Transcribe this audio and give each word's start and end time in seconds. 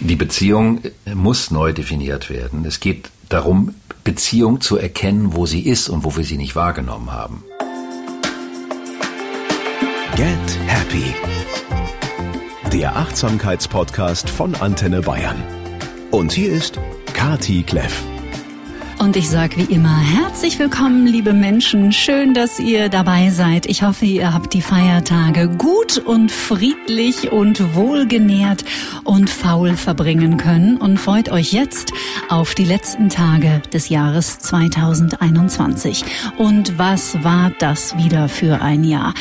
Die 0.00 0.16
Beziehung 0.16 0.80
muss 1.14 1.50
neu 1.50 1.72
definiert 1.72 2.28
werden. 2.30 2.64
Es 2.64 2.80
geht 2.80 3.10
darum, 3.28 3.74
Beziehung 4.04 4.60
zu 4.60 4.76
erkennen, 4.76 5.34
wo 5.34 5.46
sie 5.46 5.60
ist 5.60 5.88
und 5.88 6.04
wo 6.04 6.16
wir 6.16 6.24
sie 6.24 6.36
nicht 6.36 6.54
wahrgenommen 6.54 7.12
haben. 7.12 7.42
Get 10.16 10.58
Happy. 10.66 11.14
Der 12.72 12.96
Achtsamkeitspodcast 12.96 14.28
von 14.28 14.54
Antenne 14.54 15.00
Bayern. 15.00 15.42
Und 16.10 16.32
hier 16.32 16.52
ist 16.52 16.78
Kati 17.12 17.62
Kleff. 17.62 18.02
Und 18.98 19.14
ich 19.14 19.28
sage 19.28 19.58
wie 19.58 19.74
immer 19.74 19.98
herzlich 19.98 20.58
willkommen, 20.58 21.06
liebe 21.06 21.34
Menschen. 21.34 21.92
Schön, 21.92 22.32
dass 22.32 22.58
ihr 22.58 22.88
dabei 22.88 23.28
seid. 23.28 23.66
Ich 23.66 23.82
hoffe, 23.82 24.06
ihr 24.06 24.32
habt 24.32 24.54
die 24.54 24.62
Feiertage 24.62 25.48
gut 25.48 25.98
und 25.98 26.32
friedlich 26.32 27.30
und 27.30 27.74
wohlgenährt 27.74 28.64
und 29.04 29.28
faul 29.28 29.76
verbringen 29.76 30.38
können 30.38 30.78
und 30.78 30.98
freut 30.98 31.30
euch 31.30 31.52
jetzt 31.52 31.92
auf 32.30 32.54
die 32.54 32.64
letzten 32.64 33.10
Tage 33.10 33.60
des 33.72 33.90
Jahres 33.90 34.38
2021. 34.38 36.04
Und 36.38 36.78
was 36.78 37.22
war 37.22 37.52
das 37.58 37.98
wieder 37.98 38.30
für 38.30 38.62
ein 38.62 38.82
Jahr? 38.82 39.12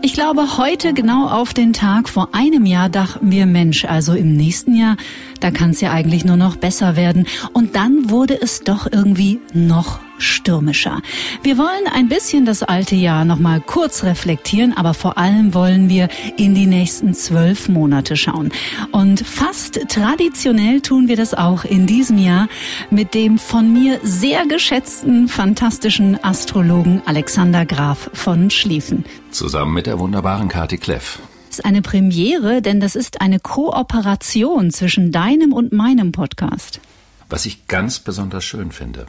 Ich 0.00 0.14
glaube, 0.14 0.58
heute 0.58 0.94
genau 0.94 1.26
auf 1.28 1.52
den 1.52 1.72
Tag 1.72 2.08
vor 2.08 2.28
einem 2.32 2.66
Jahr 2.66 2.88
dachten 2.88 3.32
wir, 3.32 3.46
Mensch, 3.46 3.84
also 3.84 4.14
im 4.14 4.32
nächsten 4.34 4.76
Jahr, 4.76 4.96
da 5.44 5.50
kann 5.50 5.72
es 5.72 5.82
ja 5.82 5.92
eigentlich 5.92 6.24
nur 6.24 6.38
noch 6.38 6.56
besser 6.56 6.96
werden. 6.96 7.26
Und 7.52 7.76
dann 7.76 8.08
wurde 8.08 8.40
es 8.40 8.60
doch 8.60 8.90
irgendwie 8.90 9.40
noch 9.52 10.00
stürmischer. 10.16 11.02
Wir 11.42 11.58
wollen 11.58 11.86
ein 11.92 12.08
bisschen 12.08 12.46
das 12.46 12.62
alte 12.62 12.94
Jahr 12.94 13.26
noch 13.26 13.38
mal 13.38 13.60
kurz 13.60 14.04
reflektieren, 14.04 14.72
aber 14.74 14.94
vor 14.94 15.18
allem 15.18 15.52
wollen 15.52 15.90
wir 15.90 16.08
in 16.38 16.54
die 16.54 16.64
nächsten 16.64 17.12
zwölf 17.12 17.68
Monate 17.68 18.16
schauen. 18.16 18.52
Und 18.90 19.20
fast 19.20 19.80
traditionell 19.90 20.80
tun 20.80 21.08
wir 21.08 21.16
das 21.16 21.34
auch 21.34 21.66
in 21.66 21.86
diesem 21.86 22.16
Jahr 22.16 22.48
mit 22.88 23.12
dem 23.12 23.36
von 23.36 23.70
mir 23.70 24.00
sehr 24.02 24.46
geschätzten, 24.46 25.28
fantastischen 25.28 26.24
Astrologen 26.24 27.02
Alexander 27.04 27.66
Graf 27.66 28.08
von 28.14 28.48
Schlieffen. 28.48 29.04
Zusammen 29.30 29.74
mit 29.74 29.84
der 29.84 29.98
wunderbaren 29.98 30.48
Kati 30.48 30.78
Kleff 30.78 31.20
ist 31.58 31.64
eine 31.64 31.82
Premiere, 31.82 32.62
denn 32.62 32.80
das 32.80 32.96
ist 32.96 33.20
eine 33.20 33.38
Kooperation 33.38 34.72
zwischen 34.72 35.12
deinem 35.12 35.52
und 35.52 35.72
meinem 35.72 36.10
Podcast. 36.10 36.80
Was 37.28 37.46
ich 37.46 37.68
ganz 37.68 38.00
besonders 38.00 38.44
schön 38.44 38.72
finde, 38.72 39.06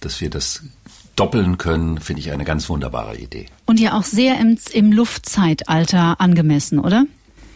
dass 0.00 0.22
wir 0.22 0.30
das 0.30 0.62
doppeln 1.16 1.58
können, 1.58 2.00
finde 2.00 2.20
ich 2.20 2.32
eine 2.32 2.44
ganz 2.44 2.70
wunderbare 2.70 3.18
Idee. 3.18 3.44
Und 3.66 3.78
ja 3.78 3.92
auch 3.92 4.04
sehr 4.04 4.40
im, 4.40 4.56
im 4.72 4.90
Luftzeitalter 4.90 6.18
angemessen, 6.18 6.78
oder? 6.78 7.04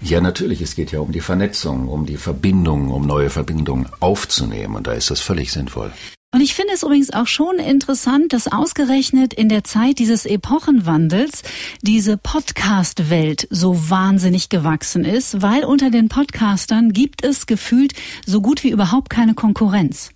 Ja, 0.03 0.21
natürlich. 0.21 0.61
Es 0.61 0.75
geht 0.75 0.93
ja 0.93 1.01
um 1.01 1.13
die 1.13 1.23
Vernetzung, 1.23 1.89
um 1.89 2.05
die 2.05 2.19
Verbindung, 2.19 2.91
um 2.91 3.07
neue 3.07 3.31
Verbindungen 3.31 3.89
aufzunehmen. 4.01 4.77
Und 4.77 4.87
da 4.87 4.93
ist 4.93 5.11
das 5.11 5.23
völlig 5.23 5.51
sinnvoll. 5.51 5.93
Und 6.33 6.41
ich 6.43 6.55
finde 6.55 6.75
es 6.75 6.83
übrigens 6.83 7.13
auch 7.13 7.27
schon 7.27 7.57
interessant, 7.57 8.33
dass 8.33 8.51
ausgerechnet 8.51 9.33
in 9.33 9.49
der 9.49 9.65
Zeit 9.65 9.99
dieses 9.99 10.27
Epochenwandels 10.27 11.43
diese 11.83 12.19
Podcast-Welt 12.19 13.47
so 13.51 13.89
wahnsinnig 13.89 14.49
gewachsen 14.49 15.05
ist, 15.05 15.41
weil 15.41 15.65
unter 15.65 15.91
den 15.91 16.09
Podcastern 16.09 16.93
gibt 16.93 17.25
es 17.25 17.47
gefühlt 17.47 17.95
so 18.27 18.43
gut 18.43 18.65
wie 18.65 18.71
überhaupt 18.71 19.09
keine 19.09 19.35
Konkurrenz. 19.35 20.11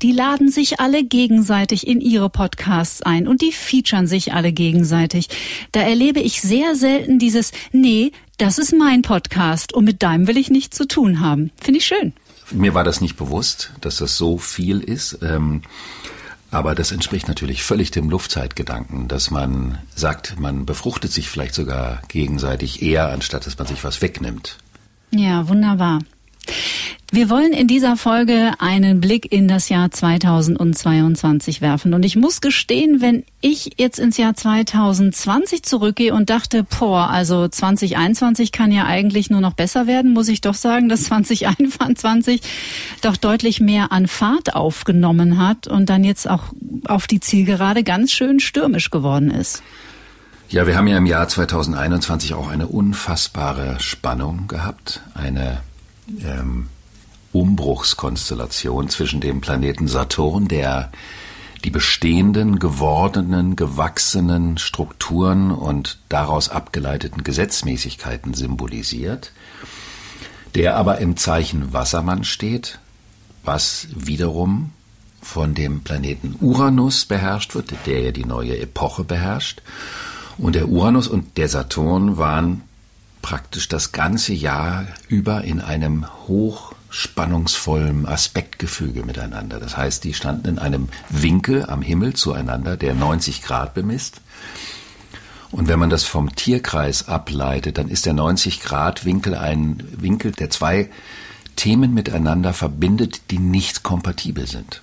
Die 0.00 0.12
laden 0.12 0.50
sich 0.50 0.80
alle 0.80 1.04
gegenseitig 1.04 1.86
in 1.86 2.00
ihre 2.00 2.30
Podcasts 2.30 3.02
ein 3.02 3.28
und 3.28 3.42
die 3.42 3.52
featuren 3.52 4.06
sich 4.06 4.32
alle 4.32 4.52
gegenseitig. 4.52 5.28
Da 5.72 5.80
erlebe 5.80 6.20
ich 6.20 6.40
sehr 6.40 6.74
selten 6.74 7.18
dieses, 7.18 7.52
nee, 7.72 8.12
das 8.38 8.58
ist 8.58 8.72
mein 8.72 9.02
Podcast 9.02 9.74
und 9.74 9.84
mit 9.84 10.02
deinem 10.02 10.26
will 10.28 10.38
ich 10.38 10.50
nichts 10.50 10.76
zu 10.76 10.86
tun 10.86 11.20
haben. 11.20 11.50
Finde 11.60 11.78
ich 11.78 11.86
schön. 11.86 12.14
Mir 12.50 12.74
war 12.74 12.84
das 12.84 13.00
nicht 13.00 13.16
bewusst, 13.16 13.72
dass 13.80 13.96
das 13.98 14.16
so 14.16 14.38
viel 14.38 14.80
ist. 14.80 15.18
Ähm, 15.22 15.62
aber 16.50 16.74
das 16.74 16.92
entspricht 16.92 17.28
natürlich 17.28 17.62
völlig 17.62 17.90
dem 17.90 18.08
Luftzeitgedanken, 18.08 19.06
dass 19.06 19.30
man 19.30 19.78
sagt, 19.94 20.40
man 20.40 20.64
befruchtet 20.64 21.12
sich 21.12 21.28
vielleicht 21.28 21.54
sogar 21.54 22.00
gegenseitig 22.08 22.80
eher, 22.80 23.10
anstatt 23.10 23.46
dass 23.46 23.58
man 23.58 23.66
sich 23.66 23.84
was 23.84 24.00
wegnimmt. 24.00 24.56
Ja, 25.10 25.48
wunderbar. 25.48 26.00
Wir 27.10 27.30
wollen 27.30 27.54
in 27.54 27.66
dieser 27.66 27.96
Folge 27.96 28.52
einen 28.58 29.00
Blick 29.00 29.32
in 29.32 29.48
das 29.48 29.70
Jahr 29.70 29.90
2022 29.90 31.62
werfen. 31.62 31.94
Und 31.94 32.04
ich 32.04 32.16
muss 32.16 32.42
gestehen, 32.42 33.00
wenn 33.00 33.24
ich 33.40 33.70
jetzt 33.78 33.98
ins 33.98 34.18
Jahr 34.18 34.34
2020 34.34 35.62
zurückgehe 35.62 36.12
und 36.12 36.28
dachte, 36.28 36.64
boah, 36.64 37.08
also 37.08 37.48
2021 37.48 38.52
kann 38.52 38.72
ja 38.72 38.84
eigentlich 38.84 39.30
nur 39.30 39.40
noch 39.40 39.54
besser 39.54 39.86
werden, 39.86 40.12
muss 40.12 40.28
ich 40.28 40.42
doch 40.42 40.52
sagen, 40.52 40.90
dass 40.90 41.04
2021 41.04 42.42
doch 43.00 43.16
deutlich 43.16 43.58
mehr 43.58 43.90
an 43.90 44.06
Fahrt 44.06 44.54
aufgenommen 44.54 45.38
hat 45.38 45.66
und 45.66 45.88
dann 45.88 46.04
jetzt 46.04 46.28
auch 46.28 46.52
auf 46.86 47.06
die 47.06 47.20
Zielgerade 47.20 47.84
ganz 47.84 48.12
schön 48.12 48.38
stürmisch 48.38 48.90
geworden 48.90 49.30
ist. 49.30 49.62
Ja, 50.50 50.66
wir 50.66 50.76
haben 50.76 50.88
ja 50.88 50.98
im 50.98 51.06
Jahr 51.06 51.26
2021 51.26 52.34
auch 52.34 52.48
eine 52.48 52.66
unfassbare 52.66 53.80
Spannung 53.80 54.46
gehabt, 54.46 55.00
eine 55.14 55.62
ähm, 56.24 56.68
Umbruchskonstellation 57.32 58.88
zwischen 58.88 59.20
dem 59.20 59.40
Planeten 59.40 59.88
Saturn, 59.88 60.48
der 60.48 60.90
die 61.64 61.70
bestehenden, 61.70 62.58
gewordenen, 62.58 63.56
gewachsenen 63.56 64.58
Strukturen 64.58 65.50
und 65.50 65.98
daraus 66.08 66.48
abgeleiteten 66.48 67.24
Gesetzmäßigkeiten 67.24 68.34
symbolisiert, 68.34 69.32
der 70.54 70.76
aber 70.76 70.98
im 70.98 71.16
Zeichen 71.16 71.72
Wassermann 71.72 72.24
steht, 72.24 72.78
was 73.44 73.88
wiederum 73.94 74.70
von 75.20 75.54
dem 75.54 75.82
Planeten 75.82 76.36
Uranus 76.40 77.04
beherrscht 77.04 77.54
wird, 77.54 77.74
der 77.86 78.00
ja 78.00 78.12
die 78.12 78.24
neue 78.24 78.58
Epoche 78.58 79.04
beherrscht. 79.04 79.62
Und 80.38 80.54
der 80.54 80.68
Uranus 80.68 81.08
und 81.08 81.36
der 81.36 81.48
Saturn 81.48 82.16
waren 82.18 82.62
praktisch 83.22 83.68
das 83.68 83.92
ganze 83.92 84.32
Jahr 84.32 84.86
über 85.08 85.44
in 85.44 85.60
einem 85.60 86.06
hochspannungsvollen 86.26 88.06
Aspektgefüge 88.06 89.04
miteinander. 89.04 89.60
Das 89.60 89.76
heißt, 89.76 90.04
die 90.04 90.14
standen 90.14 90.48
in 90.48 90.58
einem 90.58 90.88
Winkel 91.08 91.64
am 91.66 91.82
Himmel 91.82 92.14
zueinander, 92.14 92.76
der 92.76 92.94
90 92.94 93.42
Grad 93.42 93.74
bemisst. 93.74 94.20
Und 95.50 95.68
wenn 95.68 95.78
man 95.78 95.90
das 95.90 96.04
vom 96.04 96.34
Tierkreis 96.36 97.08
ableitet, 97.08 97.78
dann 97.78 97.88
ist 97.88 98.06
der 98.06 98.12
90 98.12 98.60
Grad 98.60 99.04
Winkel 99.04 99.34
ein 99.34 99.82
Winkel, 99.96 100.32
der 100.32 100.50
zwei 100.50 100.90
Themen 101.56 101.94
miteinander 101.94 102.52
verbindet, 102.52 103.30
die 103.30 103.38
nicht 103.38 103.82
kompatibel 103.82 104.46
sind. 104.46 104.82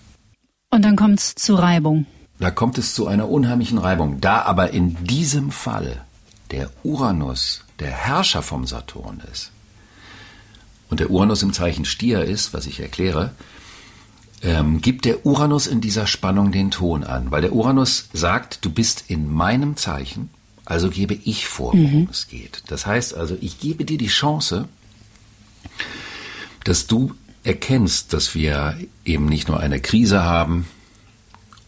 Und 0.72 0.84
dann 0.84 0.96
kommt 0.96 1.20
es 1.20 1.36
zu 1.36 1.56
Reibung. 1.56 2.06
Da 2.40 2.52
kommt 2.52 2.78
es 2.78 2.94
zu 2.96 3.08
einer 3.08 3.30
unheimlichen 3.30 3.78
Reibung. 3.78 4.20
Da 4.20 4.42
aber 4.42 4.72
in 4.72 5.04
diesem 5.06 5.52
Fall 5.52 6.02
der 6.52 6.70
Uranus 6.84 7.65
der 7.80 7.92
Herrscher 7.92 8.42
vom 8.42 8.66
Saturn 8.66 9.22
ist 9.32 9.52
und 10.90 11.00
der 11.00 11.10
Uranus 11.10 11.44
im 11.44 11.54
Zeichen 11.54 11.86
Stier 11.86 12.24
ist, 12.24 12.54
was 12.54 12.66
ich 12.68 12.80
erkläre, 12.80 13.32
ähm, 14.42 14.82
gibt 14.82 15.06
der 15.06 15.26
Uranus 15.26 15.68
in 15.68 15.82
dieser 15.82 16.08
Spannung 16.08 16.52
den 16.52 16.72
Ton 16.72 17.04
an, 17.04 17.32
weil 17.32 17.42
der 17.42 17.54
Uranus 17.54 18.10
sagt, 18.14 18.64
du 18.64 18.70
bist 18.70 19.06
in 19.08 19.32
meinem 19.32 19.76
Zeichen, 19.76 20.30
also 20.66 20.90
gebe 20.90 21.14
ich 21.14 21.48
vor, 21.48 21.74
worum 21.74 22.02
mhm. 22.02 22.08
es 22.12 22.28
geht. 22.28 22.64
Das 22.68 22.86
heißt 22.86 23.16
also, 23.16 23.38
ich 23.40 23.60
gebe 23.60 23.86
dir 23.86 23.98
die 23.98 24.08
Chance, 24.08 24.68
dass 26.64 26.88
du 26.88 27.14
erkennst, 27.44 28.14
dass 28.14 28.34
wir 28.34 28.78
eben 29.04 29.28
nicht 29.28 29.48
nur 29.48 29.60
eine 29.60 29.80
Krise 29.80 30.24
haben 30.24 30.68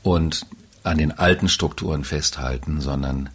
und 0.03 0.45
an 0.83 0.97
den 0.97 1.11
alten 1.11 1.49
Strukturen 1.49 2.03
festhalten, 2.03 2.81
sondern 2.81 3.29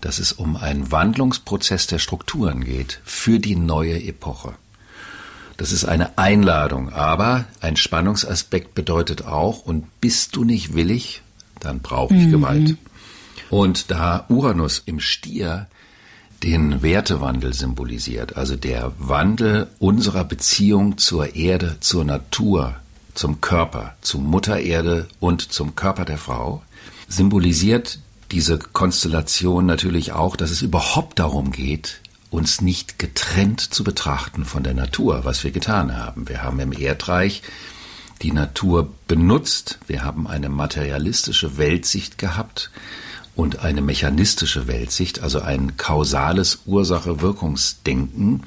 dass 0.00 0.18
es 0.18 0.32
um 0.32 0.56
einen 0.56 0.90
Wandlungsprozess 0.90 1.86
der 1.86 1.98
Strukturen 1.98 2.64
geht 2.64 3.00
für 3.04 3.38
die 3.38 3.56
neue 3.56 4.02
Epoche. 4.02 4.54
Das 5.56 5.72
ist 5.72 5.84
eine 5.84 6.16
Einladung, 6.16 6.90
aber 6.90 7.44
ein 7.60 7.76
Spannungsaspekt 7.76 8.74
bedeutet 8.74 9.26
auch, 9.26 9.62
und 9.64 10.00
bist 10.00 10.36
du 10.36 10.44
nicht 10.44 10.74
willig, 10.74 11.22
dann 11.60 11.80
brauche 11.80 12.14
ich 12.14 12.26
mhm. 12.26 12.30
Gewalt. 12.30 12.76
Und 13.50 13.90
da 13.90 14.24
Uranus 14.28 14.82
im 14.86 15.00
Stier 15.00 15.66
den 16.42 16.82
Wertewandel 16.82 17.52
symbolisiert, 17.52 18.36
also 18.36 18.56
der 18.56 18.92
Wandel 18.98 19.68
unserer 19.78 20.24
Beziehung 20.24 20.96
zur 20.96 21.36
Erde, 21.36 21.76
zur 21.80 22.04
Natur, 22.04 22.76
zum 23.14 23.40
Körper, 23.42 23.96
zur 24.00 24.22
Mutter 24.22 24.60
Erde 24.60 25.08
und 25.18 25.52
zum 25.52 25.76
Körper 25.76 26.06
der 26.06 26.16
Frau, 26.16 26.62
symbolisiert 27.08 27.98
diese 28.30 28.58
Konstellation 28.58 29.66
natürlich 29.66 30.12
auch, 30.12 30.36
dass 30.36 30.50
es 30.50 30.62
überhaupt 30.62 31.18
darum 31.18 31.50
geht, 31.52 32.00
uns 32.30 32.60
nicht 32.60 32.98
getrennt 32.98 33.60
zu 33.60 33.82
betrachten 33.82 34.44
von 34.44 34.62
der 34.62 34.74
Natur, 34.74 35.24
was 35.24 35.42
wir 35.42 35.50
getan 35.50 35.96
haben. 35.96 36.28
Wir 36.28 36.42
haben 36.42 36.60
im 36.60 36.72
Erdreich 36.72 37.42
die 38.22 38.32
Natur 38.32 38.92
benutzt, 39.08 39.78
wir 39.86 40.04
haben 40.04 40.28
eine 40.28 40.48
materialistische 40.48 41.58
Weltsicht 41.58 42.18
gehabt 42.18 42.70
und 43.34 43.60
eine 43.60 43.80
mechanistische 43.80 44.66
Weltsicht, 44.66 45.22
also 45.22 45.40
ein 45.40 45.76
kausales 45.76 46.60
Ursache-Wirkungsdenken. 46.66 48.44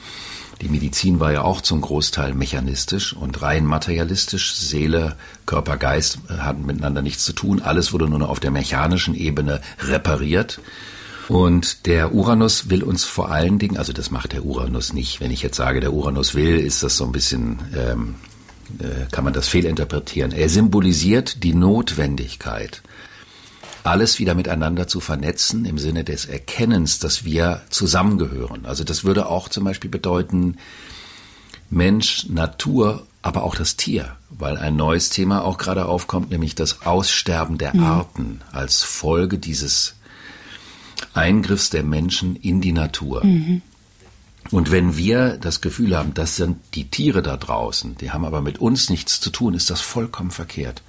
Die 0.64 0.70
Medizin 0.70 1.20
war 1.20 1.34
ja 1.34 1.42
auch 1.42 1.60
zum 1.60 1.82
Großteil 1.82 2.34
mechanistisch 2.34 3.12
und 3.12 3.42
rein 3.42 3.66
materialistisch. 3.66 4.56
Seele, 4.56 5.18
Körper, 5.46 5.76
Geist 5.76 6.20
hatten 6.30 6.66
miteinander 6.66 7.02
nichts 7.02 7.26
zu 7.26 7.34
tun. 7.34 7.62
Alles 7.62 7.92
wurde 7.92 8.08
nur 8.08 8.20
noch 8.20 8.30
auf 8.30 8.40
der 8.40 8.52
mechanischen 8.52 9.14
Ebene 9.14 9.60
repariert. 9.82 10.62
Und 11.28 11.86
der 11.86 12.14
Uranus 12.14 12.70
will 12.70 12.82
uns 12.82 13.04
vor 13.04 13.30
allen 13.30 13.60
Dingen, 13.60 13.76
also 13.76 13.92
das 13.92 14.10
macht 14.10 14.32
der 14.32 14.46
Uranus 14.46 14.94
nicht. 14.94 15.20
Wenn 15.20 15.32
ich 15.32 15.42
jetzt 15.42 15.58
sage, 15.58 15.82
der 15.82 15.92
Uranus 15.92 16.34
will, 16.34 16.58
ist 16.58 16.82
das 16.82 16.96
so 16.96 17.04
ein 17.04 17.12
bisschen, 17.12 17.60
ähm, 17.76 18.16
äh, 18.80 19.12
kann 19.12 19.26
man 19.26 19.34
das 19.34 19.50
fehlinterpretieren. 19.50 20.32
Er 20.32 20.48
symbolisiert 20.48 21.44
die 21.44 21.54
Notwendigkeit, 21.54 22.84
alles 23.84 24.20
wieder 24.20 24.36
miteinander 24.36 24.88
zu 24.88 25.00
vernetzen 25.00 25.66
im 25.66 25.78
Sinne 25.78 26.04
des 26.04 26.26
Erkennens, 26.26 27.00
dass 27.00 27.26
wir 27.26 27.62
zusammengehören. 27.70 28.66
Also 28.66 28.84
das 28.84 29.04
würde 29.04 29.28
auch 29.28 29.50
zum 29.50 29.64
Beispiel 29.66 29.90
bedeuten, 29.90 30.58
Mensch, 31.70 32.28
Natur, 32.30 33.06
aber 33.22 33.44
auch 33.44 33.56
das 33.56 33.78
Tier, 33.78 34.16
weil 34.30 34.58
ein 34.58 34.76
neues 34.76 35.10
Thema 35.10 35.44
auch 35.44 35.58
gerade 35.58 35.86
aufkommt, 35.86 36.30
nämlich 36.30 36.56
das 36.56 36.86
Aussterben 36.86 37.58
der 37.58 37.76
mhm. 37.76 37.84
Arten 37.84 38.42
als 38.52 38.84
Folge 38.84 39.38
dieses 39.38 39.96
Eingriffs 41.14 41.70
der 41.70 41.84
Menschen 41.84 42.36
in 42.36 42.62
die 42.62 42.74
Natur. 42.74 43.26
Mhm. 43.26 43.62
Und 44.52 44.72
wenn 44.72 44.98
wir 44.98 45.38
das 45.38 45.62
Gefühl 45.62 45.98
haben, 45.98 46.14
das 46.14 46.36
sind 46.36 46.58
die 46.76 46.90
Tiere 46.90 47.22
da 47.22 47.38
draußen, 47.38 47.98
die 47.98 48.12
haben 48.12 48.26
aber 48.26 48.42
mit 48.42 48.60
uns 48.60 48.90
nichts 48.90 49.20
zu 49.20 49.30
tun, 49.30 49.54
ist 49.54 49.70
das 49.70 49.82
vollkommen 49.82 50.32
verkehrt. 50.32 50.84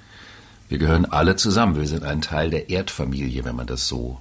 Wir 0.67 0.77
gehören 0.77 1.05
alle 1.05 1.35
zusammen. 1.35 1.75
Wir 1.75 1.87
sind 1.87 2.03
ein 2.03 2.21
Teil 2.21 2.49
der 2.49 2.69
Erdfamilie, 2.69 3.45
wenn 3.45 3.55
man 3.55 3.67
das 3.67 3.87
so 3.87 4.19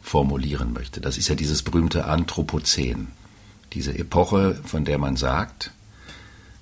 formulieren 0.00 0.72
möchte. 0.72 1.00
Das 1.00 1.18
ist 1.18 1.28
ja 1.28 1.34
dieses 1.34 1.62
berühmte 1.62 2.04
Anthropozän. 2.04 3.08
Diese 3.72 3.98
Epoche, 3.98 4.60
von 4.64 4.84
der 4.84 4.98
man 4.98 5.16
sagt, 5.16 5.72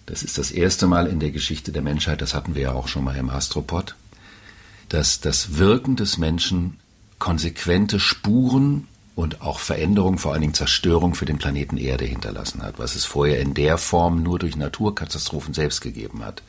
das 0.06 0.22
ist 0.22 0.38
das 0.38 0.50
erste 0.50 0.86
Mal 0.86 1.06
in 1.06 1.20
der 1.20 1.30
Geschichte 1.30 1.70
der 1.70 1.82
Menschheit, 1.82 2.22
das 2.22 2.34
hatten 2.34 2.54
wir 2.54 2.62
ja 2.62 2.72
auch 2.72 2.88
schon 2.88 3.04
mal 3.04 3.16
im 3.16 3.30
Astropod, 3.30 3.94
dass 4.88 5.20
das 5.20 5.58
Wirken 5.58 5.96
des 5.96 6.18
Menschen 6.18 6.78
konsequente 7.18 8.00
Spuren 8.00 8.86
und 9.14 9.42
auch 9.42 9.60
Veränderung, 9.60 10.18
vor 10.18 10.32
allen 10.32 10.42
Dingen 10.42 10.54
Zerstörung 10.54 11.14
für 11.14 11.24
den 11.24 11.38
Planeten 11.38 11.76
Erde 11.76 12.04
hinterlassen 12.04 12.62
hat, 12.62 12.78
was 12.78 12.96
es 12.96 13.04
vorher 13.04 13.40
in 13.40 13.54
der 13.54 13.78
Form 13.78 14.22
nur 14.22 14.38
durch 14.38 14.56
Naturkatastrophen 14.56 15.54
selbst 15.54 15.80
gegeben 15.80 16.24
hat. 16.24 16.42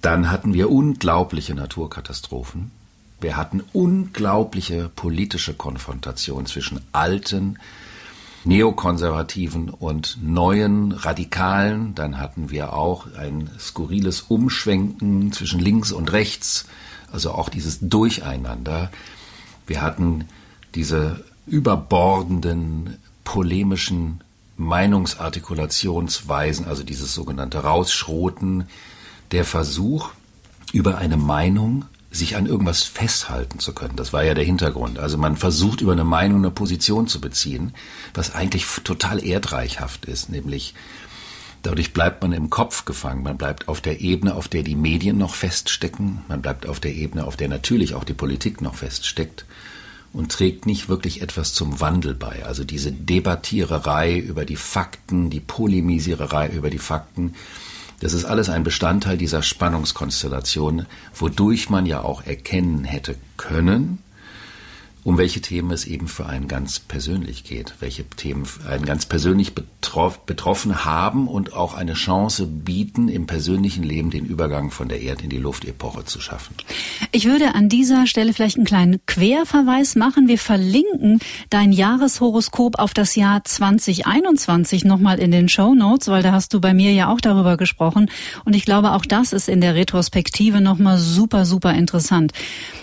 Dann 0.00 0.30
hatten 0.30 0.54
wir 0.54 0.70
unglaubliche 0.70 1.54
Naturkatastrophen. 1.54 2.70
Wir 3.20 3.36
hatten 3.36 3.62
unglaubliche 3.72 4.90
politische 4.94 5.54
Konfrontation 5.54 6.46
zwischen 6.46 6.80
alten, 6.92 7.58
neokonservativen 8.44 9.70
und 9.70 10.18
neuen 10.22 10.92
Radikalen. 10.92 11.94
Dann 11.94 12.20
hatten 12.20 12.50
wir 12.50 12.74
auch 12.74 13.06
ein 13.16 13.50
skurriles 13.58 14.22
Umschwenken 14.22 15.32
zwischen 15.32 15.60
links 15.60 15.92
und 15.92 16.12
rechts, 16.12 16.66
also 17.10 17.32
auch 17.32 17.48
dieses 17.48 17.78
Durcheinander. 17.80 18.90
Wir 19.66 19.82
hatten 19.82 20.26
diese 20.74 21.24
überbordenden 21.46 22.98
polemischen 23.24 24.20
Meinungsartikulationsweisen, 24.56 26.66
also 26.66 26.82
dieses 26.82 27.14
sogenannte 27.14 27.58
Rausschroten, 27.58 28.68
der 29.32 29.44
Versuch, 29.44 30.10
über 30.72 30.98
eine 30.98 31.16
Meinung 31.16 31.84
sich 32.10 32.36
an 32.36 32.46
irgendwas 32.46 32.82
festhalten 32.82 33.58
zu 33.58 33.72
können. 33.72 33.96
Das 33.96 34.12
war 34.12 34.24
ja 34.24 34.34
der 34.34 34.44
Hintergrund. 34.44 34.98
Also 34.98 35.18
man 35.18 35.36
versucht 35.36 35.80
über 35.80 35.92
eine 35.92 36.04
Meinung 36.04 36.38
eine 36.38 36.50
Position 36.50 37.08
zu 37.08 37.20
beziehen, 37.20 37.74
was 38.14 38.34
eigentlich 38.34 38.66
total 38.84 39.24
erdreichhaft 39.24 40.06
ist, 40.06 40.30
nämlich 40.30 40.74
dadurch 41.62 41.92
bleibt 41.92 42.22
man 42.22 42.32
im 42.32 42.48
Kopf 42.48 42.84
gefangen. 42.84 43.22
Man 43.22 43.36
bleibt 43.36 43.68
auf 43.68 43.80
der 43.80 44.00
Ebene, 44.00 44.34
auf 44.34 44.48
der 44.48 44.62
die 44.62 44.76
Medien 44.76 45.18
noch 45.18 45.34
feststecken. 45.34 46.22
Man 46.28 46.42
bleibt 46.42 46.66
auf 46.66 46.80
der 46.80 46.94
Ebene, 46.94 47.24
auf 47.24 47.36
der 47.36 47.48
natürlich 47.48 47.94
auch 47.94 48.04
die 48.04 48.14
Politik 48.14 48.60
noch 48.60 48.76
feststeckt 48.76 49.44
und 50.12 50.32
trägt 50.32 50.64
nicht 50.64 50.88
wirklich 50.88 51.20
etwas 51.20 51.52
zum 51.52 51.80
Wandel 51.80 52.14
bei. 52.14 52.46
Also 52.46 52.64
diese 52.64 52.92
Debattiererei 52.92 54.16
über 54.16 54.44
die 54.44 54.56
Fakten, 54.56 55.28
die 55.28 55.40
Polemisiererei 55.40 56.48
über 56.48 56.70
die 56.70 56.78
Fakten, 56.78 57.34
das 58.00 58.12
ist 58.12 58.24
alles 58.24 58.48
ein 58.48 58.62
Bestandteil 58.62 59.16
dieser 59.16 59.42
Spannungskonstellation, 59.42 60.86
wodurch 61.14 61.70
man 61.70 61.86
ja 61.86 62.02
auch 62.02 62.24
erkennen 62.24 62.84
hätte 62.84 63.16
können, 63.36 63.98
um 65.02 65.18
welche 65.18 65.40
Themen 65.40 65.70
es 65.70 65.84
eben 65.84 66.08
für 66.08 66.26
einen 66.26 66.48
ganz 66.48 66.80
persönlich 66.80 67.44
geht, 67.44 67.74
welche 67.80 68.04
Themen 68.04 68.46
einen 68.68 68.84
ganz 68.84 69.06
persönlich 69.06 69.54
betroffen 70.26 70.84
haben 70.84 71.26
und 71.26 71.54
auch 71.54 71.74
eine 71.74 71.94
Chance 71.94 72.46
bieten, 72.46 73.08
im 73.08 73.26
persönlichen 73.26 73.82
Leben 73.82 74.10
den 74.10 74.26
Übergang 74.26 74.70
von 74.70 74.88
der 74.88 75.00
Erd- 75.00 75.22
in 75.22 75.30
die 75.30 75.38
Luftepoche 75.38 76.04
zu 76.04 76.20
schaffen. 76.20 76.54
Ich 77.12 77.24
würde 77.24 77.54
an 77.54 77.68
dieser 77.68 78.06
Stelle 78.06 78.32
vielleicht 78.32 78.56
einen 78.56 78.66
kleinen 78.66 79.00
Querverweis 79.06 79.96
machen. 79.96 80.28
Wir 80.28 80.38
verlinken 80.38 81.20
dein 81.50 81.72
Jahreshoroskop 81.72 82.78
auf 82.78 82.92
das 82.92 83.16
Jahr 83.16 83.42
2021 83.44 84.84
nochmal 84.84 85.18
in 85.18 85.30
den 85.30 85.48
Show 85.48 85.74
Notes, 85.74 86.08
weil 86.08 86.22
da 86.22 86.32
hast 86.32 86.52
du 86.52 86.60
bei 86.60 86.74
mir 86.74 86.92
ja 86.92 87.08
auch 87.08 87.20
darüber 87.20 87.56
gesprochen. 87.56 88.10
Und 88.44 88.54
ich 88.54 88.64
glaube, 88.64 88.92
auch 88.92 89.06
das 89.06 89.32
ist 89.32 89.48
in 89.48 89.60
der 89.60 89.74
Retrospektive 89.74 90.60
nochmal 90.60 90.98
super, 90.98 91.46
super 91.46 91.72
interessant. 91.72 92.32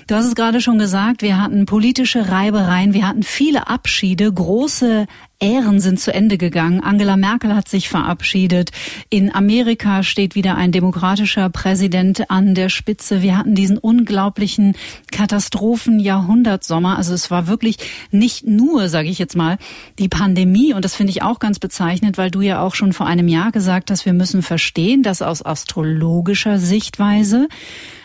Du 0.07 0.15
hast 0.15 0.25
es 0.25 0.35
gerade 0.35 0.61
schon 0.61 0.79
gesagt, 0.79 1.21
wir 1.21 1.41
hatten 1.41 1.65
politische 1.65 2.29
Reibereien, 2.29 2.93
wir 2.93 3.07
hatten 3.07 3.23
viele 3.23 3.67
Abschiede, 3.67 4.31
große 4.31 5.05
Ähren 5.39 5.79
sind 5.81 5.99
zu 5.99 6.13
Ende 6.13 6.37
gegangen. 6.37 6.81
Angela 6.81 7.17
Merkel 7.17 7.53
hat 7.53 7.67
sich 7.67 7.89
verabschiedet. 7.89 8.71
In 9.09 9.33
Amerika 9.33 10.01
steht 10.03 10.35
wieder 10.35 10.55
ein 10.55 10.71
demokratischer 10.71 11.49
Präsident 11.49 12.29
an 12.29 12.55
der 12.55 12.69
Spitze. 12.69 13.21
Wir 13.21 13.37
hatten 13.37 13.53
diesen 13.53 13.77
unglaublichen 13.77 14.75
Katastrophen-Jahrhundertsommer. 15.11 16.97
Also 16.97 17.13
es 17.13 17.29
war 17.29 17.47
wirklich 17.47 17.77
nicht 18.11 18.47
nur, 18.47 18.87
sage 18.87 19.09
ich 19.09 19.19
jetzt 19.19 19.35
mal, 19.35 19.57
die 19.99 20.07
Pandemie. 20.07 20.73
Und 20.73 20.85
das 20.85 20.95
finde 20.95 21.11
ich 21.11 21.23
auch 21.23 21.39
ganz 21.39 21.59
bezeichnend, 21.59 22.17
weil 22.17 22.31
du 22.31 22.41
ja 22.41 22.61
auch 22.61 22.73
schon 22.73 22.93
vor 22.93 23.07
einem 23.07 23.27
Jahr 23.27 23.51
gesagt 23.51 23.91
hast, 23.91 24.05
wir 24.05 24.13
müssen 24.13 24.43
verstehen, 24.43 25.03
dass 25.03 25.21
aus 25.21 25.45
astrologischer 25.45 26.57
Sichtweise 26.57 27.49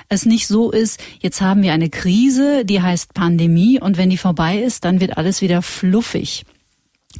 es 0.09 0.25
nicht 0.25 0.47
so 0.47 0.71
ist, 0.71 1.01
jetzt 1.21 1.41
haben 1.41 1.63
wir 1.63 1.73
eine 1.75 1.91
Krise, 1.91 2.65
die 2.65 2.81
heißt 2.81 3.13
Pandemie 3.13 3.79
und 3.79 3.99
wenn 3.99 4.09
die 4.09 4.17
vorbei 4.17 4.59
ist, 4.59 4.87
dann 4.87 5.01
wird 5.01 5.19
alles 5.19 5.43
wieder 5.43 5.61
fluffig 5.61 6.45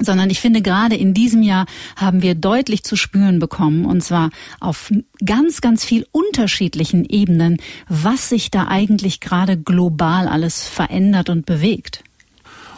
sondern 0.01 0.31
ich 0.31 0.41
finde, 0.41 0.63
gerade 0.63 0.97
in 0.97 1.15
diesem 1.15 1.43
Jahr 1.43 1.67
haben 1.97 2.23
wir 2.23 2.35
deutlich 2.35 2.85
zu 2.85 2.97
spüren 2.97 3.39
bekommen, 3.39 3.85
und 3.85 4.03
zwar 4.03 4.31
auf 4.61 4.93
ganz, 5.25 5.61
ganz 5.61 5.85
viel 5.85 6.07
unterschiedlichen 6.13 7.05
Ebenen, 7.05 7.59
was 7.89 8.29
sich 8.29 8.51
da 8.51 8.69
eigentlich 8.69 9.21
gerade 9.21 9.57
global 9.57 10.29
alles 10.29 10.63
verändert 10.67 11.31
und 11.31 11.47
bewegt. 11.47 12.05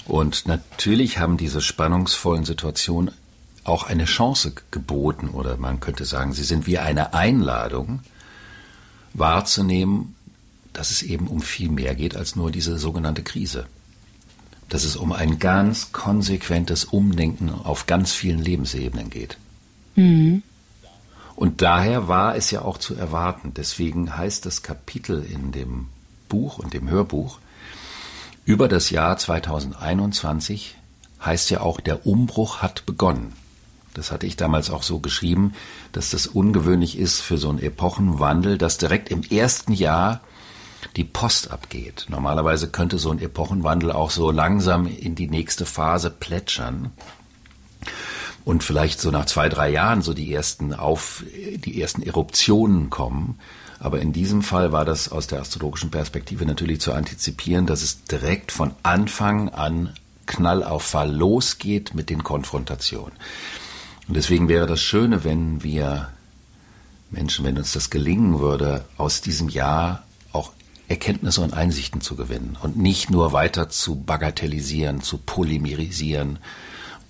Und 0.06 0.46
natürlich 0.46 1.18
haben 1.18 1.36
diese 1.36 1.60
spannungsvollen 1.60 2.44
Situationen 2.44 3.12
auch 3.64 3.84
eine 3.84 4.06
Chance 4.06 4.54
geboten, 4.70 5.28
oder 5.28 5.56
man 5.56 5.80
könnte 5.80 6.04
sagen, 6.04 6.32
sie 6.32 6.42
sind 6.42 6.66
wie 6.66 6.78
eine 6.78 7.14
Einladung, 7.14 8.00
wahrzunehmen, 9.12 10.14
dass 10.72 10.90
es 10.90 11.02
eben 11.02 11.26
um 11.26 11.42
viel 11.42 11.68
mehr 11.68 11.94
geht 11.94 12.16
als 12.16 12.36
nur 12.36 12.50
diese 12.50 12.78
sogenannte 12.78 13.22
Krise. 13.22 13.66
Dass 14.70 14.84
es 14.84 14.96
um 14.96 15.12
ein 15.12 15.38
ganz 15.38 15.92
konsequentes 15.92 16.84
Umdenken 16.84 17.50
auf 17.50 17.86
ganz 17.86 18.12
vielen 18.12 18.38
Lebensebenen 18.38 19.10
geht. 19.10 19.36
Mhm. 19.96 20.42
Und 21.36 21.60
daher 21.60 22.08
war 22.08 22.36
es 22.36 22.50
ja 22.50 22.62
auch 22.62 22.78
zu 22.78 22.94
erwarten. 22.94 23.52
Deswegen 23.54 24.16
heißt 24.16 24.46
das 24.46 24.62
Kapitel 24.62 25.22
in 25.22 25.52
dem 25.52 25.88
Buch 26.28 26.58
und 26.58 26.72
dem 26.72 26.88
Hörbuch 26.88 27.38
über 28.44 28.68
das 28.68 28.90
Jahr 28.90 29.16
2021 29.16 30.74
heißt 31.24 31.50
ja 31.50 31.60
auch, 31.60 31.80
der 31.80 32.06
Umbruch 32.06 32.62
hat 32.62 32.86
begonnen. 32.86 33.32
Das 33.94 34.10
hatte 34.12 34.26
ich 34.26 34.36
damals 34.36 34.70
auch 34.70 34.82
so 34.82 34.98
geschrieben, 34.98 35.52
dass 35.92 36.10
das 36.10 36.26
ungewöhnlich 36.26 36.98
ist 36.98 37.20
für 37.20 37.38
so 37.38 37.48
einen 37.48 37.58
Epochenwandel, 37.58 38.56
dass 38.56 38.78
direkt 38.78 39.10
im 39.10 39.22
ersten 39.22 39.72
Jahr 39.72 40.20
die 40.96 41.04
Post 41.04 41.50
abgeht. 41.50 42.06
Normalerweise 42.08 42.68
könnte 42.68 42.98
so 42.98 43.10
ein 43.10 43.20
Epochenwandel 43.20 43.92
auch 43.92 44.10
so 44.10 44.30
langsam 44.30 44.86
in 44.86 45.14
die 45.14 45.28
nächste 45.28 45.66
Phase 45.66 46.10
plätschern 46.10 46.90
und 48.44 48.64
vielleicht 48.64 49.00
so 49.00 49.10
nach 49.10 49.26
zwei, 49.26 49.48
drei 49.48 49.70
Jahren 49.70 50.02
so 50.02 50.14
die 50.14 50.32
ersten 50.32 50.74
auf, 50.74 51.24
die 51.56 51.80
ersten 51.80 52.02
Eruptionen 52.02 52.90
kommen. 52.90 53.38
Aber 53.78 54.00
in 54.00 54.12
diesem 54.12 54.42
Fall 54.42 54.72
war 54.72 54.84
das 54.84 55.10
aus 55.10 55.26
der 55.26 55.40
astrologischen 55.40 55.90
Perspektive 55.90 56.44
natürlich 56.44 56.80
zu 56.80 56.92
antizipieren, 56.92 57.66
dass 57.66 57.82
es 57.82 58.04
direkt 58.04 58.52
von 58.52 58.72
Anfang 58.82 59.48
an 59.48 59.94
Knall 60.26 60.62
auf 60.62 60.82
Fall 60.82 61.14
losgeht 61.14 61.94
mit 61.94 62.10
den 62.10 62.22
Konfrontationen. 62.22 63.12
Und 64.06 64.16
deswegen 64.16 64.48
wäre 64.48 64.66
das 64.66 64.80
Schöne, 64.80 65.24
wenn 65.24 65.62
wir 65.62 66.08
Menschen, 67.10 67.44
wenn 67.44 67.58
uns 67.58 67.72
das 67.72 67.90
gelingen 67.90 68.38
würde, 68.38 68.84
aus 68.96 69.20
diesem 69.20 69.48
Jahr 69.48 70.04
Erkenntnisse 70.90 71.40
und 71.40 71.54
Einsichten 71.54 72.00
zu 72.00 72.16
gewinnen 72.16 72.58
und 72.60 72.76
nicht 72.76 73.10
nur 73.10 73.32
weiter 73.32 73.68
zu 73.68 73.94
bagatellisieren, 73.94 75.00
zu 75.02 75.18
polymerisieren 75.18 76.40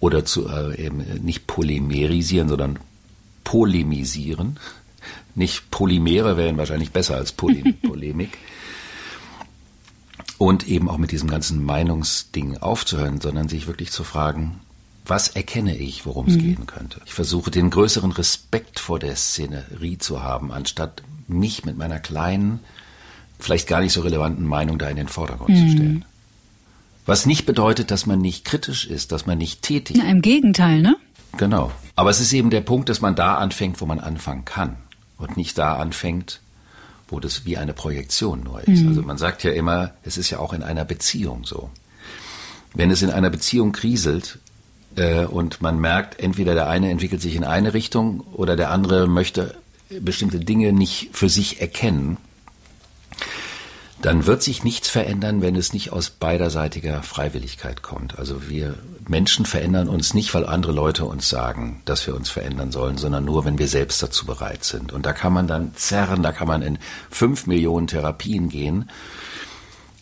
oder 0.00 0.26
zu 0.26 0.48
äh, 0.48 0.84
eben 0.84 0.98
nicht 1.24 1.46
polymerisieren, 1.46 2.50
sondern 2.50 2.78
polemisieren. 3.42 4.58
Nicht 5.34 5.70
Polymere 5.70 6.36
wären 6.36 6.58
wahrscheinlich 6.58 6.90
besser 6.90 7.16
als 7.16 7.32
Poly 7.32 7.72
Polemik. 7.82 8.36
Und 10.36 10.68
eben 10.68 10.90
auch 10.90 10.98
mit 10.98 11.10
diesem 11.10 11.30
ganzen 11.30 11.64
Meinungsding 11.64 12.58
aufzuhören, 12.58 13.20
sondern 13.20 13.48
sich 13.48 13.66
wirklich 13.66 13.92
zu 13.92 14.04
fragen, 14.04 14.60
was 15.06 15.28
erkenne 15.28 15.76
ich, 15.76 16.04
worum 16.04 16.28
es 16.28 16.34
mhm. 16.34 16.40
gehen 16.40 16.66
könnte. 16.66 17.00
Ich 17.06 17.14
versuche 17.14 17.50
den 17.50 17.70
größeren 17.70 18.12
Respekt 18.12 18.78
vor 18.78 18.98
der 18.98 19.16
Szenerie 19.16 19.96
zu 19.96 20.22
haben, 20.22 20.52
anstatt 20.52 21.02
mich 21.28 21.64
mit 21.64 21.78
meiner 21.78 21.98
kleinen, 21.98 22.60
vielleicht 23.44 23.68
gar 23.68 23.80
nicht 23.80 23.92
so 23.92 24.00
relevanten 24.00 24.46
Meinung 24.46 24.78
da 24.78 24.88
in 24.88 24.96
den 24.96 25.08
Vordergrund 25.08 25.50
mhm. 25.50 25.68
zu 25.68 25.76
stellen. 25.76 26.04
Was 27.06 27.26
nicht 27.26 27.46
bedeutet, 27.46 27.90
dass 27.90 28.06
man 28.06 28.20
nicht 28.20 28.44
kritisch 28.44 28.86
ist, 28.86 29.12
dass 29.12 29.26
man 29.26 29.38
nicht 29.38 29.62
tätig 29.62 29.96
ist. 29.96 30.04
Im 30.04 30.22
Gegenteil, 30.22 30.80
ne? 30.80 30.96
Genau. 31.36 31.72
Aber 31.96 32.10
es 32.10 32.20
ist 32.20 32.32
eben 32.32 32.50
der 32.50 32.60
Punkt, 32.60 32.88
dass 32.88 33.00
man 33.00 33.14
da 33.14 33.36
anfängt, 33.36 33.80
wo 33.80 33.86
man 33.86 34.00
anfangen 34.00 34.44
kann 34.44 34.76
und 35.18 35.36
nicht 35.36 35.58
da 35.58 35.76
anfängt, 35.76 36.40
wo 37.08 37.20
das 37.20 37.44
wie 37.44 37.56
eine 37.56 37.72
Projektion 37.72 38.42
nur 38.42 38.60
ist. 38.60 38.82
Mhm. 38.82 38.88
Also 38.88 39.02
man 39.02 39.18
sagt 39.18 39.42
ja 39.44 39.52
immer, 39.52 39.92
es 40.02 40.18
ist 40.18 40.30
ja 40.30 40.38
auch 40.38 40.52
in 40.52 40.62
einer 40.62 40.84
Beziehung 40.84 41.44
so. 41.44 41.70
Wenn 42.74 42.90
es 42.90 43.02
in 43.02 43.10
einer 43.10 43.30
Beziehung 43.30 43.72
kriselt 43.72 44.38
äh, 44.96 45.24
und 45.24 45.60
man 45.60 45.80
merkt, 45.80 46.20
entweder 46.20 46.54
der 46.54 46.68
eine 46.68 46.90
entwickelt 46.90 47.20
sich 47.20 47.34
in 47.34 47.44
eine 47.44 47.74
Richtung 47.74 48.20
oder 48.32 48.56
der 48.56 48.70
andere 48.70 49.08
möchte 49.08 49.56
bestimmte 50.00 50.38
Dinge 50.38 50.72
nicht 50.72 51.10
für 51.12 51.28
sich 51.28 51.60
erkennen, 51.60 52.16
dann 54.02 54.24
wird 54.26 54.42
sich 54.42 54.64
nichts 54.64 54.88
verändern, 54.88 55.42
wenn 55.42 55.56
es 55.56 55.72
nicht 55.72 55.92
aus 55.92 56.08
beiderseitiger 56.10 57.02
Freiwilligkeit 57.02 57.82
kommt. 57.82 58.18
Also 58.18 58.48
wir 58.48 58.74
Menschen 59.08 59.44
verändern 59.44 59.88
uns 59.88 60.14
nicht, 60.14 60.32
weil 60.32 60.46
andere 60.46 60.72
Leute 60.72 61.04
uns 61.04 61.28
sagen, 61.28 61.82
dass 61.84 62.06
wir 62.06 62.14
uns 62.14 62.30
verändern 62.30 62.72
sollen, 62.72 62.96
sondern 62.96 63.24
nur, 63.24 63.44
wenn 63.44 63.58
wir 63.58 63.68
selbst 63.68 64.02
dazu 64.02 64.24
bereit 64.24 64.64
sind. 64.64 64.92
Und 64.92 65.04
da 65.04 65.12
kann 65.12 65.32
man 65.32 65.46
dann 65.46 65.74
zerren, 65.74 66.22
da 66.22 66.32
kann 66.32 66.48
man 66.48 66.62
in 66.62 66.78
fünf 67.10 67.46
Millionen 67.46 67.88
Therapien 67.88 68.48
gehen. 68.48 68.88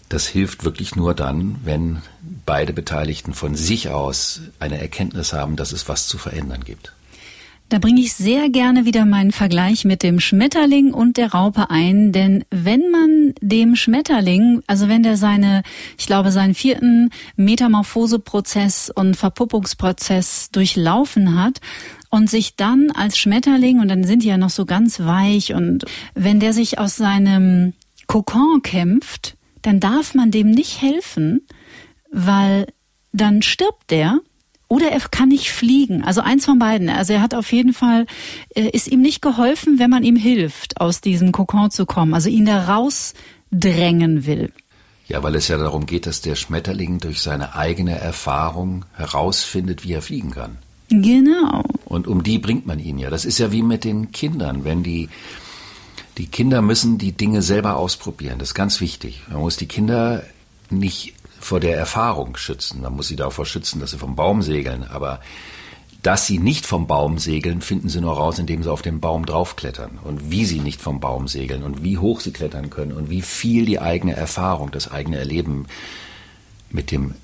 Das 0.08 0.26
hilft 0.26 0.64
wirklich 0.64 0.94
nur 0.94 1.14
dann, 1.14 1.56
wenn 1.64 2.02
beide 2.46 2.72
Beteiligten 2.72 3.34
von 3.34 3.56
sich 3.56 3.90
aus 3.90 4.42
eine 4.60 4.80
Erkenntnis 4.80 5.32
haben, 5.32 5.56
dass 5.56 5.72
es 5.72 5.88
was 5.88 6.06
zu 6.06 6.18
verändern 6.18 6.62
gibt. 6.64 6.92
Da 7.70 7.78
bringe 7.78 8.00
ich 8.00 8.14
sehr 8.14 8.48
gerne 8.48 8.86
wieder 8.86 9.04
meinen 9.04 9.30
Vergleich 9.30 9.84
mit 9.84 10.02
dem 10.02 10.20
Schmetterling 10.20 10.94
und 10.94 11.18
der 11.18 11.32
Raupe 11.32 11.68
ein, 11.68 12.12
denn 12.12 12.44
wenn 12.48 12.90
man 12.90 13.34
dem 13.42 13.76
Schmetterling, 13.76 14.62
also 14.66 14.88
wenn 14.88 15.02
der 15.02 15.18
seine, 15.18 15.62
ich 15.98 16.06
glaube, 16.06 16.32
seinen 16.32 16.54
vierten 16.54 17.10
Metamorphoseprozess 17.36 18.90
und 18.94 19.16
Verpuppungsprozess 19.16 20.50
durchlaufen 20.50 21.38
hat 21.38 21.60
und 22.08 22.30
sich 22.30 22.56
dann 22.56 22.90
als 22.90 23.18
Schmetterling, 23.18 23.80
und 23.80 23.88
dann 23.88 24.04
sind 24.04 24.22
die 24.22 24.28
ja 24.28 24.38
noch 24.38 24.48
so 24.50 24.64
ganz 24.64 25.00
weich, 25.00 25.52
und 25.52 25.84
wenn 26.14 26.40
der 26.40 26.54
sich 26.54 26.78
aus 26.78 26.96
seinem 26.96 27.74
Kokon 28.06 28.62
kämpft, 28.62 29.36
dann 29.60 29.78
darf 29.78 30.14
man 30.14 30.30
dem 30.30 30.50
nicht 30.50 30.80
helfen, 30.80 31.46
weil 32.10 32.66
dann 33.12 33.42
stirbt 33.42 33.90
der 33.90 34.20
oder 34.68 34.90
er 34.90 35.00
kann 35.00 35.30
nicht 35.30 35.50
fliegen. 35.50 36.04
Also 36.04 36.20
eins 36.20 36.44
von 36.44 36.58
beiden. 36.58 36.88
Also 36.90 37.14
er 37.14 37.22
hat 37.22 37.34
auf 37.34 37.52
jeden 37.52 37.72
Fall, 37.72 38.06
äh, 38.54 38.68
ist 38.68 38.86
ihm 38.88 39.00
nicht 39.00 39.22
geholfen, 39.22 39.78
wenn 39.78 39.90
man 39.90 40.04
ihm 40.04 40.16
hilft, 40.16 40.80
aus 40.80 41.00
diesem 41.00 41.32
Kokon 41.32 41.70
zu 41.70 41.86
kommen. 41.86 42.14
Also 42.14 42.28
ihn 42.28 42.44
da 42.44 42.66
rausdrängen 42.66 44.26
will. 44.26 44.52
Ja, 45.06 45.22
weil 45.22 45.34
es 45.36 45.48
ja 45.48 45.56
darum 45.56 45.86
geht, 45.86 46.06
dass 46.06 46.20
der 46.20 46.34
Schmetterling 46.34 46.98
durch 46.98 47.22
seine 47.22 47.54
eigene 47.54 47.98
Erfahrung 47.98 48.84
herausfindet, 48.92 49.84
wie 49.84 49.94
er 49.94 50.02
fliegen 50.02 50.32
kann. 50.32 50.58
Genau. 50.90 51.64
Und 51.86 52.06
um 52.06 52.22
die 52.22 52.38
bringt 52.38 52.66
man 52.66 52.78
ihn 52.78 52.98
ja. 52.98 53.08
Das 53.08 53.24
ist 53.24 53.38
ja 53.38 53.50
wie 53.50 53.62
mit 53.62 53.84
den 53.84 54.12
Kindern. 54.12 54.64
Wenn 54.64 54.82
die, 54.82 55.08
die 56.18 56.26
Kinder 56.26 56.60
müssen 56.60 56.98
die 56.98 57.12
Dinge 57.12 57.40
selber 57.40 57.76
ausprobieren. 57.76 58.38
Das 58.38 58.48
ist 58.48 58.54
ganz 58.54 58.82
wichtig. 58.82 59.22
Man 59.30 59.40
muss 59.40 59.56
die 59.56 59.66
Kinder 59.66 60.24
nicht 60.68 61.14
vor 61.40 61.60
der 61.60 61.76
Erfahrung 61.76 62.36
schützen. 62.36 62.82
Man 62.82 62.94
muss 62.94 63.08
sie 63.08 63.16
davor 63.16 63.46
schützen, 63.46 63.80
dass 63.80 63.90
sie 63.90 63.98
vom 63.98 64.16
Baum 64.16 64.42
segeln. 64.42 64.84
Aber 64.84 65.20
dass 66.02 66.26
sie 66.26 66.38
nicht 66.38 66.66
vom 66.66 66.86
Baum 66.86 67.18
segeln, 67.18 67.60
finden 67.60 67.88
sie 67.88 68.00
nur 68.00 68.14
raus, 68.14 68.38
indem 68.38 68.62
sie 68.62 68.70
auf 68.70 68.82
den 68.82 69.00
Baum 69.00 69.26
draufklettern. 69.26 69.98
Und 70.02 70.30
wie 70.30 70.44
sie 70.44 70.60
nicht 70.60 70.80
vom 70.80 71.00
Baum 71.00 71.28
segeln 71.28 71.62
und 71.62 71.82
wie 71.82 71.98
hoch 71.98 72.20
sie 72.20 72.32
klettern 72.32 72.70
können 72.70 72.92
und 72.92 73.10
wie 73.10 73.22
viel 73.22 73.64
die 73.64 73.80
eigene 73.80 74.14
Erfahrung, 74.14 74.70
das 74.70 74.90
eigene 74.90 75.18
Erleben 75.18 75.66
mit 76.70 76.90
dem 76.90 77.14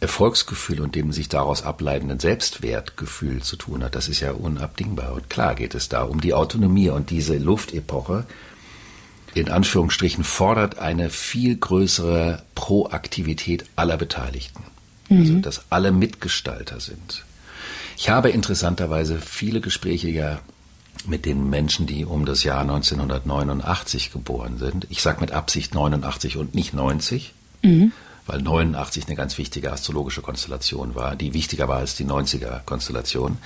Erfolgsgefühl 0.00 0.80
und 0.80 0.94
dem 0.94 1.12
sich 1.12 1.28
daraus 1.28 1.62
ableitenden 1.62 2.20
Selbstwertgefühl 2.20 3.42
zu 3.42 3.56
tun 3.56 3.82
hat, 3.82 3.94
das 3.94 4.08
ist 4.08 4.20
ja 4.20 4.32
unabdingbar. 4.32 5.12
Und 5.14 5.30
klar 5.30 5.54
geht 5.54 5.74
es 5.74 5.88
da 5.88 6.02
um 6.02 6.20
die 6.20 6.34
Autonomie 6.34 6.90
und 6.90 7.10
diese 7.10 7.38
Luftepoche, 7.38 8.26
in 9.36 9.50
Anführungsstrichen 9.50 10.24
fordert 10.24 10.78
eine 10.78 11.10
viel 11.10 11.56
größere 11.56 12.42
Proaktivität 12.54 13.66
aller 13.76 13.98
Beteiligten. 13.98 14.62
Mhm. 15.10 15.20
Also, 15.20 15.34
dass 15.40 15.64
alle 15.68 15.92
Mitgestalter 15.92 16.80
sind. 16.80 17.24
Ich 17.98 18.08
habe 18.08 18.30
interessanterweise 18.30 19.18
viele 19.20 19.60
Gespräche 19.60 20.08
ja 20.08 20.40
mit 21.06 21.26
den 21.26 21.50
Menschen, 21.50 21.86
die 21.86 22.06
um 22.06 22.24
das 22.24 22.44
Jahr 22.44 22.62
1989 22.62 24.10
geboren 24.10 24.56
sind. 24.56 24.86
Ich 24.88 25.02
sage 25.02 25.20
mit 25.20 25.32
Absicht 25.32 25.74
89 25.74 26.38
und 26.38 26.54
nicht 26.54 26.72
90, 26.72 27.34
mhm. 27.62 27.92
weil 28.26 28.40
89 28.40 29.06
eine 29.06 29.16
ganz 29.16 29.36
wichtige 29.36 29.70
astrologische 29.70 30.22
Konstellation 30.22 30.94
war, 30.94 31.14
die 31.14 31.34
wichtiger 31.34 31.68
war 31.68 31.76
als 31.76 31.94
die 31.94 32.06
90er 32.06 32.60
Konstellation 32.64 33.36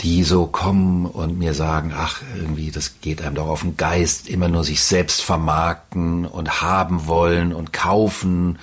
die 0.00 0.22
so 0.22 0.46
kommen 0.46 1.06
und 1.06 1.38
mir 1.38 1.54
sagen, 1.54 1.92
ach, 1.94 2.22
irgendwie, 2.36 2.70
das 2.70 3.00
geht 3.00 3.20
einem 3.20 3.34
doch 3.34 3.48
auf 3.48 3.62
den 3.62 3.76
Geist, 3.76 4.28
immer 4.28 4.48
nur 4.48 4.62
sich 4.62 4.80
selbst 4.80 5.22
vermarkten 5.22 6.24
und 6.24 6.60
haben 6.62 7.06
wollen 7.06 7.52
und 7.52 7.72
kaufen 7.72 8.58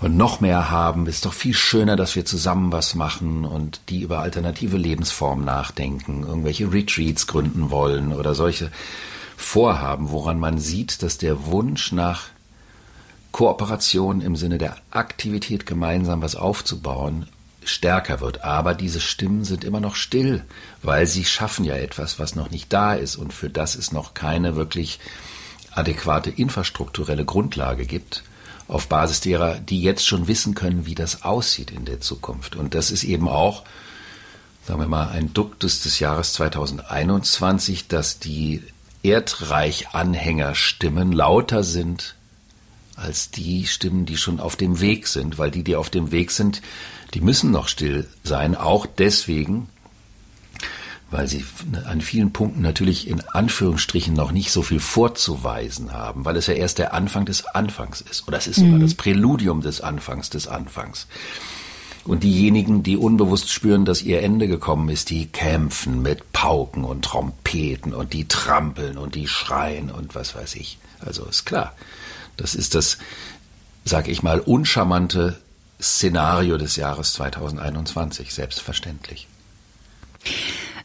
und 0.00 0.16
noch 0.18 0.40
mehr 0.40 0.70
haben. 0.70 1.06
Ist 1.06 1.24
doch 1.24 1.32
viel 1.32 1.54
schöner, 1.54 1.96
dass 1.96 2.14
wir 2.14 2.26
zusammen 2.26 2.72
was 2.72 2.94
machen 2.94 3.46
und 3.46 3.80
die 3.88 4.02
über 4.02 4.18
alternative 4.18 4.76
Lebensformen 4.76 5.46
nachdenken, 5.46 6.24
irgendwelche 6.24 6.70
Retreats 6.70 7.26
gründen 7.26 7.70
wollen 7.70 8.12
oder 8.12 8.34
solche 8.34 8.70
Vorhaben, 9.38 10.10
woran 10.10 10.38
man 10.38 10.58
sieht, 10.58 11.02
dass 11.02 11.16
der 11.16 11.46
Wunsch 11.46 11.92
nach 11.92 12.24
Kooperation 13.32 14.20
im 14.20 14.36
Sinne 14.36 14.58
der 14.58 14.76
Aktivität 14.90 15.66
gemeinsam 15.66 16.22
was 16.22 16.36
aufzubauen 16.36 17.28
stärker 17.68 18.20
wird. 18.20 18.44
Aber 18.44 18.74
diese 18.74 19.00
Stimmen 19.00 19.44
sind 19.44 19.64
immer 19.64 19.80
noch 19.80 19.96
still, 19.96 20.44
weil 20.82 21.06
sie 21.06 21.24
schaffen 21.24 21.64
ja 21.64 21.76
etwas, 21.76 22.18
was 22.18 22.34
noch 22.34 22.50
nicht 22.50 22.72
da 22.72 22.94
ist 22.94 23.16
und 23.16 23.32
für 23.32 23.50
das 23.50 23.74
es 23.74 23.92
noch 23.92 24.14
keine 24.14 24.56
wirklich 24.56 24.98
adäquate 25.72 26.30
infrastrukturelle 26.30 27.24
Grundlage 27.24 27.86
gibt, 27.86 28.24
auf 28.68 28.88
Basis 28.88 29.20
derer, 29.20 29.58
die 29.58 29.80
jetzt 29.80 30.06
schon 30.06 30.26
wissen 30.26 30.54
können, 30.54 30.86
wie 30.86 30.94
das 30.94 31.22
aussieht 31.22 31.70
in 31.70 31.84
der 31.84 32.00
Zukunft. 32.00 32.56
Und 32.56 32.74
das 32.74 32.90
ist 32.90 33.04
eben 33.04 33.28
auch, 33.28 33.62
sagen 34.66 34.80
wir 34.80 34.88
mal, 34.88 35.10
ein 35.10 35.32
Duktus 35.32 35.82
des 35.82 36.00
Jahres 36.00 36.32
2021, 36.32 37.86
dass 37.86 38.18
die 38.18 38.64
Erdreich-Anhängerstimmen 39.02 41.12
lauter 41.12 41.62
sind 41.62 42.16
als 42.96 43.30
die 43.30 43.66
Stimmen, 43.66 44.06
die 44.06 44.16
schon 44.16 44.40
auf 44.40 44.56
dem 44.56 44.80
Weg 44.80 45.06
sind, 45.06 45.38
weil 45.38 45.50
die, 45.50 45.62
die 45.62 45.76
auf 45.76 45.90
dem 45.90 46.10
Weg 46.10 46.30
sind, 46.30 46.62
die 47.16 47.22
müssen 47.22 47.50
noch 47.50 47.68
still 47.68 48.06
sein, 48.24 48.54
auch 48.54 48.84
deswegen, 48.84 49.70
weil 51.10 51.26
sie 51.26 51.46
an 51.86 52.02
vielen 52.02 52.30
Punkten 52.30 52.60
natürlich 52.60 53.08
in 53.08 53.22
Anführungsstrichen 53.26 54.12
noch 54.12 54.32
nicht 54.32 54.52
so 54.52 54.60
viel 54.60 54.80
vorzuweisen 54.80 55.94
haben, 55.94 56.26
weil 56.26 56.36
es 56.36 56.46
ja 56.46 56.52
erst 56.52 56.76
der 56.76 56.92
Anfang 56.92 57.24
des 57.24 57.46
Anfangs 57.46 58.02
ist. 58.02 58.28
Oder 58.28 58.36
es 58.36 58.46
ist 58.46 58.56
sogar 58.56 58.74
mhm. 58.74 58.80
das 58.82 58.96
Präludium 58.96 59.62
des 59.62 59.80
Anfangs 59.80 60.28
des 60.28 60.46
Anfangs. 60.46 61.06
Und 62.04 62.22
diejenigen, 62.22 62.82
die 62.82 62.98
unbewusst 62.98 63.50
spüren, 63.50 63.86
dass 63.86 64.02
ihr 64.02 64.20
Ende 64.20 64.46
gekommen 64.46 64.90
ist, 64.90 65.08
die 65.08 65.24
kämpfen 65.24 66.02
mit 66.02 66.34
Pauken 66.34 66.84
und 66.84 67.02
Trompeten 67.02 67.94
und 67.94 68.12
die 68.12 68.28
trampeln 68.28 68.98
und 68.98 69.14
die 69.14 69.26
schreien 69.26 69.90
und 69.90 70.14
was 70.14 70.34
weiß 70.34 70.54
ich. 70.56 70.76
Also 71.00 71.24
ist 71.24 71.46
klar. 71.46 71.72
Das 72.36 72.54
ist 72.54 72.74
das, 72.74 72.98
sag 73.86 74.06
ich 74.06 74.22
mal, 74.22 74.38
uncharmante 74.38 75.40
Szenario 75.80 76.56
des 76.56 76.76
Jahres 76.76 77.12
2021, 77.14 78.32
selbstverständlich. 78.32 79.28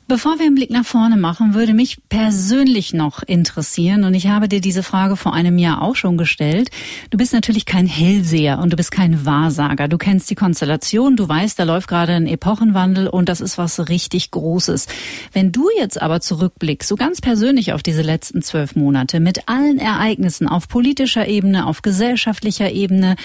Bevor 0.07 0.39
wir 0.39 0.45
einen 0.45 0.55
Blick 0.55 0.71
nach 0.71 0.83
vorne 0.83 1.15
machen, 1.15 1.53
würde 1.53 1.73
mich 1.73 1.99
persönlich 2.09 2.93
noch 2.93 3.23
interessieren, 3.23 4.03
und 4.03 4.13
ich 4.13 4.27
habe 4.27 4.49
dir 4.49 4.59
diese 4.59 4.83
Frage 4.83 5.15
vor 5.15 5.33
einem 5.33 5.57
Jahr 5.57 5.81
auch 5.81 5.95
schon 5.95 6.17
gestellt. 6.17 6.69
Du 7.11 7.17
bist 7.17 7.31
natürlich 7.31 7.65
kein 7.65 7.85
Hellseher 7.85 8.59
und 8.59 8.73
du 8.73 8.75
bist 8.75 8.91
kein 8.91 9.25
Wahrsager. 9.25 9.87
Du 9.87 9.97
kennst 9.97 10.29
die 10.29 10.35
Konstellation, 10.35 11.15
du 11.15 11.29
weißt, 11.29 11.57
da 11.57 11.63
läuft 11.63 11.87
gerade 11.87 12.11
ein 12.13 12.27
Epochenwandel 12.27 13.07
und 13.07 13.29
das 13.29 13.39
ist 13.39 13.57
was 13.57 13.87
richtig 13.87 14.31
Großes. 14.31 14.87
Wenn 15.31 15.53
du 15.53 15.69
jetzt 15.77 16.01
aber 16.01 16.19
zurückblickst, 16.19 16.89
so 16.89 16.97
ganz 16.97 17.21
persönlich 17.21 17.71
auf 17.71 17.81
diese 17.81 18.01
letzten 18.01 18.41
zwölf 18.41 18.75
Monate, 18.75 19.21
mit 19.21 19.47
allen 19.47 19.79
Ereignissen 19.79 20.49
auf 20.49 20.67
politischer 20.67 21.27
Ebene, 21.27 21.65
auf 21.67 21.83
gesellschaftlicher 21.83 22.71
Ebene, 22.71 23.15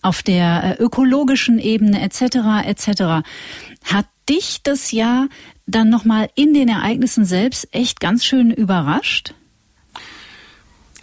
auf 0.00 0.22
der 0.22 0.78
äh, 0.78 0.82
ökologischen 0.82 1.58
Ebene 1.58 2.02
etc. 2.02 2.66
etc., 2.66 3.26
hat 3.86 4.06
dich 4.28 4.62
das 4.62 4.92
Jahr 4.92 5.28
dann 5.66 5.90
nochmal 5.90 6.30
in 6.34 6.54
den 6.54 6.68
Ereignissen 6.68 7.24
selbst 7.24 7.68
echt 7.72 8.00
ganz 8.00 8.24
schön 8.24 8.50
überrascht? 8.50 9.34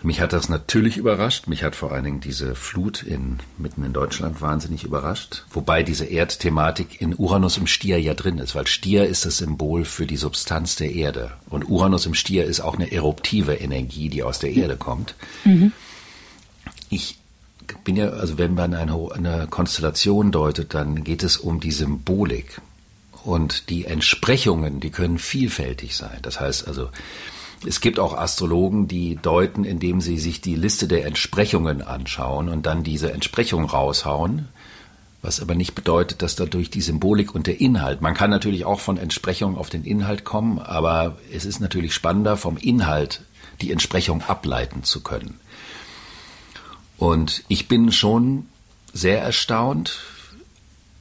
Mich 0.03 0.19
hat 0.19 0.33
das 0.33 0.49
natürlich 0.49 0.97
überrascht. 0.97 1.47
Mich 1.47 1.63
hat 1.63 1.75
vor 1.75 1.93
allen 1.93 2.03
Dingen 2.03 2.19
diese 2.19 2.55
Flut 2.55 3.03
in, 3.03 3.39
mitten 3.57 3.85
in 3.85 3.93
Deutschland 3.93 4.41
wahnsinnig 4.41 4.83
überrascht. 4.83 5.45
Wobei 5.49 5.81
diese 5.81 6.03
Erdthematik 6.03 6.99
in 6.99 7.15
Uranus 7.17 7.57
im 7.57 7.67
Stier 7.67 8.01
ja 8.01 8.13
drin 8.13 8.37
ist, 8.37 8.53
weil 8.53 8.67
Stier 8.67 9.05
ist 9.07 9.25
das 9.25 9.37
Symbol 9.37 9.85
für 9.85 10.05
die 10.05 10.17
Substanz 10.17 10.75
der 10.75 10.91
Erde. 10.91 11.31
Und 11.49 11.69
Uranus 11.69 12.05
im 12.05 12.15
Stier 12.15 12.43
ist 12.43 12.59
auch 12.59 12.75
eine 12.75 12.91
eruptive 12.91 13.53
Energie, 13.53 14.09
die 14.09 14.23
aus 14.23 14.39
der 14.39 14.51
Erde 14.51 14.75
kommt. 14.75 15.15
Mhm. 15.45 15.71
Ich 16.89 17.17
bin 17.85 17.95
ja, 17.95 18.09
also 18.09 18.37
wenn 18.37 18.55
man 18.55 18.73
eine, 18.73 19.09
eine 19.13 19.47
Konstellation 19.47 20.33
deutet, 20.33 20.73
dann 20.73 21.05
geht 21.05 21.23
es 21.23 21.37
um 21.37 21.61
die 21.61 21.71
Symbolik. 21.71 22.59
Und 23.23 23.69
die 23.69 23.85
Entsprechungen, 23.85 24.79
die 24.79 24.89
können 24.89 25.17
vielfältig 25.17 25.95
sein. 25.95 26.19
Das 26.21 26.39
heißt 26.39 26.67
also, 26.67 26.89
es 27.65 27.79
gibt 27.79 27.99
auch 27.99 28.17
Astrologen, 28.17 28.87
die 28.87 29.15
deuten, 29.15 29.63
indem 29.63 30.01
sie 30.01 30.17
sich 30.17 30.41
die 30.41 30.55
Liste 30.55 30.87
der 30.87 31.05
Entsprechungen 31.05 31.81
anschauen 31.81 32.49
und 32.49 32.65
dann 32.65 32.83
diese 32.83 33.13
Entsprechung 33.13 33.65
raushauen, 33.65 34.49
was 35.21 35.39
aber 35.39 35.55
nicht 35.55 35.73
bedeutet, 35.73 36.21
dass 36.21 36.35
dadurch 36.35 36.69
die 36.69 36.81
Symbolik 36.81 37.33
und 37.33 37.47
der 37.47 37.61
Inhalt, 37.61 38.01
man 38.01 38.13
kann 38.13 38.29
natürlich 38.29 38.65
auch 38.65 38.81
von 38.81 38.97
Entsprechung 38.97 39.57
auf 39.57 39.69
den 39.69 39.85
Inhalt 39.85 40.25
kommen, 40.25 40.59
aber 40.59 41.17
es 41.31 41.45
ist 41.45 41.61
natürlich 41.61 41.93
spannender, 41.93 42.35
vom 42.35 42.57
Inhalt 42.57 43.21
die 43.61 43.71
Entsprechung 43.71 44.21
ableiten 44.23 44.83
zu 44.83 45.01
können. 45.01 45.39
Und 46.97 47.43
ich 47.47 47.69
bin 47.69 47.93
schon 47.93 48.47
sehr 48.91 49.21
erstaunt 49.21 50.01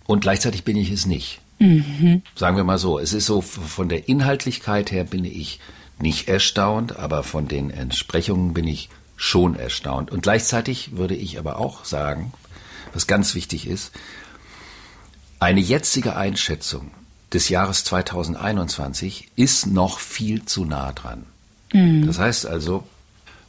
und 0.06 0.20
gleichzeitig 0.20 0.62
bin 0.62 0.76
ich 0.76 0.90
es 0.90 1.06
nicht. 1.06 1.41
Mhm. 1.62 2.22
Sagen 2.34 2.56
wir 2.56 2.64
mal 2.64 2.78
so, 2.78 2.98
es 2.98 3.12
ist 3.12 3.26
so, 3.26 3.40
von 3.40 3.88
der 3.88 4.08
Inhaltlichkeit 4.08 4.90
her 4.90 5.04
bin 5.04 5.24
ich 5.24 5.60
nicht 6.00 6.28
erstaunt, 6.28 6.96
aber 6.96 7.22
von 7.22 7.46
den 7.46 7.70
Entsprechungen 7.70 8.52
bin 8.52 8.66
ich 8.66 8.88
schon 9.16 9.54
erstaunt. 9.54 10.10
Und 10.10 10.24
gleichzeitig 10.24 10.96
würde 10.96 11.14
ich 11.14 11.38
aber 11.38 11.58
auch 11.60 11.84
sagen, 11.84 12.32
was 12.92 13.06
ganz 13.06 13.36
wichtig 13.36 13.68
ist, 13.68 13.92
eine 15.38 15.60
jetzige 15.60 16.16
Einschätzung 16.16 16.90
des 17.32 17.48
Jahres 17.48 17.84
2021 17.84 19.28
ist 19.36 19.66
noch 19.66 20.00
viel 20.00 20.44
zu 20.44 20.64
nah 20.64 20.92
dran. 20.92 21.26
Mhm. 21.72 22.06
Das 22.06 22.18
heißt 22.18 22.44
also, 22.44 22.84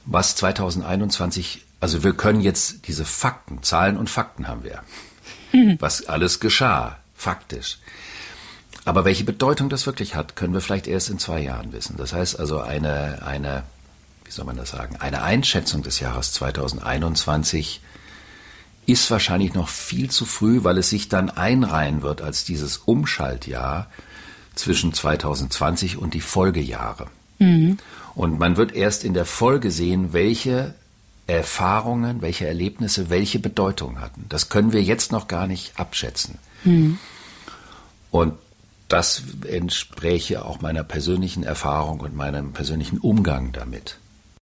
was 0.05 0.35
2021, 0.35 1.65
also 1.79 2.03
wir 2.03 2.13
können 2.13 2.41
jetzt 2.41 2.87
diese 2.87 3.05
Fakten, 3.05 3.63
Zahlen 3.63 3.97
und 3.97 4.11
Fakten 4.11 4.47
haben 4.47 4.63
wir, 4.63 4.83
mhm. 5.51 5.77
was 5.79 6.05
alles 6.05 6.39
geschah, 6.39 6.99
faktisch. 7.15 7.79
Aber 8.85 9.05
welche 9.05 9.23
Bedeutung 9.23 9.69
das 9.69 9.85
wirklich 9.85 10.15
hat, 10.15 10.35
können 10.35 10.53
wir 10.53 10.61
vielleicht 10.61 10.87
erst 10.87 11.09
in 11.09 11.19
zwei 11.19 11.39
Jahren 11.41 11.71
wissen. 11.71 11.95
Das 11.97 12.13
heißt 12.13 12.39
also 12.39 12.59
eine, 12.59 13.21
eine, 13.25 13.63
wie 14.25 14.31
soll 14.31 14.45
man 14.45 14.57
das 14.57 14.71
sagen, 14.71 14.97
eine 14.99 15.23
Einschätzung 15.23 15.83
des 15.83 15.99
Jahres 15.99 16.33
2021 16.33 17.81
ist 18.85 19.09
wahrscheinlich 19.09 19.53
noch 19.53 19.69
viel 19.69 20.11
zu 20.11 20.25
früh, 20.25 20.63
weil 20.65 20.77
es 20.77 20.89
sich 20.89 21.07
dann 21.07 21.29
einreihen 21.29 22.01
wird 22.01 22.21
als 22.21 22.43
dieses 22.43 22.77
Umschaltjahr 22.77 23.89
zwischen 24.55 24.93
2020 24.93 25.97
und 25.97 26.13
die 26.13 26.21
Folgejahre. 26.21 27.07
Mhm. 27.39 27.77
Und 28.15 28.39
man 28.39 28.57
wird 28.57 28.73
erst 28.73 29.05
in 29.05 29.13
der 29.13 29.25
Folge 29.25 29.71
sehen, 29.71 30.11
welche 30.11 30.75
Erfahrungen, 31.25 32.21
welche 32.21 32.45
Erlebnisse, 32.45 33.09
welche 33.09 33.39
Bedeutung 33.39 34.01
hatten. 34.01 34.25
Das 34.27 34.49
können 34.49 34.73
wir 34.73 34.83
jetzt 34.83 35.13
noch 35.13 35.29
gar 35.29 35.47
nicht 35.47 35.79
abschätzen. 35.79 36.37
Mhm. 36.65 36.99
Und 38.11 38.33
das 38.87 39.23
entspräche 39.47 40.45
auch 40.45 40.61
meiner 40.61 40.83
persönlichen 40.83 41.43
Erfahrung 41.43 41.99
und 42.01 42.15
meinem 42.15 42.53
persönlichen 42.53 42.97
Umgang 42.99 43.51
damit. 43.51 43.97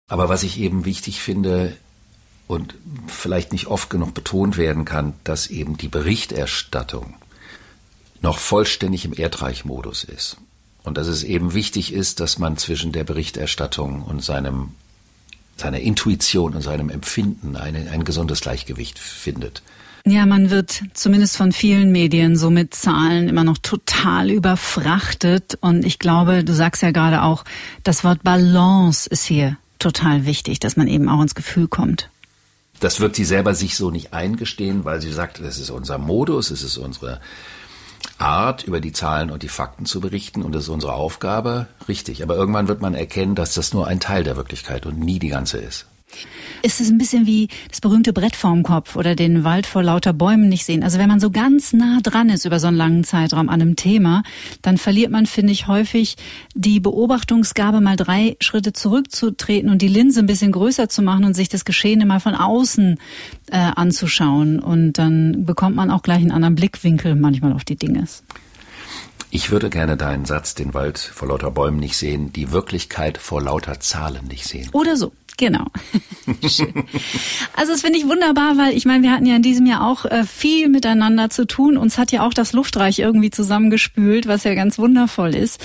Aber 0.07 0.27
was 0.27 0.43
ich 0.43 0.59
eben 0.59 0.85
wichtig 0.85 1.21
finde 1.21 1.77
und 2.47 2.73
vielleicht 3.07 3.51
nicht 3.51 3.67
oft 3.67 3.89
genug 3.89 4.13
betont 4.13 4.57
werden 4.57 4.85
kann, 4.85 5.13
dass 5.23 5.47
eben 5.47 5.77
die 5.77 5.87
Berichterstattung 5.87 7.13
noch 8.21 8.39
vollständig 8.39 9.05
im 9.05 9.13
Erdreichmodus 9.13 10.03
ist. 10.03 10.37
Und 10.83 10.97
dass 10.97 11.07
es 11.07 11.23
eben 11.23 11.53
wichtig 11.53 11.93
ist, 11.93 12.19
dass 12.19 12.39
man 12.39 12.57
zwischen 12.57 12.91
der 12.91 13.03
Berichterstattung 13.03 14.01
und 14.01 14.23
seinem, 14.23 14.71
seiner 15.57 15.79
Intuition 15.79 16.55
und 16.55 16.61
seinem 16.61 16.89
Empfinden 16.89 17.55
eine, 17.55 17.91
ein 17.91 18.03
gesundes 18.03 18.41
Gleichgewicht 18.41 18.97
findet. 18.97 19.61
Ja, 20.05 20.25
man 20.25 20.49
wird 20.49 20.81
zumindest 20.93 21.37
von 21.37 21.51
vielen 21.51 21.91
Medien 21.91 22.35
so 22.35 22.49
mit 22.49 22.73
Zahlen 22.73 23.29
immer 23.29 23.43
noch 23.43 23.57
total 23.57 24.29
überfrachtet. 24.29 25.57
Und 25.61 25.85
ich 25.85 25.99
glaube, 25.99 26.43
du 26.43 26.53
sagst 26.53 26.81
ja 26.81 26.91
gerade 26.91 27.23
auch, 27.23 27.43
das 27.83 28.03
Wort 28.03 28.23
Balance 28.23 29.09
ist 29.09 29.25
hier 29.25 29.57
total 29.77 30.25
wichtig, 30.25 30.59
dass 30.59 30.77
man 30.77 30.87
eben 30.87 31.09
auch 31.09 31.21
ins 31.21 31.35
Gefühl 31.35 31.67
kommt. 31.67 32.09
Das 32.79 33.01
wird 33.01 33.15
sie 33.15 33.25
selber 33.25 33.55
sich 33.55 33.75
so 33.75 33.91
nicht 33.91 34.13
eingestehen, 34.13 34.85
weil 34.85 35.01
sie 35.01 35.11
sagt, 35.11 35.39
das 35.39 35.59
ist 35.59 35.69
unser 35.69 35.97
Modus, 35.97 36.49
es 36.49 36.63
ist 36.63 36.77
unsere 36.77 37.19
Art, 38.17 38.63
über 38.63 38.79
die 38.79 38.93
Zahlen 38.93 39.31
und 39.31 39.43
die 39.43 39.49
Fakten 39.49 39.85
zu 39.85 39.99
berichten 39.99 40.43
und 40.43 40.53
das 40.53 40.63
ist 40.63 40.69
unsere 40.69 40.93
Aufgabe. 40.93 41.67
Richtig. 41.87 42.23
Aber 42.23 42.35
irgendwann 42.35 42.67
wird 42.67 42.81
man 42.81 42.93
erkennen, 42.93 43.35
dass 43.35 43.53
das 43.53 43.73
nur 43.73 43.87
ein 43.87 43.99
Teil 43.99 44.23
der 44.23 44.37
Wirklichkeit 44.37 44.85
und 44.85 44.99
nie 44.99 45.19
die 45.19 45.29
ganze 45.29 45.57
ist. 45.57 45.85
Ist 46.61 46.81
es 46.81 46.89
ein 46.89 46.97
bisschen 46.97 47.25
wie 47.25 47.47
das 47.69 47.79
berühmte 47.79 48.11
Brett 48.11 48.35
vorm 48.35 48.63
Kopf 48.63 48.95
oder 48.95 49.15
den 49.15 49.43
Wald 49.43 49.65
vor 49.65 49.81
lauter 49.81 50.11
Bäumen 50.11 50.49
nicht 50.49 50.65
sehen? 50.65 50.83
Also 50.83 50.99
wenn 50.99 51.07
man 51.07 51.19
so 51.19 51.29
ganz 51.29 51.71
nah 51.71 51.99
dran 52.01 52.29
ist 52.29 52.45
über 52.45 52.59
so 52.59 52.67
einen 52.67 52.75
langen 52.75 53.03
Zeitraum 53.03 53.47
an 53.47 53.61
einem 53.61 53.75
Thema, 53.75 54.23
dann 54.61 54.77
verliert 54.77 55.11
man, 55.11 55.25
finde 55.25 55.53
ich, 55.53 55.67
häufig 55.67 56.17
die 56.55 56.79
Beobachtungsgabe, 56.79 57.79
mal 57.79 57.95
drei 57.95 58.35
Schritte 58.41 58.73
zurückzutreten 58.73 59.69
und 59.69 59.81
die 59.81 59.87
Linse 59.87 60.19
ein 60.19 60.25
bisschen 60.25 60.51
größer 60.51 60.89
zu 60.89 61.01
machen 61.01 61.23
und 61.23 61.33
sich 61.33 61.47
das 61.47 61.63
Geschehene 61.63 62.05
mal 62.05 62.19
von 62.19 62.35
außen 62.35 62.97
äh, 63.51 63.57
anzuschauen. 63.57 64.59
Und 64.59 64.93
dann 64.93 65.45
bekommt 65.45 65.75
man 65.75 65.91
auch 65.91 66.01
gleich 66.01 66.19
einen 66.19 66.31
anderen 66.31 66.55
Blickwinkel 66.55 67.15
manchmal 67.15 67.53
auf 67.53 67.63
die 67.63 67.77
Dinge. 67.77 68.05
Ich 69.31 69.51
würde 69.51 69.69
gerne 69.69 69.95
deinen 69.95 70.25
Satz, 70.25 70.55
den 70.55 70.73
Wald 70.73 70.97
vor 70.97 71.27
lauter 71.27 71.51
Bäumen 71.51 71.79
nicht 71.79 71.95
sehen, 71.95 72.33
die 72.33 72.51
Wirklichkeit 72.51 73.17
vor 73.19 73.41
lauter 73.41 73.79
Zahlen 73.79 74.27
nicht 74.27 74.45
sehen. 74.45 74.69
Oder 74.73 74.97
so. 74.97 75.11
Genau. 75.39 75.65
Also 77.55 77.71
das 77.71 77.81
finde 77.81 77.97
ich 77.97 78.07
wunderbar, 78.07 78.55
weil 78.57 78.77
ich 78.77 78.85
meine, 78.85 79.01
wir 79.01 79.11
hatten 79.11 79.25
ja 79.25 79.35
in 79.35 79.41
diesem 79.41 79.65
Jahr 79.65 79.87
auch 79.87 80.05
äh, 80.05 80.25
viel 80.25 80.69
miteinander 80.69 81.31
zu 81.31 81.47
tun. 81.47 81.75
Uns 81.75 81.97
hat 81.97 82.11
ja 82.11 82.21
auch 82.25 82.35
das 82.35 82.53
Luftreich 82.53 82.99
irgendwie 82.99 83.31
zusammengespült, 83.31 84.27
was 84.27 84.43
ja 84.43 84.53
ganz 84.53 84.77
wundervoll 84.77 85.33
ist. 85.33 85.59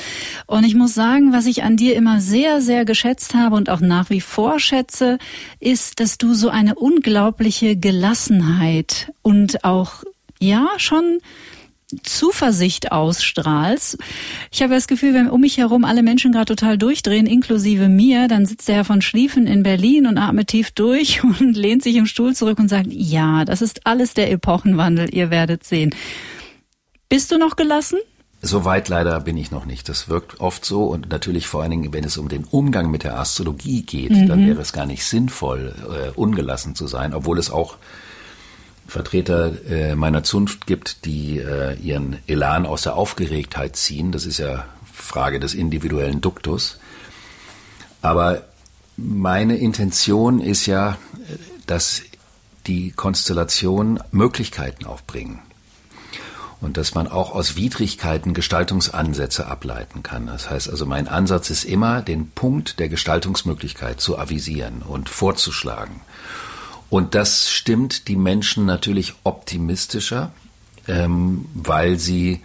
Und 0.46 0.64
ich 0.64 0.74
muss 0.74 0.94
sagen, 0.94 1.34
was 1.34 1.44
ich 1.44 1.64
an 1.64 1.76
dir 1.76 1.94
immer 1.96 2.22
sehr, 2.22 2.62
sehr 2.62 2.86
geschätzt 2.86 3.34
habe 3.34 3.56
und 3.56 3.68
auch 3.68 3.80
nach 3.80 4.08
wie 4.08 4.22
vor 4.22 4.58
schätze, 4.58 5.18
ist, 5.60 6.00
dass 6.00 6.16
du 6.16 6.32
so 6.32 6.48
eine 6.48 6.76
unglaubliche 6.76 7.76
Gelassenheit 7.76 9.12
und 9.20 9.64
auch 9.64 10.02
ja 10.40 10.66
schon 10.78 11.18
Zuversicht 12.02 12.92
ausstrahlst. 12.92 13.98
Ich 14.50 14.62
habe 14.62 14.74
das 14.74 14.86
Gefühl, 14.86 15.14
wenn 15.14 15.28
um 15.28 15.40
mich 15.40 15.58
herum 15.58 15.84
alle 15.84 16.02
Menschen 16.02 16.32
gerade 16.32 16.46
total 16.46 16.78
durchdrehen, 16.78 17.26
inklusive 17.26 17.88
mir, 17.88 18.28
dann 18.28 18.46
sitzt 18.46 18.68
der 18.68 18.76
Herr 18.76 18.84
von 18.84 19.02
Schlieffen 19.02 19.46
in 19.46 19.62
Berlin 19.62 20.06
und 20.06 20.18
atmet 20.18 20.48
tief 20.48 20.70
durch 20.70 21.22
und 21.40 21.56
lehnt 21.56 21.82
sich 21.82 21.96
im 21.96 22.06
Stuhl 22.06 22.34
zurück 22.34 22.58
und 22.58 22.68
sagt, 22.68 22.88
ja, 22.90 23.44
das 23.44 23.62
ist 23.62 23.86
alles 23.86 24.14
der 24.14 24.30
Epochenwandel, 24.30 25.14
ihr 25.14 25.30
werdet 25.30 25.64
sehen. 25.64 25.94
Bist 27.08 27.30
du 27.30 27.38
noch 27.38 27.56
gelassen? 27.56 27.98
So 28.40 28.66
weit 28.66 28.90
leider 28.90 29.18
bin 29.20 29.38
ich 29.38 29.50
noch 29.50 29.64
nicht. 29.64 29.88
Das 29.88 30.08
wirkt 30.08 30.40
oft 30.40 30.66
so 30.66 30.84
und 30.84 31.08
natürlich 31.08 31.46
vor 31.46 31.62
allen 31.62 31.70
Dingen, 31.70 31.92
wenn 31.94 32.04
es 32.04 32.18
um 32.18 32.28
den 32.28 32.44
Umgang 32.44 32.90
mit 32.90 33.02
der 33.02 33.18
Astrologie 33.18 33.82
geht, 33.82 34.10
mhm. 34.10 34.28
dann 34.28 34.46
wäre 34.46 34.60
es 34.60 34.74
gar 34.74 34.84
nicht 34.84 35.04
sinnvoll, 35.04 35.74
äh, 35.88 36.10
ungelassen 36.10 36.74
zu 36.74 36.86
sein, 36.86 37.14
obwohl 37.14 37.38
es 37.38 37.50
auch 37.50 37.76
Vertreter 38.94 39.52
äh, 39.68 39.96
meiner 39.96 40.22
Zunft 40.22 40.66
gibt, 40.66 41.04
die 41.04 41.38
äh, 41.38 41.74
ihren 41.74 42.18
Elan 42.28 42.64
aus 42.64 42.82
der 42.82 42.94
Aufgeregtheit 42.94 43.74
ziehen. 43.74 44.12
Das 44.12 44.24
ist 44.24 44.38
ja 44.38 44.66
Frage 44.92 45.40
des 45.40 45.52
individuellen 45.52 46.20
Duktus. 46.20 46.78
Aber 48.02 48.44
meine 48.96 49.56
Intention 49.56 50.40
ist 50.40 50.66
ja, 50.66 50.96
dass 51.66 52.02
die 52.66 52.92
Konstellation 52.92 53.98
Möglichkeiten 54.12 54.86
aufbringen. 54.86 55.40
und 56.60 56.78
dass 56.78 56.94
man 56.94 57.08
auch 57.08 57.34
aus 57.34 57.56
Widrigkeiten 57.56 58.32
Gestaltungsansätze 58.32 59.46
ableiten 59.46 60.02
kann. 60.02 60.28
Das 60.28 60.48
heißt 60.48 60.70
also, 60.70 60.86
mein 60.86 61.08
Ansatz 61.08 61.50
ist 61.50 61.64
immer, 61.64 62.00
den 62.00 62.30
Punkt 62.30 62.78
der 62.78 62.88
Gestaltungsmöglichkeit 62.88 64.00
zu 64.00 64.18
avisieren 64.18 64.80
und 64.80 65.10
vorzuschlagen. 65.10 66.00
Und 66.94 67.16
das 67.16 67.50
stimmt 67.50 68.06
die 68.06 68.14
Menschen 68.14 68.66
natürlich 68.66 69.14
optimistischer, 69.24 70.30
ähm, 70.86 71.46
weil 71.52 71.98
sie 71.98 72.40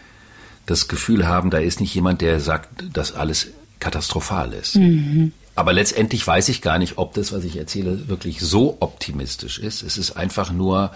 das 0.65 0.87
Gefühl 0.87 1.27
haben, 1.27 1.51
da 1.51 1.59
ist 1.59 1.79
nicht 1.79 1.93
jemand, 1.93 2.21
der 2.21 2.39
sagt, 2.39 2.67
dass 2.91 3.13
alles 3.13 3.49
katastrophal 3.79 4.53
ist. 4.53 4.75
Mhm. 4.75 5.33
Aber 5.53 5.71
letztendlich 5.71 6.25
weiß 6.25 6.49
ich 6.49 6.63
gar 6.63 6.79
nicht, 6.79 6.97
ob 6.97 7.13
das, 7.13 7.31
was 7.31 7.43
ich 7.43 7.57
erzähle, 7.57 8.09
wirklich 8.09 8.39
so 8.41 8.77
optimistisch 8.79 9.59
ist. 9.59 9.83
Es 9.83 9.99
ist 9.99 10.13
einfach 10.13 10.51
nur 10.51 10.93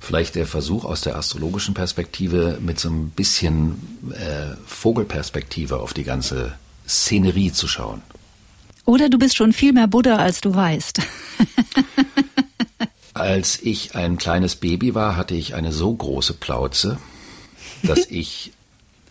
vielleicht 0.00 0.34
der 0.34 0.48
Versuch 0.48 0.84
aus 0.84 1.00
der 1.00 1.14
astrologischen 1.14 1.74
Perspektive 1.74 2.58
mit 2.60 2.80
so 2.80 2.88
ein 2.88 3.10
bisschen 3.10 3.76
äh, 4.10 4.56
Vogelperspektive 4.66 5.78
auf 5.78 5.94
die 5.94 6.02
ganze 6.02 6.54
Szenerie 6.88 7.52
zu 7.52 7.68
schauen. 7.68 8.02
Oder 8.84 9.08
du 9.08 9.16
bist 9.16 9.36
schon 9.36 9.52
viel 9.52 9.72
mehr 9.72 9.86
Buddha, 9.86 10.16
als 10.16 10.40
du 10.40 10.52
weißt. 10.52 11.00
als 13.14 13.60
ich 13.60 13.94
ein 13.94 14.18
kleines 14.18 14.56
Baby 14.56 14.94
war, 14.94 15.16
hatte 15.16 15.34
ich 15.34 15.54
eine 15.54 15.72
so 15.72 15.92
große 15.92 16.34
Plauze, 16.34 16.98
dass 17.82 18.06
ich 18.10 18.52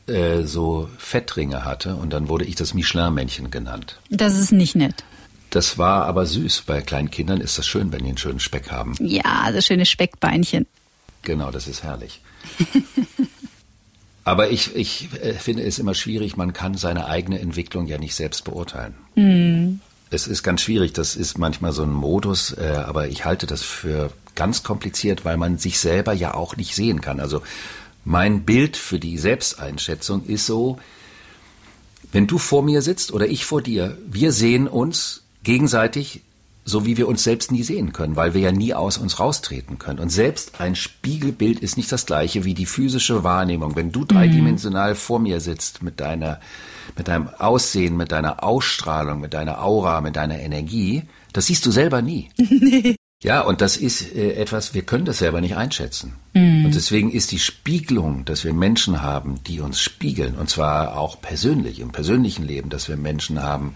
äh, 0.07 0.43
so 0.43 0.89
Fettringe 0.97 1.65
hatte 1.65 1.95
und 1.95 2.12
dann 2.12 2.29
wurde 2.29 2.45
ich 2.45 2.55
das 2.55 2.73
Michelin-Männchen 2.73 3.51
genannt. 3.51 3.99
Das 4.09 4.38
ist 4.38 4.51
nicht 4.51 4.75
nett. 4.75 5.03
Das 5.49 5.77
war 5.77 6.05
aber 6.05 6.25
süß. 6.25 6.63
Bei 6.67 6.81
kleinen 6.81 7.09
Kindern 7.09 7.41
ist 7.41 7.57
das 7.57 7.67
schön, 7.67 7.91
wenn 7.91 8.03
die 8.03 8.09
einen 8.09 8.17
schönen 8.17 8.39
Speck 8.39 8.71
haben. 8.71 8.95
Ja, 8.99 9.41
also 9.43 9.62
schöne 9.62 9.85
Speckbeinchen. 9.85 10.67
Genau, 11.23 11.51
das 11.51 11.67
ist 11.67 11.83
herrlich. 11.83 12.21
Aber 14.23 14.51
ich, 14.51 14.75
ich 14.75 15.09
äh, 15.23 15.33
finde 15.33 15.63
es 15.63 15.79
immer 15.79 15.95
schwierig, 15.95 16.38
man 16.38 16.53
kann 16.53 16.75
seine 16.75 17.07
eigene 17.07 17.39
Entwicklung 17.39 17.88
ja 17.88 17.97
nicht 17.97 18.13
selbst 18.13 18.43
beurteilen. 18.43 18.93
Mm. 19.15 19.79
Es 20.10 20.28
ist 20.28 20.43
ganz 20.43 20.62
schwierig, 20.62 20.93
das 20.93 21.15
ist 21.15 21.38
manchmal 21.38 21.72
so 21.72 21.84
ein 21.84 21.91
Modus, 21.91 22.54
äh, 22.54 22.84
aber 22.86 23.10
ich 23.10 23.26
halte 23.26 23.45
das 23.45 23.62
für 23.62 24.12
ganz 24.36 24.63
kompliziert, 24.63 25.26
weil 25.26 25.38
man 25.38 25.58
sich 25.58 25.80
selber 25.80 26.13
ja 26.13 26.34
auch 26.34 26.56
nicht 26.56 26.76
sehen 26.76 27.02
kann. 27.02 27.19
Also 27.19 27.41
mein 28.06 28.43
Bild 28.43 28.78
für 28.78 29.00
die 29.00 29.17
Selbsteinschätzung 29.17 30.26
ist 30.26 30.45
so, 30.45 30.80
wenn 32.12 32.26
du 32.26 32.38
vor 32.38 32.63
mir 32.63 32.82
sitzt 32.82 33.12
oder 33.12 33.28
ich 33.28 33.45
vor 33.45 33.62
dir, 33.62 33.98
wir 34.08 34.32
sehen 34.32 34.67
uns 34.67 35.24
gegenseitig 35.43 36.22
so 36.69 36.86
wie 36.86 36.98
wir 36.98 37.08
uns 37.08 37.24
selbst 37.24 37.52
nie 37.52 37.63
sehen 37.63 37.93
können, 37.93 38.15
weil 38.15 38.34
wir 38.34 38.41
ja 38.41 38.52
nie 38.52 38.74
aus 38.74 38.98
uns 38.98 39.19
raustreten 39.19 39.80
können. 39.80 40.00
Und 40.00 40.10
selbst 40.10 40.62
ein 40.62 40.76
Spiegelbild 40.76 41.60
ist 41.60 41.78
nicht 41.78 41.91
das 41.91 42.06
gleiche 42.06 42.45
wie 42.45 42.54
die 42.54 42.65
physische 42.65 43.24
Wahrnehmung. 43.24 43.76
Wenn 43.76 43.91
du 43.91 44.06
dreidimensional 44.06 44.95
vor 44.95 45.19
mir 45.19 45.39
sitzt 45.39 45.82
mit 45.82 46.00
deiner, 46.00 46.39
mit 46.97 47.08
deinem 47.08 47.30
Aussehen, 47.38 47.97
mit 47.97 48.12
deiner 48.12 48.43
Ausstrahlung, 48.43 49.19
mit 49.19 49.34
deiner 49.34 49.63
Aura, 49.63 50.02
mit 50.02 50.15
deiner 50.15 50.39
Energie, 50.39 51.04
das 51.34 51.47
siehst 51.47 51.65
du 51.65 51.71
selber 51.71 52.02
nie. 52.02 52.30
nee. 52.38 52.95
Ja, 53.21 53.41
und 53.41 53.60
das 53.60 53.75
ist 53.75 54.15
äh, 54.15 54.36
etwas, 54.36 54.73
wir 54.73 54.84
können 54.84 55.04
das 55.04 55.17
selber 55.17 55.41
nicht 55.41 55.58
einschätzen. 55.58 56.13
Mm. 56.34 56.63
Und 56.63 56.73
deswegen 56.73 57.12
ist 57.12 57.34
die 57.34 57.39
Spiegelung, 57.39 58.23
dass 58.23 58.45
wir 58.45 58.54
Menschen 58.54 59.02
haben, 59.02 59.43
die 59.43 59.60
uns 59.60 59.82
spiegeln, 59.82 60.36
und 60.36 60.49
zwar 60.49 60.97
auch 60.97 61.19
persönlich, 61.19 61.82
im 61.82 61.91
persönlichen 61.91 62.45
Leben, 62.45 62.69
dass 62.69 62.88
wir 62.88 62.95
Menschen 62.95 63.43
haben, 63.43 63.73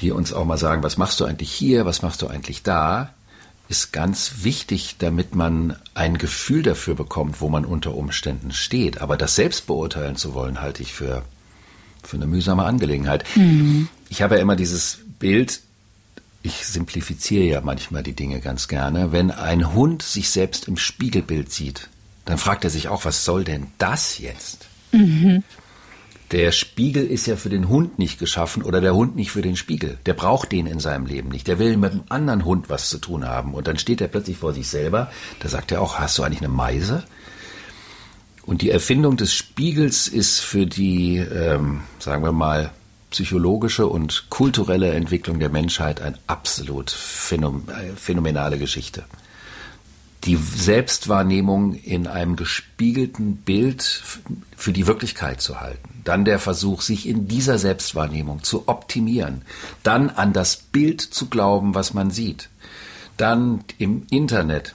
die 0.00 0.10
uns 0.10 0.32
auch 0.32 0.44
mal 0.44 0.58
sagen, 0.58 0.82
was 0.82 0.96
machst 0.96 1.20
du 1.20 1.24
eigentlich 1.24 1.52
hier, 1.52 1.86
was 1.86 2.02
machst 2.02 2.20
du 2.20 2.26
eigentlich 2.26 2.64
da, 2.64 3.14
ist 3.68 3.92
ganz 3.92 4.42
wichtig, 4.42 4.96
damit 4.98 5.34
man 5.34 5.76
ein 5.94 6.18
Gefühl 6.18 6.62
dafür 6.62 6.94
bekommt, 6.94 7.40
wo 7.40 7.48
man 7.48 7.64
unter 7.64 7.94
Umständen 7.94 8.50
steht. 8.50 9.00
Aber 9.00 9.16
das 9.16 9.36
selbst 9.36 9.66
beurteilen 9.66 10.16
zu 10.16 10.34
wollen, 10.34 10.60
halte 10.60 10.82
ich 10.82 10.94
für, 10.94 11.22
für 12.08 12.16
eine 12.16 12.26
mühsame 12.26 12.64
Angelegenheit. 12.64 13.24
Mhm. 13.36 13.88
Ich 14.08 14.22
habe 14.22 14.36
ja 14.36 14.40
immer 14.40 14.56
dieses 14.56 15.00
Bild, 15.18 15.60
ich 16.42 16.66
simplifiziere 16.66 17.44
ja 17.44 17.60
manchmal 17.60 18.02
die 18.02 18.14
Dinge 18.14 18.40
ganz 18.40 18.68
gerne, 18.68 19.12
wenn 19.12 19.30
ein 19.30 19.74
Hund 19.74 20.02
sich 20.02 20.30
selbst 20.30 20.66
im 20.68 20.76
Spiegelbild 20.76 21.52
sieht, 21.52 21.88
dann 22.24 22.38
fragt 22.38 22.64
er 22.64 22.70
sich 22.70 22.88
auch, 22.88 23.04
was 23.04 23.24
soll 23.24 23.44
denn 23.44 23.68
das 23.78 24.18
jetzt? 24.18 24.66
Mhm. 24.92 25.42
Der 26.30 26.52
Spiegel 26.52 27.06
ist 27.06 27.26
ja 27.26 27.36
für 27.36 27.48
den 27.48 27.68
Hund 27.68 27.98
nicht 27.98 28.18
geschaffen 28.18 28.62
oder 28.62 28.82
der 28.82 28.94
Hund 28.94 29.16
nicht 29.16 29.30
für 29.30 29.40
den 29.40 29.56
Spiegel. 29.56 29.98
Der 30.04 30.12
braucht 30.12 30.52
den 30.52 30.66
in 30.66 30.78
seinem 30.78 31.06
Leben 31.06 31.30
nicht. 31.30 31.48
Der 31.48 31.58
will 31.58 31.78
mit 31.78 31.92
einem 31.92 32.04
anderen 32.10 32.44
Hund 32.44 32.68
was 32.68 32.90
zu 32.90 32.98
tun 32.98 33.26
haben. 33.26 33.54
Und 33.54 33.66
dann 33.66 33.78
steht 33.78 34.02
er 34.02 34.08
plötzlich 34.08 34.36
vor 34.36 34.52
sich 34.52 34.68
selber. 34.68 35.10
Da 35.40 35.48
sagt 35.48 35.72
er 35.72 35.80
auch, 35.80 35.98
hast 35.98 36.18
du 36.18 36.22
eigentlich 36.22 36.42
eine 36.42 36.48
Meise? 36.48 37.04
Und 38.48 38.62
die 38.62 38.70
Erfindung 38.70 39.18
des 39.18 39.34
Spiegels 39.34 40.08
ist 40.08 40.40
für 40.40 40.64
die, 40.64 41.18
ähm, 41.18 41.82
sagen 41.98 42.24
wir 42.24 42.32
mal, 42.32 42.70
psychologische 43.10 43.86
und 43.86 44.30
kulturelle 44.30 44.90
Entwicklung 44.92 45.38
der 45.38 45.50
Menschheit 45.50 46.00
eine 46.00 46.16
absolut 46.26 46.92
äh, 46.92 47.94
phänomenale 47.94 48.58
Geschichte 48.58 49.04
die 50.24 50.36
Selbstwahrnehmung 50.36 51.74
in 51.74 52.06
einem 52.06 52.36
gespiegelten 52.36 53.36
Bild 53.36 54.02
für 54.56 54.72
die 54.72 54.86
Wirklichkeit 54.86 55.40
zu 55.40 55.60
halten. 55.60 55.88
Dann 56.04 56.24
der 56.24 56.38
Versuch, 56.38 56.82
sich 56.82 57.06
in 57.06 57.28
dieser 57.28 57.58
Selbstwahrnehmung 57.58 58.42
zu 58.42 58.66
optimieren. 58.66 59.42
Dann 59.84 60.10
an 60.10 60.32
das 60.32 60.56
Bild 60.56 61.00
zu 61.00 61.26
glauben, 61.26 61.74
was 61.74 61.94
man 61.94 62.10
sieht. 62.10 62.48
Dann 63.16 63.62
im 63.78 64.06
Internet 64.10 64.74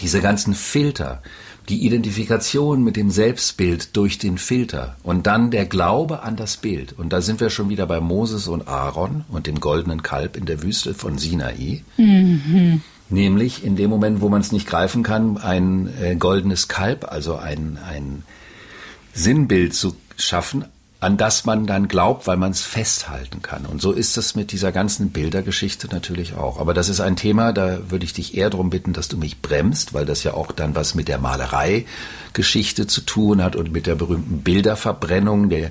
diese 0.00 0.20
ganzen 0.20 0.54
Filter, 0.54 1.22
die 1.68 1.84
Identifikation 1.86 2.82
mit 2.82 2.96
dem 2.96 3.10
Selbstbild 3.10 3.96
durch 3.96 4.18
den 4.18 4.38
Filter 4.38 4.96
und 5.02 5.26
dann 5.26 5.50
der 5.50 5.66
Glaube 5.66 6.22
an 6.22 6.36
das 6.36 6.56
Bild. 6.56 6.92
Und 6.98 7.12
da 7.12 7.20
sind 7.20 7.40
wir 7.40 7.50
schon 7.50 7.68
wieder 7.68 7.86
bei 7.86 8.00
Moses 8.00 8.48
und 8.48 8.66
Aaron 8.66 9.24
und 9.28 9.46
dem 9.46 9.60
goldenen 9.60 10.02
Kalb 10.02 10.36
in 10.36 10.46
der 10.46 10.62
Wüste 10.62 10.94
von 10.94 11.18
Sinai. 11.18 11.82
Mhm. 11.96 12.82
Nämlich 13.08 13.64
in 13.64 13.76
dem 13.76 13.90
Moment, 13.90 14.20
wo 14.20 14.28
man 14.28 14.40
es 14.40 14.52
nicht 14.52 14.66
greifen 14.66 15.02
kann, 15.02 15.36
ein 15.36 15.90
äh, 16.00 16.14
goldenes 16.14 16.68
Kalb, 16.68 17.10
also 17.10 17.36
ein, 17.36 17.78
ein 17.88 18.22
Sinnbild 19.12 19.74
zu 19.74 19.96
schaffen, 20.16 20.64
an 21.00 21.16
das 21.16 21.46
man 21.46 21.66
dann 21.66 21.88
glaubt, 21.88 22.26
weil 22.26 22.36
man 22.36 22.52
es 22.52 22.60
festhalten 22.60 23.40
kann. 23.40 23.64
Und 23.64 23.80
so 23.80 23.92
ist 23.92 24.18
es 24.18 24.34
mit 24.34 24.52
dieser 24.52 24.70
ganzen 24.70 25.10
Bildergeschichte 25.10 25.88
natürlich 25.88 26.34
auch. 26.34 26.60
Aber 26.60 26.74
das 26.74 26.90
ist 26.90 27.00
ein 27.00 27.16
Thema, 27.16 27.54
da 27.54 27.90
würde 27.90 28.04
ich 28.04 28.12
dich 28.12 28.36
eher 28.36 28.50
darum 28.50 28.68
bitten, 28.68 28.92
dass 28.92 29.08
du 29.08 29.16
mich 29.16 29.40
bremst, 29.40 29.94
weil 29.94 30.04
das 30.04 30.24
ja 30.24 30.34
auch 30.34 30.52
dann 30.52 30.74
was 30.74 30.94
mit 30.94 31.08
der 31.08 31.18
Malerei-Geschichte 31.18 32.86
zu 32.86 33.00
tun 33.00 33.42
hat 33.42 33.56
und 33.56 33.72
mit 33.72 33.86
der 33.86 33.94
berühmten 33.94 34.42
Bilderverbrennung 34.42 35.48
der, 35.48 35.70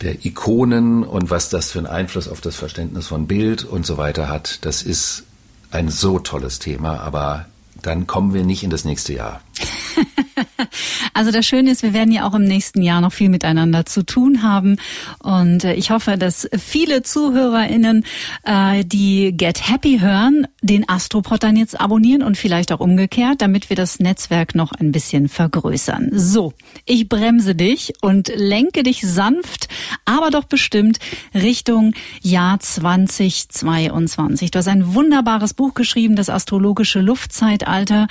der 0.00 0.24
Ikonen 0.24 1.02
und 1.02 1.28
was 1.28 1.48
das 1.48 1.72
für 1.72 1.80
einen 1.80 1.88
Einfluss 1.88 2.28
auf 2.28 2.40
das 2.40 2.54
Verständnis 2.54 3.08
von 3.08 3.26
Bild 3.26 3.64
und 3.64 3.84
so 3.84 3.96
weiter 3.96 4.28
hat. 4.28 4.64
Das 4.64 4.82
ist 4.82 5.24
ein 5.72 5.88
so 5.88 6.20
tolles 6.20 6.60
Thema, 6.60 7.00
aber 7.00 7.46
dann 7.82 8.06
kommen 8.06 8.32
wir 8.32 8.44
nicht 8.44 8.62
in 8.62 8.70
das 8.70 8.84
nächste 8.84 9.12
Jahr. 9.12 9.40
Also 11.16 11.30
das 11.30 11.46
Schöne 11.46 11.70
ist, 11.70 11.82
wir 11.82 11.94
werden 11.94 12.12
ja 12.12 12.28
auch 12.28 12.34
im 12.34 12.44
nächsten 12.44 12.82
Jahr 12.82 13.00
noch 13.00 13.12
viel 13.12 13.30
miteinander 13.30 13.86
zu 13.86 14.04
tun 14.04 14.42
haben. 14.42 14.76
Und 15.18 15.64
äh, 15.64 15.72
ich 15.72 15.90
hoffe, 15.90 16.18
dass 16.18 16.46
viele 16.58 17.02
ZuhörerInnen, 17.02 18.04
äh, 18.44 18.84
die 18.84 19.32
Get 19.34 19.66
Happy 19.66 20.00
hören, 20.00 20.46
den 20.60 20.86
Astropod 20.86 21.42
dann 21.42 21.56
jetzt 21.56 21.80
abonnieren 21.80 22.22
und 22.22 22.36
vielleicht 22.36 22.70
auch 22.70 22.80
umgekehrt, 22.80 23.40
damit 23.40 23.70
wir 23.70 23.76
das 23.76 23.98
Netzwerk 23.98 24.54
noch 24.54 24.72
ein 24.72 24.92
bisschen 24.92 25.30
vergrößern. 25.30 26.10
So, 26.12 26.52
ich 26.84 27.08
bremse 27.08 27.54
dich 27.54 27.94
und 28.02 28.30
lenke 28.36 28.82
dich 28.82 29.00
sanft, 29.00 29.68
aber 30.04 30.30
doch 30.30 30.44
bestimmt 30.44 30.98
Richtung 31.32 31.94
Jahr 32.20 32.60
2022. 32.60 34.50
Du 34.50 34.58
hast 34.58 34.68
ein 34.68 34.92
wunderbares 34.94 35.54
Buch 35.54 35.72
geschrieben, 35.72 36.14
das 36.14 36.28
astrologische 36.28 37.00
Luftzeitalter. 37.00 38.06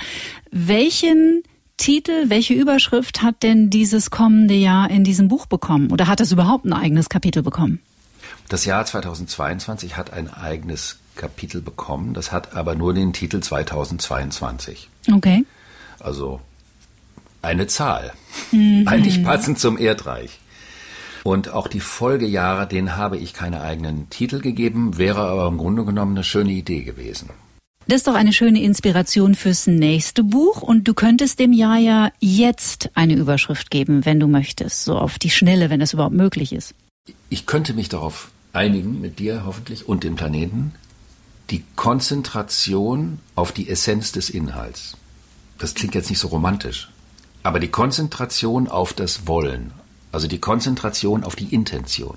Welchen 0.50 1.44
Titel, 1.76 2.28
welche 2.28 2.54
Überschrift 2.54 3.22
hat 3.22 3.42
denn 3.42 3.70
dieses 3.70 4.10
kommende 4.10 4.54
Jahr 4.54 4.90
in 4.90 5.04
diesem 5.04 5.28
Buch 5.28 5.46
bekommen? 5.46 5.90
Oder 5.92 6.06
hat 6.06 6.20
es 6.20 6.32
überhaupt 6.32 6.64
ein 6.64 6.72
eigenes 6.72 7.08
Kapitel 7.08 7.42
bekommen? 7.42 7.80
Das 8.48 8.64
Jahr 8.64 8.84
2022 8.84 9.96
hat 9.96 10.12
ein 10.12 10.32
eigenes 10.32 10.98
Kapitel 11.16 11.60
bekommen. 11.60 12.14
Das 12.14 12.32
hat 12.32 12.54
aber 12.54 12.74
nur 12.74 12.94
den 12.94 13.12
Titel 13.12 13.40
2022. 13.40 14.88
Okay. 15.12 15.44
Also 16.00 16.40
eine 17.42 17.66
Zahl. 17.66 18.12
Mhm. 18.52 18.86
Eigentlich 18.86 19.22
passend 19.22 19.58
zum 19.58 19.78
Erdreich. 19.78 20.40
Und 21.24 21.48
auch 21.48 21.66
die 21.66 21.80
Folgejahre, 21.80 22.68
denen 22.68 22.96
habe 22.96 23.16
ich 23.16 23.34
keine 23.34 23.60
eigenen 23.60 24.08
Titel 24.10 24.40
gegeben, 24.40 24.96
wäre 24.96 25.22
aber 25.22 25.48
im 25.48 25.58
Grunde 25.58 25.84
genommen 25.84 26.12
eine 26.12 26.24
schöne 26.24 26.52
Idee 26.52 26.82
gewesen. 26.82 27.30
Das 27.88 27.98
ist 27.98 28.08
doch 28.08 28.14
eine 28.14 28.32
schöne 28.32 28.60
Inspiration 28.62 29.36
fürs 29.36 29.68
nächste 29.68 30.24
Buch 30.24 30.60
und 30.60 30.88
du 30.88 30.94
könntest 30.94 31.38
dem 31.38 31.52
Jahr 31.52 31.78
ja 31.78 32.10
jetzt 32.18 32.90
eine 32.94 33.14
Überschrift 33.14 33.70
geben, 33.70 34.04
wenn 34.04 34.18
du 34.18 34.26
möchtest, 34.26 34.82
so 34.82 34.98
auf 34.98 35.20
die 35.20 35.30
Schnelle, 35.30 35.70
wenn 35.70 35.78
das 35.78 35.92
überhaupt 35.92 36.16
möglich 36.16 36.52
ist. 36.52 36.74
Ich 37.30 37.46
könnte 37.46 37.74
mich 37.74 37.88
darauf 37.88 38.32
einigen, 38.52 39.00
mit 39.00 39.20
dir 39.20 39.44
hoffentlich 39.46 39.86
und 39.86 40.02
dem 40.02 40.16
Planeten, 40.16 40.72
die 41.50 41.62
Konzentration 41.76 43.20
auf 43.36 43.52
die 43.52 43.68
Essenz 43.68 44.10
des 44.10 44.30
Inhalts. 44.30 44.96
Das 45.58 45.74
klingt 45.74 45.94
jetzt 45.94 46.10
nicht 46.10 46.18
so 46.18 46.26
romantisch, 46.28 46.90
Aber 47.44 47.60
die 47.60 47.68
Konzentration 47.68 48.66
auf 48.66 48.94
das 48.94 49.28
Wollen, 49.28 49.70
also 50.10 50.26
die 50.26 50.40
Konzentration 50.40 51.22
auf 51.22 51.36
die 51.36 51.54
Intention, 51.54 52.16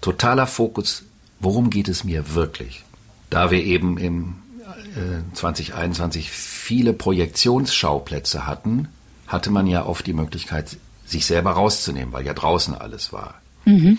totaler 0.00 0.46
Fokus, 0.46 1.02
worum 1.40 1.68
geht 1.68 1.88
es 1.88 2.04
mir 2.04 2.34
wirklich? 2.34 2.84
Da 3.28 3.50
wir 3.50 3.62
eben 3.62 3.98
im 3.98 4.36
2021 5.32 6.30
viele 6.30 6.92
Projektionsschauplätze 6.92 8.46
hatten, 8.46 8.88
hatte 9.26 9.50
man 9.50 9.66
ja 9.66 9.84
oft 9.86 10.06
die 10.06 10.12
Möglichkeit, 10.12 10.76
sich 11.06 11.26
selber 11.26 11.52
rauszunehmen, 11.52 12.12
weil 12.12 12.24
ja 12.24 12.34
draußen 12.34 12.74
alles 12.74 13.12
war. 13.12 13.34
Mhm. 13.64 13.98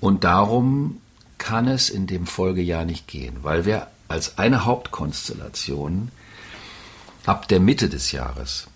Und 0.00 0.24
darum 0.24 1.00
kann 1.38 1.68
es 1.68 1.90
in 1.90 2.06
dem 2.06 2.26
Folgejahr 2.26 2.84
nicht 2.84 3.06
gehen, 3.06 3.38
weil 3.42 3.64
wir 3.64 3.88
als 4.08 4.38
eine 4.38 4.64
Hauptkonstellation 4.64 6.10
ab 7.26 7.48
der 7.48 7.60
Mitte 7.60 7.88
des 7.88 8.12
Jahres 8.12 8.68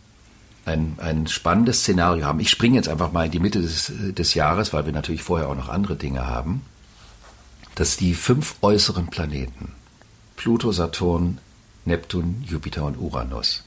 ein, 0.65 0.97
ein 0.99 1.27
spannendes 1.27 1.81
Szenario 1.81 2.25
haben. 2.25 2.41
Ich 2.41 2.51
springe 2.51 2.77
jetzt 2.77 2.89
einfach 2.89 3.13
mal 3.13 3.27
in 3.27 3.33
die 3.33 3.41
Mitte 3.41 3.61
des, 3.61 3.91
des 3.97 4.35
Jahres, 4.35 4.73
weil 4.73 4.87
wir 4.87 4.93
natürlich 4.93 5.23
vorher 5.23 5.49
auch 5.49 5.57
noch 5.57 5.69
andere 5.69 5.97
Dinge 5.97 6.27
haben, 6.27 6.63
dass 7.75 7.97
die 7.97 8.15
fünf 8.15 8.57
äußeren 8.61 9.09
Planeten, 9.09 9.73
Pluto, 10.37 10.73
Saturn, 10.73 11.39
Neptun, 11.85 12.45
Jupiter 12.47 12.85
und 12.85 12.97
Uranus, 12.97 13.65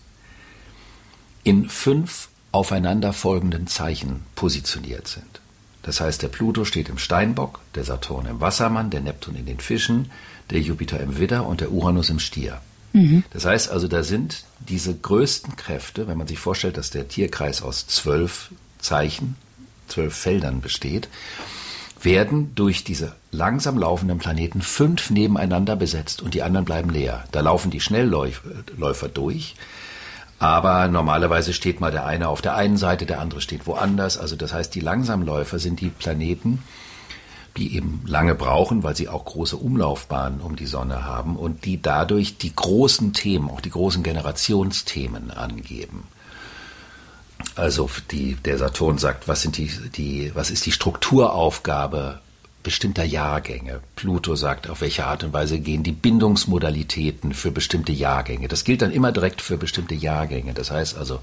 in 1.44 1.70
fünf 1.70 2.30
aufeinanderfolgenden 2.52 3.68
Zeichen 3.68 4.24
positioniert 4.36 5.08
sind. 5.08 5.42
Das 5.84 6.02
heißt, 6.02 6.22
der 6.24 6.30
Pluto 6.30 6.66
steht 6.66 6.90
im 6.90 6.98
Steinbock, 6.98 7.60
der 7.76 7.84
Saturn 7.84 8.26
im 8.26 8.40
Wassermann, 8.40 8.90
der 8.90 9.02
Neptun 9.02 9.36
in 9.36 9.46
den 9.46 9.60
Fischen, 9.60 10.10
der 10.50 10.60
Jupiter 10.60 11.00
im 11.00 11.20
Widder 11.20 11.46
und 11.46 11.62
der 11.62 11.72
Uranus 11.72 12.10
im 12.10 12.20
Stier. 12.20 12.62
Mhm. 12.94 13.24
Das 13.32 13.46
heißt 13.46 13.70
also, 13.70 13.88
da 13.88 14.04
sind 14.04 14.46
diese 14.60 14.96
größten 14.96 15.58
Kräfte, 15.58 16.08
wenn 16.08 16.18
man 16.18 16.28
sich 16.28 16.40
vorstellt, 16.40 16.78
dass 16.78 16.90
der 16.90 17.08
Tierkreis 17.08 17.62
aus 17.62 17.88
zwölf 17.88 18.52
Zeichen, 18.80 19.36
zwölf 19.88 20.16
Feldern 20.16 20.62
besteht, 20.62 21.10
werden 22.02 22.56
durch 22.56 22.84
diese 22.84 23.16
langsam 23.36 23.78
laufenden 23.78 24.18
Planeten 24.18 24.62
fünf 24.62 25.10
nebeneinander 25.10 25.76
besetzt 25.76 26.22
und 26.22 26.34
die 26.34 26.44
anderen 26.44 26.66
bleiben 26.66 26.90
leer. 26.90 27.26
Da 27.32 27.42
laufen 27.42 27.72
die 27.72 27.82
Schnellläufer 27.82 29.10
durch 29.10 29.56
aber 30.40 30.88
normalerweise 30.88 31.54
steht 31.54 31.80
mal 31.80 31.92
der 31.92 32.06
eine 32.06 32.28
auf 32.28 32.42
der 32.42 32.56
einen 32.56 32.78
Seite, 32.78 33.06
der 33.06 33.20
andere 33.20 33.42
steht 33.42 33.68
woanders. 33.68 34.18
Also 34.18 34.36
das 34.36 34.54
heißt, 34.54 34.76
die 34.76 34.82
Langsamläufer 34.82 35.60
sind 35.60 35.80
die 35.80 35.90
Planeten, 35.90 36.62
die 37.56 37.76
eben 37.76 38.04
lange 38.06 38.36
brauchen, 38.36 38.84
weil 38.84 38.98
sie 38.98 39.08
auch 39.08 39.24
große 39.24 39.56
Umlaufbahnen 39.56 40.42
um 40.42 40.58
die 40.58 40.66
Sonne 40.66 41.06
haben 41.06 41.38
und 41.38 41.64
die 41.64 41.82
dadurch 41.82 42.38
die 42.38 42.54
großen 42.54 43.14
Themen, 43.14 43.50
auch 43.50 43.62
die 43.62 43.70
großen 43.70 44.04
Generationsthemen 44.04 45.32
angeben. 45.32 46.04
Also 47.56 47.90
die, 48.12 48.36
der 48.36 48.58
Saturn 48.58 48.98
sagt, 48.98 49.30
was 49.30 49.42
sind 49.42 49.58
die, 49.58 49.72
die, 49.96 50.32
was 50.36 50.50
ist 50.50 50.66
die 50.66 50.74
Strukturaufgabe 50.74 52.20
bestimmter 52.66 53.04
Jahrgänge. 53.04 53.80
Pluto 53.96 54.36
sagt, 54.36 54.72
auf 54.72 54.82
welche 54.82 55.06
Art 55.06 55.24
und 55.24 55.34
Weise 55.34 55.60
gehen 55.60 55.84
die 55.84 55.92
Bindungsmodalitäten 55.92 57.36
für 57.36 57.52
bestimmte 57.52 57.92
Jahrgänge. 57.92 58.48
Das 58.48 58.64
gilt 58.64 58.82
dann 58.82 58.92
immer 58.92 59.12
direkt 59.12 59.42
für 59.42 59.56
bestimmte 59.56 59.94
Jahrgänge. 59.94 60.56
Das 60.56 60.72
heißt 60.72 60.98
also, 60.98 61.20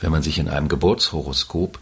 wenn 0.00 0.12
man 0.12 0.22
sich 0.22 0.38
in 0.38 0.48
einem 0.48 0.68
Geburtshoroskop 0.68 1.78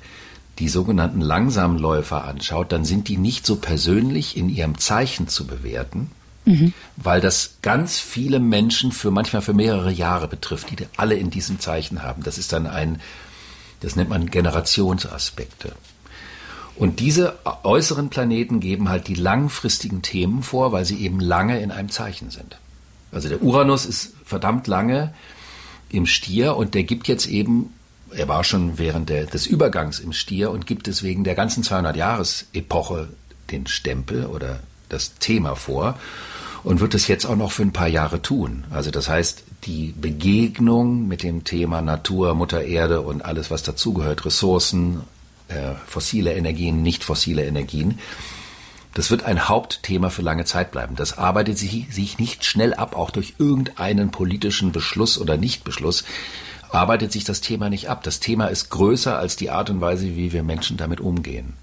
die 0.60 0.68
sogenannten 0.68 1.20
Langsamläufer 1.20 2.24
anschaut, 2.24 2.70
dann 2.70 2.84
sind 2.84 3.08
die 3.08 3.16
nicht 3.16 3.44
so 3.44 3.56
persönlich 3.56 4.36
in 4.36 4.48
ihrem 4.48 4.78
Zeichen 4.78 5.26
zu 5.26 5.48
bewerten, 5.48 6.12
mhm. 6.44 6.72
weil 6.96 7.20
das 7.20 7.56
ganz 7.60 7.98
viele 7.98 8.38
Menschen 8.38 8.92
für 8.92 9.10
manchmal 9.10 9.42
für 9.42 9.52
mehrere 9.52 9.90
Jahre 9.90 10.28
betrifft, 10.28 10.70
die 10.70 10.86
alle 10.96 11.16
in 11.16 11.30
diesem 11.30 11.58
Zeichen 11.58 12.04
haben. 12.04 12.22
Das 12.22 12.38
ist 12.38 12.52
dann 12.52 12.68
ein, 12.68 13.00
das 13.80 13.96
nennt 13.96 14.10
man 14.10 14.30
Generationsaspekte. 14.30 15.72
Und 16.76 17.00
diese 17.00 17.38
äußeren 17.64 18.08
Planeten 18.08 18.60
geben 18.60 18.88
halt 18.88 19.08
die 19.08 19.14
langfristigen 19.14 20.02
Themen 20.02 20.42
vor, 20.42 20.72
weil 20.72 20.84
sie 20.84 21.04
eben 21.04 21.20
lange 21.20 21.60
in 21.60 21.70
einem 21.70 21.90
Zeichen 21.90 22.30
sind. 22.30 22.58
Also 23.12 23.28
der 23.28 23.42
Uranus 23.42 23.84
ist 23.84 24.14
verdammt 24.24 24.66
lange 24.66 25.12
im 25.90 26.06
Stier 26.06 26.56
und 26.56 26.74
der 26.74 26.84
gibt 26.84 27.08
jetzt 27.08 27.26
eben, 27.26 27.74
er 28.10 28.28
war 28.28 28.42
schon 28.42 28.78
während 28.78 29.10
der, 29.10 29.26
des 29.26 29.46
Übergangs 29.46 30.00
im 30.00 30.12
Stier 30.12 30.50
und 30.50 30.66
gibt 30.66 30.86
deswegen 30.86 31.24
der 31.24 31.34
ganzen 31.34 31.62
200-Jahres-Epoche 31.62 33.10
den 33.50 33.66
Stempel 33.66 34.24
oder 34.26 34.60
das 34.88 35.14
Thema 35.18 35.54
vor 35.54 35.98
und 36.64 36.80
wird 36.80 36.94
es 36.94 37.08
jetzt 37.08 37.26
auch 37.26 37.36
noch 37.36 37.52
für 37.52 37.62
ein 37.62 37.72
paar 37.72 37.88
Jahre 37.88 38.22
tun. 38.22 38.64
Also 38.70 38.90
das 38.90 39.08
heißt, 39.08 39.42
die 39.64 39.94
Begegnung 39.96 41.06
mit 41.06 41.22
dem 41.22 41.44
Thema 41.44 41.82
Natur, 41.82 42.34
Mutter 42.34 42.64
Erde 42.64 43.02
und 43.02 43.24
alles, 43.24 43.50
was 43.50 43.62
dazugehört, 43.62 44.24
Ressourcen, 44.24 45.02
äh, 45.52 45.74
fossile 45.86 46.34
Energien, 46.34 46.82
nicht 46.82 47.04
fossile 47.04 47.44
Energien. 47.44 47.98
Das 48.94 49.10
wird 49.10 49.22
ein 49.24 49.48
Hauptthema 49.48 50.10
für 50.10 50.22
lange 50.22 50.44
Zeit 50.44 50.70
bleiben. 50.70 50.96
Das 50.96 51.16
arbeitet 51.16 51.58
sich, 51.58 51.86
sich 51.90 52.18
nicht 52.18 52.44
schnell 52.44 52.74
ab, 52.74 52.96
auch 52.96 53.10
durch 53.10 53.34
irgendeinen 53.38 54.10
politischen 54.10 54.72
Beschluss 54.72 55.18
oder 55.18 55.36
Nichtbeschluss 55.36 56.04
arbeitet 56.70 57.12
sich 57.12 57.24
das 57.24 57.40
Thema 57.40 57.70
nicht 57.70 57.88
ab. 57.88 58.02
Das 58.02 58.20
Thema 58.20 58.46
ist 58.46 58.70
größer 58.70 59.18
als 59.18 59.36
die 59.36 59.50
Art 59.50 59.70
und 59.70 59.80
Weise, 59.80 60.16
wie 60.16 60.32
wir 60.32 60.42
Menschen 60.42 60.76
damit 60.76 61.00
umgehen. 61.00 61.54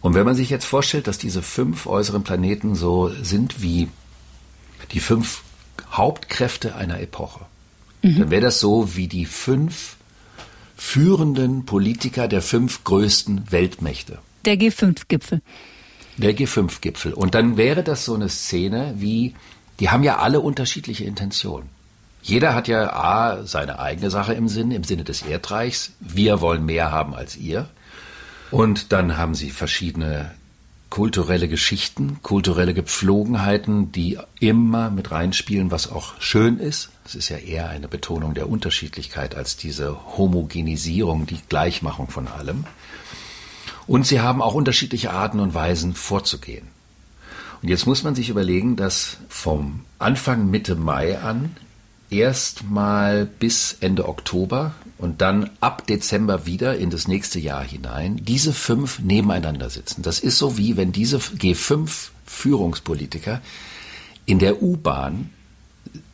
Und 0.00 0.14
wenn 0.14 0.24
man 0.24 0.34
sich 0.34 0.50
jetzt 0.50 0.64
vorstellt, 0.64 1.06
dass 1.06 1.18
diese 1.18 1.42
fünf 1.42 1.86
äußeren 1.86 2.22
Planeten 2.22 2.74
so 2.74 3.10
sind 3.22 3.62
wie 3.62 3.88
die 4.92 5.00
fünf 5.00 5.42
Hauptkräfte 5.92 6.74
einer 6.74 7.00
Epoche, 7.00 7.40
mhm. 8.02 8.18
dann 8.18 8.30
wäre 8.30 8.42
das 8.42 8.60
so 8.60 8.96
wie 8.96 9.08
die 9.08 9.26
fünf 9.26 9.96
führenden 10.80 11.66
Politiker 11.66 12.26
der 12.26 12.40
fünf 12.40 12.84
größten 12.84 13.52
Weltmächte. 13.52 14.18
Der 14.46 14.56
G5-Gipfel. 14.56 15.42
Der 16.16 16.34
G5-Gipfel. 16.34 17.12
Und 17.12 17.34
dann 17.34 17.58
wäre 17.58 17.84
das 17.84 18.06
so 18.06 18.14
eine 18.14 18.30
Szene 18.30 18.94
wie, 18.96 19.34
die 19.78 19.90
haben 19.90 20.02
ja 20.02 20.18
alle 20.18 20.40
unterschiedliche 20.40 21.04
Intentionen. 21.04 21.68
Jeder 22.22 22.54
hat 22.54 22.66
ja 22.66 22.92
A, 22.94 23.44
seine 23.44 23.78
eigene 23.78 24.10
Sache 24.10 24.32
im 24.32 24.48
Sinn, 24.48 24.70
im 24.70 24.82
Sinne 24.82 25.04
des 25.04 25.20
Erdreichs. 25.22 25.92
Wir 26.00 26.40
wollen 26.40 26.64
mehr 26.64 26.90
haben 26.90 27.14
als 27.14 27.36
ihr. 27.36 27.68
Und 28.50 28.90
dann 28.90 29.18
haben 29.18 29.34
sie 29.34 29.50
verschiedene 29.50 30.32
kulturelle 30.90 31.48
Geschichten, 31.48 32.18
kulturelle 32.22 32.74
Gepflogenheiten, 32.74 33.92
die 33.92 34.18
immer 34.40 34.90
mit 34.90 35.12
reinspielen, 35.12 35.70
was 35.70 35.90
auch 35.90 36.20
schön 36.20 36.58
ist. 36.58 36.90
Es 37.06 37.14
ist 37.14 37.28
ja 37.28 37.38
eher 37.38 37.70
eine 37.70 37.88
Betonung 37.88 38.34
der 38.34 38.48
Unterschiedlichkeit 38.48 39.36
als 39.36 39.56
diese 39.56 39.96
Homogenisierung, 40.18 41.26
die 41.26 41.38
Gleichmachung 41.48 42.08
von 42.08 42.26
allem. 42.26 42.64
Und 43.86 44.06
sie 44.06 44.20
haben 44.20 44.42
auch 44.42 44.54
unterschiedliche 44.54 45.12
Arten 45.12 45.40
und 45.40 45.54
Weisen 45.54 45.94
vorzugehen. 45.94 46.66
Und 47.62 47.68
jetzt 47.68 47.86
muss 47.86 48.02
man 48.02 48.14
sich 48.14 48.28
überlegen, 48.28 48.76
dass 48.76 49.18
vom 49.28 49.80
Anfang 49.98 50.50
Mitte 50.50 50.74
Mai 50.74 51.18
an 51.18 51.54
erstmal 52.10 53.26
bis 53.26 53.76
Ende 53.80 54.08
Oktober 54.08 54.74
und 55.00 55.22
dann 55.22 55.50
ab 55.60 55.86
Dezember 55.86 56.44
wieder 56.44 56.76
in 56.76 56.90
das 56.90 57.08
nächste 57.08 57.40
Jahr 57.40 57.64
hinein 57.64 58.20
diese 58.22 58.52
fünf 58.52 58.98
nebeneinander 58.98 59.70
sitzen. 59.70 60.02
Das 60.02 60.20
ist 60.20 60.36
so 60.36 60.58
wie 60.58 60.76
wenn 60.76 60.92
diese 60.92 61.16
G5 61.16 62.10
Führungspolitiker 62.26 63.40
in 64.26 64.38
der 64.38 64.62
U-Bahn 64.62 65.30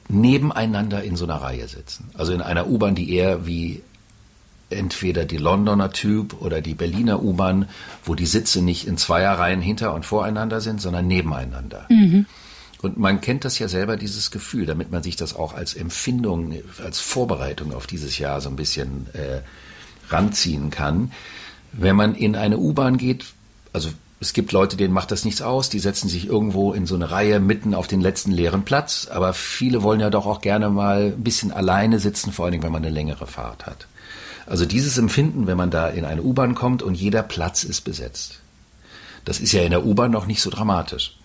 nebeneinander 0.09 1.03
in 1.03 1.16
so 1.16 1.25
einer 1.25 1.37
Reihe 1.37 1.66
sitzen. 1.66 2.11
Also 2.14 2.33
in 2.33 2.40
einer 2.40 2.68
U-Bahn, 2.68 2.94
die 2.94 3.12
eher 3.12 3.44
wie 3.44 3.83
entweder 4.70 5.25
die 5.25 5.37
Londoner 5.37 5.90
Typ 5.90 6.40
oder 6.40 6.61
die 6.61 6.75
Berliner 6.75 7.22
U-Bahn, 7.22 7.68
wo 8.05 8.14
die 8.14 8.27
Sitze 8.27 8.62
nicht 8.62 8.87
in 8.87 8.99
Zweierreihen 8.99 9.61
hinter 9.61 9.94
und 9.94 10.07
voreinander 10.07 10.61
sind, 10.61 10.81
sondern 10.81 11.09
nebeneinander. 11.09 11.87
Mhm. 11.88 12.27
Und 12.83 12.99
man 12.99 13.21
kennt 13.21 13.45
das 13.45 13.59
ja 13.59 13.69
selber, 13.69 13.97
dieses 13.97 14.31
Gefühl, 14.31 14.67
damit 14.67 14.91
man 14.91 15.03
sich 15.03 15.17
das 15.17 15.35
auch 15.35 15.55
als 15.55 15.75
Empfindung, 15.75 16.55
als 16.85 17.01
Vorbereitung 17.01 17.73
auf 17.75 17.87
dieses 17.87 18.19
Jahr 18.19 18.41
so 18.41 18.49
ein 18.49 18.57
bisschen 18.57 19.07
äh, 19.15 19.41
ranziehen 20.12 20.71
kann. 20.71 21.12
Wenn 21.73 21.97
man 21.97 22.15
in 22.15 22.37
eine 22.37 22.59
U-Bahn 22.59 22.99
geht, 22.99 23.25
also 23.73 23.91
es 24.21 24.33
gibt 24.33 24.53
Leute, 24.53 24.77
denen 24.77 24.95
macht 24.95 25.11
das 25.11 25.25
nichts 25.25 25.43
aus, 25.43 25.69
die 25.69 25.79
setzen 25.79 26.09
sich 26.09 26.27
irgendwo 26.27 26.73
in 26.73 26.87
so 26.87 26.95
eine 26.95 27.11
Reihe 27.11 27.39
mitten 27.41 27.75
auf 27.75 27.87
den 27.87 28.01
letzten 28.01 28.31
leeren 28.31 28.65
Platz, 28.65 29.09
aber 29.11 29.35
viele 29.35 29.83
wollen 29.83 30.01
ja 30.01 30.11
doch 30.11 30.27
auch 30.27 30.41
gerne 30.41 30.71
mal 30.71 31.12
ein 31.17 31.23
bisschen 31.23 31.53
alleine 31.53 31.99
sitzen, 31.99 32.33
vor 32.33 32.45
allen 32.45 32.53
Dingen, 32.53 32.65
wenn 32.65 32.73
man 32.73 32.85
eine 32.85 32.95
längere 32.95 33.27
Fahrt 33.27 33.67
hat. 33.67 33.87
Also 34.47 34.65
dieses 34.65 34.97
Empfinden, 34.97 35.47
wenn 35.47 35.57
man 35.57 35.71
da 35.71 35.89
in 35.89 36.05
eine 36.05 36.23
U-Bahn 36.23 36.55
kommt 36.55 36.83
und 36.83 36.95
jeder 36.95 37.23
Platz 37.23 37.65
ist 37.65 37.83
besetzt. 37.83 38.41
Das 39.25 39.41
ist 39.41 39.53
ja 39.53 39.62
in 39.62 39.73
der 39.73 39.85
U-Bahn 39.85 40.12
noch 40.12 40.27
nicht 40.27 40.41
so 40.41 40.51
dramatisch. 40.51 41.17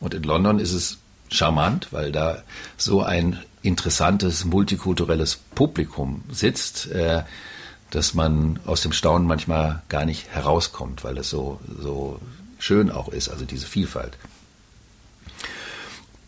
Und 0.00 0.14
in 0.14 0.22
London 0.22 0.58
ist 0.58 0.72
es 0.72 0.98
charmant, 1.30 1.92
weil 1.92 2.12
da 2.12 2.42
so 2.76 3.02
ein 3.02 3.38
interessantes, 3.62 4.44
multikulturelles 4.44 5.36
Publikum 5.54 6.22
sitzt, 6.30 6.90
äh, 6.90 7.22
dass 7.90 8.14
man 8.14 8.60
aus 8.66 8.82
dem 8.82 8.92
Staunen 8.92 9.26
manchmal 9.26 9.82
gar 9.88 10.04
nicht 10.04 10.28
herauskommt, 10.28 11.02
weil 11.04 11.18
es 11.18 11.30
so, 11.30 11.60
so 11.80 12.20
schön 12.58 12.90
auch 12.90 13.08
ist, 13.08 13.28
also 13.28 13.44
diese 13.44 13.66
Vielfalt. 13.66 14.16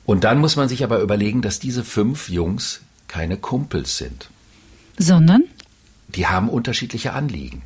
Und 0.04 0.24
dann 0.24 0.38
muss 0.38 0.56
man 0.56 0.68
sich 0.68 0.82
aber 0.82 0.98
überlegen, 0.98 1.42
dass 1.42 1.60
diese 1.60 1.84
fünf 1.84 2.28
Jungs 2.28 2.80
keine 3.06 3.36
Kumpels 3.36 3.98
sind. 3.98 4.28
Sondern? 4.98 5.44
die 6.14 6.26
haben 6.26 6.48
unterschiedliche 6.48 7.12
Anliegen. 7.12 7.62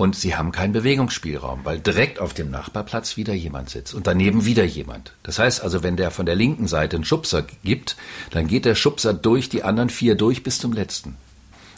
Und 0.00 0.16
sie 0.16 0.34
haben 0.34 0.50
keinen 0.50 0.72
Bewegungsspielraum, 0.72 1.60
weil 1.64 1.78
direkt 1.78 2.20
auf 2.20 2.32
dem 2.32 2.50
Nachbarplatz 2.50 3.18
wieder 3.18 3.34
jemand 3.34 3.68
sitzt 3.68 3.92
und 3.92 4.06
daneben 4.06 4.46
wieder 4.46 4.64
jemand. 4.64 5.12
Das 5.22 5.38
heißt 5.38 5.62
also, 5.62 5.82
wenn 5.82 5.98
der 5.98 6.10
von 6.10 6.24
der 6.24 6.36
linken 6.36 6.68
Seite 6.68 6.96
einen 6.96 7.04
Schubser 7.04 7.44
gibt, 7.64 7.96
dann 8.30 8.46
geht 8.46 8.64
der 8.64 8.74
Schubser 8.74 9.12
durch 9.12 9.50
die 9.50 9.62
anderen 9.62 9.90
vier 9.90 10.14
durch 10.14 10.42
bis 10.42 10.58
zum 10.58 10.72
letzten. 10.72 11.16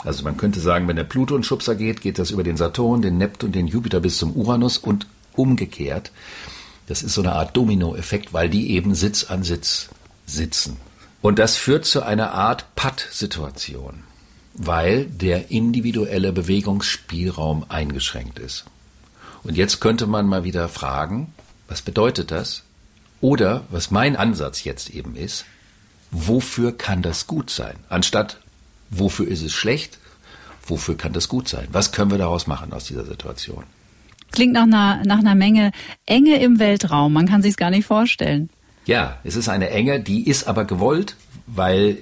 Also 0.05 0.23
man 0.23 0.37
könnte 0.37 0.61
sagen, 0.61 0.87
wenn 0.87 0.95
der 0.95 1.03
Pluto 1.03 1.35
einen 1.35 1.43
Schubser 1.43 1.75
geht, 1.75 2.01
geht 2.01 2.21
das 2.21 2.31
über 2.31 2.45
den 2.45 2.57
Saturn, 2.57 3.03
den 3.03 3.19
Neptun, 3.19 3.51
den 3.51 3.67
Jupiter 3.67 3.99
bis 3.99 4.19
zum 4.19 4.37
Uranus 4.37 4.79
und 4.79 5.09
umgekehrt. 5.35 6.13
Das 6.87 7.03
ist 7.03 7.15
so 7.15 7.23
eine 7.23 7.33
Art 7.33 7.57
Dominoeffekt, 7.57 8.33
weil 8.33 8.49
die 8.49 8.71
eben 8.71 8.95
Sitz 8.95 9.25
an 9.25 9.43
Sitz 9.43 9.89
sitzen. 10.27 10.77
Und 11.23 11.41
das 11.41 11.57
führt 11.57 11.87
zu 11.87 12.05
einer 12.05 12.31
Art 12.31 12.77
Patt-Situation 12.77 14.05
weil 14.55 15.07
der 15.07 15.51
individuelle 15.51 16.33
Bewegungsspielraum 16.33 17.67
eingeschränkt 17.69 18.39
ist. 18.39 18.65
Und 19.43 19.57
jetzt 19.57 19.81
könnte 19.81 20.07
man 20.07 20.27
mal 20.27 20.45
wieder 20.45 20.69
fragen, 20.69 21.33
was 21.69 21.83
bedeutet 21.83 22.31
das? 22.31 22.63
Oder, 23.21 23.65
was 23.71 23.91
mein 23.91 24.17
Ansatz 24.17 24.65
jetzt 24.65 24.91
eben 24.91 25.17
ist, 25.17 25.45
wofür 26.11 26.77
kann 26.77 27.03
das 27.03 27.27
gut 27.27 27.51
sein? 27.51 27.77
Anstatt, 27.89 28.41
wofür 28.91 29.27
ist 29.27 29.43
es 29.43 29.53
schlecht? 29.53 29.99
Wofür 30.65 30.97
kann 30.97 31.13
das 31.13 31.29
gut 31.29 31.49
sein? 31.49 31.67
Was 31.73 31.93
können 31.93 32.11
wir 32.11 32.19
daraus 32.19 32.47
machen 32.47 32.73
aus 32.73 32.85
dieser 32.85 33.05
Situation? 33.05 33.65
Klingt 34.31 34.53
nach 34.53 34.63
einer, 34.63 35.03
nach 35.05 35.19
einer 35.19 35.35
Menge 35.35 35.73
Enge 36.07 36.41
im 36.41 36.59
Weltraum. 36.59 37.13
Man 37.13 37.29
kann 37.29 37.43
sich 37.43 37.51
es 37.51 37.57
gar 37.57 37.71
nicht 37.71 37.87
vorstellen. 37.87 38.49
Ja, 38.87 39.19
es 39.25 39.37
ist 39.37 39.49
eine 39.49 39.71
Enge, 39.71 40.01
die 40.01 40.29
ist 40.29 40.49
aber 40.49 40.65
gewollt, 40.65 41.17
weil 41.47 41.99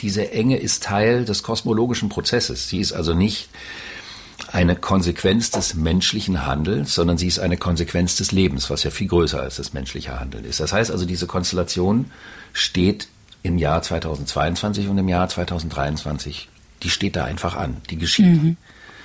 diese 0.00 0.30
Enge 0.30 0.58
ist 0.58 0.82
Teil 0.82 1.24
des 1.24 1.42
kosmologischen 1.42 2.08
Prozesses. 2.08 2.68
Sie 2.68 2.78
ist 2.78 2.92
also 2.92 3.14
nicht 3.14 3.48
eine 4.52 4.76
Konsequenz 4.76 5.50
des 5.50 5.74
menschlichen 5.74 6.46
Handelns, 6.46 6.94
sondern 6.94 7.18
sie 7.18 7.26
ist 7.26 7.38
eine 7.38 7.56
Konsequenz 7.56 8.16
des 8.16 8.32
Lebens, 8.32 8.70
was 8.70 8.84
ja 8.84 8.90
viel 8.90 9.08
größer 9.08 9.40
als 9.40 9.56
das 9.56 9.72
menschliche 9.72 10.20
Handeln 10.20 10.44
ist. 10.44 10.60
Das 10.60 10.72
heißt 10.72 10.90
also, 10.90 11.04
diese 11.04 11.26
Konstellation 11.26 12.10
steht 12.52 13.08
im 13.42 13.58
Jahr 13.58 13.82
2022 13.82 14.88
und 14.88 14.98
im 14.98 15.08
Jahr 15.08 15.28
2023, 15.28 16.48
die 16.82 16.90
steht 16.90 17.16
da 17.16 17.24
einfach 17.24 17.56
an, 17.56 17.78
die 17.90 17.96
geschieht. 17.96 18.42
Mhm. 18.42 18.56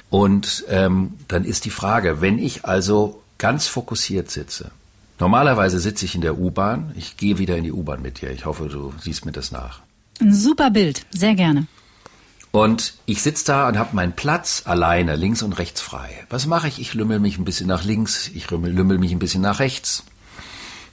Und 0.09 0.65
ähm, 0.67 1.13
dann 1.27 1.45
ist 1.45 1.65
die 1.65 1.69
Frage, 1.69 2.21
wenn 2.21 2.37
ich 2.37 2.65
also 2.65 3.21
ganz 3.37 3.67
fokussiert 3.67 4.29
sitze, 4.29 4.71
normalerweise 5.19 5.79
sitze 5.79 6.05
ich 6.05 6.15
in 6.15 6.21
der 6.21 6.37
U-Bahn, 6.37 6.91
ich 6.95 7.15
gehe 7.17 7.37
wieder 7.37 7.55
in 7.55 7.63
die 7.63 7.71
U-Bahn 7.71 8.01
mit 8.01 8.21
dir, 8.21 8.31
ich 8.31 8.45
hoffe, 8.45 8.67
du 8.67 8.93
siehst 8.99 9.25
mir 9.25 9.31
das 9.31 9.51
nach. 9.51 9.81
Ein 10.21 10.35
super 10.35 10.69
Bild, 10.69 11.07
sehr 11.09 11.33
gerne. 11.33 11.65
Und 12.51 12.93
ich 13.07 13.23
sitze 13.23 13.45
da 13.45 13.67
und 13.67 13.79
habe 13.79 13.95
meinen 13.95 14.13
Platz 14.13 14.63
alleine, 14.65 15.15
links 15.15 15.41
und 15.41 15.53
rechts 15.53 15.81
frei. 15.81 16.09
Was 16.29 16.45
mache 16.45 16.67
ich? 16.67 16.79
Ich 16.79 16.93
lümmel 16.93 17.19
mich 17.19 17.39
ein 17.39 17.45
bisschen 17.45 17.67
nach 17.67 17.83
links, 17.83 18.29
ich 18.33 18.51
lümmel 18.51 18.99
mich 18.99 19.11
ein 19.11 19.19
bisschen 19.19 19.41
nach 19.41 19.59
rechts. 19.59 20.03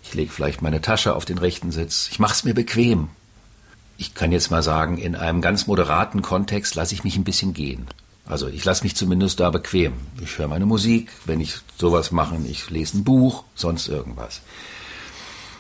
Ich 0.02 0.14
lege 0.14 0.32
vielleicht 0.32 0.62
meine 0.62 0.80
Tasche 0.80 1.14
auf 1.14 1.26
den 1.26 1.36
rechten 1.36 1.72
Sitz. 1.72 2.08
Ich 2.10 2.18
mache 2.18 2.32
es 2.32 2.44
mir 2.44 2.54
bequem. 2.54 3.08
Ich 3.98 4.14
kann 4.14 4.32
jetzt 4.32 4.50
mal 4.50 4.62
sagen, 4.62 4.96
in 4.96 5.14
einem 5.14 5.42
ganz 5.42 5.66
moderaten 5.66 6.22
Kontext 6.22 6.74
lasse 6.74 6.94
ich 6.94 7.04
mich 7.04 7.16
ein 7.16 7.24
bisschen 7.24 7.52
gehen. 7.52 7.86
Also 8.24 8.48
ich 8.48 8.64
lasse 8.64 8.84
mich 8.84 8.96
zumindest 8.96 9.40
da 9.40 9.50
bequem. 9.50 9.92
Ich 10.22 10.38
höre 10.38 10.48
meine 10.48 10.64
Musik, 10.64 11.10
wenn 11.26 11.40
ich 11.40 11.56
sowas 11.76 12.12
mache, 12.12 12.38
ich 12.46 12.70
lese 12.70 12.96
ein 12.96 13.04
Buch, 13.04 13.44
sonst 13.54 13.88
irgendwas. 13.88 14.40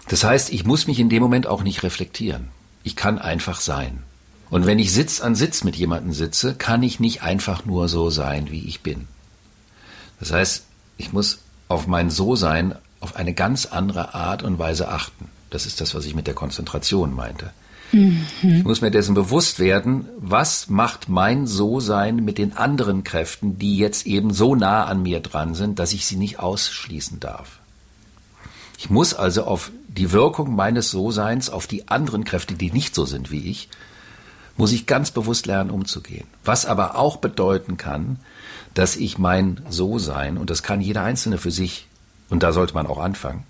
Das 0.08 0.24
heißt, 0.24 0.54
ich 0.54 0.64
muss 0.64 0.86
mich 0.86 1.00
in 1.00 1.10
dem 1.10 1.22
Moment 1.22 1.46
auch 1.46 1.62
nicht 1.62 1.82
reflektieren. 1.82 2.48
Ich 2.88 2.96
kann 2.96 3.18
einfach 3.18 3.60
sein. 3.60 4.02
Und 4.48 4.64
wenn 4.64 4.78
ich 4.78 4.94
Sitz 4.94 5.20
an 5.20 5.34
Sitz 5.34 5.62
mit 5.62 5.76
jemandem 5.76 6.14
sitze, 6.14 6.54
kann 6.54 6.82
ich 6.82 7.00
nicht 7.00 7.22
einfach 7.22 7.66
nur 7.66 7.86
so 7.86 8.08
sein, 8.08 8.50
wie 8.50 8.64
ich 8.64 8.80
bin. 8.80 9.06
Das 10.20 10.32
heißt, 10.32 10.64
ich 10.96 11.12
muss 11.12 11.40
auf 11.68 11.86
mein 11.86 12.08
So-Sein 12.08 12.76
auf 13.00 13.14
eine 13.14 13.34
ganz 13.34 13.66
andere 13.66 14.14
Art 14.14 14.42
und 14.42 14.58
Weise 14.58 14.88
achten. 14.88 15.28
Das 15.50 15.66
ist 15.66 15.82
das, 15.82 15.94
was 15.94 16.06
ich 16.06 16.14
mit 16.14 16.26
der 16.26 16.32
Konzentration 16.32 17.14
meinte. 17.14 17.50
Mhm. 17.92 18.24
Ich 18.40 18.64
muss 18.64 18.80
mir 18.80 18.90
dessen 18.90 19.14
bewusst 19.14 19.58
werden, 19.58 20.06
was 20.16 20.70
macht 20.70 21.10
mein 21.10 21.46
So-Sein 21.46 22.24
mit 22.24 22.38
den 22.38 22.56
anderen 22.56 23.04
Kräften, 23.04 23.58
die 23.58 23.76
jetzt 23.76 24.06
eben 24.06 24.32
so 24.32 24.54
nah 24.54 24.86
an 24.86 25.02
mir 25.02 25.20
dran 25.20 25.54
sind, 25.54 25.78
dass 25.78 25.92
ich 25.92 26.06
sie 26.06 26.16
nicht 26.16 26.38
ausschließen 26.38 27.20
darf. 27.20 27.58
Ich 28.78 28.90
muss 28.90 29.12
also 29.12 29.42
auf 29.42 29.72
die 29.88 30.12
Wirkung 30.12 30.54
meines 30.54 30.90
So-Seins 30.92 31.50
auf 31.50 31.66
die 31.66 31.88
anderen 31.88 32.22
Kräfte, 32.22 32.54
die 32.54 32.70
nicht 32.70 32.94
so 32.94 33.04
sind 33.04 33.32
wie 33.32 33.50
ich, 33.50 33.68
muss 34.56 34.70
ich 34.70 34.86
ganz 34.86 35.10
bewusst 35.10 35.46
lernen, 35.46 35.70
umzugehen. 35.70 36.28
Was 36.44 36.64
aber 36.64 36.96
auch 36.96 37.16
bedeuten 37.16 37.76
kann, 37.76 38.20
dass 38.74 38.94
ich 38.94 39.18
mein 39.18 39.60
So-Sein, 39.68 40.38
und 40.38 40.48
das 40.48 40.62
kann 40.62 40.80
jeder 40.80 41.02
Einzelne 41.02 41.38
für 41.38 41.50
sich, 41.50 41.88
und 42.30 42.44
da 42.44 42.52
sollte 42.52 42.74
man 42.74 42.86
auch 42.86 42.98
anfangen, 42.98 43.42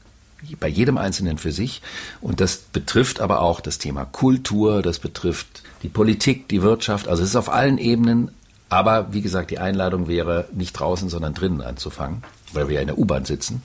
bei 0.60 0.68
jedem 0.68 0.96
Einzelnen 0.96 1.36
für 1.36 1.52
sich, 1.52 1.82
und 2.22 2.40
das 2.40 2.56
betrifft 2.56 3.20
aber 3.20 3.42
auch 3.42 3.60
das 3.60 3.76
Thema 3.76 4.06
Kultur, 4.06 4.80
das 4.80 4.98
betrifft 4.98 5.62
die 5.82 5.90
Politik, 5.90 6.48
die 6.48 6.62
Wirtschaft, 6.62 7.06
also 7.06 7.22
es 7.22 7.30
ist 7.30 7.36
auf 7.36 7.52
allen 7.52 7.76
Ebenen, 7.76 8.30
aber 8.70 9.12
wie 9.12 9.20
gesagt, 9.20 9.50
die 9.50 9.58
Einladung 9.58 10.08
wäre 10.08 10.48
nicht 10.54 10.72
draußen, 10.72 11.10
sondern 11.10 11.34
drinnen 11.34 11.60
anzufangen, 11.60 12.22
weil 12.54 12.68
wir 12.68 12.76
ja 12.76 12.80
in 12.80 12.86
der 12.86 12.98
U-Bahn 12.98 13.26
sitzen 13.26 13.62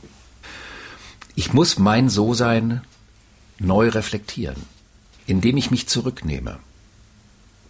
ich 1.36 1.54
muss 1.54 1.80
mein 1.80 2.10
So-Sein 2.10 2.82
neu 3.60 3.90
reflektieren, 3.90 4.62
indem 5.26 5.58
ich 5.58 5.72
mich 5.72 5.88
zurücknehme. 5.88 6.60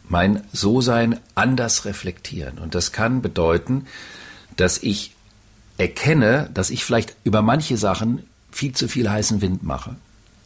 Mein 0.10 0.44
So-Sein 0.52 1.20
anders 1.36 1.86
reflektieren. 1.86 2.58
Und 2.58 2.76
das 2.76 2.92
kann 2.92 3.22
bedeuten, 3.22 3.88
dass 4.58 4.78
ich 4.80 5.16
erkenne, 5.78 6.50
dass 6.54 6.70
ich 6.70 6.86
vielleicht 6.86 7.16
über 7.24 7.42
manche 7.42 7.78
Sachen 7.78 8.24
viel 8.52 8.74
zu 8.74 8.88
viel 8.88 9.10
heißen 9.10 9.42
Wind 9.42 9.64
mache, 9.64 9.96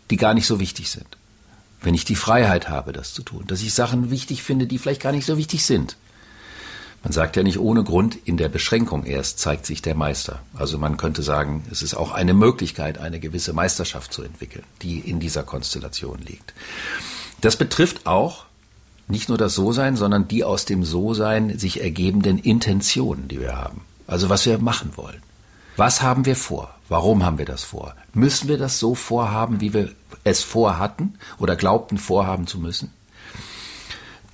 die 0.10 0.18
gar 0.18 0.34
nicht 0.34 0.48
so 0.48 0.60
wichtig 0.60 0.90
sind. 0.90 1.08
Wenn 1.82 1.94
ich 1.94 2.06
die 2.06 2.16
Freiheit 2.16 2.70
habe, 2.70 2.94
das 2.94 3.14
zu 3.14 3.24
tun, 3.24 3.44
dass 3.48 3.62
ich 3.62 3.74
Sachen 3.74 4.10
wichtig 4.10 4.44
finde, 4.44 4.68
die 4.68 4.78
vielleicht 4.78 5.02
gar 5.02 5.12
nicht 5.12 5.26
so 5.26 5.38
wichtig 5.38 5.66
sind. 5.66 5.98
Man 7.08 7.14
sagt 7.14 7.38
ja 7.38 7.44
nicht 7.44 7.58
ohne 7.58 7.86
Grund, 7.86 8.18
in 8.26 8.36
der 8.36 8.50
Beschränkung 8.50 9.06
erst 9.06 9.40
zeigt 9.40 9.66
sich 9.66 9.82
der 9.82 9.96
Meister. 9.96 10.40
Also 10.54 10.78
man 10.78 10.98
könnte 10.98 11.24
sagen, 11.24 11.64
es 11.72 11.82
ist 11.82 11.94
auch 11.94 12.12
eine 12.12 12.34
Möglichkeit, 12.34 12.98
eine 12.98 13.22
gewisse 13.22 13.54
Meisterschaft 13.54 14.12
zu 14.12 14.24
entwickeln, 14.24 14.66
die 14.82 15.00
in 15.00 15.22
dieser 15.22 15.44
Konstellation 15.44 16.20
liegt. 16.20 16.54
Das 17.40 17.56
betrifft 17.56 18.08
auch 18.08 18.44
nicht 19.08 19.30
nur 19.30 19.38
das 19.38 19.56
So-Sein, 19.56 19.96
sondern 19.96 20.28
die 20.28 20.44
aus 20.44 20.66
dem 20.66 20.84
So-Sein 20.84 21.58
sich 21.58 21.80
ergebenden 21.80 22.40
Intentionen, 22.40 23.30
die 23.30 23.40
wir 23.40 23.56
haben. 23.56 23.86
Also 24.06 24.28
was 24.28 24.46
wir 24.46 24.58
machen 24.58 24.92
wollen. 24.98 25.24
Was 25.78 26.02
haben 26.02 26.26
wir 26.26 26.36
vor? 26.36 26.76
Warum 26.90 27.24
haben 27.24 27.38
wir 27.38 27.46
das 27.46 27.64
vor? 27.64 27.96
Müssen 28.14 28.50
wir 28.50 28.58
das 28.58 28.80
so 28.80 28.96
vorhaben, 28.96 29.62
wie 29.62 29.74
wir 29.74 29.94
es 30.26 30.44
vorhatten 30.44 31.18
oder 31.40 31.56
glaubten 31.56 32.00
vorhaben 32.00 32.48
zu 32.48 32.60
müssen? 32.60 32.92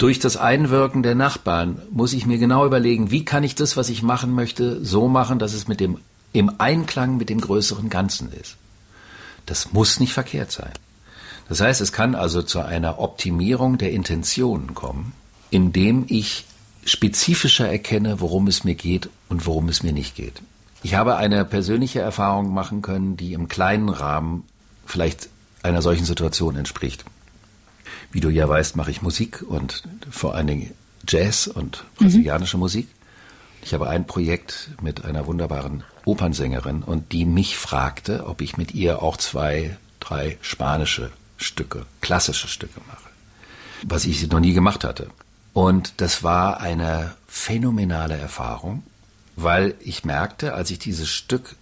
Durch 0.03 0.19
das 0.19 0.35
Einwirken 0.35 1.01
der 1.01 1.15
Nachbarn 1.15 1.81
muss 1.89 2.11
ich 2.11 2.25
mir 2.25 2.37
genau 2.37 2.65
überlegen, 2.65 3.09
wie 3.09 3.23
kann 3.23 3.45
ich 3.45 3.55
das, 3.55 3.77
was 3.77 3.87
ich 3.87 4.03
machen 4.03 4.33
möchte, 4.33 4.83
so 4.83 5.07
machen, 5.07 5.39
dass 5.39 5.53
es 5.53 5.69
mit 5.69 5.79
dem, 5.79 5.97
im 6.33 6.51
Einklang 6.57 7.15
mit 7.15 7.29
dem 7.29 7.39
größeren 7.39 7.89
Ganzen 7.89 8.29
ist. 8.33 8.57
Das 9.45 9.71
muss 9.71 10.01
nicht 10.01 10.11
verkehrt 10.11 10.51
sein. 10.51 10.73
Das 11.47 11.61
heißt, 11.61 11.79
es 11.79 11.93
kann 11.93 12.15
also 12.15 12.41
zu 12.41 12.59
einer 12.59 12.99
Optimierung 12.99 13.77
der 13.77 13.93
Intentionen 13.93 14.73
kommen, 14.73 15.13
indem 15.51 16.03
ich 16.09 16.47
spezifischer 16.83 17.69
erkenne, 17.69 18.19
worum 18.19 18.47
es 18.47 18.65
mir 18.65 18.75
geht 18.75 19.07
und 19.29 19.45
worum 19.45 19.69
es 19.69 19.83
mir 19.83 19.93
nicht 19.93 20.17
geht. 20.17 20.41
Ich 20.81 20.95
habe 20.95 21.15
eine 21.15 21.45
persönliche 21.45 22.01
Erfahrung 22.01 22.53
machen 22.53 22.81
können, 22.81 23.15
die 23.15 23.31
im 23.31 23.47
kleinen 23.47 23.87
Rahmen 23.87 24.43
vielleicht 24.85 25.29
einer 25.61 25.81
solchen 25.81 26.03
Situation 26.03 26.57
entspricht. 26.57 27.05
Wie 28.13 28.19
du 28.19 28.29
ja 28.29 28.47
weißt, 28.47 28.75
mache 28.75 28.91
ich 28.91 29.01
Musik 29.01 29.41
und 29.41 29.83
vor 30.11 30.35
allen 30.35 30.47
Dingen 30.47 30.71
Jazz 31.07 31.47
und 31.47 31.83
brasilianische 31.97 32.57
mhm. 32.57 32.61
Musik. 32.61 32.87
Ich 33.63 33.73
habe 33.73 33.89
ein 33.89 34.05
Projekt 34.05 34.69
mit 34.81 35.03
einer 35.03 35.25
wunderbaren 35.25 35.83
Opernsängerin 36.05 36.83
und 36.83 37.11
die 37.11 37.25
mich 37.25 37.57
fragte, 37.57 38.27
ob 38.27 38.41
ich 38.41 38.55
mit 38.55 38.73
ihr 38.73 39.01
auch 39.01 39.17
zwei, 39.17 39.77
drei 39.99 40.37
spanische 40.41 41.11
Stücke, 41.37 41.87
klassische 42.01 42.47
Stücke 42.47 42.79
mache, 42.87 43.09
was 43.83 44.05
ich 44.05 44.29
noch 44.29 44.39
nie 44.39 44.53
gemacht 44.53 44.83
hatte. 44.83 45.07
Und 45.53 45.93
das 45.97 46.23
war 46.23 46.61
eine 46.61 47.15
phänomenale 47.27 48.15
Erfahrung, 48.15 48.83
weil 49.35 49.73
ich 49.79 50.05
merkte, 50.05 50.53
als 50.53 50.69
ich 50.69 50.77
dieses 50.77 51.09
Stück 51.09 51.55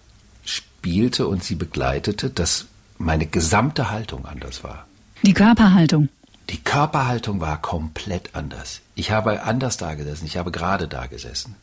spielte 0.44 1.26
und 1.26 1.42
sie 1.42 1.54
begleitete, 1.54 2.28
dass 2.28 2.66
meine 2.98 3.26
gesamte 3.26 3.90
Haltung 3.90 4.26
anders 4.26 4.62
war. 4.62 4.86
Die 5.22 5.34
Körperhaltung. 5.34 6.08
Die 6.52 6.62
Körperhaltung 6.62 7.40
war 7.40 7.60
komplett 7.60 8.34
anders. 8.34 8.82
Ich 8.94 9.10
habe 9.10 9.42
anders 9.42 9.78
da 9.78 9.94
gesessen, 9.94 10.26
ich 10.26 10.36
habe 10.36 10.52
gerade 10.52 10.86
da 10.86 11.06
gesessen. 11.06 11.56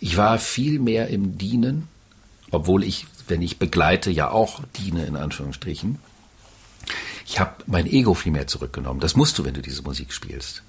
Ich 0.00 0.16
war 0.16 0.38
viel 0.38 0.78
mehr 0.78 1.08
im 1.08 1.36
Dienen, 1.36 1.86
obwohl 2.50 2.82
ich, 2.82 3.06
wenn 3.28 3.42
ich 3.42 3.58
begleite, 3.58 4.10
ja 4.10 4.30
auch 4.30 4.62
diene, 4.78 5.04
in 5.04 5.16
Anführungsstrichen. 5.16 5.98
Ich 7.26 7.38
habe 7.38 7.62
mein 7.66 7.86
Ego 7.86 8.14
viel 8.14 8.32
mehr 8.32 8.46
zurückgenommen. 8.46 9.00
Das 9.00 9.16
musst 9.16 9.38
du, 9.38 9.44
wenn 9.44 9.54
du 9.54 9.60
diese 9.60 9.82
Musik 9.82 10.14
spielst. 10.14 10.62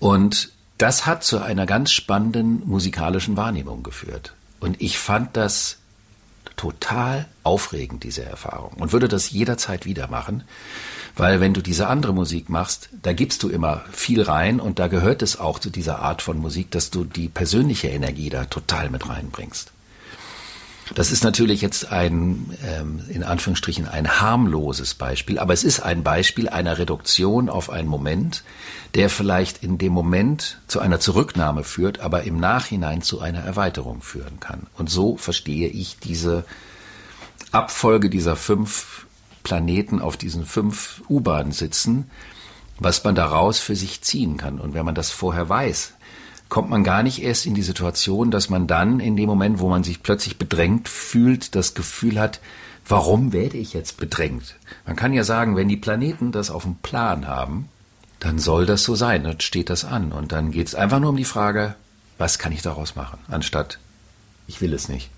Und 0.00 0.50
das 0.78 1.04
hat 1.04 1.24
zu 1.24 1.42
einer 1.42 1.66
ganz 1.66 1.92
spannenden 1.92 2.66
musikalischen 2.66 3.36
Wahrnehmung 3.36 3.82
geführt. 3.82 4.32
Und 4.60 4.80
ich 4.80 4.98
fand 4.98 5.36
das 5.36 5.76
total 6.56 7.26
aufregend, 7.42 8.04
diese 8.04 8.24
Erfahrung. 8.24 8.72
Und 8.74 8.92
würde 8.92 9.08
das 9.08 9.30
jederzeit 9.30 9.84
wieder 9.84 10.08
machen. 10.08 10.44
Weil 11.16 11.40
wenn 11.40 11.54
du 11.54 11.60
diese 11.60 11.86
andere 11.86 12.12
Musik 12.12 12.48
machst, 12.48 12.88
da 13.02 13.12
gibst 13.12 13.42
du 13.42 13.48
immer 13.48 13.84
viel 13.92 14.22
rein 14.22 14.60
und 14.60 14.78
da 14.78 14.88
gehört 14.88 15.22
es 15.22 15.38
auch 15.38 15.58
zu 15.58 15.70
dieser 15.70 16.00
Art 16.00 16.22
von 16.22 16.38
Musik, 16.38 16.70
dass 16.70 16.90
du 16.90 17.04
die 17.04 17.28
persönliche 17.28 17.88
Energie 17.88 18.30
da 18.30 18.44
total 18.46 18.90
mit 18.90 19.08
reinbringst. 19.08 19.72
Das 20.94 21.10
ist 21.10 21.24
natürlich 21.24 21.62
jetzt 21.62 21.90
ein, 21.90 22.56
ähm, 22.62 23.02
in 23.08 23.22
Anführungsstrichen, 23.22 23.88
ein 23.88 24.20
harmloses 24.20 24.94
Beispiel, 24.94 25.38
aber 25.38 25.54
es 25.54 25.64
ist 25.64 25.80
ein 25.80 26.02
Beispiel 26.02 26.48
einer 26.48 26.78
Reduktion 26.78 27.48
auf 27.48 27.70
einen 27.70 27.88
Moment, 27.88 28.44
der 28.94 29.08
vielleicht 29.08 29.62
in 29.62 29.78
dem 29.78 29.92
Moment 29.92 30.60
zu 30.66 30.80
einer 30.80 31.00
Zurücknahme 31.00 31.64
führt, 31.64 32.00
aber 32.00 32.24
im 32.24 32.38
Nachhinein 32.38 33.00
zu 33.00 33.20
einer 33.20 33.40
Erweiterung 33.40 34.02
führen 34.02 34.40
kann. 34.40 34.66
Und 34.76 34.90
so 34.90 35.16
verstehe 35.16 35.68
ich 35.68 35.98
diese 35.98 36.44
Abfolge 37.50 38.10
dieser 38.10 38.36
fünf 38.36 39.06
Planeten 39.42 40.00
auf 40.00 40.16
diesen 40.16 40.44
fünf 40.44 41.02
U-Bahnen 41.08 41.52
sitzen, 41.52 42.10
was 42.78 43.04
man 43.04 43.14
daraus 43.14 43.58
für 43.58 43.76
sich 43.76 44.02
ziehen 44.02 44.36
kann. 44.36 44.58
Und 44.58 44.74
wenn 44.74 44.84
man 44.84 44.94
das 44.94 45.10
vorher 45.10 45.48
weiß, 45.48 45.94
kommt 46.54 46.70
man 46.70 46.84
gar 46.84 47.02
nicht 47.02 47.20
erst 47.20 47.46
in 47.46 47.54
die 47.54 47.64
Situation, 47.64 48.30
dass 48.30 48.48
man 48.48 48.68
dann 48.68 49.00
in 49.00 49.16
dem 49.16 49.26
Moment, 49.26 49.58
wo 49.58 49.68
man 49.68 49.82
sich 49.82 50.04
plötzlich 50.04 50.38
bedrängt 50.38 50.88
fühlt, 50.88 51.56
das 51.56 51.74
Gefühl 51.74 52.20
hat, 52.20 52.38
warum 52.86 53.32
werde 53.32 53.56
ich 53.56 53.72
jetzt 53.72 53.96
bedrängt? 53.96 54.54
Man 54.86 54.94
kann 54.94 55.12
ja 55.12 55.24
sagen, 55.24 55.56
wenn 55.56 55.66
die 55.66 55.76
Planeten 55.76 56.30
das 56.30 56.52
auf 56.52 56.62
dem 56.62 56.76
Plan 56.76 57.26
haben, 57.26 57.68
dann 58.20 58.38
soll 58.38 58.66
das 58.66 58.84
so 58.84 58.94
sein, 58.94 59.24
dann 59.24 59.40
steht 59.40 59.68
das 59.68 59.84
an. 59.84 60.12
Und 60.12 60.30
dann 60.30 60.52
geht 60.52 60.68
es 60.68 60.76
einfach 60.76 61.00
nur 61.00 61.10
um 61.10 61.16
die 61.16 61.24
Frage, 61.24 61.74
was 62.18 62.38
kann 62.38 62.52
ich 62.52 62.62
daraus 62.62 62.94
machen, 62.94 63.18
anstatt 63.26 63.80
ich 64.46 64.60
will 64.60 64.74
es 64.74 64.88
nicht. 64.88 65.10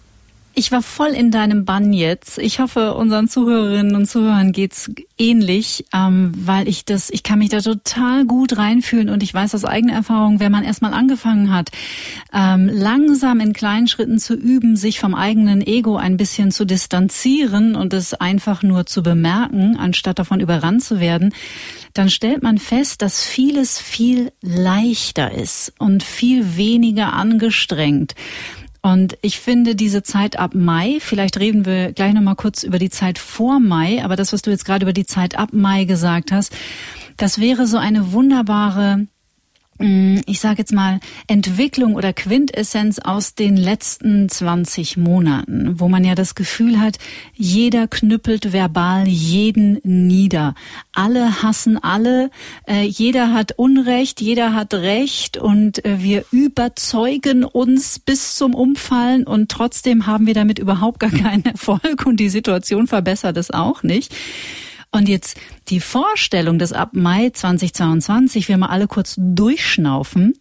Ich 0.58 0.72
war 0.72 0.80
voll 0.80 1.10
in 1.10 1.30
deinem 1.30 1.66
Bann 1.66 1.92
jetzt. 1.92 2.38
Ich 2.38 2.60
hoffe, 2.60 2.94
unseren 2.94 3.28
Zuhörerinnen 3.28 3.94
und 3.94 4.06
Zuhörern 4.06 4.52
geht's 4.52 4.90
ähnlich, 5.18 5.84
ähm, 5.92 6.32
weil 6.34 6.66
ich 6.66 6.86
das, 6.86 7.10
ich 7.10 7.22
kann 7.22 7.40
mich 7.40 7.50
da 7.50 7.60
total 7.60 8.24
gut 8.24 8.56
reinfühlen 8.56 9.10
und 9.10 9.22
ich 9.22 9.34
weiß 9.34 9.54
aus 9.54 9.66
eigener 9.66 9.92
Erfahrung, 9.92 10.40
wenn 10.40 10.50
man 10.50 10.64
erstmal 10.64 10.94
angefangen 10.94 11.52
hat, 11.52 11.72
ähm, 12.32 12.70
langsam 12.72 13.40
in 13.40 13.52
kleinen 13.52 13.86
Schritten 13.86 14.18
zu 14.18 14.32
üben, 14.32 14.76
sich 14.76 14.98
vom 14.98 15.14
eigenen 15.14 15.60
Ego 15.60 15.96
ein 15.96 16.16
bisschen 16.16 16.50
zu 16.50 16.64
distanzieren 16.64 17.76
und 17.76 17.92
es 17.92 18.14
einfach 18.14 18.62
nur 18.62 18.86
zu 18.86 19.02
bemerken, 19.02 19.76
anstatt 19.76 20.18
davon 20.18 20.40
überrannt 20.40 20.82
zu 20.82 21.00
werden, 21.00 21.34
dann 21.92 22.08
stellt 22.08 22.42
man 22.42 22.56
fest, 22.56 23.02
dass 23.02 23.22
vieles 23.22 23.78
viel 23.78 24.32
leichter 24.40 25.32
ist 25.32 25.74
und 25.78 26.02
viel 26.02 26.56
weniger 26.56 27.12
angestrengt. 27.12 28.14
Und 28.86 29.18
ich 29.20 29.40
finde 29.40 29.74
diese 29.74 30.04
Zeit 30.04 30.38
ab 30.38 30.54
Mai, 30.54 30.98
vielleicht 31.00 31.40
reden 31.40 31.66
wir 31.66 31.90
gleich 31.90 32.14
nochmal 32.14 32.36
kurz 32.36 32.62
über 32.62 32.78
die 32.78 32.88
Zeit 32.88 33.18
vor 33.18 33.58
Mai, 33.58 34.04
aber 34.04 34.14
das, 34.14 34.32
was 34.32 34.42
du 34.42 34.52
jetzt 34.52 34.64
gerade 34.64 34.84
über 34.84 34.92
die 34.92 35.06
Zeit 35.06 35.36
ab 35.36 35.48
Mai 35.50 35.86
gesagt 35.86 36.30
hast, 36.30 36.54
das 37.16 37.40
wäre 37.40 37.66
so 37.66 37.78
eine 37.78 38.12
wunderbare 38.12 39.08
ich 39.78 40.40
sage 40.40 40.58
jetzt 40.58 40.72
mal, 40.72 41.00
Entwicklung 41.26 41.94
oder 41.94 42.12
Quintessenz 42.12 42.98
aus 42.98 43.34
den 43.34 43.56
letzten 43.56 44.28
20 44.28 44.96
Monaten, 44.96 45.78
wo 45.78 45.88
man 45.88 46.04
ja 46.04 46.14
das 46.14 46.34
Gefühl 46.34 46.80
hat, 46.80 46.98
jeder 47.34 47.86
knüppelt 47.86 48.52
verbal 48.52 49.06
jeden 49.06 49.78
nieder. 49.82 50.54
Alle 50.92 51.42
hassen 51.42 51.76
alle, 51.82 52.30
äh, 52.66 52.82
jeder 52.82 53.32
hat 53.32 53.52
Unrecht, 53.52 54.20
jeder 54.20 54.54
hat 54.54 54.72
Recht 54.74 55.36
und 55.36 55.84
äh, 55.84 56.02
wir 56.02 56.24
überzeugen 56.30 57.44
uns 57.44 57.98
bis 57.98 58.36
zum 58.36 58.54
Umfallen 58.54 59.24
und 59.26 59.50
trotzdem 59.50 60.06
haben 60.06 60.26
wir 60.26 60.34
damit 60.34 60.58
überhaupt 60.58 61.00
gar 61.00 61.10
keinen 61.10 61.44
Erfolg 61.46 62.06
und 62.06 62.18
die 62.18 62.30
Situation 62.30 62.86
verbessert 62.86 63.36
es 63.36 63.50
auch 63.50 63.82
nicht. 63.82 64.14
Und 64.96 65.08
jetzt 65.08 65.36
die 65.68 65.80
Vorstellung, 65.80 66.58
dass 66.58 66.72
ab 66.72 66.90
Mai 66.92 67.30
2022 67.30 68.48
wir 68.48 68.56
mal 68.56 68.68
alle 68.68 68.86
kurz 68.86 69.14
durchschnaufen, 69.18 70.34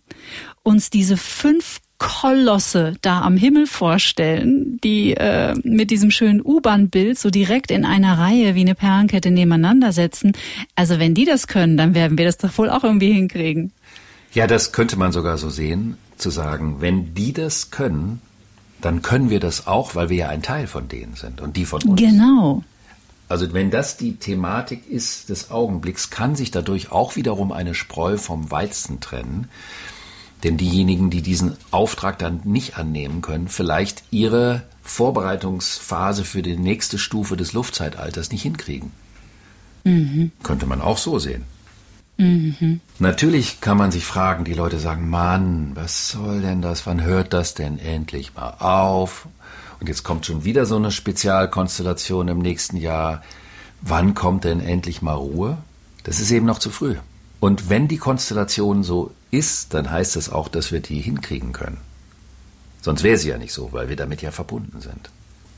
uns 0.63 0.89
diese 0.89 1.17
fünf 1.17 1.81
Kolosse 1.97 2.95
da 3.01 3.21
am 3.21 3.37
Himmel 3.37 3.67
vorstellen, 3.67 4.79
die 4.83 5.13
äh, 5.13 5.55
mit 5.63 5.91
diesem 5.91 6.11
schönen 6.11 6.41
U-Bahn-Bild 6.41 7.17
so 7.17 7.29
direkt 7.29 7.71
in 7.71 7.85
einer 7.85 8.17
Reihe 8.17 8.55
wie 8.55 8.61
eine 8.61 8.75
Perlenkette 8.75 9.31
nebeneinander 9.31 9.91
setzen. 9.91 10.33
Also 10.75 10.99
wenn 10.99 11.13
die 11.13 11.25
das 11.25 11.47
können, 11.47 11.77
dann 11.77 11.95
werden 11.95 12.17
wir 12.17 12.25
das 12.25 12.37
doch 12.37 12.57
wohl 12.57 12.69
auch 12.69 12.83
irgendwie 12.83 13.13
hinkriegen. 13.13 13.71
Ja, 14.33 14.47
das 14.47 14.73
könnte 14.73 14.97
man 14.97 15.13
sogar 15.13 15.37
so 15.37 15.49
sehen, 15.49 15.97
zu 16.17 16.29
sagen, 16.29 16.77
wenn 16.79 17.13
die 17.13 17.31
das 17.31 17.71
können, 17.71 18.21
dann 18.81 19.01
können 19.01 19.29
wir 19.29 19.39
das 19.39 19.67
auch, 19.67 19.95
weil 19.95 20.09
wir 20.09 20.17
ja 20.17 20.29
ein 20.29 20.41
Teil 20.41 20.67
von 20.67 20.87
denen 20.89 21.15
sind 21.15 21.39
und 21.39 21.55
die 21.55 21.65
von 21.65 21.81
uns. 21.83 21.99
Genau. 21.99 22.63
Also 23.27 23.53
wenn 23.53 23.71
das 23.71 23.97
die 23.97 24.17
Thematik 24.17 24.87
ist 24.87 25.29
des 25.29 25.49
Augenblicks, 25.51 26.09
kann 26.09 26.35
sich 26.35 26.51
dadurch 26.51 26.91
auch 26.91 27.15
wiederum 27.15 27.51
eine 27.51 27.73
Spreu 27.73 28.17
vom 28.17 28.51
Weizen 28.51 28.99
trennen. 28.99 29.49
Denn 30.43 30.57
diejenigen, 30.57 31.09
die 31.09 31.21
diesen 31.21 31.57
Auftrag 31.71 32.19
dann 32.19 32.41
nicht 32.43 32.77
annehmen 32.77 33.21
können, 33.21 33.47
vielleicht 33.47 34.03
ihre 34.11 34.63
Vorbereitungsphase 34.83 36.23
für 36.23 36.43
die 36.43 36.57
nächste 36.57 36.99
Stufe 36.99 37.35
des 37.35 37.53
Luftzeitalters 37.53 38.31
nicht 38.31 38.43
hinkriegen. 38.43 38.91
Mhm. 39.83 40.31
Könnte 40.43 40.67
man 40.67 40.81
auch 40.81 40.99
so 40.99 41.17
sehen. 41.17 41.45
Mhm. 42.17 42.79
Natürlich 42.99 43.59
kann 43.59 43.77
man 43.77 43.91
sich 43.91 44.05
fragen, 44.05 44.45
die 44.45 44.53
Leute 44.53 44.79
sagen, 44.79 45.09
Mann, 45.09 45.71
was 45.73 46.09
soll 46.09 46.41
denn 46.41 46.61
das? 46.61 46.85
Wann 46.85 47.01
hört 47.01 47.33
das 47.33 47.55
denn 47.55 47.79
endlich 47.79 48.35
mal 48.35 48.55
auf? 48.59 49.27
Und 49.79 49.87
jetzt 49.87 50.03
kommt 50.03 50.25
schon 50.25 50.43
wieder 50.43 50.65
so 50.65 50.75
eine 50.75 50.91
Spezialkonstellation 50.91 52.27
im 52.27 52.39
nächsten 52.39 52.77
Jahr. 52.77 53.23
Wann 53.81 54.13
kommt 54.13 54.43
denn 54.43 54.59
endlich 54.59 55.01
mal 55.01 55.13
Ruhe? 55.13 55.57
Das 56.03 56.19
ist 56.19 56.31
eben 56.31 56.45
noch 56.45 56.59
zu 56.59 56.69
früh. 56.69 56.95
Und 57.39 57.69
wenn 57.69 57.87
die 57.87 57.97
Konstellation 57.97 58.83
so 58.83 59.11
ist, 59.31 59.73
dann 59.73 59.91
heißt 59.91 60.15
das 60.15 60.31
auch, 60.31 60.47
dass 60.47 60.71
wir 60.71 60.79
die 60.79 61.01
hinkriegen 61.01 61.51
können. 61.51 61.77
Sonst 62.81 63.03
wäre 63.03 63.17
sie 63.17 63.29
ja 63.29 63.37
nicht 63.37 63.53
so, 63.53 63.73
weil 63.73 63.89
wir 63.89 63.95
damit 63.95 64.21
ja 64.21 64.31
verbunden 64.31 64.81
sind. 64.81 65.09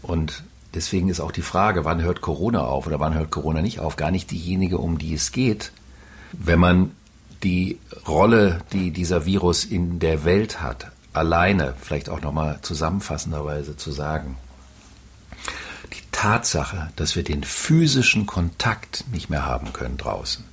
Und 0.01 0.43
deswegen 0.73 1.09
ist 1.09 1.19
auch 1.19 1.31
die 1.31 1.41
Frage, 1.41 1.85
wann 1.85 2.01
hört 2.01 2.21
Corona 2.21 2.61
auf 2.61 2.87
oder 2.87 2.99
wann 2.99 3.13
hört 3.13 3.31
Corona 3.31 3.61
nicht 3.61 3.79
auf, 3.79 3.97
gar 3.97 4.11
nicht 4.11 4.31
diejenige, 4.31 4.77
um 4.77 4.97
die 4.97 5.13
es 5.13 5.31
geht. 5.31 5.71
Wenn 6.31 6.59
man 6.59 6.91
die 7.43 7.79
Rolle, 8.07 8.61
die 8.71 8.91
dieser 8.91 9.25
Virus 9.25 9.65
in 9.65 9.99
der 9.99 10.25
Welt 10.25 10.61
hat, 10.61 10.91
alleine, 11.17 11.73
vielleicht 11.81 12.09
auch 12.09 12.21
nochmal 12.21 12.59
zusammenfassenderweise 12.61 13.75
zu 13.77 13.91
sagen, 13.91 14.37
die 15.93 16.03
Tatsache, 16.11 16.89
dass 16.95 17.15
wir 17.15 17.23
den 17.23 17.43
physischen 17.43 18.25
Kontakt 18.25 19.05
nicht 19.11 19.29
mehr 19.29 19.45
haben 19.45 19.73
können 19.73 19.97
draußen. 19.97 20.43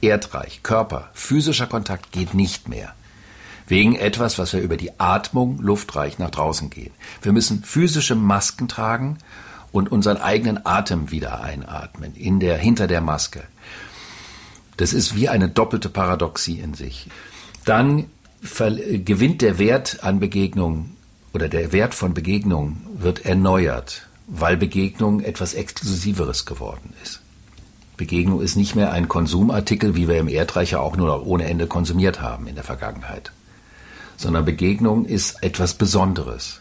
Erdreich, 0.00 0.62
Körper, 0.62 1.10
physischer 1.12 1.66
Kontakt 1.66 2.12
geht 2.12 2.34
nicht 2.34 2.68
mehr. 2.68 2.94
Wegen 3.66 3.96
etwas, 3.96 4.38
was 4.38 4.52
wir 4.52 4.60
über 4.60 4.76
die 4.76 4.98
Atmung 4.98 5.58
luftreich 5.60 6.18
nach 6.18 6.30
draußen 6.30 6.70
gehen. 6.70 6.92
Wir 7.20 7.32
müssen 7.32 7.64
physische 7.64 8.14
Masken 8.14 8.68
tragen 8.68 9.18
und 9.72 9.92
unseren 9.92 10.16
eigenen 10.16 10.64
Atem 10.64 11.10
wieder 11.10 11.42
einatmen, 11.42 12.14
in 12.14 12.40
der, 12.40 12.56
hinter 12.56 12.86
der 12.86 13.00
Maske. 13.00 13.42
Das 14.78 14.92
ist 14.92 15.14
wie 15.16 15.28
eine 15.28 15.48
doppelte 15.48 15.88
Paradoxie 15.88 16.60
in 16.60 16.74
sich. 16.74 17.08
Dann 17.64 18.06
gewinnt 18.40 19.42
der 19.42 19.58
Wert 19.58 20.02
an 20.02 20.20
Begegnungen 20.20 20.96
oder 21.32 21.48
der 21.48 21.72
Wert 21.72 21.94
von 21.94 22.14
Begegnungen 22.14 22.86
wird 22.98 23.24
erneuert, 23.24 24.06
weil 24.26 24.56
Begegnung 24.56 25.20
etwas 25.20 25.54
Exklusiveres 25.54 26.46
geworden 26.46 26.92
ist. 27.02 27.20
Begegnung 27.96 28.40
ist 28.40 28.56
nicht 28.56 28.76
mehr 28.76 28.92
ein 28.92 29.08
Konsumartikel, 29.08 29.94
wie 29.94 30.08
wir 30.08 30.18
im 30.18 30.28
Erdreich 30.28 30.70
ja 30.70 30.80
auch 30.80 30.96
nur 30.96 31.08
noch 31.08 31.26
ohne 31.26 31.44
Ende 31.44 31.66
konsumiert 31.66 32.20
haben 32.20 32.46
in 32.46 32.54
der 32.54 32.64
Vergangenheit, 32.64 33.32
sondern 34.16 34.44
Begegnung 34.44 35.04
ist 35.04 35.42
etwas 35.42 35.74
Besonderes. 35.74 36.60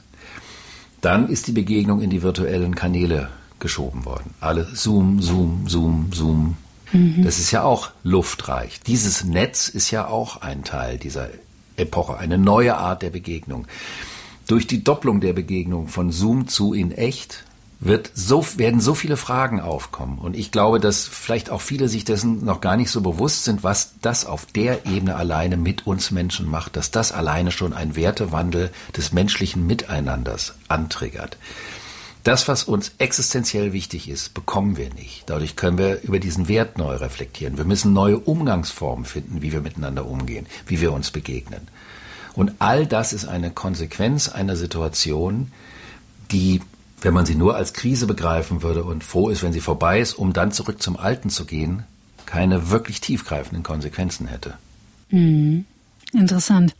Dann 1.02 1.30
ist 1.30 1.48
die 1.48 1.52
Begegnung 1.52 2.02
in 2.02 2.10
die 2.10 2.24
virtuellen 2.24 2.74
Kanäle 2.74 3.30
geschoben 3.60 4.06
worden. 4.06 4.34
Alle 4.40 4.68
Zoom, 4.74 5.22
Zoom, 5.22 5.68
Zoom, 5.68 6.12
Zoom. 6.12 6.58
Mhm. 6.92 7.24
Das 7.24 7.40
ist 7.40 7.52
ja 7.52 7.64
auch 7.64 7.92
luftreich. 8.04 8.80
Dieses 8.82 9.24
Netz 9.24 9.70
ist 9.70 9.92
ja 9.92 10.08
auch 10.08 10.42
ein 10.42 10.64
Teil 10.64 10.98
dieser 10.98 11.30
Epoche, 11.78 12.18
eine 12.18 12.38
neue 12.38 12.76
Art 12.76 13.02
der 13.02 13.10
Begegnung. 13.10 13.68
Durch 14.48 14.68
die 14.68 14.84
Doppelung 14.84 15.22
der 15.22 15.34
Begegnung 15.34 15.88
von 15.88 16.12
Zoom 16.12 16.48
zu 16.48 16.74
in 16.74 16.92
echt 16.92 17.44
wird 17.80 18.12
so, 18.16 18.46
werden 18.58 18.82
so 18.82 18.96
viele 18.96 19.18
Fragen 19.18 19.60
aufkommen. 19.60 20.18
Und 20.18 20.36
ich 20.36 20.52
glaube, 20.52 20.80
dass 20.80 21.08
vielleicht 21.08 21.50
auch 21.50 21.62
viele 21.62 21.90
sich 21.90 22.06
dessen 22.06 22.44
noch 22.44 22.62
gar 22.62 22.76
nicht 22.76 22.90
so 22.90 23.02
bewusst 23.02 23.44
sind, 23.44 23.64
was 23.64 23.94
das 24.02 24.26
auf 24.26 24.46
der 24.46 24.86
Ebene 24.86 25.16
alleine 25.16 25.58
mit 25.58 25.86
uns 25.86 26.12
Menschen 26.12 26.50
macht, 26.50 26.76
dass 26.76 26.92
das 26.92 27.12
alleine 27.12 27.52
schon 27.52 27.74
ein 27.74 27.96
Wertewandel 27.96 28.72
des 28.96 29.12
menschlichen 29.12 29.68
Miteinanders 29.68 30.56
antriggert. 30.68 31.38
Das, 32.28 32.50
was 32.50 32.66
uns 32.66 32.92
existenziell 32.98 33.72
wichtig 33.72 34.10
ist, 34.10 34.34
bekommen 34.34 34.76
wir 34.76 34.94
nicht. 34.94 35.24
Dadurch 35.28 35.56
können 35.56 35.78
wir 35.78 36.02
über 36.02 36.20
diesen 36.20 36.50
Wert 36.50 36.78
neu 36.78 36.94
reflektieren. 36.94 37.58
Wir 37.58 37.64
müssen 37.64 37.94
neue 37.94 38.20
Umgangsformen 38.20 39.06
finden, 39.06 39.42
wie 39.42 39.54
wir 39.54 39.62
miteinander 39.62 40.06
umgehen, 40.06 40.46
wie 40.66 40.82
wir 40.82 40.92
uns 40.92 41.12
begegnen. 41.12 41.62
Und 42.34 42.52
all 42.60 42.86
das 42.86 43.14
ist 43.14 43.24
eine 43.24 43.50
Konsequenz 43.50 44.28
einer 44.28 44.58
Situation, 44.58 45.54
die, 46.30 46.60
wenn 47.00 47.14
man 47.14 47.26
sie 47.26 47.36
nur 47.36 47.56
als 47.56 47.72
Krise 47.72 48.08
begreifen 48.08 48.62
würde 48.62 48.84
und 48.84 49.06
froh 49.06 49.30
ist, 49.30 49.42
wenn 49.42 49.54
sie 49.54 49.62
vorbei 49.62 50.02
ist, 50.02 50.12
um 50.12 50.34
dann 50.34 50.52
zurück 50.52 50.82
zum 50.82 50.98
Alten 50.98 51.30
zu 51.30 51.46
gehen, 51.46 51.84
keine 52.26 52.70
wirklich 52.70 53.00
tiefgreifenden 53.00 53.64
Konsequenzen 53.64 54.28
hätte. 54.28 54.56
Mhm. 55.12 55.64
Interessant. 56.14 56.74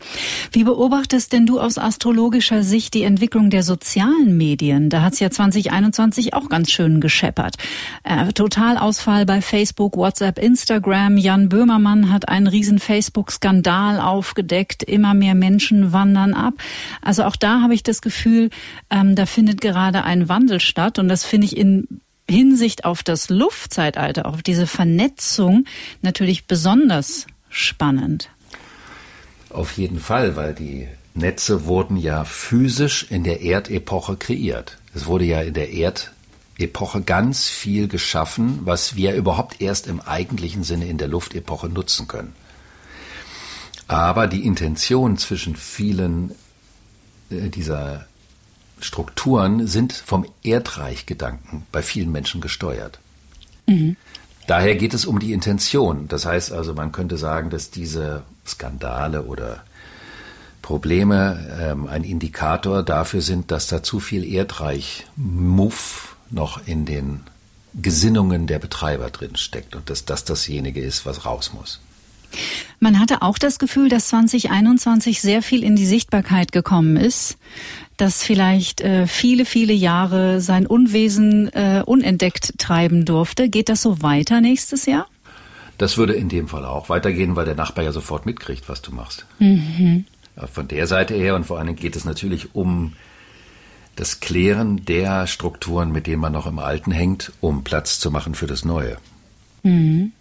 Wie 0.54 0.64
beobachtest 0.64 1.34
denn 1.34 1.46
du 1.46 1.60
aus 1.60 1.78
astrologischer 1.78 2.64
Sicht 2.64 2.94
die 2.94 3.04
Entwicklung 3.04 3.50
der 3.50 3.62
sozialen 3.62 4.38
Medien? 4.38 4.90
Da 4.90 5.02
hat 5.02 5.14
es 5.14 5.20
ja 5.20 5.30
2021 5.30 6.34
auch 6.34 6.48
ganz 6.48 6.72
schön 6.72 7.02
gescheppert. 7.02 7.58
Äh, 8.04 8.32
Totalausfall 8.32 9.26
bei 9.26 9.42
Facebook, 9.42 9.98
WhatsApp, 9.98 10.40
Instagram. 10.40 11.18
Jan 11.18 11.50
Böhmermann 11.50 12.10
hat 12.10 12.30
einen 12.30 12.48
riesen 12.48 12.80
Facebook-Skandal 12.80 14.00
aufgedeckt. 14.00 14.84
Immer 14.84 15.14
mehr 15.14 15.36
Menschen 15.36 15.92
wandern 15.92 16.34
ab. 16.34 16.54
Also 17.02 17.26
auch 17.26 17.36
da 17.36 17.62
habe 17.62 17.74
ich 17.74 17.84
das 17.84 18.02
Gefühl, 18.02 18.50
ähm, 18.90 19.16
da 19.16 19.26
findet 19.26 19.60
gerade 19.60 20.06
ein 20.06 20.30
Wandel 20.30 20.62
statt. 20.62 21.00
Und 21.00 21.10
das 21.10 21.26
finde 21.26 21.48
ich 21.48 21.58
in 21.58 22.00
Hinsicht 22.30 22.86
auf 22.86 23.04
das 23.04 23.30
Luftzeitalter, 23.30 24.26
auf 24.26 24.42
diese 24.42 24.68
Vernetzung 24.68 25.66
natürlich 26.02 26.48
besonders 26.48 27.28
spannend. 27.50 28.30
Auf 29.50 29.72
jeden 29.74 30.00
Fall, 30.00 30.36
weil 30.36 30.54
die 30.54 30.88
Netze 31.14 31.66
wurden 31.66 31.98
ja 31.98 32.24
physisch 32.26 33.08
in 33.10 33.24
der 33.24 33.42
Erdepoche 33.42 34.18
kreiert. 34.18 34.78
Es 34.94 35.06
wurde 35.06 35.26
ja 35.26 35.42
in 35.42 35.54
der 35.54 35.72
Erdepoche 35.72 37.02
ganz 37.02 37.48
viel 37.48 37.88
geschaffen, 37.88 38.60
was 38.64 38.96
wir 38.96 39.16
überhaupt 39.16 39.62
erst 39.62 39.88
im 39.88 40.00
eigentlichen 40.00 40.64
Sinne 40.64 40.88
in 40.88 40.98
der 40.98 41.08
Luftepoche 41.08 41.70
nutzen 41.70 42.08
können. 42.08 42.34
Aber 43.88 44.28
die 44.28 44.46
Intention 44.46 45.18
zwischen 45.18 45.56
vielen 45.56 46.32
äh, 47.30 47.50
dieser 47.50 48.06
Strukturen 48.80 49.66
sind 49.66 49.94
vom 49.94 50.26
Erdreichgedanken 50.44 51.66
bei 51.72 51.82
vielen 51.82 52.12
Menschen 52.12 52.42
gesteuert. 52.42 53.00
Mhm. 53.66 53.96
Daher 54.48 54.76
geht 54.76 54.94
es 54.94 55.06
um 55.06 55.20
die 55.20 55.34
Intention. 55.34 56.08
Das 56.08 56.26
heißt 56.26 56.54
also, 56.54 56.74
man 56.74 56.92
könnte 56.92 57.18
sagen, 57.18 57.50
dass 57.50 57.70
diese 57.70 58.24
Skandale 58.46 59.24
oder 59.24 59.64
Probleme 60.62 61.58
ähm, 61.62 61.88
ein 61.88 62.04
Indikator 62.04 62.82
dafür 62.82 63.22
sind, 63.22 63.52
dass 63.52 63.68
da 63.68 63.84
zu 63.84 64.00
viel 64.00 64.24
Erdreich-Muff 64.26 66.16
noch 66.30 66.66
in 66.66 66.86
den 66.86 67.22
Gesinnungen 67.74 68.48
der 68.48 68.60
Betreiber 68.60 69.10
drin 69.10 69.36
steckt 69.36 69.76
und 69.76 69.90
dass 69.90 70.06
das 70.06 70.24
dasjenige 70.24 70.82
ist, 70.82 71.06
was 71.06 71.26
raus 71.26 71.52
muss. 71.54 71.80
Man 72.80 73.00
hatte 73.00 73.22
auch 73.22 73.38
das 73.38 73.60
Gefühl, 73.60 73.90
dass 73.90 74.10
2021 74.10 75.22
sehr 75.22 75.42
viel 75.42 75.64
in 75.64 75.76
die 75.76 75.86
Sichtbarkeit 75.86 76.52
gekommen 76.52 76.96
ist, 76.96 77.38
dass 77.98 78.24
vielleicht 78.24 78.82
äh, 78.82 79.08
viele, 79.08 79.46
viele 79.46 79.74
Jahre 79.74 80.40
sein 80.42 80.68
Unwesen 80.68 81.52
äh, 81.54 81.82
unentdeckt 81.86 82.54
treiben 82.60 83.06
durfte. 83.06 83.50
Geht 83.50 83.70
das 83.70 83.82
so 83.82 84.02
weiter 84.04 84.42
nächstes 84.42 84.86
Jahr? 84.86 85.08
Das 85.80 85.98
würde 85.98 86.14
in 86.14 86.30
dem 86.30 86.48
Fall 86.48 86.66
auch 86.66 86.90
weitergehen, 86.90 87.36
weil 87.36 87.46
der 87.46 87.56
Nachbar 87.56 87.84
ja 87.84 87.92
sofort 87.92 88.26
mitkriegt, 88.26 88.70
was 88.70 88.82
du 88.82 88.92
machst. 88.94 89.26
Mhm. 89.40 90.06
Von 90.52 90.68
der 90.68 90.86
Seite 90.86 91.16
her 91.16 91.36
und 91.36 91.46
vor 91.46 91.58
allen 91.58 91.68
Dingen 91.68 91.80
geht 91.80 91.96
es 91.96 92.06
natürlich 92.06 92.54
um 92.54 92.94
das 93.96 94.20
Klären 94.20 94.86
der 94.86 95.26
Strukturen, 95.26 95.92
mit 95.92 96.06
denen 96.06 96.22
man 96.22 96.34
noch 96.34 96.46
im 96.46 96.60
Alten 96.60 96.92
hängt, 96.92 97.32
um 97.42 97.64
Platz 97.64 98.00
zu 98.00 98.12
machen 98.12 98.36
für 98.36 98.46
das 98.46 98.64
Neue. 98.64 98.98
Mhm. 99.64 100.12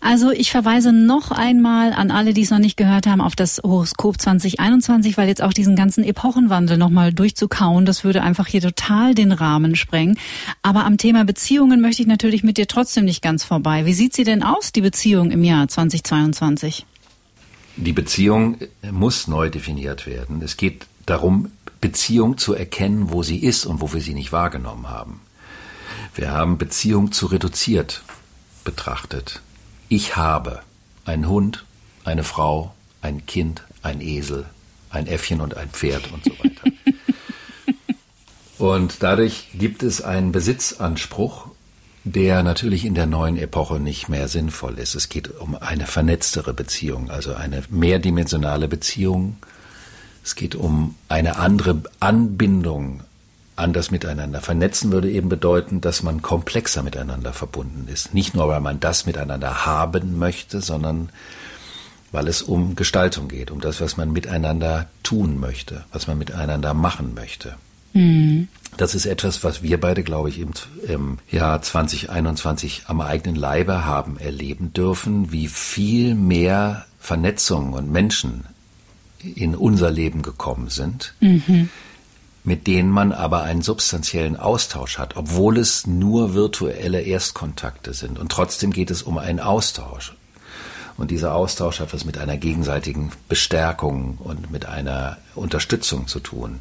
Also 0.00 0.30
ich 0.30 0.50
verweise 0.50 0.92
noch 0.92 1.30
einmal 1.30 1.92
an 1.92 2.10
alle, 2.10 2.34
die 2.34 2.42
es 2.42 2.50
noch 2.50 2.58
nicht 2.58 2.76
gehört 2.76 3.06
haben, 3.06 3.20
auf 3.20 3.36
das 3.36 3.60
Horoskop 3.62 4.20
2021, 4.20 5.16
weil 5.16 5.28
jetzt 5.28 5.42
auch 5.42 5.52
diesen 5.52 5.76
ganzen 5.76 6.04
Epochenwandel 6.04 6.76
nochmal 6.76 7.12
durchzukauen, 7.12 7.86
das 7.86 8.04
würde 8.04 8.22
einfach 8.22 8.46
hier 8.46 8.60
total 8.60 9.14
den 9.14 9.32
Rahmen 9.32 9.76
sprengen. 9.76 10.18
Aber 10.62 10.84
am 10.84 10.98
Thema 10.98 11.24
Beziehungen 11.24 11.80
möchte 11.80 12.02
ich 12.02 12.08
natürlich 12.08 12.42
mit 12.44 12.58
dir 12.58 12.66
trotzdem 12.66 13.04
nicht 13.04 13.22
ganz 13.22 13.44
vorbei. 13.44 13.86
Wie 13.86 13.94
sieht 13.94 14.14
sie 14.14 14.24
denn 14.24 14.42
aus, 14.42 14.72
die 14.72 14.80
Beziehung 14.80 15.30
im 15.30 15.44
Jahr 15.44 15.68
2022? 15.68 16.86
Die 17.76 17.92
Beziehung 17.92 18.58
muss 18.90 19.28
neu 19.28 19.50
definiert 19.50 20.06
werden. 20.06 20.42
Es 20.42 20.56
geht 20.56 20.86
darum, 21.06 21.50
Beziehung 21.80 22.38
zu 22.38 22.54
erkennen, 22.54 23.10
wo 23.10 23.22
sie 23.22 23.38
ist 23.38 23.66
und 23.66 23.80
wo 23.80 23.92
wir 23.92 24.00
sie 24.00 24.14
nicht 24.14 24.32
wahrgenommen 24.32 24.88
haben. 24.88 25.20
Wir 26.14 26.32
haben 26.32 26.58
Beziehung 26.58 27.12
zu 27.12 27.26
reduziert 27.26 28.02
betrachtet. 28.68 29.40
Ich 29.88 30.16
habe 30.16 30.60
einen 31.06 31.26
Hund, 31.26 31.64
eine 32.04 32.22
Frau, 32.22 32.74
ein 33.00 33.24
Kind, 33.24 33.62
ein 33.82 34.02
Esel, 34.02 34.44
ein 34.90 35.06
Äffchen 35.06 35.40
und 35.40 35.56
ein 35.56 35.70
Pferd 35.70 36.12
und 36.12 36.22
so 36.22 36.32
weiter. 36.32 36.70
und 38.58 39.02
dadurch 39.02 39.48
gibt 39.54 39.82
es 39.82 40.02
einen 40.02 40.32
Besitzanspruch, 40.32 41.46
der 42.04 42.42
natürlich 42.42 42.84
in 42.84 42.94
der 42.94 43.06
neuen 43.06 43.38
Epoche 43.38 43.80
nicht 43.80 44.10
mehr 44.10 44.28
sinnvoll 44.28 44.78
ist. 44.78 44.94
Es 44.94 45.08
geht 45.08 45.30
um 45.40 45.54
eine 45.54 45.86
vernetztere 45.86 46.52
Beziehung, 46.52 47.08
also 47.08 47.32
eine 47.32 47.62
mehrdimensionale 47.70 48.68
Beziehung. 48.68 49.38
Es 50.22 50.34
geht 50.34 50.54
um 50.54 50.94
eine 51.08 51.36
andere 51.36 51.84
Anbindung 52.00 53.02
anders 53.58 53.90
miteinander. 53.90 54.40
Vernetzen 54.40 54.92
würde 54.92 55.10
eben 55.10 55.28
bedeuten, 55.28 55.80
dass 55.80 56.02
man 56.02 56.22
komplexer 56.22 56.82
miteinander 56.82 57.32
verbunden 57.32 57.88
ist. 57.92 58.14
Nicht 58.14 58.34
nur, 58.34 58.48
weil 58.48 58.60
man 58.60 58.80
das 58.80 59.06
miteinander 59.06 59.66
haben 59.66 60.18
möchte, 60.18 60.60
sondern 60.60 61.10
weil 62.12 62.28
es 62.28 62.42
um 62.42 62.74
Gestaltung 62.74 63.28
geht, 63.28 63.50
um 63.50 63.60
das, 63.60 63.80
was 63.80 63.96
man 63.96 64.12
miteinander 64.12 64.88
tun 65.02 65.38
möchte, 65.38 65.84
was 65.92 66.06
man 66.06 66.18
miteinander 66.18 66.72
machen 66.72 67.14
möchte. 67.14 67.56
Mhm. 67.92 68.48
Das 68.76 68.94
ist 68.94 69.06
etwas, 69.06 69.44
was 69.44 69.62
wir 69.62 69.80
beide, 69.80 70.02
glaube 70.02 70.28
ich, 70.28 70.38
im, 70.38 70.52
im 70.86 71.18
Jahr 71.30 71.60
2021 71.60 72.84
am 72.86 73.00
eigenen 73.00 73.36
Leibe 73.36 73.84
haben 73.84 74.18
erleben 74.18 74.72
dürfen, 74.72 75.32
wie 75.32 75.48
viel 75.48 76.14
mehr 76.14 76.86
Vernetzung 76.98 77.72
und 77.72 77.90
Menschen 77.90 78.44
in 79.34 79.54
unser 79.54 79.90
Leben 79.90 80.22
gekommen 80.22 80.68
sind. 80.68 81.14
Mhm 81.20 81.68
mit 82.48 82.66
denen 82.66 82.88
man 82.88 83.12
aber 83.12 83.42
einen 83.42 83.60
substanziellen 83.60 84.34
Austausch 84.38 84.96
hat, 84.96 85.18
obwohl 85.18 85.58
es 85.58 85.86
nur 85.86 86.32
virtuelle 86.32 87.02
Erstkontakte 87.02 87.92
sind. 87.92 88.18
Und 88.18 88.32
trotzdem 88.32 88.72
geht 88.72 88.90
es 88.90 89.02
um 89.02 89.18
einen 89.18 89.38
Austausch. 89.38 90.14
Und 90.96 91.10
dieser 91.10 91.34
Austausch 91.34 91.78
hat 91.78 91.92
was 91.92 92.06
mit 92.06 92.16
einer 92.16 92.38
gegenseitigen 92.38 93.12
Bestärkung 93.28 94.16
und 94.16 94.50
mit 94.50 94.64
einer 94.64 95.18
Unterstützung 95.34 96.08
zu 96.08 96.20
tun. 96.20 96.60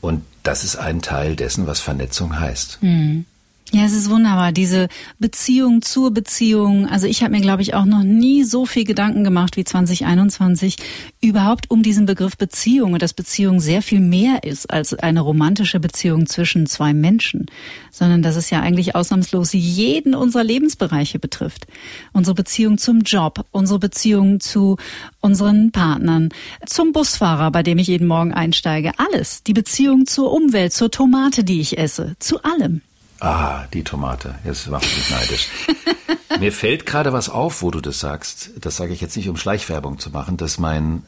Und 0.00 0.24
das 0.42 0.64
ist 0.64 0.76
ein 0.76 1.02
Teil 1.02 1.36
dessen, 1.36 1.66
was 1.66 1.80
Vernetzung 1.80 2.40
heißt. 2.40 2.78
Mhm. 2.80 3.26
Ja, 3.74 3.86
es 3.86 3.94
ist 3.94 4.10
wunderbar, 4.10 4.52
diese 4.52 4.88
Beziehung 5.18 5.80
zur 5.80 6.10
Beziehung. 6.10 6.86
Also 6.86 7.06
ich 7.06 7.22
habe 7.22 7.32
mir, 7.32 7.40
glaube 7.40 7.62
ich, 7.62 7.72
auch 7.72 7.86
noch 7.86 8.02
nie 8.02 8.44
so 8.44 8.66
viel 8.66 8.84
Gedanken 8.84 9.24
gemacht 9.24 9.56
wie 9.56 9.64
2021 9.64 10.76
überhaupt 11.22 11.70
um 11.70 11.82
diesen 11.82 12.04
Begriff 12.04 12.36
Beziehung 12.36 12.92
und 12.92 13.00
dass 13.00 13.14
Beziehung 13.14 13.60
sehr 13.60 13.80
viel 13.80 14.00
mehr 14.00 14.44
ist 14.44 14.70
als 14.70 14.92
eine 14.92 15.22
romantische 15.22 15.80
Beziehung 15.80 16.26
zwischen 16.26 16.66
zwei 16.66 16.92
Menschen, 16.92 17.46
sondern 17.90 18.20
dass 18.20 18.36
es 18.36 18.50
ja 18.50 18.60
eigentlich 18.60 18.94
ausnahmslos 18.94 19.54
jeden 19.54 20.14
unserer 20.14 20.44
Lebensbereiche 20.44 21.18
betrifft. 21.18 21.66
Unsere 22.12 22.34
Beziehung 22.34 22.76
zum 22.76 23.00
Job, 23.00 23.46
unsere 23.52 23.78
Beziehung 23.78 24.40
zu 24.40 24.76
unseren 25.20 25.72
Partnern, 25.72 26.28
zum 26.66 26.92
Busfahrer, 26.92 27.50
bei 27.50 27.62
dem 27.62 27.78
ich 27.78 27.86
jeden 27.86 28.06
Morgen 28.06 28.34
einsteige, 28.34 28.92
alles. 28.98 29.44
Die 29.44 29.54
Beziehung 29.54 30.06
zur 30.06 30.30
Umwelt, 30.30 30.74
zur 30.74 30.90
Tomate, 30.90 31.42
die 31.42 31.62
ich 31.62 31.78
esse, 31.78 32.16
zu 32.18 32.42
allem. 32.42 32.82
Ah, 33.22 33.68
die 33.72 33.84
Tomate. 33.84 34.34
Jetzt 34.44 34.66
macht 34.66 34.82
mich 34.82 35.08
neidisch. 35.10 35.48
Mir 36.40 36.52
fällt 36.52 36.86
gerade 36.86 37.12
was 37.12 37.28
auf, 37.28 37.62
wo 37.62 37.70
du 37.70 37.80
das 37.80 38.00
sagst. 38.00 38.50
Das 38.60 38.76
sage 38.76 38.92
ich 38.92 39.00
jetzt 39.00 39.16
nicht, 39.16 39.28
um 39.28 39.36
Schleichwerbung 39.36 40.00
zu 40.00 40.10
machen, 40.10 40.36
dass 40.36 40.58
mein 40.58 41.04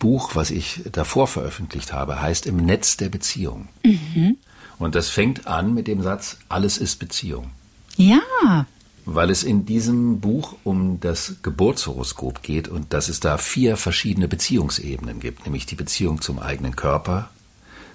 Buch, 0.00 0.34
was 0.34 0.50
ich 0.50 0.80
davor 0.90 1.28
veröffentlicht 1.28 1.92
habe, 1.92 2.20
heißt 2.20 2.46
Im 2.46 2.56
Netz 2.56 2.96
der 2.96 3.10
Beziehung. 3.10 3.68
Mhm. 3.84 4.38
Und 4.80 4.96
das 4.96 5.08
fängt 5.08 5.46
an 5.46 5.72
mit 5.72 5.86
dem 5.86 6.02
Satz, 6.02 6.36
alles 6.48 6.78
ist 6.78 6.96
Beziehung. 6.96 7.52
Ja. 7.96 8.66
Weil 9.04 9.30
es 9.30 9.44
in 9.44 9.66
diesem 9.66 10.18
Buch 10.18 10.56
um 10.64 10.98
das 10.98 11.36
Geburtshoroskop 11.42 12.42
geht 12.42 12.66
und 12.66 12.92
dass 12.92 13.08
es 13.08 13.20
da 13.20 13.38
vier 13.38 13.76
verschiedene 13.76 14.26
Beziehungsebenen 14.26 15.20
gibt, 15.20 15.44
nämlich 15.44 15.66
die 15.66 15.76
Beziehung 15.76 16.20
zum 16.20 16.40
eigenen 16.40 16.74
Körper, 16.74 17.30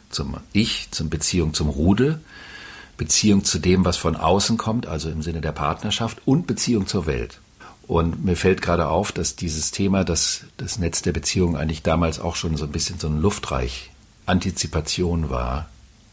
zum 0.09 0.37
Ich, 0.53 0.89
zum 0.91 1.09
Beziehung 1.09 1.53
zum 1.53 1.67
Rudel, 1.67 2.21
Beziehung 2.99 3.43
zu 3.43 3.57
dem, 3.57 3.83
was 3.83 3.97
von 3.97 4.15
außen 4.15 4.57
kommt, 4.57 4.85
also 4.85 5.09
im 5.09 5.23
Sinne 5.23 5.41
der 5.41 5.53
Partnerschaft 5.53 6.19
und 6.25 6.45
Beziehung 6.45 6.85
zur 6.85 7.07
Welt. 7.07 7.39
Und 7.87 8.23
mir 8.23 8.35
fällt 8.35 8.61
gerade 8.61 8.87
auf, 8.87 9.11
dass 9.11 9.35
dieses 9.35 9.71
Thema, 9.71 10.03
das, 10.03 10.41
das 10.57 10.77
Netz 10.77 11.01
der 11.01 11.13
Beziehung 11.13 11.57
eigentlich 11.57 11.81
damals 11.81 12.19
auch 12.19 12.35
schon 12.35 12.55
so 12.55 12.65
ein 12.65 12.71
bisschen 12.71 12.99
so 12.99 13.07
ein 13.07 13.19
Luftreich 13.19 13.89
Antizipation 14.27 15.31
war 15.31 15.67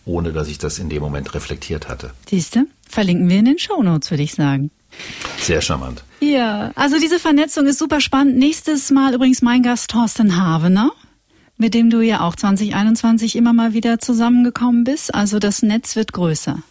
ohne 0.07 0.33
dass 0.33 0.49
ich 0.49 0.59
das 0.59 0.79
in 0.79 0.89
dem 0.89 1.03
Moment 1.03 1.35
reflektiert 1.35 1.89
hatte. 1.89 2.13
Siehste, 2.31 2.67
verlinken 2.89 3.29
wir 3.29 3.41
in 3.41 3.45
den 3.45 3.59
Shownotes, 3.59 4.11
würde 4.11 4.23
ich 4.23 4.35
sagen. 4.35 4.71
Sehr 5.39 5.61
charmant. 5.61 6.05
Ja, 6.21 6.71
also 6.75 6.99
diese 6.99 7.19
Vernetzung 7.19 7.67
ist 7.67 7.79
super 7.79 8.01
spannend. 8.01 8.39
Nächstes 8.39 8.91
Mal 8.91 9.15
übrigens 9.15 9.43
mein 9.43 9.63
Gast 9.63 9.91
Thorsten 9.91 10.41
Havener, 10.41 10.93
mit 11.59 11.75
dem 11.75 11.91
du 11.91 12.01
ja 12.01 12.21
auch 12.21 12.37
2021 12.37 13.37
immer 13.37 13.53
mal 13.53 13.75
wieder 13.75 13.99
zusammengekommen 13.99 14.85
bist. 14.85 15.15
Also 15.15 15.39
das 15.39 15.63
Netz 15.63 15.97
wird 15.97 16.13
größer. 16.13 16.63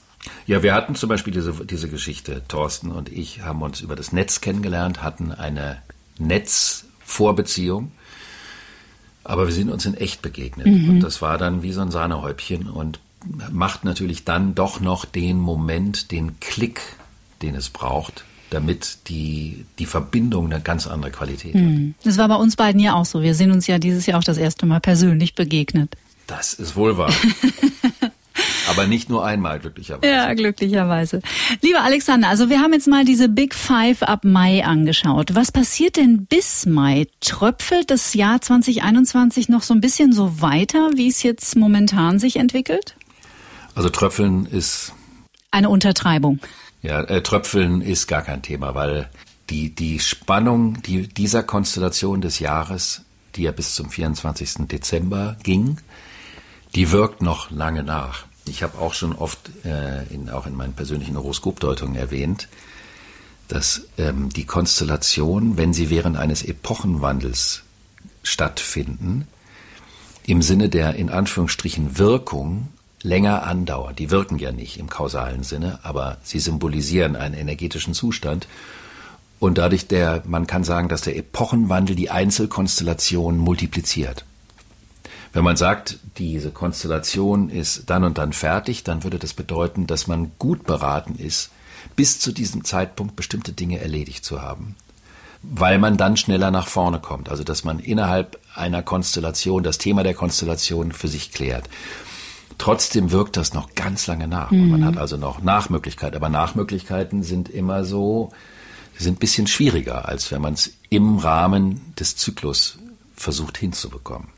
Ja, 0.47 0.63
wir 0.63 0.73
hatten 0.73 0.95
zum 0.95 1.09
Beispiel 1.09 1.33
diese, 1.33 1.53
diese 1.65 1.89
Geschichte. 1.89 2.41
Thorsten 2.47 2.91
und 2.91 3.11
ich 3.11 3.41
haben 3.41 3.61
uns 3.61 3.81
über 3.81 3.95
das 3.95 4.11
Netz 4.11 4.41
kennengelernt, 4.41 5.01
hatten 5.01 5.31
eine 5.31 5.77
Netzvorbeziehung, 6.17 7.91
aber 9.23 9.47
wir 9.47 9.53
sind 9.53 9.69
uns 9.69 9.85
in 9.85 9.95
echt 9.95 10.21
begegnet. 10.21 10.67
Mhm. 10.67 10.89
Und 10.89 10.99
das 11.01 11.21
war 11.21 11.37
dann 11.37 11.63
wie 11.63 11.71
so 11.71 11.81
ein 11.81 11.91
Sahnehäubchen 11.91 12.69
und 12.69 12.99
macht 13.51 13.85
natürlich 13.85 14.23
dann 14.23 14.55
doch 14.55 14.79
noch 14.79 15.05
den 15.05 15.39
Moment, 15.39 16.11
den 16.11 16.39
Klick, 16.39 16.81
den 17.41 17.55
es 17.55 17.69
braucht, 17.69 18.23
damit 18.51 19.09
die, 19.09 19.65
die 19.79 19.85
Verbindung 19.85 20.45
eine 20.45 20.61
ganz 20.61 20.87
andere 20.87 21.11
Qualität 21.11 21.55
mhm. 21.55 21.95
hat. 21.97 22.05
Das 22.05 22.17
war 22.17 22.27
bei 22.27 22.35
uns 22.35 22.55
beiden 22.55 22.79
ja 22.79 22.93
auch 22.93 23.05
so. 23.05 23.21
Wir 23.21 23.35
sind 23.35 23.51
uns 23.51 23.67
ja 23.67 23.79
dieses 23.79 24.05
Jahr 24.05 24.19
auch 24.19 24.23
das 24.23 24.37
erste 24.37 24.65
Mal 24.65 24.79
persönlich 24.79 25.35
begegnet. 25.35 25.95
Das 26.27 26.53
ist 26.53 26.75
wohl 26.75 26.97
wahr. 26.97 27.13
Aber 28.69 28.87
nicht 28.87 29.09
nur 29.09 29.25
einmal, 29.25 29.59
glücklicherweise. 29.59 30.11
Ja, 30.11 30.33
glücklicherweise. 30.33 31.21
Lieber 31.61 31.81
Alexander, 31.81 32.29
also 32.29 32.49
wir 32.49 32.59
haben 32.59 32.73
jetzt 32.73 32.87
mal 32.87 33.05
diese 33.05 33.29
Big 33.29 33.53
Five 33.53 34.03
ab 34.03 34.23
Mai 34.23 34.65
angeschaut. 34.65 35.35
Was 35.35 35.51
passiert 35.51 35.97
denn 35.97 36.25
bis 36.25 36.65
Mai? 36.65 37.07
Tröpfelt 37.21 37.91
das 37.91 38.13
Jahr 38.13 38.41
2021 38.41 39.49
noch 39.49 39.61
so 39.61 39.73
ein 39.73 39.81
bisschen 39.81 40.13
so 40.13 40.41
weiter, 40.41 40.89
wie 40.95 41.07
es 41.07 41.23
jetzt 41.23 41.55
momentan 41.55 42.19
sich 42.19 42.37
entwickelt? 42.37 42.95
Also 43.75 43.89
Tröpfeln 43.89 44.45
ist... 44.45 44.93
Eine 45.51 45.69
Untertreibung. 45.69 46.39
Ja, 46.81 47.01
äh, 47.01 47.21
Tröpfeln 47.21 47.81
ist 47.81 48.07
gar 48.07 48.21
kein 48.21 48.41
Thema, 48.41 48.75
weil 48.75 49.09
die, 49.49 49.73
die 49.73 49.99
Spannung 49.99 50.81
die, 50.81 51.07
dieser 51.07 51.43
Konstellation 51.43 52.21
des 52.21 52.39
Jahres, 52.39 53.03
die 53.35 53.43
ja 53.43 53.51
bis 53.51 53.75
zum 53.75 53.89
24. 53.89 54.67
Dezember 54.67 55.37
ging, 55.43 55.77
die 56.73 56.91
wirkt 56.91 57.21
noch 57.21 57.51
lange 57.51 57.83
nach. 57.83 58.25
Ich 58.47 58.63
habe 58.63 58.77
auch 58.77 58.93
schon 58.93 59.13
oft, 59.13 59.39
äh, 59.65 60.03
in, 60.13 60.29
auch 60.29 60.45
in 60.45 60.55
meinen 60.55 60.73
persönlichen 60.73 61.17
Horoskopdeutungen 61.17 61.95
erwähnt, 61.95 62.47
dass 63.47 63.83
ähm, 63.97 64.29
die 64.29 64.45
Konstellation, 64.45 65.57
wenn 65.57 65.73
sie 65.73 65.89
während 65.89 66.17
eines 66.17 66.43
Epochenwandels 66.43 67.63
stattfinden, 68.23 69.27
im 70.25 70.41
Sinne 70.41 70.69
der 70.69 70.95
in 70.95 71.09
Anführungsstrichen 71.09 71.97
Wirkung 71.97 72.69
länger 73.03 73.43
andauert. 73.43 73.99
Die 73.99 74.09
wirken 74.09 74.39
ja 74.39 74.51
nicht 74.51 74.77
im 74.77 74.89
kausalen 74.89 75.43
Sinne, 75.43 75.79
aber 75.83 76.17
sie 76.23 76.39
symbolisieren 76.39 77.15
einen 77.15 77.35
energetischen 77.35 77.93
Zustand. 77.93 78.47
Und 79.39 79.59
dadurch 79.59 79.87
der, 79.87 80.23
man 80.25 80.47
kann 80.47 80.63
sagen, 80.63 80.89
dass 80.89 81.01
der 81.01 81.15
Epochenwandel 81.15 81.95
die 81.95 82.09
Einzelkonstellation 82.09 83.37
multipliziert. 83.37 84.25
Wenn 85.35 85.43
man 85.43 85.57
sagt, 85.57 85.99
diese 86.17 86.49
Konstellation 86.49 87.49
ist 87.49 87.89
dann 87.89 88.05
und 88.05 88.17
dann 88.17 88.31
fertig, 88.31 88.85
dann 88.85 89.03
würde 89.03 89.19
das 89.19 89.33
bedeuten, 89.33 89.85
dass 89.85 90.07
man 90.07 90.31
gut 90.39 90.63
beraten 90.63 91.15
ist, 91.15 91.51
bis 91.97 92.21
zu 92.21 92.31
diesem 92.31 92.63
Zeitpunkt 92.63 93.17
bestimmte 93.17 93.51
Dinge 93.51 93.81
erledigt 93.81 94.23
zu 94.23 94.41
haben. 94.41 94.77
Weil 95.43 95.77
man 95.77 95.97
dann 95.97 96.15
schneller 96.15 96.51
nach 96.51 96.69
vorne 96.69 96.99
kommt. 96.99 97.27
Also, 97.27 97.43
dass 97.43 97.65
man 97.65 97.79
innerhalb 97.79 98.39
einer 98.55 98.81
Konstellation 98.81 99.61
das 99.61 99.77
Thema 99.77 100.03
der 100.03 100.13
Konstellation 100.13 100.93
für 100.93 101.09
sich 101.09 101.33
klärt. 101.33 101.69
Trotzdem 102.57 103.11
wirkt 103.11 103.35
das 103.35 103.53
noch 103.53 103.75
ganz 103.75 104.07
lange 104.07 104.29
nach. 104.29 104.51
Mhm. 104.51 104.69
Man 104.69 104.85
hat 104.85 104.95
also 104.95 105.17
noch 105.17 105.41
Nachmöglichkeiten. 105.41 106.15
Aber 106.15 106.29
Nachmöglichkeiten 106.29 107.23
sind 107.23 107.49
immer 107.49 107.83
so, 107.83 108.31
sind 108.97 109.17
ein 109.17 109.19
bisschen 109.19 109.47
schwieriger, 109.47 110.07
als 110.07 110.31
wenn 110.31 110.39
man 110.39 110.53
es 110.53 110.71
im 110.89 111.17
Rahmen 111.17 111.93
des 111.99 112.15
Zyklus 112.15 112.79
versucht 113.17 113.57
hinzubekommen. 113.57 114.29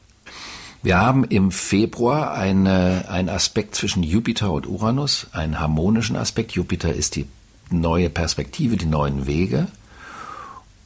Wir 0.83 0.99
haben 0.99 1.23
im 1.23 1.51
Februar 1.51 2.33
eine, 2.33 3.05
einen 3.09 3.29
Aspekt 3.29 3.75
zwischen 3.75 4.03
Jupiter 4.03 4.51
und 4.51 4.67
Uranus, 4.67 5.27
einen 5.31 5.59
harmonischen 5.59 6.15
Aspekt. 6.15 6.51
Jupiter 6.51 6.93
ist 6.93 7.15
die 7.15 7.25
neue 7.69 8.09
Perspektive, 8.09 8.77
die 8.77 8.85
neuen 8.85 9.27
Wege. 9.27 9.67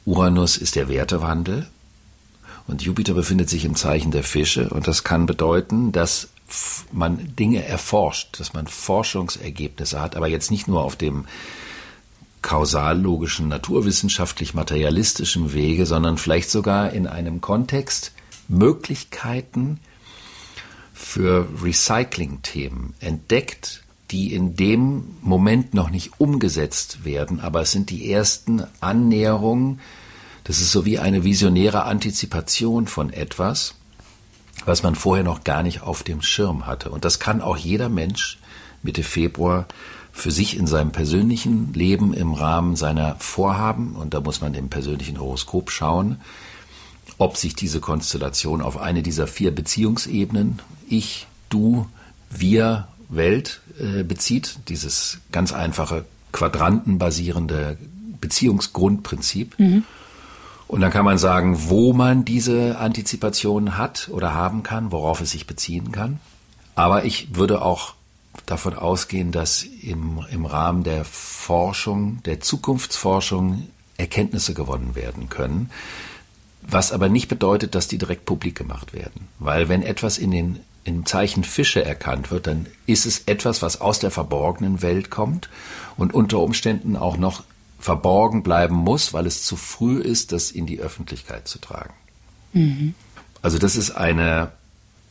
Uranus 0.04 0.56
ist 0.56 0.76
der 0.76 0.88
Wertewandel. 0.88 1.66
Und 2.66 2.82
Jupiter 2.82 3.14
befindet 3.14 3.50
sich 3.50 3.64
im 3.64 3.74
Zeichen 3.74 4.12
der 4.12 4.22
Fische. 4.22 4.70
Und 4.70 4.86
das 4.86 5.04
kann 5.04 5.26
bedeuten, 5.26 5.92
dass 5.92 6.28
man 6.90 7.34
Dinge 7.36 7.64
erforscht, 7.64 8.40
dass 8.40 8.52
man 8.52 8.66
Forschungsergebnisse 8.66 10.00
hat, 10.00 10.16
aber 10.16 10.28
jetzt 10.28 10.50
nicht 10.50 10.68
nur 10.68 10.82
auf 10.82 10.96
dem 10.96 11.26
kausallogischen, 12.42 13.48
naturwissenschaftlich-materialistischen 13.48 15.54
Wege, 15.54 15.86
sondern 15.86 16.18
vielleicht 16.18 16.50
sogar 16.50 16.92
in 16.92 17.06
einem 17.06 17.40
Kontext, 17.40 18.12
Möglichkeiten 18.48 19.80
für 20.92 21.48
Recycling-Themen 21.62 22.94
entdeckt, 23.00 23.82
die 24.10 24.34
in 24.34 24.56
dem 24.56 25.16
Moment 25.22 25.74
noch 25.74 25.90
nicht 25.90 26.20
umgesetzt 26.20 27.04
werden, 27.04 27.40
aber 27.40 27.62
es 27.62 27.72
sind 27.72 27.90
die 27.90 28.12
ersten 28.12 28.62
Annäherungen. 28.80 29.80
Das 30.44 30.60
ist 30.60 30.70
so 30.70 30.84
wie 30.84 30.98
eine 30.98 31.24
visionäre 31.24 31.84
Antizipation 31.84 32.86
von 32.86 33.10
etwas, 33.12 33.74
was 34.66 34.82
man 34.82 34.94
vorher 34.94 35.24
noch 35.24 35.44
gar 35.44 35.62
nicht 35.62 35.82
auf 35.82 36.02
dem 36.02 36.20
Schirm 36.20 36.66
hatte. 36.66 36.90
Und 36.90 37.04
das 37.04 37.20
kann 37.20 37.40
auch 37.40 37.56
jeder 37.56 37.88
Mensch 37.88 38.38
Mitte 38.82 39.02
Februar 39.02 39.66
für 40.12 40.30
sich 40.30 40.56
in 40.58 40.66
seinem 40.66 40.92
persönlichen 40.92 41.72
Leben 41.72 42.12
im 42.12 42.34
Rahmen 42.34 42.76
seiner 42.76 43.16
Vorhaben, 43.18 43.96
und 43.96 44.12
da 44.12 44.20
muss 44.20 44.42
man 44.42 44.54
im 44.54 44.68
persönlichen 44.68 45.18
Horoskop 45.18 45.70
schauen, 45.70 46.20
ob 47.22 47.36
sich 47.36 47.54
diese 47.54 47.78
Konstellation 47.78 48.60
auf 48.60 48.76
eine 48.76 49.00
dieser 49.02 49.28
vier 49.28 49.54
Beziehungsebenen, 49.54 50.58
ich, 50.88 51.28
du, 51.50 51.86
wir, 52.30 52.88
Welt, 53.08 53.60
äh, 53.78 54.02
bezieht, 54.02 54.58
dieses 54.68 55.18
ganz 55.30 55.52
einfache 55.52 56.04
quadrantenbasierende 56.32 57.78
Beziehungsgrundprinzip. 58.20 59.56
Mhm. 59.58 59.84
Und 60.66 60.80
dann 60.80 60.90
kann 60.90 61.04
man 61.04 61.18
sagen, 61.18 61.68
wo 61.68 61.92
man 61.92 62.24
diese 62.24 62.78
Antizipation 62.78 63.78
hat 63.78 64.08
oder 64.10 64.34
haben 64.34 64.64
kann, 64.64 64.90
worauf 64.90 65.20
es 65.20 65.30
sich 65.30 65.46
beziehen 65.46 65.92
kann. 65.92 66.18
Aber 66.74 67.04
ich 67.04 67.36
würde 67.36 67.62
auch 67.62 67.94
davon 68.46 68.74
ausgehen, 68.74 69.30
dass 69.30 69.62
im, 69.62 70.24
im 70.32 70.44
Rahmen 70.44 70.82
der 70.82 71.04
Forschung, 71.04 72.20
der 72.24 72.40
Zukunftsforschung 72.40 73.68
Erkenntnisse 73.96 74.54
gewonnen 74.54 74.96
werden 74.96 75.28
können, 75.28 75.70
was 76.62 76.92
aber 76.92 77.08
nicht 77.08 77.28
bedeutet, 77.28 77.74
dass 77.74 77.88
die 77.88 77.98
direkt 77.98 78.24
publik 78.24 78.56
gemacht 78.56 78.92
werden. 78.92 79.28
Weil 79.38 79.68
wenn 79.68 79.82
etwas 79.82 80.18
in 80.18 80.30
den 80.30 80.60
im 80.84 81.06
Zeichen 81.06 81.44
Fische 81.44 81.84
erkannt 81.84 82.30
wird, 82.30 82.46
dann 82.46 82.66
ist 82.86 83.06
es 83.06 83.20
etwas, 83.26 83.62
was 83.62 83.80
aus 83.80 84.00
der 84.00 84.10
verborgenen 84.10 84.82
Welt 84.82 85.10
kommt 85.10 85.48
und 85.96 86.12
unter 86.12 86.40
Umständen 86.40 86.96
auch 86.96 87.16
noch 87.16 87.44
verborgen 87.78 88.42
bleiben 88.42 88.74
muss, 88.74 89.12
weil 89.12 89.26
es 89.26 89.44
zu 89.44 89.56
früh 89.56 90.00
ist, 90.00 90.32
das 90.32 90.50
in 90.50 90.66
die 90.66 90.80
Öffentlichkeit 90.80 91.46
zu 91.48 91.58
tragen. 91.58 91.94
Mhm. 92.52 92.94
Also 93.42 93.58
das 93.58 93.76
ist 93.76 93.90
eine 93.92 94.52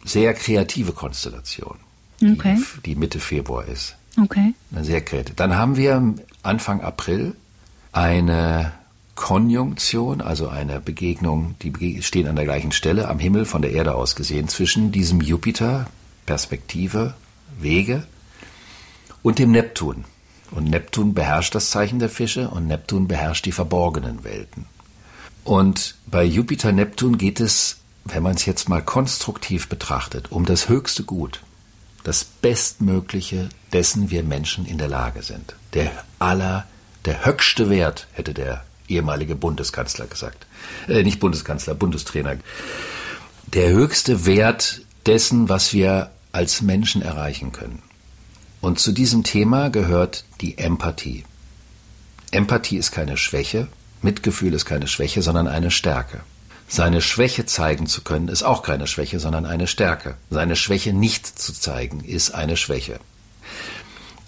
sehr 0.03 0.33
kreative 0.33 0.93
Konstellation, 0.93 1.77
okay. 2.21 2.57
die, 2.77 2.91
die, 2.91 2.95
Mitte 2.95 3.19
Februar 3.19 3.65
ist. 3.65 3.95
Okay. 4.21 4.53
Eine 4.71 4.83
sehr 4.83 5.01
kreativ. 5.01 5.35
Dann 5.35 5.55
haben 5.55 5.77
wir 5.77 6.15
Anfang 6.43 6.81
April 6.81 7.35
eine 7.91 8.71
Konjunktion, 9.21 10.19
also 10.19 10.49
eine 10.49 10.81
Begegnung, 10.81 11.53
die 11.61 12.01
stehen 12.01 12.27
an 12.27 12.35
der 12.35 12.45
gleichen 12.45 12.71
Stelle 12.71 13.07
am 13.07 13.19
Himmel 13.19 13.45
von 13.45 13.61
der 13.61 13.71
Erde 13.71 13.93
aus 13.93 14.15
gesehen, 14.15 14.47
zwischen 14.47 14.91
diesem 14.91 15.21
Jupiter, 15.21 15.85
Perspektive, 16.25 17.13
Wege, 17.59 18.07
und 19.21 19.37
dem 19.37 19.51
Neptun. 19.51 20.05
Und 20.49 20.71
Neptun 20.71 21.13
beherrscht 21.13 21.53
das 21.53 21.69
Zeichen 21.69 21.99
der 21.99 22.09
Fische 22.09 22.49
und 22.49 22.65
Neptun 22.65 23.07
beherrscht 23.07 23.45
die 23.45 23.51
verborgenen 23.51 24.23
Welten. 24.23 24.65
Und 25.43 25.95
bei 26.07 26.23
Jupiter-Neptun 26.23 27.19
geht 27.19 27.39
es, 27.39 27.77
wenn 28.05 28.23
man 28.23 28.33
es 28.33 28.47
jetzt 28.47 28.69
mal 28.69 28.81
konstruktiv 28.81 29.69
betrachtet, 29.69 30.31
um 30.31 30.47
das 30.47 30.67
höchste 30.67 31.03
Gut, 31.03 31.41
das 32.03 32.23
Bestmögliche, 32.23 33.49
dessen 33.71 34.09
wir 34.09 34.23
Menschen 34.23 34.65
in 34.65 34.79
der 34.79 34.89
Lage 34.89 35.21
sind. 35.21 35.55
Der 35.75 35.91
aller, 36.17 36.65
der 37.05 37.23
höchste 37.23 37.69
Wert, 37.69 38.07
hätte 38.13 38.33
der 38.33 38.65
ehemalige 38.91 39.35
Bundeskanzler 39.35 40.07
gesagt. 40.07 40.45
Äh, 40.87 41.03
nicht 41.03 41.19
Bundeskanzler, 41.19 41.73
Bundestrainer. 41.73 42.37
Der 43.47 43.69
höchste 43.69 44.25
Wert 44.25 44.81
dessen, 45.05 45.49
was 45.49 45.73
wir 45.73 46.11
als 46.31 46.61
Menschen 46.61 47.01
erreichen 47.01 47.51
können. 47.51 47.81
Und 48.61 48.79
zu 48.79 48.91
diesem 48.91 49.23
Thema 49.23 49.69
gehört 49.69 50.23
die 50.39 50.57
Empathie. 50.57 51.25
Empathie 52.31 52.77
ist 52.77 52.91
keine 52.91 53.17
Schwäche, 53.17 53.67
Mitgefühl 54.01 54.53
ist 54.53 54.65
keine 54.65 54.87
Schwäche, 54.87 55.21
sondern 55.21 55.47
eine 55.47 55.71
Stärke. 55.71 56.21
Seine 56.67 57.01
Schwäche 57.01 57.45
zeigen 57.45 57.85
zu 57.87 58.01
können, 58.01 58.29
ist 58.29 58.43
auch 58.43 58.63
keine 58.63 58.87
Schwäche, 58.87 59.19
sondern 59.19 59.45
eine 59.45 59.67
Stärke. 59.67 60.15
Seine 60.29 60.55
Schwäche 60.55 60.93
nicht 60.93 61.27
zu 61.27 61.51
zeigen, 61.51 62.01
ist 62.01 62.33
eine 62.33 62.55
Schwäche. 62.55 62.99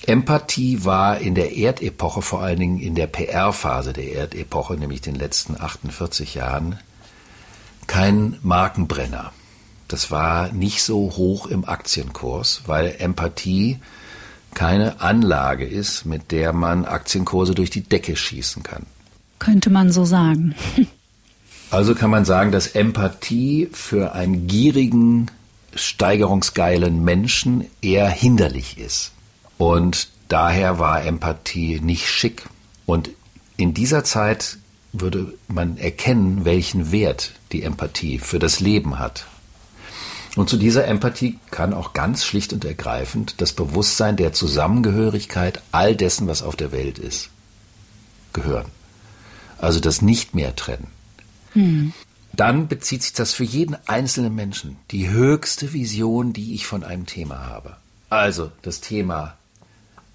Empathie 0.05 0.83
war 0.83 1.19
in 1.19 1.33
der 1.33 1.55
Erdepoche, 1.55 2.21
vor 2.21 2.41
allen 2.41 2.59
Dingen 2.59 2.79
in 2.79 2.95
der 2.95 3.07
PR-Phase 3.07 3.93
der 3.93 4.11
Erdepoche, 4.13 4.75
nämlich 4.75 5.01
den 5.01 5.15
letzten 5.15 5.59
48 5.59 6.35
Jahren, 6.35 6.77
kein 7.87 8.37
Markenbrenner. 8.41 9.31
Das 9.87 10.11
war 10.11 10.51
nicht 10.51 10.83
so 10.83 11.13
hoch 11.15 11.47
im 11.47 11.65
Aktienkurs, 11.65 12.63
weil 12.65 12.95
Empathie 12.99 13.79
keine 14.53 15.01
Anlage 15.01 15.65
ist, 15.65 16.05
mit 16.05 16.31
der 16.31 16.53
man 16.53 16.85
Aktienkurse 16.85 17.55
durch 17.55 17.69
die 17.69 17.81
Decke 17.81 18.15
schießen 18.15 18.61
kann. 18.63 18.85
Könnte 19.39 19.69
man 19.69 19.91
so 19.91 20.05
sagen. 20.05 20.55
Also 21.71 21.95
kann 21.95 22.11
man 22.11 22.23
sagen, 22.23 22.51
dass 22.51 22.67
Empathie 22.67 23.67
für 23.71 24.13
einen 24.13 24.45
gierigen, 24.45 25.31
steigerungsgeilen 25.73 27.03
Menschen 27.03 27.65
eher 27.81 28.07
hinderlich 28.09 28.77
ist. 28.77 29.11
Und 29.57 30.09
daher 30.27 30.79
war 30.79 31.03
Empathie 31.03 31.79
nicht 31.79 32.07
schick. 32.09 32.43
Und 32.85 33.09
in 33.57 33.73
dieser 33.73 34.03
Zeit 34.03 34.57
würde 34.91 35.33
man 35.47 35.77
erkennen, 35.77 36.45
welchen 36.45 36.91
Wert 36.91 37.33
die 37.51 37.63
Empathie 37.63 38.19
für 38.19 38.39
das 38.39 38.59
Leben 38.59 38.99
hat. 38.99 39.25
Und 40.35 40.49
zu 40.49 40.57
dieser 40.57 40.87
Empathie 40.87 41.39
kann 41.51 41.73
auch 41.73 41.93
ganz 41.93 42.25
schlicht 42.25 42.53
und 42.53 42.65
ergreifend 42.65 43.35
das 43.37 43.53
Bewusstsein 43.53 44.17
der 44.17 44.33
Zusammengehörigkeit 44.33 45.61
all 45.71 45.95
dessen, 45.95 46.27
was 46.27 46.41
auf 46.41 46.55
der 46.55 46.71
Welt 46.71 46.97
ist, 46.97 47.29
gehören. 48.33 48.65
Also 49.59 49.79
das 49.79 50.01
nicht 50.01 50.33
mehr 50.33 50.55
trennen. 50.55 50.87
Hm. 51.53 51.93
Dann 52.35 52.67
bezieht 52.67 53.03
sich 53.03 53.13
das 53.13 53.33
für 53.33 53.43
jeden 53.43 53.77
einzelnen 53.85 54.33
Menschen 54.33 54.77
die 54.89 55.09
höchste 55.09 55.71
Vision, 55.71 56.33
die 56.33 56.55
ich 56.55 56.65
von 56.65 56.83
einem 56.83 57.05
Thema 57.05 57.45
habe. 57.45 57.77
Also 58.09 58.51
das 58.63 58.81
Thema, 58.81 59.35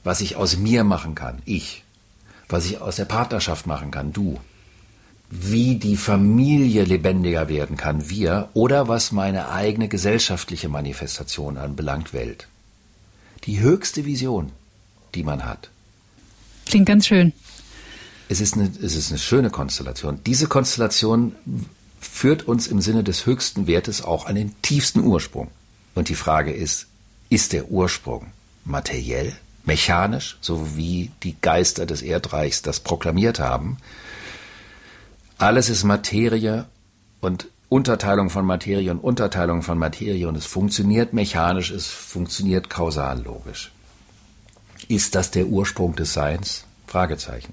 was 0.08 0.22
ich 0.22 0.36
aus 0.36 0.56
mir 0.56 0.84
machen 0.84 1.14
kann, 1.14 1.42
ich, 1.44 1.84
was 2.48 2.64
ich 2.64 2.80
aus 2.80 2.96
der 2.96 3.04
Partnerschaft 3.04 3.66
machen 3.66 3.90
kann, 3.90 4.14
du, 4.14 4.40
wie 5.28 5.76
die 5.76 5.98
Familie 5.98 6.84
lebendiger 6.84 7.50
werden 7.50 7.76
kann, 7.76 8.08
wir, 8.08 8.48
oder 8.54 8.88
was 8.88 9.12
meine 9.12 9.50
eigene 9.50 9.86
gesellschaftliche 9.86 10.70
Manifestation 10.70 11.58
anbelangt, 11.58 12.14
Welt. 12.14 12.48
Die 13.44 13.60
höchste 13.60 14.06
Vision, 14.06 14.50
die 15.14 15.24
man 15.24 15.44
hat. 15.44 15.68
Klingt 16.64 16.86
ganz 16.86 17.06
schön. 17.06 17.34
Es 18.30 18.40
ist, 18.40 18.54
eine, 18.54 18.72
es 18.82 18.96
ist 18.96 19.10
eine 19.10 19.18
schöne 19.18 19.50
Konstellation. 19.50 20.20
Diese 20.24 20.46
Konstellation 20.46 21.34
führt 22.00 22.44
uns 22.44 22.66
im 22.66 22.80
Sinne 22.80 23.04
des 23.04 23.26
höchsten 23.26 23.66
Wertes 23.66 24.00
auch 24.00 24.24
an 24.24 24.36
den 24.36 24.54
tiefsten 24.62 25.00
Ursprung. 25.00 25.48
Und 25.94 26.08
die 26.08 26.14
Frage 26.14 26.50
ist, 26.50 26.86
ist 27.28 27.52
der 27.52 27.70
Ursprung 27.70 28.28
materiell, 28.64 29.36
mechanisch, 29.68 30.38
so 30.40 30.76
wie 30.76 31.12
die 31.22 31.36
Geister 31.40 31.86
des 31.86 32.02
Erdreichs 32.02 32.62
das 32.62 32.80
proklamiert 32.80 33.38
haben? 33.38 33.76
Alles 35.36 35.68
ist 35.68 35.84
Materie 35.84 36.64
und 37.20 37.46
Unterteilung 37.68 38.30
von 38.30 38.46
Materie 38.46 38.90
und 38.90 38.98
Unterteilung 38.98 39.62
von 39.62 39.78
Materie 39.78 40.26
und 40.26 40.36
es 40.36 40.46
funktioniert 40.46 41.12
mechanisch, 41.12 41.70
es 41.70 41.86
funktioniert 41.86 42.70
kausal 42.70 43.22
logisch. 43.22 43.70
Ist 44.88 45.14
das 45.14 45.30
der 45.30 45.46
Ursprung 45.46 45.94
des 45.94 46.14
Seins? 46.14 46.64
Fragezeichen. 46.86 47.52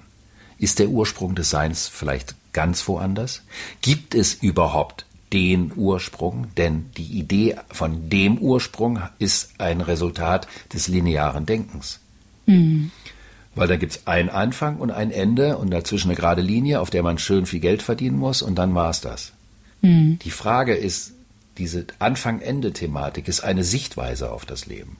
Ist 0.57 0.79
der 0.79 0.87
Ursprung 0.87 1.35
des 1.35 1.49
Seins 1.49 1.89
vielleicht 1.89 2.35
ganz 2.53 2.87
woanders? 2.87 3.41
Gibt 3.81 4.15
es 4.15 4.33
überhaupt 4.35 5.05
den 5.33 5.73
Ursprung? 5.75 6.47
Denn 6.55 6.91
die 6.95 7.19
Idee 7.19 7.57
von 7.69 8.09
dem 8.09 8.37
Ursprung 8.37 9.01
ist 9.19 9.49
ein 9.57 9.81
Resultat 9.81 10.47
des 10.71 10.87
linearen 10.87 11.45
Denkens. 11.45 11.99
Mhm. 12.45 12.91
Weil 13.55 13.67
da 13.67 13.77
gibt 13.77 13.93
es 13.93 14.07
einen 14.07 14.29
Anfang 14.29 14.77
und 14.77 14.91
ein 14.91 15.11
Ende 15.11 15.57
und 15.57 15.71
dazwischen 15.71 16.09
eine 16.09 16.17
gerade 16.17 16.41
Linie, 16.41 16.81
auf 16.81 16.89
der 16.89 17.03
man 17.03 17.17
schön 17.17 17.45
viel 17.45 17.61
Geld 17.61 17.81
verdienen 17.81 18.17
muss 18.17 18.41
und 18.41 18.55
dann 18.55 18.75
war 18.75 18.89
es 18.89 19.01
das. 19.01 19.31
Mhm. 19.81 20.19
Die 20.19 20.31
Frage 20.31 20.75
ist, 20.75 21.13
diese 21.57 21.85
Anfang-Ende-Thematik 21.99 23.27
ist 23.27 23.41
eine 23.41 23.63
Sichtweise 23.63 24.31
auf 24.31 24.45
das 24.45 24.65
Leben. 24.65 24.97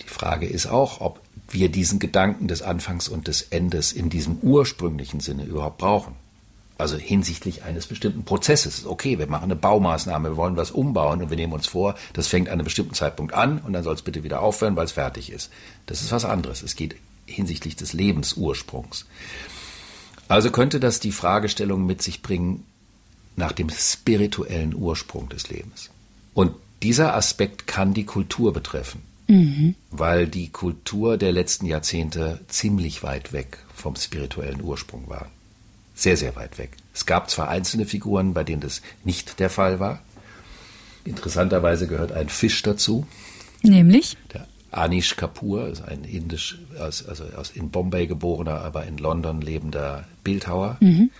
Die 0.00 0.08
Frage 0.08 0.46
ist 0.46 0.66
auch, 0.66 1.00
ob 1.00 1.20
wir 1.48 1.68
diesen 1.68 1.98
Gedanken 1.98 2.48
des 2.48 2.62
Anfangs 2.62 3.08
und 3.08 3.28
des 3.28 3.42
Endes 3.42 3.92
in 3.92 4.10
diesem 4.10 4.38
ursprünglichen 4.38 5.20
Sinne 5.20 5.44
überhaupt 5.44 5.78
brauchen. 5.78 6.14
Also 6.78 6.96
hinsichtlich 6.96 7.62
eines 7.62 7.86
bestimmten 7.86 8.24
Prozesses. 8.24 8.86
Okay, 8.86 9.18
wir 9.18 9.26
machen 9.26 9.44
eine 9.44 9.56
Baumaßnahme, 9.56 10.30
wir 10.30 10.36
wollen 10.36 10.56
was 10.56 10.70
umbauen 10.70 11.22
und 11.22 11.30
wir 11.30 11.36
nehmen 11.36 11.52
uns 11.52 11.66
vor, 11.66 11.94
das 12.12 12.28
fängt 12.28 12.48
an 12.48 12.54
einem 12.54 12.64
bestimmten 12.64 12.94
Zeitpunkt 12.94 13.34
an 13.34 13.58
und 13.58 13.72
dann 13.72 13.84
soll 13.84 13.94
es 13.94 14.02
bitte 14.02 14.24
wieder 14.24 14.40
aufhören, 14.40 14.74
weil 14.76 14.86
es 14.86 14.92
fertig 14.92 15.30
ist. 15.30 15.50
Das 15.86 16.02
ist 16.02 16.12
was 16.12 16.24
anderes. 16.24 16.62
Es 16.62 16.76
geht 16.76 16.96
hinsichtlich 17.26 17.76
des 17.76 17.92
Lebensursprungs. 17.92 19.06
Also 20.28 20.50
könnte 20.50 20.80
das 20.80 20.98
die 20.98 21.12
Fragestellung 21.12 21.86
mit 21.86 22.02
sich 22.02 22.22
bringen 22.22 22.64
nach 23.36 23.52
dem 23.52 23.70
spirituellen 23.70 24.74
Ursprung 24.74 25.28
des 25.28 25.48
Lebens. 25.48 25.90
Und 26.34 26.54
dieser 26.82 27.14
Aspekt 27.14 27.66
kann 27.66 27.94
die 27.94 28.04
Kultur 28.04 28.52
betreffen 28.52 29.02
mhm. 29.32 29.74
weil 29.90 30.28
die 30.28 30.50
Kultur 30.50 31.16
der 31.16 31.32
letzten 31.32 31.66
Jahrzehnte 31.66 32.40
ziemlich 32.48 33.02
weit 33.02 33.32
weg 33.32 33.58
vom 33.74 33.96
spirituellen 33.96 34.62
Ursprung 34.62 35.08
war. 35.08 35.30
Sehr, 36.02 36.16
sehr 36.16 36.34
weit 36.34 36.58
weg. 36.58 36.70
Es 36.92 37.06
gab 37.06 37.30
zwar 37.30 37.48
einzelne 37.48 37.86
Figuren, 37.86 38.34
bei 38.34 38.42
denen 38.42 38.60
das 38.60 38.82
nicht 39.04 39.38
der 39.38 39.48
Fall 39.48 39.78
war. 39.78 40.02
Interessanterweise 41.04 41.86
gehört 41.86 42.10
ein 42.10 42.28
Fisch 42.28 42.60
dazu. 42.64 43.06
Nämlich? 43.62 44.16
Der 44.32 44.48
Anish 44.72 45.14
Kapoor 45.14 45.68
ist 45.68 45.82
ein 45.82 46.02
indisch, 46.02 46.58
also 46.76 47.22
aus 47.36 47.50
in 47.50 47.70
Bombay 47.70 48.08
geborener, 48.08 48.62
aber 48.62 48.84
in 48.84 48.98
London 48.98 49.42
lebender 49.42 50.04
Bildhauer, 50.24 50.76
mhm. 50.80 51.10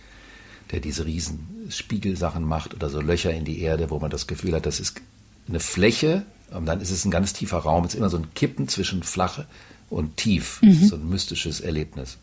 der 0.73 0.81
diese 0.81 1.07
riesen 1.07 1.69
Spiegelsachen 1.69 2.43
macht 2.43 2.75
oder 2.75 2.91
so 2.91 3.01
Löcher 3.01 3.33
in 3.33 3.45
die 3.45 3.61
Erde, 3.61 3.89
wo 3.89 4.01
man 4.01 4.11
das 4.11 4.27
Gefühl 4.27 4.55
hat, 4.57 4.67
das 4.67 4.81
ist 4.81 5.01
eine 5.47 5.61
Fläche, 5.61 6.25
und 6.51 6.67
dann 6.67 6.81
ist 6.81 6.91
es 6.91 7.05
ein 7.05 7.13
ganz 7.13 7.33
tiefer 7.33 7.59
Raum. 7.59 7.85
Es 7.85 7.93
ist 7.93 7.99
immer 7.99 8.11
so 8.11 8.17
ein 8.17 8.35
Kippen 8.35 8.67
zwischen 8.67 9.05
flache 9.05 9.47
und 9.91 10.17
tief. 10.17 10.61
Mhm. 10.61 10.87
So 10.87 10.97
ein 10.97 11.09
mystisches 11.09 11.61
Erlebnis. 11.61 12.19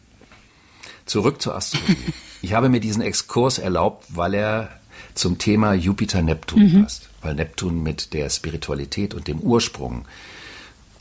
Zurück 1.10 1.42
zur 1.42 1.56
Astrologie. 1.56 2.14
ich 2.42 2.54
habe 2.54 2.70
mir 2.70 2.80
diesen 2.80 3.02
Exkurs 3.02 3.58
erlaubt, 3.58 4.06
weil 4.10 4.36
er 4.36 4.70
zum 5.16 5.40
Thema 5.40 5.74
Jupiter-Neptun 5.74 6.62
mhm. 6.62 6.84
passt. 6.84 7.10
Weil 7.22 7.36
Neptun 7.36 7.82
mit 7.82 8.14
der 8.14 8.30
Spiritualität 8.30 9.14
und 9.14 9.28
dem 9.28 9.40
Ursprung 9.40 10.06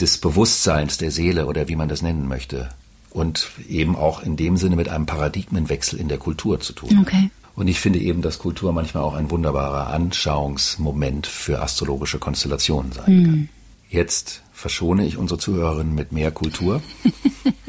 des 0.01 0.19
Bewusstseins 0.19 0.97
der 0.97 1.11
Seele 1.11 1.47
oder 1.47 1.69
wie 1.69 1.77
man 1.77 1.89
das 1.89 2.03
nennen 2.03 2.27
möchte 2.27 2.71
und 3.11 3.51
eben 3.69 3.97
auch 3.97 4.23
in 4.23 4.37
dem 4.37 4.57
Sinne 4.57 4.77
mit 4.77 4.89
einem 4.89 5.07
Paradigmenwechsel 5.07 5.99
in 5.99 6.09
der 6.09 6.19
Kultur 6.19 6.61
zu 6.61 6.73
tun. 6.73 7.01
Okay. 7.03 7.31
Und 7.55 7.69
ich 7.69 7.81
finde 7.81 7.99
eben, 7.99 8.23
dass 8.23 8.39
Kultur 8.39 8.73
manchmal 8.73 9.03
auch 9.03 9.15
ein 9.15 9.31
wunderbarer 9.31 9.89
Anschauungsmoment 9.89 11.27
für 11.27 11.61
astrologische 11.61 12.19
Konstellationen 12.19 12.93
sein 12.93 13.17
mhm. 13.17 13.25
kann. 13.25 13.49
Jetzt 13.91 14.43
verschone 14.53 15.05
ich 15.05 15.17
unsere 15.17 15.39
Zuhörerinnen 15.39 15.95
mit 15.95 16.13
mehr 16.13 16.31
Kultur. 16.31 16.83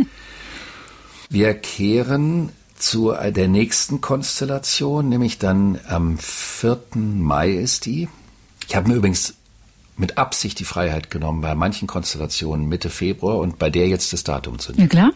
Wir 1.30 1.54
kehren 1.54 2.50
zu 2.76 3.12
der 3.14 3.48
nächsten 3.48 4.02
Konstellation, 4.02 5.10
nämlich 5.10 5.38
dann 5.38 5.80
am 5.88 6.18
4. 6.18 6.80
Mai 6.96 7.52
ist 7.52 7.86
die. 7.86 8.10
Ich 8.68 8.76
habe 8.76 8.90
mir 8.90 8.96
übrigens 8.96 9.36
mit 9.96 10.18
Absicht 10.18 10.60
die 10.60 10.66
Freiheit 10.66 11.12
genommen, 11.12 11.42
bei 11.42 11.54
manchen 11.54 11.88
Konstellationen 11.88 12.68
Mitte 12.68 12.90
Februar 12.90 13.38
und 13.38 13.60
bei 13.60 13.70
der 13.70 13.88
jetzt 13.88 14.12
das 14.12 14.24
Datum 14.24 14.58
zu 14.58 14.72
nehmen. 14.72 14.84
Ja, 14.84 14.88
klar. 14.88 15.12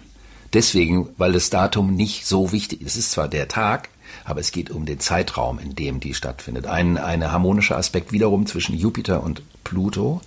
Deswegen, 0.53 1.09
weil 1.18 1.32
das 1.32 1.49
Datum 1.49 1.95
nicht 1.95 2.28
so 2.28 2.51
wichtig 2.51 2.82
ist. 2.82 2.91
Es 2.91 2.97
ist 2.97 3.11
zwar 3.14 3.28
der 3.28 3.47
Tag, 3.47 3.89
aber 4.24 4.39
es 4.39 4.51
geht 4.51 4.70
um 4.70 4.86
den 4.86 4.99
Zeitraum, 4.99 5.57
in 5.57 5.74
dem 5.74 5.99
die 5.99 6.14
stattfindet. 6.14 6.68
Ein, 6.68 6.99
ein 6.99 7.32
harmonischer 7.32 7.78
Aspekt 7.78 8.11
wiederum 8.11 8.45
zwischen 8.45 8.78
Jupiter 8.78 9.24
und 9.24 9.41
Pluto. 9.64 10.22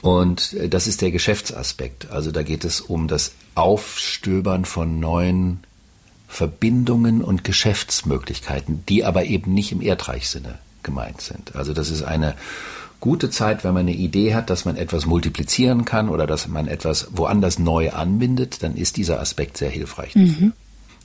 Und 0.00 0.52
äh, 0.52 0.68
das 0.68 0.86
ist 0.86 1.00
der 1.00 1.10
Geschäftsaspekt. 1.10 2.10
Also 2.10 2.30
da 2.30 2.44
geht 2.44 2.64
es 2.64 2.80
um 2.80 3.08
das 3.08 3.32
Aufstöbern 3.54 4.64
von 4.64 5.00
neuen 5.00 5.60
Verbindungen 6.28 7.22
und 7.22 7.44
Geschäftsmöglichkeiten, 7.44 8.84
die 8.88 9.04
aber 9.04 9.24
eben 9.24 9.52
nicht 9.52 9.72
im 9.72 9.82
Erdreichsinne 9.82 10.58
gemeint 10.82 11.20
sind. 11.20 11.54
Also 11.54 11.74
das 11.74 11.90
ist 11.90 12.02
eine 12.02 12.34
gute 13.00 13.30
Zeit, 13.30 13.64
wenn 13.64 13.74
man 13.74 13.82
eine 13.82 13.94
Idee 13.94 14.34
hat, 14.34 14.48
dass 14.48 14.64
man 14.64 14.76
etwas 14.76 15.06
multiplizieren 15.06 15.84
kann 15.84 16.08
oder 16.08 16.26
dass 16.26 16.48
man 16.48 16.68
etwas 16.68 17.08
woanders 17.12 17.58
neu 17.58 17.90
anbindet, 17.90 18.62
dann 18.62 18.76
ist 18.76 18.96
dieser 18.96 19.20
Aspekt 19.20 19.58
sehr 19.58 19.70
hilfreich 19.70 20.14
dafür. 20.14 20.46
Mhm. 20.46 20.52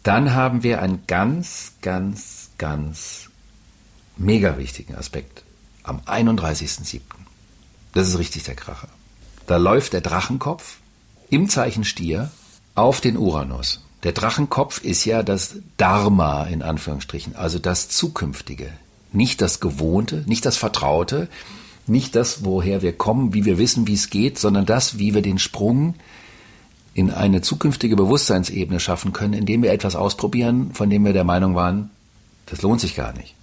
Dann 0.04 0.34
haben 0.34 0.64
wir 0.64 0.82
einen 0.82 1.04
ganz, 1.08 1.74
ganz, 1.82 2.52
ganz 2.58 3.30
mega 4.16 4.58
wichtigen 4.58 4.96
Aspekt 4.96 5.44
am 5.84 6.00
31.07. 6.06 7.02
Das 7.94 8.08
ist 8.08 8.18
richtig 8.18 8.44
der 8.44 8.56
Kracher. 8.56 8.90
Da 9.48 9.58
läuft 9.58 9.94
der 9.94 10.02
Drachenkopf 10.02 10.78
im 11.30 11.50
Zeichen 11.50 11.84
Stier 11.84 12.32
auf 12.76 13.02
den 13.02 13.18
Uranus. 13.18 13.84
Der 14.04 14.12
Drachenkopf 14.12 14.84
ist 14.84 15.06
ja 15.06 15.24
das 15.24 15.56
Dharma 15.78 16.44
in 16.44 16.62
Anführungsstrichen, 16.62 17.36
also 17.36 17.60
das 17.60 17.90
Zukünftige. 17.90 18.72
Nicht 19.12 19.42
das 19.42 19.60
Gewohnte, 19.60 20.24
nicht 20.28 20.46
das 20.46 20.58
Vertraute, 20.58 21.28
nicht 21.88 22.16
das, 22.16 22.44
woher 22.44 22.82
wir 22.82 22.94
kommen, 22.94 23.34
wie 23.34 23.46
wir 23.46 23.58
wissen, 23.58 23.88
wie 23.88 23.94
es 23.94 24.10
geht, 24.10 24.38
sondern 24.38 24.66
das, 24.66 25.00
wie 25.00 25.14
wir 25.14 25.22
den 25.22 25.40
Sprung 25.40 25.96
in 26.94 27.12
eine 27.12 27.42
zukünftige 27.42 27.96
Bewusstseinsebene 27.96 28.80
schaffen 28.80 29.14
können, 29.14 29.34
indem 29.34 29.64
wir 29.64 29.72
etwas 29.72 29.96
ausprobieren, 29.96 30.72
von 30.74 30.90
dem 30.90 31.06
wir 31.06 31.14
der 31.14 31.24
Meinung 31.24 31.56
waren, 31.56 31.90
das 32.48 32.62
lohnt 32.62 32.82
sich 32.82 32.96
gar 32.96 33.14
nicht. 33.14 33.36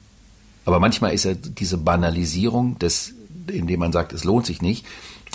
Aber 0.64 0.80
manchmal 0.80 1.12
ist 1.12 1.24
ja 1.24 1.34
diese 1.34 1.78
Banalisierung 1.78 2.78
des, 2.78 3.14
indem 3.46 3.80
man 3.80 3.92
sagt, 3.92 4.12
es 4.12 4.24
lohnt 4.24 4.46
sich 4.46 4.62
nicht, 4.62 4.86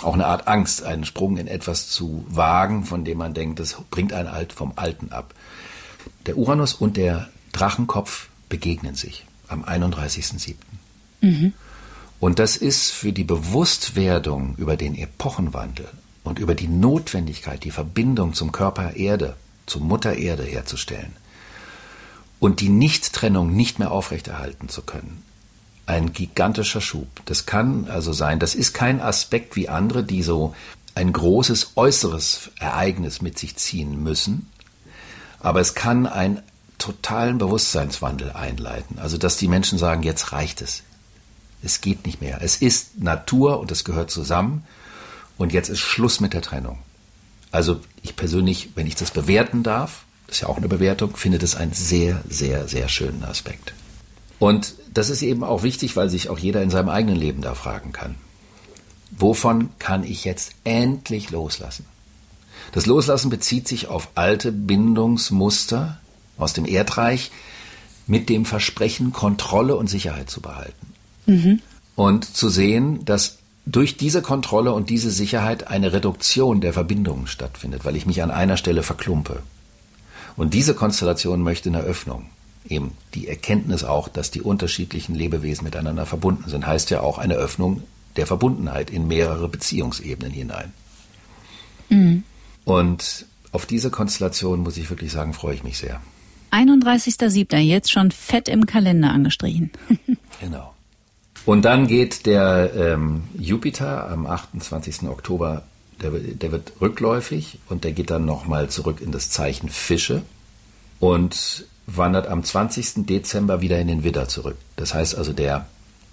auch 0.04 0.14
eine 0.14 0.26
Art 0.26 0.48
Angst, 0.48 0.82
einen 0.82 1.04
Sprung 1.04 1.36
in 1.36 1.46
etwas 1.46 1.88
zu 1.88 2.24
wagen, 2.28 2.84
von 2.84 3.04
dem 3.04 3.18
man 3.18 3.34
denkt, 3.34 3.60
das 3.60 3.76
bringt 3.90 4.12
einen 4.12 4.28
alt 4.28 4.52
vom 4.52 4.72
Alten 4.76 5.12
ab. 5.12 5.34
Der 6.26 6.36
Uranus 6.36 6.74
und 6.74 6.96
der 6.96 7.28
Drachenkopf 7.52 8.28
begegnen 8.48 8.94
sich 8.94 9.26
am 9.48 9.64
31.07. 9.64 10.54
Mhm. 11.20 11.52
Und 12.18 12.38
das 12.38 12.56
ist 12.56 12.90
für 12.90 13.12
die 13.12 13.24
Bewusstwerdung 13.24 14.54
über 14.56 14.76
den 14.76 14.94
Epochenwandel 14.94 15.88
und 16.22 16.38
über 16.38 16.54
die 16.54 16.68
Notwendigkeit, 16.68 17.64
die 17.64 17.70
Verbindung 17.70 18.34
zum 18.34 18.52
Körper 18.52 18.96
Erde, 18.96 19.36
zur 19.66 19.80
Mutter 19.80 20.16
Erde 20.16 20.44
herzustellen 20.44 21.16
und 22.38 22.60
die 22.60 22.68
Nichttrennung 22.68 23.54
nicht 23.54 23.78
mehr 23.78 23.90
aufrechterhalten 23.90 24.68
zu 24.68 24.82
können, 24.82 25.22
ein 25.90 26.12
gigantischer 26.12 26.80
Schub. 26.80 27.08
Das 27.24 27.46
kann 27.46 27.88
also 27.90 28.12
sein, 28.12 28.38
das 28.38 28.54
ist 28.54 28.72
kein 28.72 29.00
Aspekt 29.00 29.56
wie 29.56 29.68
andere, 29.68 30.04
die 30.04 30.22
so 30.22 30.54
ein 30.94 31.12
großes 31.12 31.72
äußeres 31.74 32.50
Ereignis 32.58 33.20
mit 33.22 33.38
sich 33.38 33.56
ziehen 33.56 34.02
müssen, 34.02 34.48
aber 35.40 35.60
es 35.60 35.74
kann 35.74 36.06
einen 36.06 36.42
totalen 36.78 37.38
Bewusstseinswandel 37.38 38.32
einleiten. 38.32 38.98
Also, 38.98 39.18
dass 39.18 39.36
die 39.36 39.48
Menschen 39.48 39.78
sagen, 39.78 40.02
jetzt 40.02 40.32
reicht 40.32 40.62
es. 40.62 40.82
Es 41.62 41.80
geht 41.80 42.06
nicht 42.06 42.20
mehr. 42.20 42.38
Es 42.40 42.56
ist 42.56 43.02
Natur 43.02 43.60
und 43.60 43.70
es 43.70 43.84
gehört 43.84 44.10
zusammen. 44.10 44.64
Und 45.36 45.52
jetzt 45.52 45.68
ist 45.68 45.80
Schluss 45.80 46.20
mit 46.20 46.32
der 46.32 46.42
Trennung. 46.42 46.78
Also 47.50 47.80
ich 48.02 48.16
persönlich, 48.16 48.70
wenn 48.76 48.86
ich 48.86 48.94
das 48.94 49.10
bewerten 49.10 49.62
darf, 49.62 50.04
das 50.26 50.36
ist 50.36 50.42
ja 50.42 50.48
auch 50.48 50.56
eine 50.56 50.68
Bewertung, 50.68 51.16
finde 51.16 51.38
das 51.38 51.56
einen 51.56 51.72
sehr, 51.72 52.22
sehr, 52.28 52.68
sehr 52.68 52.88
schönen 52.88 53.24
Aspekt. 53.24 53.74
Und 54.40 54.74
das 54.92 55.10
ist 55.10 55.22
eben 55.22 55.44
auch 55.44 55.62
wichtig, 55.62 55.94
weil 55.94 56.08
sich 56.08 56.30
auch 56.30 56.38
jeder 56.38 56.62
in 56.62 56.70
seinem 56.70 56.88
eigenen 56.88 57.16
Leben 57.16 57.42
da 57.42 57.54
fragen 57.54 57.92
kann. 57.92 58.16
Wovon 59.12 59.68
kann 59.78 60.02
ich 60.02 60.24
jetzt 60.24 60.52
endlich 60.64 61.30
loslassen? 61.30 61.84
Das 62.72 62.86
Loslassen 62.86 63.30
bezieht 63.30 63.68
sich 63.68 63.88
auf 63.88 64.08
alte 64.14 64.50
Bindungsmuster 64.50 65.98
aus 66.38 66.54
dem 66.54 66.64
Erdreich 66.64 67.30
mit 68.06 68.28
dem 68.28 68.44
Versprechen, 68.44 69.12
Kontrolle 69.12 69.76
und 69.76 69.88
Sicherheit 69.88 70.30
zu 70.30 70.40
behalten. 70.40 70.94
Mhm. 71.26 71.60
Und 71.94 72.24
zu 72.24 72.48
sehen, 72.48 73.04
dass 73.04 73.38
durch 73.66 73.98
diese 73.98 74.22
Kontrolle 74.22 74.72
und 74.72 74.88
diese 74.88 75.10
Sicherheit 75.10 75.68
eine 75.68 75.92
Reduktion 75.92 76.62
der 76.62 76.72
Verbindungen 76.72 77.26
stattfindet, 77.26 77.84
weil 77.84 77.94
ich 77.94 78.06
mich 78.06 78.22
an 78.22 78.30
einer 78.30 78.56
Stelle 78.56 78.82
verklumpe. 78.82 79.42
Und 80.36 80.54
diese 80.54 80.74
Konstellation 80.74 81.42
möchte 81.42 81.68
eine 81.68 81.80
Öffnung. 81.80 82.26
Eben 82.68 82.92
die 83.14 83.28
Erkenntnis 83.28 83.84
auch, 83.84 84.08
dass 84.08 84.30
die 84.30 84.42
unterschiedlichen 84.42 85.14
Lebewesen 85.14 85.64
miteinander 85.64 86.06
verbunden 86.06 86.48
sind, 86.48 86.66
heißt 86.66 86.90
ja 86.90 87.00
auch 87.00 87.18
eine 87.18 87.34
Öffnung 87.34 87.82
der 88.16 88.26
Verbundenheit 88.26 88.90
in 88.90 89.08
mehrere 89.08 89.48
Beziehungsebenen 89.48 90.32
hinein. 90.32 90.72
Mhm. 91.88 92.24
Und 92.64 93.26
auf 93.52 93.66
diese 93.66 93.90
Konstellation, 93.90 94.60
muss 94.60 94.76
ich 94.76 94.90
wirklich 94.90 95.12
sagen, 95.12 95.32
freue 95.32 95.54
ich 95.54 95.64
mich 95.64 95.78
sehr. 95.78 96.00
31.07. 96.52 97.58
jetzt 97.58 97.90
schon 97.90 98.10
fett 98.10 98.48
im 98.48 98.66
Kalender 98.66 99.10
angestrichen. 99.10 99.70
genau. 100.40 100.74
Und 101.46 101.64
dann 101.64 101.86
geht 101.86 102.26
der 102.26 102.72
ähm, 102.74 103.22
Jupiter 103.38 104.10
am 104.10 104.26
28. 104.26 105.02
Oktober, 105.04 105.62
der, 106.02 106.10
der 106.10 106.52
wird 106.52 106.72
rückläufig 106.80 107.58
und 107.68 107.84
der 107.84 107.92
geht 107.92 108.10
dann 108.10 108.24
nochmal 108.24 108.68
zurück 108.68 109.00
in 109.00 109.12
das 109.12 109.30
Zeichen 109.30 109.68
Fische 109.68 110.22
und 110.98 111.64
wandert 111.96 112.26
am 112.26 112.42
20. 112.42 113.06
Dezember 113.06 113.60
wieder 113.60 113.78
in 113.78 113.88
den 113.88 114.04
Widder 114.04 114.28
zurück. 114.28 114.56
Das 114.76 114.94
heißt 114.94 115.16
also, 115.16 115.32
der 115.32 115.66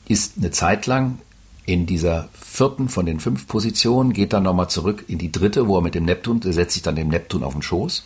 ist 0.07 0.37
eine 0.37 0.51
Zeit 0.51 0.85
lang 0.85 1.19
in 1.65 1.85
dieser 1.85 2.29
vierten 2.33 2.87
von 2.87 3.05
den 3.05 3.19
fünf 3.19 3.47
Positionen, 3.47 4.13
geht 4.13 4.33
dann 4.33 4.43
nochmal 4.43 4.69
zurück 4.69 5.03
in 5.07 5.17
die 5.17 5.31
dritte, 5.31 5.67
wo 5.67 5.77
er 5.77 5.81
mit 5.81 5.95
dem 5.95 6.05
Neptun, 6.05 6.39
der 6.39 6.53
setzt 6.53 6.73
sich 6.73 6.83
dann 6.83 6.95
dem 6.95 7.09
Neptun 7.09 7.43
auf 7.43 7.53
den 7.53 7.61
Schoß 7.61 8.05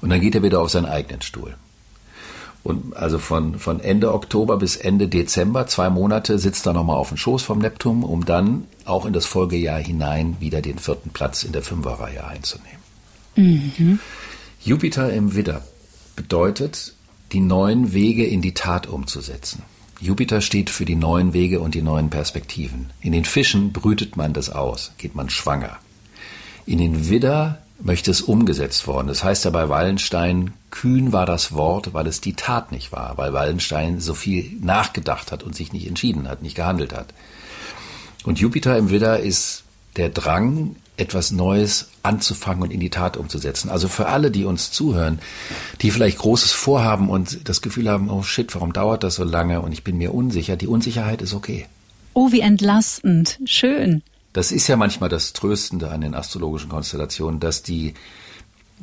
und 0.00 0.10
dann 0.10 0.20
geht 0.20 0.34
er 0.34 0.42
wieder 0.42 0.60
auf 0.60 0.70
seinen 0.70 0.86
eigenen 0.86 1.22
Stuhl. 1.22 1.54
Und 2.64 2.96
also 2.96 3.18
von, 3.18 3.58
von 3.58 3.80
Ende 3.80 4.12
Oktober 4.12 4.56
bis 4.56 4.76
Ende 4.76 5.06
Dezember, 5.08 5.66
zwei 5.66 5.90
Monate, 5.90 6.38
sitzt 6.38 6.66
er 6.66 6.72
nochmal 6.72 6.96
auf 6.96 7.08
dem 7.08 7.16
Schoß 7.16 7.42
vom 7.42 7.58
Neptun, 7.58 8.02
um 8.02 8.24
dann 8.24 8.66
auch 8.84 9.06
in 9.06 9.12
das 9.12 9.26
Folgejahr 9.26 9.78
hinein 9.78 10.36
wieder 10.40 10.60
den 10.60 10.78
vierten 10.78 11.10
Platz 11.10 11.44
in 11.44 11.52
der 11.52 11.62
Fünferreihe 11.62 12.26
einzunehmen. 12.26 12.78
Mhm. 13.36 14.00
Jupiter 14.60 15.12
im 15.12 15.34
Widder 15.34 15.62
bedeutet, 16.18 16.94
die 17.30 17.40
neuen 17.40 17.92
Wege 17.92 18.26
in 18.26 18.42
die 18.42 18.52
Tat 18.52 18.88
umzusetzen. 18.88 19.62
Jupiter 20.00 20.40
steht 20.40 20.68
für 20.68 20.84
die 20.84 20.96
neuen 20.96 21.32
Wege 21.32 21.60
und 21.60 21.76
die 21.76 21.82
neuen 21.82 22.10
Perspektiven. 22.10 22.90
In 23.00 23.12
den 23.12 23.24
Fischen 23.24 23.72
brütet 23.72 24.16
man 24.16 24.32
das 24.32 24.50
aus, 24.50 24.90
geht 24.98 25.14
man 25.14 25.30
schwanger. 25.30 25.78
In 26.66 26.78
den 26.78 27.08
Widder 27.08 27.62
möchte 27.80 28.10
es 28.10 28.20
umgesetzt 28.20 28.88
worden. 28.88 29.06
Das 29.06 29.22
heißt 29.22 29.44
ja 29.44 29.52
bei 29.52 29.68
Wallenstein, 29.68 30.54
kühn 30.70 31.12
war 31.12 31.24
das 31.24 31.52
Wort, 31.52 31.94
weil 31.94 32.08
es 32.08 32.20
die 32.20 32.34
Tat 32.34 32.72
nicht 32.72 32.90
war, 32.90 33.16
weil 33.16 33.32
Wallenstein 33.32 34.00
so 34.00 34.14
viel 34.14 34.56
nachgedacht 34.60 35.30
hat 35.30 35.44
und 35.44 35.54
sich 35.54 35.72
nicht 35.72 35.86
entschieden 35.86 36.28
hat, 36.28 36.42
nicht 36.42 36.56
gehandelt 36.56 36.92
hat. 36.92 37.14
Und 38.24 38.40
Jupiter 38.40 38.76
im 38.76 38.90
Widder 38.90 39.20
ist 39.20 39.62
der 39.96 40.08
Drang, 40.08 40.74
etwas 40.98 41.30
Neues 41.30 41.88
anzufangen 42.02 42.62
und 42.62 42.70
in 42.72 42.80
die 42.80 42.90
Tat 42.90 43.16
umzusetzen. 43.16 43.70
Also 43.70 43.88
für 43.88 44.08
alle, 44.08 44.30
die 44.30 44.44
uns 44.44 44.70
zuhören, 44.70 45.20
die 45.80 45.90
vielleicht 45.90 46.18
Großes 46.18 46.52
vorhaben 46.52 47.08
und 47.08 47.48
das 47.48 47.62
Gefühl 47.62 47.88
haben, 47.88 48.10
oh 48.10 48.22
shit, 48.22 48.54
warum 48.54 48.72
dauert 48.72 49.04
das 49.04 49.14
so 49.14 49.24
lange 49.24 49.60
und 49.60 49.72
ich 49.72 49.84
bin 49.84 49.98
mir 49.98 50.12
unsicher, 50.12 50.56
die 50.56 50.66
Unsicherheit 50.66 51.22
ist 51.22 51.34
okay. 51.34 51.66
Oh, 52.14 52.32
wie 52.32 52.40
entlastend. 52.40 53.38
Schön. 53.44 54.02
Das 54.32 54.52
ist 54.52 54.66
ja 54.66 54.76
manchmal 54.76 55.08
das 55.08 55.32
Tröstende 55.32 55.90
an 55.90 56.00
den 56.00 56.14
astrologischen 56.14 56.68
Konstellationen, 56.68 57.40
dass 57.40 57.62
die 57.62 57.94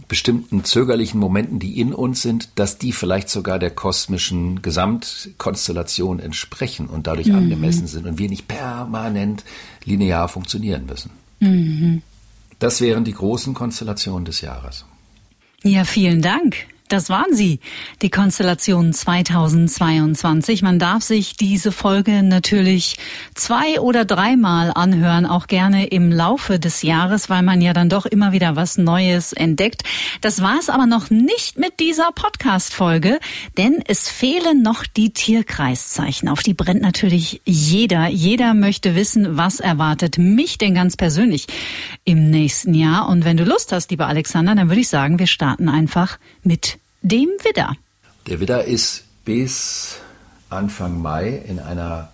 bestimmten 0.07 0.63
zögerlichen 0.63 1.19
Momenten, 1.19 1.59
die 1.59 1.79
in 1.79 1.93
uns 1.93 2.21
sind, 2.21 2.49
dass 2.55 2.77
die 2.77 2.91
vielleicht 2.91 3.29
sogar 3.29 3.59
der 3.59 3.71
kosmischen 3.71 4.61
Gesamtkonstellation 4.61 6.19
entsprechen 6.19 6.87
und 6.87 7.07
dadurch 7.07 7.27
mhm. 7.27 7.35
angemessen 7.35 7.87
sind 7.87 8.05
und 8.05 8.17
wir 8.17 8.29
nicht 8.29 8.47
permanent 8.47 9.43
linear 9.83 10.27
funktionieren 10.27 10.85
müssen. 10.85 11.11
Mhm. 11.39 12.01
Das 12.59 12.81
wären 12.81 13.03
die 13.03 13.13
großen 13.13 13.53
Konstellationen 13.53 14.25
des 14.25 14.41
Jahres. 14.41 14.85
Ja, 15.63 15.83
vielen 15.83 16.21
Dank. 16.21 16.67
Das 16.87 17.09
waren 17.09 17.33
sie, 17.33 17.61
die 18.03 18.11
Konstellation 18.11 18.93
2022. 18.93 20.61
Man 20.61 20.77
darf 20.77 21.01
sich 21.01 21.35
diese 21.35 21.71
Folge 21.71 22.21
natürlich 22.21 22.97
zwei 23.33 23.79
oder 23.79 24.05
dreimal 24.05 24.71
anhören, 24.71 25.25
auch 25.25 25.47
gerne 25.47 25.87
im 25.87 26.11
Laufe 26.11 26.59
des 26.59 26.83
Jahres, 26.83 27.27
weil 27.27 27.41
man 27.41 27.59
ja 27.61 27.73
dann 27.73 27.89
doch 27.89 28.05
immer 28.05 28.33
wieder 28.33 28.55
was 28.55 28.77
Neues 28.77 29.33
entdeckt. 29.33 29.81
Das 30.21 30.43
war 30.43 30.59
es 30.59 30.69
aber 30.69 30.85
noch 30.85 31.09
nicht 31.09 31.57
mit 31.57 31.79
dieser 31.79 32.11
Podcast-Folge, 32.13 33.19
denn 33.57 33.81
es 33.87 34.07
fehlen 34.07 34.61
noch 34.61 34.85
die 34.85 35.11
Tierkreiszeichen. 35.11 36.29
Auf 36.29 36.43
die 36.43 36.53
brennt 36.53 36.83
natürlich 36.83 37.41
jeder. 37.45 38.09
Jeder 38.09 38.53
möchte 38.53 38.93
wissen, 38.93 39.37
was 39.37 39.59
erwartet 39.59 40.19
mich 40.19 40.59
denn 40.59 40.75
ganz 40.75 40.97
persönlich 40.97 41.47
im 42.03 42.29
nächsten 42.29 42.75
Jahr. 42.75 43.09
Und 43.09 43.25
wenn 43.25 43.37
du 43.37 43.43
Lust 43.43 43.71
hast, 43.71 43.89
lieber 43.89 44.05
Alexander, 44.05 44.53
dann 44.53 44.69
würde 44.69 44.81
ich 44.81 44.89
sagen, 44.89 45.17
wir 45.17 45.27
starten 45.27 45.67
einfach 45.67 46.19
mit 46.43 46.75
dem 47.05 47.29
Widder. 47.43 47.75
Der 48.25 48.39
Widder 48.39 48.65
ist 48.65 49.03
bis 49.25 49.97
Anfang 50.49 50.99
Mai 50.99 51.43
in 51.47 51.59
einer 51.59 52.09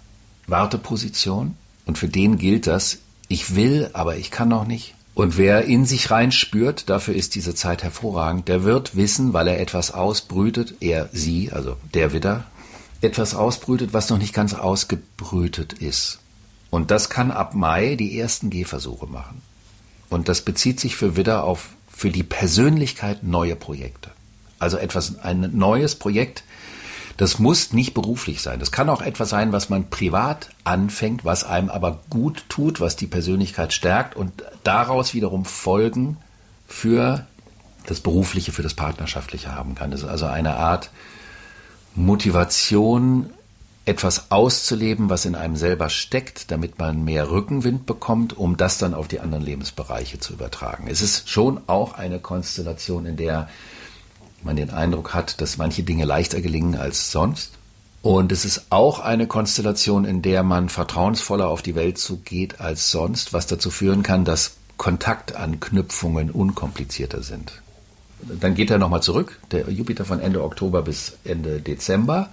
Warteposition 0.47 1.55
und 1.85 1.97
für 1.97 2.09
den 2.09 2.37
gilt 2.37 2.67
das, 2.67 2.97
ich 3.29 3.55
will, 3.55 3.89
aber 3.93 4.17
ich 4.17 4.31
kann 4.31 4.49
noch 4.49 4.67
nicht. 4.67 4.95
Und 5.13 5.37
wer 5.37 5.63
in 5.63 5.85
sich 5.85 6.11
rein 6.11 6.33
spürt, 6.33 6.89
dafür 6.89 7.15
ist 7.15 7.35
diese 7.35 7.55
Zeit 7.55 7.83
hervorragend, 7.83 8.49
der 8.49 8.63
wird 8.63 8.95
wissen, 8.97 9.31
weil 9.31 9.47
er 9.47 9.61
etwas 9.61 9.91
ausbrütet, 9.91 10.75
er, 10.81 11.09
sie, 11.13 11.51
also 11.51 11.77
der 11.93 12.11
Widder, 12.11 12.43
etwas 12.99 13.33
ausbrütet, 13.33 13.93
was 13.93 14.09
noch 14.09 14.17
nicht 14.17 14.33
ganz 14.33 14.53
ausgebrütet 14.53 15.73
ist. 15.73 16.19
Und 16.69 16.91
das 16.91 17.09
kann 17.09 17.31
ab 17.31 17.55
Mai 17.55 17.95
die 17.95 18.19
ersten 18.19 18.49
Gehversuche 18.49 19.07
machen. 19.07 19.41
Und 20.09 20.27
das 20.27 20.41
bezieht 20.41 20.81
sich 20.81 20.97
für 20.97 21.15
Widder 21.15 21.45
auf 21.45 21.69
für 21.89 22.09
die 22.09 22.23
Persönlichkeit 22.23 23.23
neue 23.23 23.55
Projekte. 23.55 24.11
Also 24.61 24.77
etwas, 24.77 25.19
ein 25.19 25.57
neues 25.57 25.95
Projekt. 25.95 26.43
Das 27.17 27.39
muss 27.39 27.73
nicht 27.73 27.93
beruflich 27.93 28.41
sein. 28.41 28.59
Das 28.59 28.71
kann 28.71 28.89
auch 28.89 29.01
etwas 29.01 29.29
sein, 29.29 29.51
was 29.51 29.69
man 29.69 29.89
privat 29.89 30.49
anfängt, 30.63 31.25
was 31.25 31.43
einem 31.43 31.69
aber 31.69 31.99
gut 32.09 32.45
tut, 32.49 32.79
was 32.79 32.95
die 32.95 33.07
Persönlichkeit 33.07 33.73
stärkt 33.73 34.15
und 34.15 34.43
daraus 34.63 35.13
wiederum 35.13 35.45
Folgen 35.45 36.17
für 36.67 37.27
das 37.85 37.99
Berufliche, 37.99 38.51
für 38.51 38.63
das 38.63 38.73
Partnerschaftliche 38.73 39.53
haben 39.53 39.75
kann. 39.75 39.91
Das 39.91 40.01
ist 40.01 40.07
also 40.07 40.25
eine 40.27 40.55
Art 40.55 40.89
Motivation, 41.95 43.31
etwas 43.85 44.29
auszuleben, 44.31 45.09
was 45.09 45.25
in 45.25 45.35
einem 45.35 45.55
selber 45.55 45.89
steckt, 45.89 46.51
damit 46.51 46.77
man 46.77 47.03
mehr 47.03 47.31
Rückenwind 47.31 47.85
bekommt, 47.85 48.37
um 48.37 48.55
das 48.55 48.77
dann 48.77 48.93
auf 48.93 49.07
die 49.07 49.19
anderen 49.19 49.43
Lebensbereiche 49.43 50.19
zu 50.19 50.33
übertragen. 50.33 50.87
Es 50.87 51.01
ist 51.01 51.29
schon 51.29 51.61
auch 51.67 51.93
eine 51.93 52.19
Konstellation, 52.19 53.05
in 53.05 53.17
der 53.17 53.49
man 54.43 54.55
den 54.55 54.69
Eindruck 54.69 55.13
hat, 55.13 55.41
dass 55.41 55.57
manche 55.57 55.83
Dinge 55.83 56.05
leichter 56.05 56.41
gelingen 56.41 56.75
als 56.75 57.11
sonst. 57.11 57.51
Und 58.01 58.31
es 58.31 58.45
ist 58.45 58.65
auch 58.71 58.99
eine 58.99 59.27
Konstellation, 59.27 60.05
in 60.05 60.21
der 60.21 60.41
man 60.43 60.69
vertrauensvoller 60.69 61.47
auf 61.47 61.61
die 61.61 61.75
Welt 61.75 61.97
zugeht 61.99 62.59
als 62.59 62.89
sonst, 62.89 63.33
was 63.33 63.45
dazu 63.45 63.69
führen 63.69 64.01
kann, 64.01 64.25
dass 64.25 64.53
Kontaktanknüpfungen 64.77 66.31
unkomplizierter 66.31 67.21
sind. 67.21 67.61
Dann 68.23 68.55
geht 68.55 68.71
er 68.71 68.79
nochmal 68.79 69.03
zurück, 69.03 69.39
der 69.51 69.69
Jupiter 69.69 70.05
von 70.05 70.19
Ende 70.19 70.43
Oktober 70.43 70.81
bis 70.81 71.13
Ende 71.23 71.59
Dezember. 71.61 72.29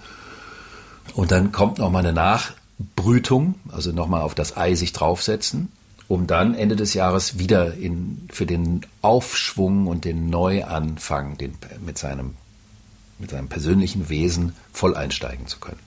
Und 1.13 1.31
dann 1.31 1.51
kommt 1.51 1.77
nochmal 1.77 2.05
eine 2.05 2.13
Nachbrütung, 2.13 3.55
also 3.71 3.91
nochmal 3.91 4.21
auf 4.21 4.33
das 4.33 4.57
Ei 4.57 4.73
sich 4.75 4.93
draufsetzen, 4.93 5.71
um 6.09 6.27
dann 6.27 6.55
Ende 6.55 6.75
des 6.75 6.93
Jahres 6.93 7.39
wieder 7.39 7.75
in, 7.75 8.27
für 8.29 8.45
den 8.45 8.81
Aufschwung 9.01 9.87
und 9.87 10.03
den 10.03 10.29
Neuanfang 10.29 11.37
den, 11.37 11.53
mit 11.85 11.97
seinem 11.97 12.33
mit 13.19 13.31
seinem 13.31 13.49
persönlichen 13.49 14.07
Wesen 14.07 14.53
voll 14.71 14.95
einsteigen 14.95 15.45
zu 15.45 15.59
können. 15.59 15.79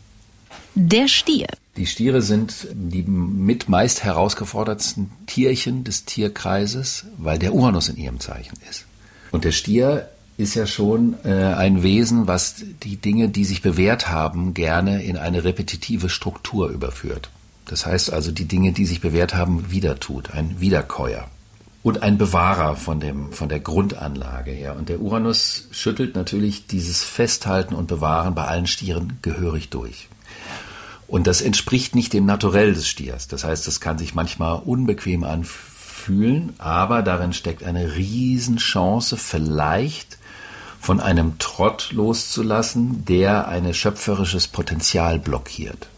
Der 0.75 1.09
Stier. 1.09 1.49
Die 1.79 1.87
Stiere 1.87 2.21
sind 2.21 2.69
die 2.73 3.03
mit 3.03 3.71
meist 3.71 4.05
herausgefordertsten 4.05 5.11
Tierchen 5.27 5.85
des 5.85 6.05
Tierkreises, 6.05 7.07
weil 7.17 7.39
der 7.39 7.55
Uranus 7.55 7.89
in 7.89 7.97
ihrem 7.97 8.21
Zeichen 8.21 8.59
ist. 8.71 8.85
Und 9.31 9.45
der 9.45 9.53
Stier 9.53 10.11
ist 10.37 10.55
ja 10.55 10.67
schon 10.67 11.15
äh, 11.25 11.31
ein 11.31 11.83
Wesen, 11.83 12.27
was 12.27 12.57
die 12.83 12.97
Dinge, 12.97 13.31
die 13.31 13.47
sich 13.47 13.63
bewährt 13.63 14.11
haben, 14.11 14.53
gerne 14.53 15.03
in 15.03 15.17
eine 15.17 15.45
repetitive 15.45 16.11
Struktur 16.11 16.69
überführt. 16.69 17.31
Das 17.73 17.87
heißt 17.87 18.13
also, 18.13 18.33
die 18.33 18.45
Dinge, 18.45 18.73
die 18.73 18.85
sich 18.85 19.01
bewährt 19.01 19.35
haben, 19.35 19.71
wieder 19.71 19.99
tut, 19.99 20.33
ein 20.33 20.61
Wiederkäuer 20.61 21.27
und 21.83 22.03
ein 22.03 22.19
Bewahrer 22.19 22.77
von 22.77 23.01
dem, 23.01 23.33
von 23.33 23.49
der 23.49 23.61
Grundanlage 23.61 24.51
her. 24.51 24.77
Und 24.77 24.91
der 24.91 25.01
Uranus 25.01 25.69
schüttelt 25.71 26.15
natürlich 26.15 26.67
dieses 26.67 27.03
Festhalten 27.03 27.75
und 27.75 27.87
Bewahren 27.87 28.35
bei 28.35 28.45
allen 28.45 28.67
Stieren 28.67 29.19
gehörig 29.23 29.71
durch. 29.71 30.09
Und 31.09 31.27
das 31.27 31.41
entspricht 31.41 31.95
nicht 31.95 32.13
dem 32.13 32.27
Naturell 32.27 32.75
des 32.75 32.87
Stiers. 32.89 33.27
Das 33.27 33.43
heißt, 33.43 33.67
das 33.67 33.81
kann 33.81 33.97
sich 33.97 34.15
manchmal 34.15 34.61
unbequem 34.63 35.25
anfühlen, 35.25 36.53
aber 36.59 37.01
darin 37.01 37.33
steckt 37.33 37.65
eine 37.65 37.97
Riesenchance, 37.97 39.17
vielleicht 39.17 40.19
von 40.79 41.01
einem 41.01 41.39
Trott 41.39 41.89
loszulassen, 41.93 43.07
der 43.07 43.49
ein 43.49 43.73
schöpferisches 43.73 44.47
Potenzial 44.47 45.19
blockiert. 45.19 45.89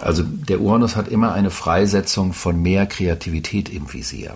Also 0.00 0.22
der 0.22 0.60
Uranus 0.60 0.96
hat 0.96 1.08
immer 1.08 1.32
eine 1.32 1.50
Freisetzung 1.50 2.32
von 2.32 2.60
mehr 2.60 2.86
Kreativität 2.86 3.68
im 3.68 3.92
Visier. 3.92 4.34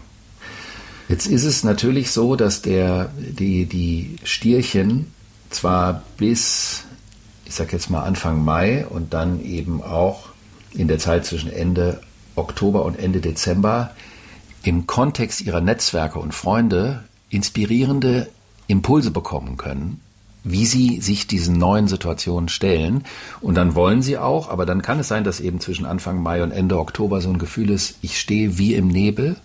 Jetzt 1.08 1.26
ist 1.26 1.44
es 1.44 1.62
natürlich 1.62 2.10
so, 2.10 2.36
dass 2.36 2.62
der, 2.62 3.10
die, 3.16 3.66
die 3.66 4.16
Stierchen 4.24 5.12
zwar 5.50 6.02
bis, 6.16 6.84
ich 7.44 7.54
sag 7.54 7.72
jetzt 7.72 7.90
mal 7.90 8.02
Anfang 8.02 8.44
Mai 8.44 8.86
und 8.86 9.12
dann 9.12 9.44
eben 9.44 9.82
auch 9.82 10.28
in 10.72 10.88
der 10.88 10.98
Zeit 10.98 11.26
zwischen 11.26 11.52
Ende 11.52 12.00
Oktober 12.34 12.84
und 12.84 12.98
Ende 12.98 13.20
Dezember 13.20 13.90
im 14.62 14.86
Kontext 14.86 15.40
ihrer 15.42 15.60
Netzwerke 15.60 16.18
und 16.18 16.32
Freunde 16.32 17.04
inspirierende 17.28 18.28
Impulse 18.66 19.10
bekommen 19.10 19.56
können, 19.56 20.00
wie 20.44 20.66
sie 20.66 21.00
sich 21.00 21.26
diesen 21.26 21.56
neuen 21.58 21.88
Situationen 21.88 22.48
stellen. 22.48 23.04
Und 23.40 23.54
dann 23.54 23.74
wollen 23.74 24.02
sie 24.02 24.18
auch, 24.18 24.48
aber 24.48 24.66
dann 24.66 24.82
kann 24.82 24.98
es 24.98 25.08
sein, 25.08 25.24
dass 25.24 25.40
eben 25.40 25.60
zwischen 25.60 25.86
Anfang 25.86 26.22
Mai 26.22 26.42
und 26.42 26.50
Ende 26.50 26.78
Oktober 26.78 27.20
so 27.20 27.30
ein 27.30 27.38
Gefühl 27.38 27.70
ist, 27.70 27.96
ich 28.02 28.18
stehe 28.18 28.58
wie 28.58 28.74
im 28.74 28.88
Nebel 28.88 29.36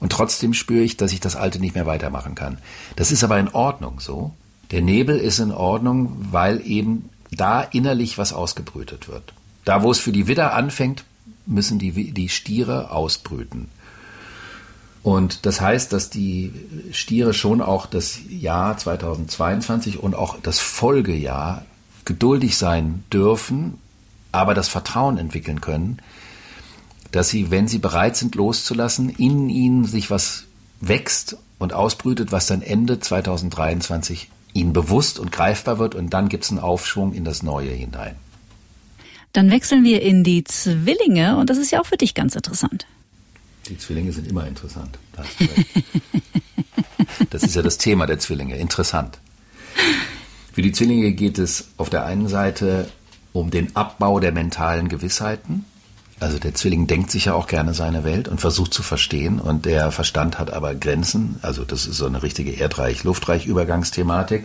und 0.00 0.10
trotzdem 0.10 0.52
spüre 0.52 0.82
ich, 0.82 0.96
dass 0.96 1.12
ich 1.12 1.20
das 1.20 1.36
Alte 1.36 1.60
nicht 1.60 1.74
mehr 1.74 1.86
weitermachen 1.86 2.34
kann. 2.34 2.58
Das 2.96 3.12
ist 3.12 3.22
aber 3.22 3.38
in 3.38 3.48
Ordnung 3.48 4.00
so. 4.00 4.32
Der 4.72 4.82
Nebel 4.82 5.18
ist 5.18 5.38
in 5.38 5.52
Ordnung, 5.52 6.16
weil 6.30 6.60
eben 6.66 7.08
da 7.30 7.62
innerlich 7.62 8.18
was 8.18 8.32
ausgebrütet 8.32 9.08
wird. 9.08 9.32
Da, 9.64 9.82
wo 9.82 9.90
es 9.90 9.98
für 9.98 10.12
die 10.12 10.26
Widder 10.26 10.54
anfängt, 10.54 11.04
müssen 11.46 11.78
die, 11.78 12.12
die 12.12 12.28
Stiere 12.28 12.90
ausbrüten. 12.90 13.68
Und 15.02 15.46
das 15.46 15.60
heißt, 15.60 15.92
dass 15.92 16.10
die 16.10 16.52
Stiere 16.92 17.34
schon 17.34 17.60
auch 17.60 17.86
das 17.86 18.20
Jahr 18.28 18.76
2022 18.76 19.98
und 19.98 20.14
auch 20.14 20.38
das 20.40 20.60
Folgejahr 20.60 21.64
geduldig 22.04 22.56
sein 22.56 23.04
dürfen, 23.12 23.78
aber 24.30 24.54
das 24.54 24.68
Vertrauen 24.68 25.18
entwickeln 25.18 25.60
können, 25.60 25.98
dass 27.10 27.28
sie, 27.28 27.50
wenn 27.50 27.68
sie 27.68 27.78
bereit 27.78 28.16
sind 28.16 28.34
loszulassen, 28.36 29.10
in 29.10 29.50
ihnen 29.50 29.84
sich 29.84 30.10
was 30.10 30.44
wächst 30.80 31.36
und 31.58 31.72
ausbrütet, 31.72 32.32
was 32.32 32.46
dann 32.46 32.62
Ende 32.62 33.00
2023 33.00 34.30
ihnen 34.54 34.72
bewusst 34.72 35.18
und 35.18 35.32
greifbar 35.32 35.78
wird 35.78 35.94
und 35.94 36.10
dann 36.10 36.28
gibt 36.28 36.44
es 36.44 36.50
einen 36.50 36.60
Aufschwung 36.60 37.12
in 37.12 37.24
das 37.24 37.42
Neue 37.42 37.70
hinein. 37.70 38.16
Dann 39.32 39.50
wechseln 39.50 39.82
wir 39.82 40.02
in 40.02 40.24
die 40.24 40.44
Zwillinge 40.44 41.38
und 41.38 41.48
das 41.48 41.58
ist 41.58 41.70
ja 41.70 41.80
auch 41.80 41.86
für 41.86 41.96
dich 41.96 42.14
ganz 42.14 42.34
interessant. 42.34 42.86
Die 43.68 43.78
Zwillinge 43.78 44.12
sind 44.12 44.28
immer 44.28 44.46
interessant. 44.46 44.98
Das 47.30 47.42
ist 47.42 47.54
ja 47.54 47.62
das 47.62 47.78
Thema 47.78 48.06
der 48.06 48.18
Zwillinge, 48.18 48.56
interessant. 48.56 49.18
Für 50.52 50.62
die 50.62 50.72
Zwillinge 50.72 51.12
geht 51.12 51.38
es 51.38 51.68
auf 51.76 51.88
der 51.88 52.04
einen 52.04 52.28
Seite 52.28 52.90
um 53.32 53.50
den 53.50 53.74
Abbau 53.76 54.20
der 54.20 54.32
mentalen 54.32 54.88
Gewissheiten, 54.88 55.64
also 56.22 56.38
der 56.38 56.54
Zwilling 56.54 56.86
denkt 56.86 57.10
sich 57.10 57.24
ja 57.24 57.34
auch 57.34 57.48
gerne 57.48 57.74
seine 57.74 58.04
Welt 58.04 58.28
und 58.28 58.40
versucht 58.40 58.72
zu 58.72 58.84
verstehen 58.84 59.40
und 59.40 59.64
der 59.64 59.90
Verstand 59.90 60.38
hat 60.38 60.52
aber 60.52 60.72
Grenzen. 60.76 61.40
Also 61.42 61.64
das 61.64 61.84
ist 61.84 61.96
so 61.96 62.06
eine 62.06 62.22
richtige 62.22 62.52
Erdreich-Luftreich-Übergangsthematik. 62.52 64.44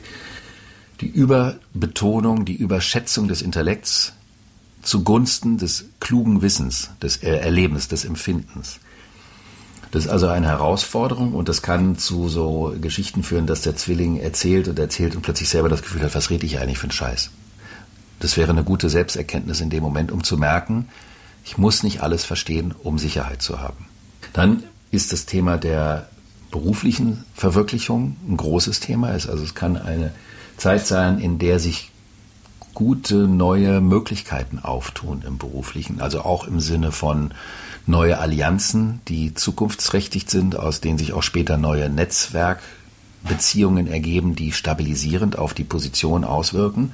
Die 1.01 1.07
Überbetonung, 1.07 2.45
die 2.45 2.55
Überschätzung 2.55 3.27
des 3.27 3.43
Intellekts 3.43 4.13
zugunsten 4.81 5.59
des 5.59 5.85
klugen 5.99 6.41
Wissens, 6.41 6.89
des 6.99 7.17
Erlebens, 7.17 7.87
des 7.87 8.05
Empfindens. 8.05 8.79
Das 9.91 10.05
ist 10.05 10.11
also 10.11 10.27
eine 10.27 10.47
Herausforderung 10.47 11.33
und 11.33 11.47
das 11.49 11.61
kann 11.61 11.97
zu 11.97 12.27
so 12.27 12.75
Geschichten 12.81 13.23
führen, 13.23 13.47
dass 13.47 13.61
der 13.61 13.75
Zwilling 13.75 14.17
erzählt 14.17 14.67
und 14.67 14.79
erzählt 14.79 15.15
und 15.15 15.21
plötzlich 15.21 15.49
selber 15.49 15.69
das 15.69 15.81
Gefühl 15.81 16.03
hat, 16.03 16.15
was 16.15 16.29
rede 16.29 16.45
ich 16.45 16.59
eigentlich 16.59 16.77
für 16.77 16.85
einen 16.85 16.91
Scheiß. 16.91 17.31
Das 18.19 18.35
wäre 18.35 18.51
eine 18.51 18.63
gute 18.63 18.89
Selbsterkenntnis 18.89 19.61
in 19.61 19.69
dem 19.69 19.83
Moment, 19.83 20.11
um 20.11 20.23
zu 20.23 20.37
merken, 20.37 20.89
ich 21.45 21.57
muss 21.57 21.83
nicht 21.83 22.01
alles 22.01 22.25
verstehen, 22.25 22.73
um 22.83 22.99
Sicherheit 22.99 23.41
zu 23.41 23.61
haben. 23.61 23.85
Dann 24.33 24.63
ist 24.91 25.13
das 25.13 25.25
Thema 25.25 25.57
der 25.57 26.09
beruflichen 26.51 27.23
Verwirklichung 27.33 28.17
ein 28.27 28.37
großes 28.37 28.79
Thema. 28.79 29.09
Also 29.09 29.31
es 29.31 29.55
kann 29.55 29.77
eine 29.77 30.11
Zeit 30.57 30.87
sein, 30.87 31.19
in 31.19 31.39
der 31.39 31.59
sich 31.59 31.91
gute 32.73 33.27
neue 33.27 33.81
Möglichkeiten 33.81 34.59
auftun 34.59 35.23
im 35.25 35.37
beruflichen, 35.37 36.01
also 36.01 36.21
auch 36.21 36.47
im 36.47 36.59
Sinne 36.59 36.91
von 36.91 37.33
neue 37.87 38.19
Allianzen, 38.19 39.01
die 39.07 39.33
zukunftsträchtig 39.33 40.25
sind, 40.29 40.57
aus 40.57 40.81
denen 40.81 40.97
sich 40.97 41.13
auch 41.13 41.23
später 41.23 41.57
neue 41.57 41.89
Netzwerkbeziehungen 41.89 43.87
ergeben, 43.87 44.35
die 44.35 44.51
stabilisierend 44.51 45.39
auf 45.39 45.53
die 45.53 45.63
Position 45.63 46.23
auswirken. 46.23 46.91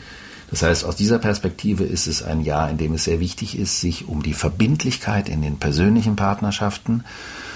Das 0.51 0.61
heißt, 0.61 0.85
aus 0.85 0.95
dieser 0.95 1.17
Perspektive 1.17 1.83
ist 1.83 2.05
es 2.05 2.21
ein 2.21 2.41
Jahr, 2.41 2.69
in 2.69 2.77
dem 2.77 2.93
es 2.93 3.05
sehr 3.05 3.19
wichtig 3.19 3.57
ist, 3.57 3.81
sich 3.81 4.07
um 4.07 4.21
die 4.21 4.35
Verbindlichkeit 4.35 5.27
in 5.27 5.41
den 5.41 5.57
persönlichen 5.57 6.15
Partnerschaften 6.15 7.03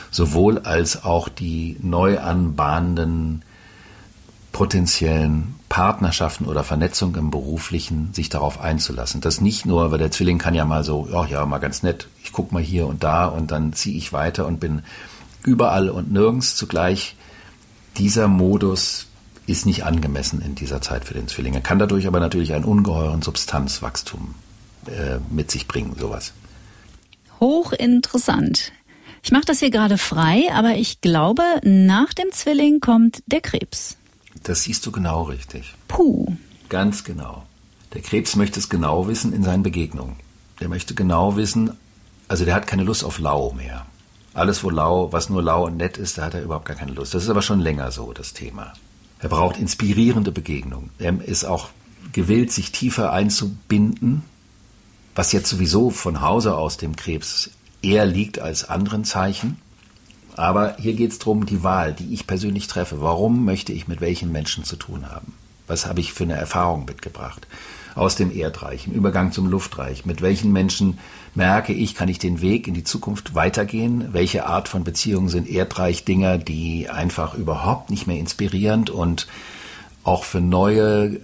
sowohl 0.09 0.59
als 0.59 1.03
auch 1.03 1.29
die 1.29 1.77
neu 1.81 2.19
anbahnenden 2.19 3.43
potenziellen 4.51 5.53
Partnerschaften 5.70 6.45
oder 6.45 6.63
Vernetzung 6.63 7.15
im 7.15 7.30
Beruflichen 7.30 8.13
sich 8.13 8.30
darauf 8.30 8.61
einzulassen. 8.61 9.22
Das 9.22 9.41
nicht 9.41 9.65
nur, 9.65 9.91
weil 9.91 9.97
der 9.97 10.11
Zwilling 10.11 10.38
kann 10.38 10.53
ja 10.53 10.65
mal 10.65 10.84
so, 10.84 11.07
ja, 11.11 11.26
ja, 11.26 11.45
mal 11.45 11.57
ganz 11.59 11.84
nett, 11.84 12.07
ich 12.24 12.32
guck 12.32 12.51
mal 12.51 12.61
hier 12.61 12.88
und 12.88 13.03
da 13.03 13.26
und 13.26 13.51
dann 13.51 13.74
ziehe 13.74 13.97
ich 13.97 14.13
weiter 14.13 14.45
und 14.47 14.59
bin 14.59 14.84
überall 15.43 15.89
und 15.89 16.11
nirgends 16.11 16.55
zugleich. 16.55 17.15
Dieser 17.97 18.28
Modus 18.28 19.07
ist 19.45 19.65
nicht 19.65 19.86
angemessen 19.86 20.41
in 20.41 20.55
dieser 20.55 20.82
Zeit 20.82 21.05
für 21.05 21.13
den 21.13 21.28
Zwilling. 21.28 21.53
Er 21.53 21.61
kann 21.61 21.80
dadurch 21.80 22.07
aber 22.07 22.20
natürlich 22.20 22.53
einen 22.53 22.65
ungeheuren 22.65 23.22
Substanzwachstum 23.22 24.36
äh, 24.88 25.20
mit 25.30 25.51
sich 25.51 25.68
bringen, 25.68 25.95
sowas. 25.97 26.34
Hochinteressant. 27.39 28.72
Ich 29.24 29.32
mache 29.32 29.45
das 29.45 29.59
hier 29.59 29.72
gerade 29.72 29.97
frei, 29.97 30.43
aber 30.53 30.76
ich 30.76 31.01
glaube, 31.01 31.43
nach 31.63 32.13
dem 32.13 32.32
Zwilling 32.32 32.80
kommt 32.80 33.24
der 33.26 33.41
Krebs. 33.41 33.96
Das 34.43 34.63
siehst 34.63 34.85
du 34.85 34.91
genau 34.91 35.23
richtig. 35.23 35.73
Puh. 35.88 36.35
Ganz 36.69 37.03
genau. 37.03 37.45
Der 37.93 38.01
Krebs 38.01 38.35
möchte 38.35 38.59
es 38.59 38.69
genau 38.69 39.07
wissen 39.07 39.33
in 39.33 39.43
seinen 39.43 39.63
Begegnungen. 39.63 40.15
Der 40.59 40.69
möchte 40.69 40.93
genau 40.93 41.35
wissen, 41.35 41.71
also 42.27 42.45
der 42.45 42.55
hat 42.55 42.67
keine 42.67 42.83
Lust 42.83 43.03
auf 43.03 43.19
lau 43.19 43.53
mehr. 43.53 43.85
Alles, 44.33 44.63
wo 44.63 44.69
lau, 44.69 45.11
was 45.11 45.29
nur 45.29 45.41
lau 45.41 45.65
und 45.65 45.77
nett 45.77 45.97
ist, 45.97 46.17
da 46.17 46.25
hat 46.25 46.33
er 46.33 46.43
überhaupt 46.43 46.65
gar 46.65 46.75
keine 46.75 46.91
Lust. 46.91 47.13
Das 47.13 47.23
ist 47.23 47.29
aber 47.29 47.41
schon 47.41 47.59
länger 47.59 47.91
so, 47.91 48.13
das 48.13 48.33
Thema. 48.33 48.73
Er 49.19 49.29
braucht 49.29 49.57
inspirierende 49.57 50.31
Begegnungen. 50.31 50.91
Er 50.99 51.19
ist 51.23 51.45
auch 51.45 51.69
gewillt, 52.11 52.51
sich 52.51 52.71
tiefer 52.71 53.11
einzubinden, 53.11 54.23
was 55.15 55.31
jetzt 55.31 55.49
sowieso 55.49 55.89
von 55.89 56.21
Hause 56.21 56.55
aus 56.55 56.77
dem 56.77 56.95
Krebs 56.95 57.49
eher 57.81 58.05
liegt 58.05 58.39
als 58.39 58.69
anderen 58.69 59.05
Zeichen. 59.05 59.57
Aber 60.38 60.75
hier 60.77 60.93
geht 60.93 61.11
es 61.11 61.19
darum, 61.19 61.45
die 61.47 61.63
Wahl, 61.63 61.93
die 61.93 62.13
ich 62.13 62.27
persönlich 62.27 62.67
treffe. 62.67 63.01
Warum 63.01 63.43
möchte 63.43 63.73
ich 63.73 63.88
mit 63.88 64.01
welchen 64.01 64.31
Menschen 64.31 64.63
zu 64.63 64.75
tun 64.75 65.09
haben? 65.09 65.33
Was 65.65 65.88
habe 65.88 65.99
ich 65.99 66.13
für 66.13 66.23
eine 66.23 66.35
Erfahrung 66.35 66.85
mitgebracht? 66.85 67.47
Aus 67.95 68.15
dem 68.15 68.31
Erdreich, 68.33 68.85
im 68.85 68.93
Übergang 68.93 69.31
zum 69.31 69.49
Luftreich. 69.49 70.05
Mit 70.05 70.21
welchen 70.21 70.53
Menschen 70.53 70.99
merke 71.33 71.73
ich, 71.73 71.95
kann 71.95 72.07
ich 72.07 72.19
den 72.19 72.39
Weg 72.39 72.67
in 72.67 72.75
die 72.75 72.83
Zukunft 72.83 73.33
weitergehen? 73.33 74.09
Welche 74.13 74.45
Art 74.45 74.67
von 74.67 74.83
Beziehungen 74.83 75.29
sind 75.29 75.49
Erdreich-Dinger, 75.49 76.38
die 76.38 76.88
einfach 76.88 77.33
überhaupt 77.33 77.89
nicht 77.89 78.05
mehr 78.05 78.19
inspirierend 78.19 78.91
und 78.91 79.27
auch 80.03 80.23
für 80.23 80.39
neue, 80.39 81.19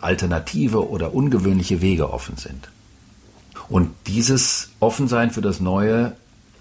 alternative 0.00 0.88
oder 0.88 1.12
ungewöhnliche 1.12 1.82
Wege 1.82 2.12
offen 2.12 2.36
sind? 2.36 2.68
Und 3.68 3.90
dieses 4.06 4.70
Offensein 4.78 5.32
für 5.32 5.42
das 5.42 5.58
Neue 5.58 6.12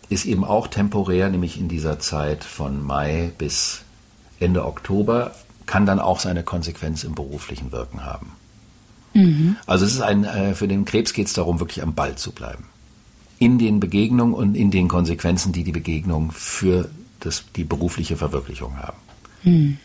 ist 0.09 0.25
eben 0.25 0.43
auch 0.43 0.67
temporär, 0.67 1.29
nämlich 1.29 1.59
in 1.59 1.67
dieser 1.67 1.99
Zeit 1.99 2.43
von 2.43 2.83
Mai 2.83 3.31
bis 3.37 3.83
Ende 4.39 4.65
Oktober, 4.65 5.31
kann 5.65 5.85
dann 5.85 5.99
auch 5.99 6.19
seine 6.19 6.43
Konsequenz 6.43 7.03
im 7.03 7.15
beruflichen 7.15 7.71
Wirken 7.71 8.05
haben. 8.05 8.33
Mhm. 9.13 9.55
Also 9.65 9.85
es 9.85 9.93
ist 9.93 10.01
ein, 10.01 10.23
äh, 10.23 10.55
für 10.55 10.67
den 10.67 10.85
Krebs 10.85 11.13
geht 11.13 11.27
es 11.27 11.33
darum, 11.33 11.59
wirklich 11.59 11.83
am 11.83 11.93
Ball 11.93 12.15
zu 12.15 12.31
bleiben. 12.31 12.65
In 13.39 13.57
den 13.57 13.79
Begegnungen 13.79 14.33
und 14.33 14.55
in 14.55 14.71
den 14.71 14.87
Konsequenzen, 14.87 15.51
die 15.53 15.63
die 15.63 15.71
Begegnung 15.71 16.31
für 16.31 16.89
das, 17.19 17.45
die 17.55 17.63
berufliche 17.63 18.17
Verwirklichung 18.17 18.77
haben. 18.77 18.97
Mhm. 19.43 19.77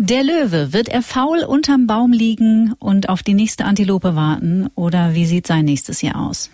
Der 0.00 0.22
Löwe, 0.22 0.72
wird 0.72 0.88
er 0.88 1.02
faul 1.02 1.42
unterm 1.42 1.86
Baum 1.86 2.12
liegen 2.12 2.74
und 2.78 3.08
auf 3.08 3.22
die 3.22 3.34
nächste 3.34 3.64
Antilope 3.64 4.14
warten 4.14 4.68
oder 4.74 5.14
wie 5.14 5.26
sieht 5.26 5.46
sein 5.46 5.64
nächstes 5.64 6.02
Jahr 6.02 6.28
aus? 6.28 6.50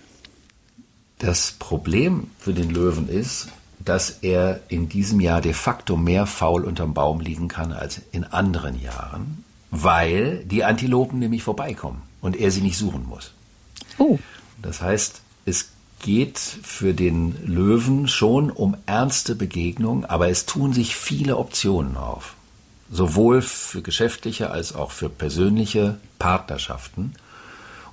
Das 1.24 1.52
Problem 1.52 2.30
für 2.38 2.52
den 2.52 2.68
Löwen 2.70 3.08
ist, 3.08 3.48
dass 3.78 4.18
er 4.22 4.60
in 4.68 4.88
diesem 4.88 5.20
Jahr 5.20 5.40
de 5.40 5.54
facto 5.54 5.96
mehr 5.96 6.26
faul 6.26 6.64
unterm 6.64 6.92
Baum 6.92 7.20
liegen 7.20 7.48
kann 7.48 7.72
als 7.72 8.00
in 8.12 8.24
anderen 8.24 8.80
Jahren, 8.80 9.44
weil 9.70 10.44
die 10.44 10.64
Antilopen 10.64 11.18
nämlich 11.18 11.42
vorbeikommen 11.42 12.02
und 12.20 12.36
er 12.36 12.50
sie 12.50 12.60
nicht 12.60 12.76
suchen 12.76 13.06
muss. 13.08 13.32
Oh. 13.98 14.18
Das 14.60 14.82
heißt, 14.82 15.22
es 15.46 15.70
geht 16.00 16.38
für 16.38 16.92
den 16.92 17.36
Löwen 17.46 18.06
schon 18.08 18.50
um 18.50 18.76
ernste 18.84 19.34
Begegnungen, 19.34 20.04
aber 20.04 20.28
es 20.28 20.44
tun 20.44 20.72
sich 20.72 20.94
viele 20.94 21.38
Optionen 21.38 21.96
auf 21.96 22.34
sowohl 22.90 23.42
für 23.42 23.82
geschäftliche 23.82 24.50
als 24.50 24.74
auch 24.74 24.90
für 24.90 25.08
persönliche 25.08 25.98
Partnerschaften. 26.18 27.14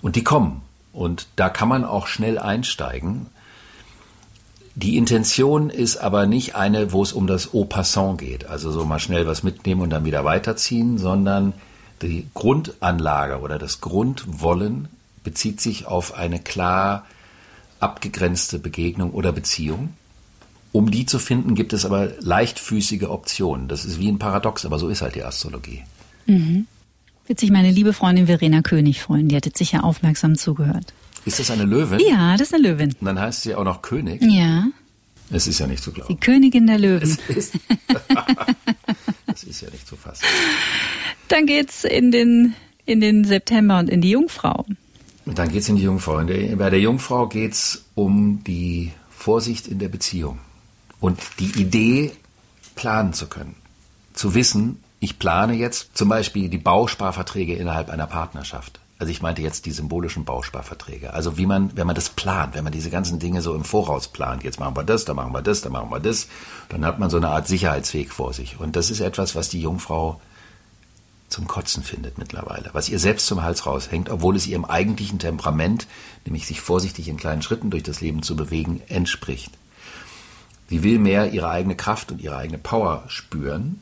Und 0.02 0.16
die 0.16 0.24
kommen. 0.24 0.62
Und 0.94 1.28
da 1.36 1.50
kann 1.50 1.70
man 1.70 1.86
auch 1.86 2.08
schnell 2.08 2.38
einsteigen. 2.38 3.28
Die 4.76 4.98
Intention 4.98 5.70
ist 5.70 5.98
aber 5.98 6.26
nicht 6.26 6.56
eine, 6.56 6.94
wo 6.94 7.04
es 7.04 7.14
um 7.14 7.28
das 7.28 7.54
Au 7.54 7.66
passant 7.66 8.20
geht, 8.20 8.46
also 8.46 8.72
so 8.72 8.86
mal 8.86 9.00
schnell 9.00 9.28
was 9.28 9.44
mitnehmen 9.44 9.82
und 9.82 9.90
dann 9.90 10.06
wieder 10.06 10.24
weiterziehen, 10.24 10.98
sondern 10.98 11.54
die 12.02 12.28
Grundanlage 12.34 13.40
oder 13.42 13.60
das 13.60 13.82
Grundwollen 13.82 14.88
bezieht 15.24 15.62
sich 15.62 15.88
auf 15.88 16.14
eine 16.14 16.40
klar 16.40 17.06
abgegrenzte 17.80 18.60
Begegnung 18.60 19.12
oder 19.12 19.32
Beziehung. 19.32 19.94
Um 20.72 20.90
die 20.90 21.06
zu 21.06 21.20
finden, 21.20 21.54
gibt 21.54 21.74
es 21.74 21.86
aber 21.86 22.10
leichtfüßige 22.20 23.04
Optionen. 23.04 23.68
Das 23.68 23.84
ist 23.84 24.00
wie 24.00 24.10
ein 24.10 24.20
Paradox, 24.20 24.66
aber 24.66 24.80
so 24.80 24.88
ist 24.88 25.02
halt 25.02 25.16
die 25.16 25.24
Astrologie. 25.24 25.84
Mhm. 26.28 26.66
Wird 27.28 27.40
sich 27.40 27.52
meine 27.52 27.72
liebe 27.72 27.94
Freundin 27.94 28.28
Verena 28.28 28.62
König 28.62 29.02
freuen. 29.02 29.28
Die 29.28 29.36
hat 29.36 29.46
jetzt 29.46 29.58
sicher 29.58 29.84
aufmerksam 29.84 30.38
zugehört. 30.38 30.94
Ist 31.26 31.40
das 31.40 31.52
eine 31.52 31.66
Löwin? 31.66 32.00
Ja, 32.00 32.34
das 32.34 32.48
ist 32.48 32.54
eine 32.54 32.68
Löwin. 32.68 32.96
Und 33.00 33.06
dann 33.06 33.20
heißt 33.20 33.44
sie 33.44 33.56
auch 33.56 33.64
noch 33.64 33.82
König? 33.82 34.22
Ja. 34.24 34.66
Es 35.30 35.48
ist 35.48 35.60
ja 35.60 35.68
nicht 35.68 35.84
zu 35.84 35.92
glauben. 35.92 36.14
Die 36.14 36.20
Königin 36.20 36.68
der 36.68 36.80
Löwen. 36.80 37.18
Es 37.30 37.38
ist, 37.38 37.54
das 39.28 39.44
ist 39.44 39.62
ja 39.62 39.70
nicht 39.70 39.88
zu 39.88 39.96
fassen. 39.96 40.26
Dann 41.28 41.46
geht's 41.46 41.84
in 41.84 42.12
den, 42.12 42.54
in 42.86 43.00
den 43.00 43.24
September 43.24 43.80
und 43.80 43.90
in 43.90 44.02
die 44.02 44.10
Jungfrau. 44.10 44.66
Und 45.26 45.40
dann 45.40 45.50
geht's 45.50 45.70
in 45.70 45.78
die 45.78 45.84
Jungfrau. 45.84 46.24
Bei 46.58 46.70
der 46.70 46.80
Jungfrau 46.80 47.28
geht's 47.28 47.86
um 47.96 48.44
die 48.44 48.92
Vorsicht 49.10 49.68
in 49.68 49.80
der 49.80 49.88
Beziehung. 49.88 50.40
Und 51.00 51.20
die 51.40 51.62
Idee, 51.62 52.12
planen 52.76 53.14
zu 53.14 53.28
können. 53.28 53.56
Zu 54.14 54.34
wissen, 54.36 54.80
ich 55.02 55.18
plane 55.18 55.54
jetzt 55.54 55.98
zum 55.98 56.10
Beispiel 56.10 56.48
die 56.48 56.60
Bausparverträge 56.60 57.56
innerhalb 57.56 57.90
einer 57.90 58.06
Partnerschaft. 58.06 58.80
Also 59.00 59.10
ich 59.10 59.24
meinte 59.24 59.42
jetzt 59.42 59.66
die 59.66 59.72
symbolischen 59.72 60.26
Bausparverträge. 60.26 61.12
Also 61.12 61.40
wie 61.40 61.48
man, 61.48 61.76
wenn 61.76 61.88
man 61.88 61.96
das 61.96 62.10
plant, 62.10 62.54
wenn 62.54 62.64
man 62.64 62.72
diese 62.72 62.92
ganzen 62.92 63.18
Dinge 63.18 63.42
so 63.42 63.56
im 63.56 63.64
Voraus 63.64 64.10
plant, 64.10 64.44
jetzt 64.44 64.60
machen 64.60 64.76
wir 64.76 64.84
das, 64.84 65.04
dann 65.04 65.16
machen 65.16 65.34
wir 65.34 65.42
das, 65.42 65.62
dann 65.62 65.72
machen 65.72 65.90
wir 65.90 66.00
das, 66.00 66.28
dann 66.70 66.86
hat 66.86 67.00
man 67.00 67.10
so 67.10 67.18
eine 67.18 67.30
Art 67.30 67.48
Sicherheitsweg 67.48 68.14
vor 68.14 68.32
sich. 68.34 68.60
Und 68.60 68.76
das 68.76 68.92
ist 68.92 69.00
etwas, 69.00 69.36
was 69.36 69.50
die 69.50 69.60
Jungfrau 69.60 70.22
zum 71.30 71.48
Kotzen 71.48 71.82
findet 71.82 72.20
mittlerweile, 72.20 72.70
was 72.74 72.88
ihr 72.88 73.00
selbst 73.00 73.26
zum 73.26 73.42
Hals 73.42 73.66
raushängt, 73.66 74.10
obwohl 74.12 74.36
es 74.36 74.46
ihrem 74.46 74.66
eigentlichen 74.66 75.18
Temperament, 75.18 75.88
nämlich 76.26 76.46
sich 76.46 76.62
vorsichtig 76.62 77.08
in 77.08 77.18
kleinen 77.18 77.42
Schritten 77.42 77.72
durch 77.72 77.84
das 77.84 78.02
Leben 78.02 78.22
zu 78.22 78.36
bewegen, 78.36 78.84
entspricht. 78.88 79.52
Sie 80.70 80.84
will 80.84 81.00
mehr 81.00 81.32
ihre 81.32 81.50
eigene 81.50 81.76
Kraft 81.76 82.12
und 82.12 82.22
ihre 82.22 82.38
eigene 82.38 82.60
Power 82.60 83.04
spüren 83.08 83.82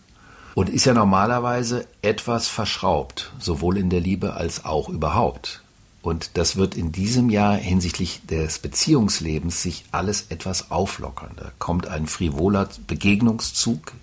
und 0.60 0.68
ist 0.68 0.84
ja 0.84 0.94
normalerweise 0.94 1.88
etwas 2.02 2.50
verschraubt, 2.50 3.32
sowohl 3.40 3.78
in 3.78 3.90
der 3.90 4.02
Liebe 4.02 4.34
als 4.34 4.66
auch 4.66 4.90
überhaupt. 4.90 5.62
Und 6.02 6.32
das 6.34 6.58
wird 6.58 6.76
in 6.76 6.92
diesem 6.92 7.30
Jahr 7.30 7.56
hinsichtlich 7.56 8.26
des 8.26 8.60
Beziehungslebens 8.60 9.64
sich 9.64 9.86
alles 9.94 10.26
etwas 10.28 10.70
auflockern. 10.70 11.32
Da 11.38 11.54
kommt 11.60 11.88
ein 11.88 12.08
frivoler 12.08 12.68
Begegnungszug. 12.88 13.94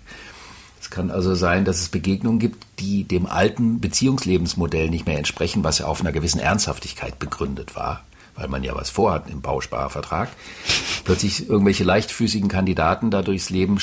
Es 0.81 0.89
kann 0.89 1.11
also 1.11 1.35
sein, 1.35 1.63
dass 1.63 1.79
es 1.79 1.89
Begegnungen 1.89 2.39
gibt, 2.39 2.65
die 2.79 3.03
dem 3.03 3.27
alten 3.27 3.79
Beziehungslebensmodell 3.79 4.89
nicht 4.89 5.05
mehr 5.05 5.19
entsprechen, 5.19 5.63
was 5.63 5.77
ja 5.77 5.85
auf 5.85 6.01
einer 6.01 6.11
gewissen 6.11 6.39
Ernsthaftigkeit 6.39 7.19
begründet 7.19 7.75
war 7.75 8.03
weil 8.37 8.47
man 8.47 8.63
ja 8.63 8.75
was 8.75 8.89
vorhat 8.89 9.29
im 9.29 9.41
Bausparvertrag, 9.41 10.29
plötzlich 11.03 11.49
irgendwelche 11.49 11.83
leichtfüßigen 11.83 12.47
Kandidaten 12.47 13.11
da 13.11 13.21
durchs 13.21 13.49
Leben 13.49 13.79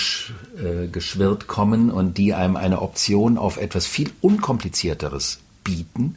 äh, 0.56 0.86
geschwirrt 0.86 1.46
kommen 1.46 1.90
und 1.90 2.16
die 2.16 2.32
einem 2.32 2.56
eine 2.56 2.80
Option 2.80 3.36
auf 3.36 3.56
etwas 3.56 3.86
viel 3.86 4.12
unkomplizierteres 4.20 5.40
bieten, 5.64 6.16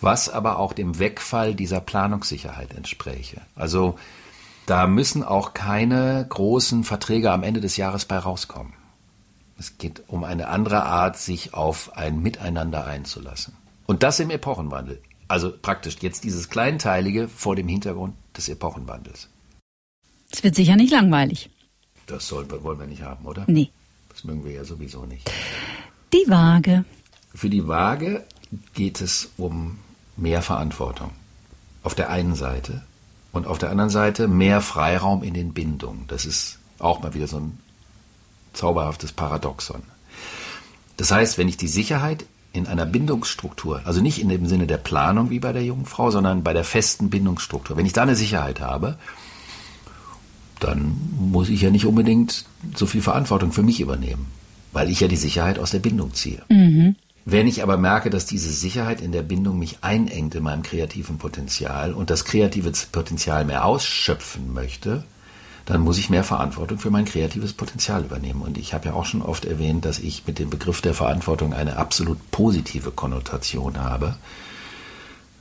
was 0.00 0.28
aber 0.28 0.58
auch 0.58 0.72
dem 0.72 0.98
Wegfall 0.98 1.54
dieser 1.54 1.80
Planungssicherheit 1.80 2.74
entspräche. 2.74 3.40
Also 3.54 3.98
da 4.66 4.86
müssen 4.86 5.24
auch 5.24 5.54
keine 5.54 6.26
großen 6.28 6.84
Verträge 6.84 7.32
am 7.32 7.42
Ende 7.42 7.60
des 7.60 7.76
Jahres 7.76 8.04
bei 8.04 8.18
rauskommen. 8.18 8.74
Es 9.58 9.78
geht 9.78 10.02
um 10.06 10.24
eine 10.24 10.48
andere 10.48 10.84
Art, 10.84 11.16
sich 11.16 11.54
auf 11.54 11.96
ein 11.96 12.22
Miteinander 12.22 12.86
einzulassen. 12.86 13.54
Und 13.86 14.02
das 14.02 14.20
im 14.20 14.30
Epochenwandel. 14.30 15.00
Also 15.28 15.52
praktisch 15.60 15.98
jetzt 16.00 16.24
dieses 16.24 16.48
Kleinteilige 16.48 17.28
vor 17.28 17.54
dem 17.54 17.68
Hintergrund 17.68 18.14
des 18.36 18.48
Epochenwandels. 18.48 19.28
Es 20.30 20.42
wird 20.42 20.54
sicher 20.54 20.76
nicht 20.76 20.90
langweilig. 20.90 21.50
Das 22.06 22.26
sollen, 22.26 22.50
wollen 22.50 22.80
wir 22.80 22.86
nicht 22.86 23.02
haben, 23.02 23.26
oder? 23.26 23.44
Nee. 23.46 23.70
Das 24.08 24.24
mögen 24.24 24.44
wir 24.44 24.52
ja 24.52 24.64
sowieso 24.64 25.04
nicht. 25.04 25.30
Die 26.12 26.24
Waage. 26.28 26.84
Für 27.34 27.50
die 27.50 27.68
Waage 27.68 28.24
geht 28.72 29.02
es 29.02 29.30
um 29.36 29.78
mehr 30.16 30.40
Verantwortung. 30.40 31.10
Auf 31.82 31.94
der 31.94 32.10
einen 32.10 32.34
Seite. 32.34 32.82
Und 33.32 33.46
auf 33.46 33.58
der 33.58 33.70
anderen 33.70 33.90
Seite 33.90 34.26
mehr 34.26 34.62
Freiraum 34.62 35.22
in 35.22 35.34
den 35.34 35.52
Bindungen. 35.52 36.06
Das 36.08 36.24
ist 36.24 36.58
auch 36.78 37.02
mal 37.02 37.12
wieder 37.14 37.28
so 37.28 37.38
ein 37.38 37.60
zauberhaftes 38.54 39.12
Paradoxon. 39.12 39.82
Das 40.96 41.10
heißt, 41.10 41.38
wenn 41.38 41.48
ich 41.48 41.58
die 41.58 41.68
Sicherheit 41.68 42.24
in 42.52 42.66
einer 42.66 42.86
Bindungsstruktur, 42.86 43.82
also 43.84 44.00
nicht 44.00 44.20
in 44.20 44.28
dem 44.28 44.46
Sinne 44.46 44.66
der 44.66 44.78
Planung 44.78 45.30
wie 45.30 45.38
bei 45.38 45.52
der 45.52 45.64
jungen 45.64 45.86
Frau, 45.86 46.10
sondern 46.10 46.42
bei 46.42 46.52
der 46.52 46.64
festen 46.64 47.10
Bindungsstruktur. 47.10 47.76
Wenn 47.76 47.86
ich 47.86 47.92
da 47.92 48.02
eine 48.02 48.16
Sicherheit 48.16 48.60
habe, 48.60 48.96
dann 50.60 50.96
muss 51.18 51.48
ich 51.48 51.60
ja 51.60 51.70
nicht 51.70 51.86
unbedingt 51.86 52.46
so 52.74 52.86
viel 52.86 53.02
Verantwortung 53.02 53.52
für 53.52 53.62
mich 53.62 53.80
übernehmen, 53.80 54.26
weil 54.72 54.90
ich 54.90 55.00
ja 55.00 55.08
die 55.08 55.16
Sicherheit 55.16 55.58
aus 55.58 55.70
der 55.70 55.78
Bindung 55.78 56.14
ziehe. 56.14 56.42
Mhm. 56.48 56.96
Wenn 57.24 57.46
ich 57.46 57.62
aber 57.62 57.76
merke, 57.76 58.08
dass 58.08 58.24
diese 58.24 58.50
Sicherheit 58.50 59.02
in 59.02 59.12
der 59.12 59.22
Bindung 59.22 59.58
mich 59.58 59.78
einengt 59.82 60.34
in 60.34 60.42
meinem 60.42 60.62
kreativen 60.62 61.18
Potenzial 61.18 61.92
und 61.92 62.08
das 62.08 62.24
kreative 62.24 62.72
Potenzial 62.90 63.44
mehr 63.44 63.66
ausschöpfen 63.66 64.54
möchte, 64.54 65.04
dann 65.68 65.82
muss 65.82 65.98
ich 65.98 66.08
mehr 66.08 66.24
Verantwortung 66.24 66.78
für 66.78 66.88
mein 66.88 67.04
kreatives 67.04 67.52
Potenzial 67.52 68.02
übernehmen. 68.02 68.40
Und 68.40 68.56
ich 68.56 68.72
habe 68.72 68.86
ja 68.86 68.94
auch 68.94 69.04
schon 69.04 69.20
oft 69.20 69.44
erwähnt, 69.44 69.84
dass 69.84 69.98
ich 69.98 70.26
mit 70.26 70.38
dem 70.38 70.48
Begriff 70.48 70.80
der 70.80 70.94
Verantwortung 70.94 71.52
eine 71.52 71.76
absolut 71.76 72.30
positive 72.30 72.90
Konnotation 72.90 73.76
habe, 73.76 74.16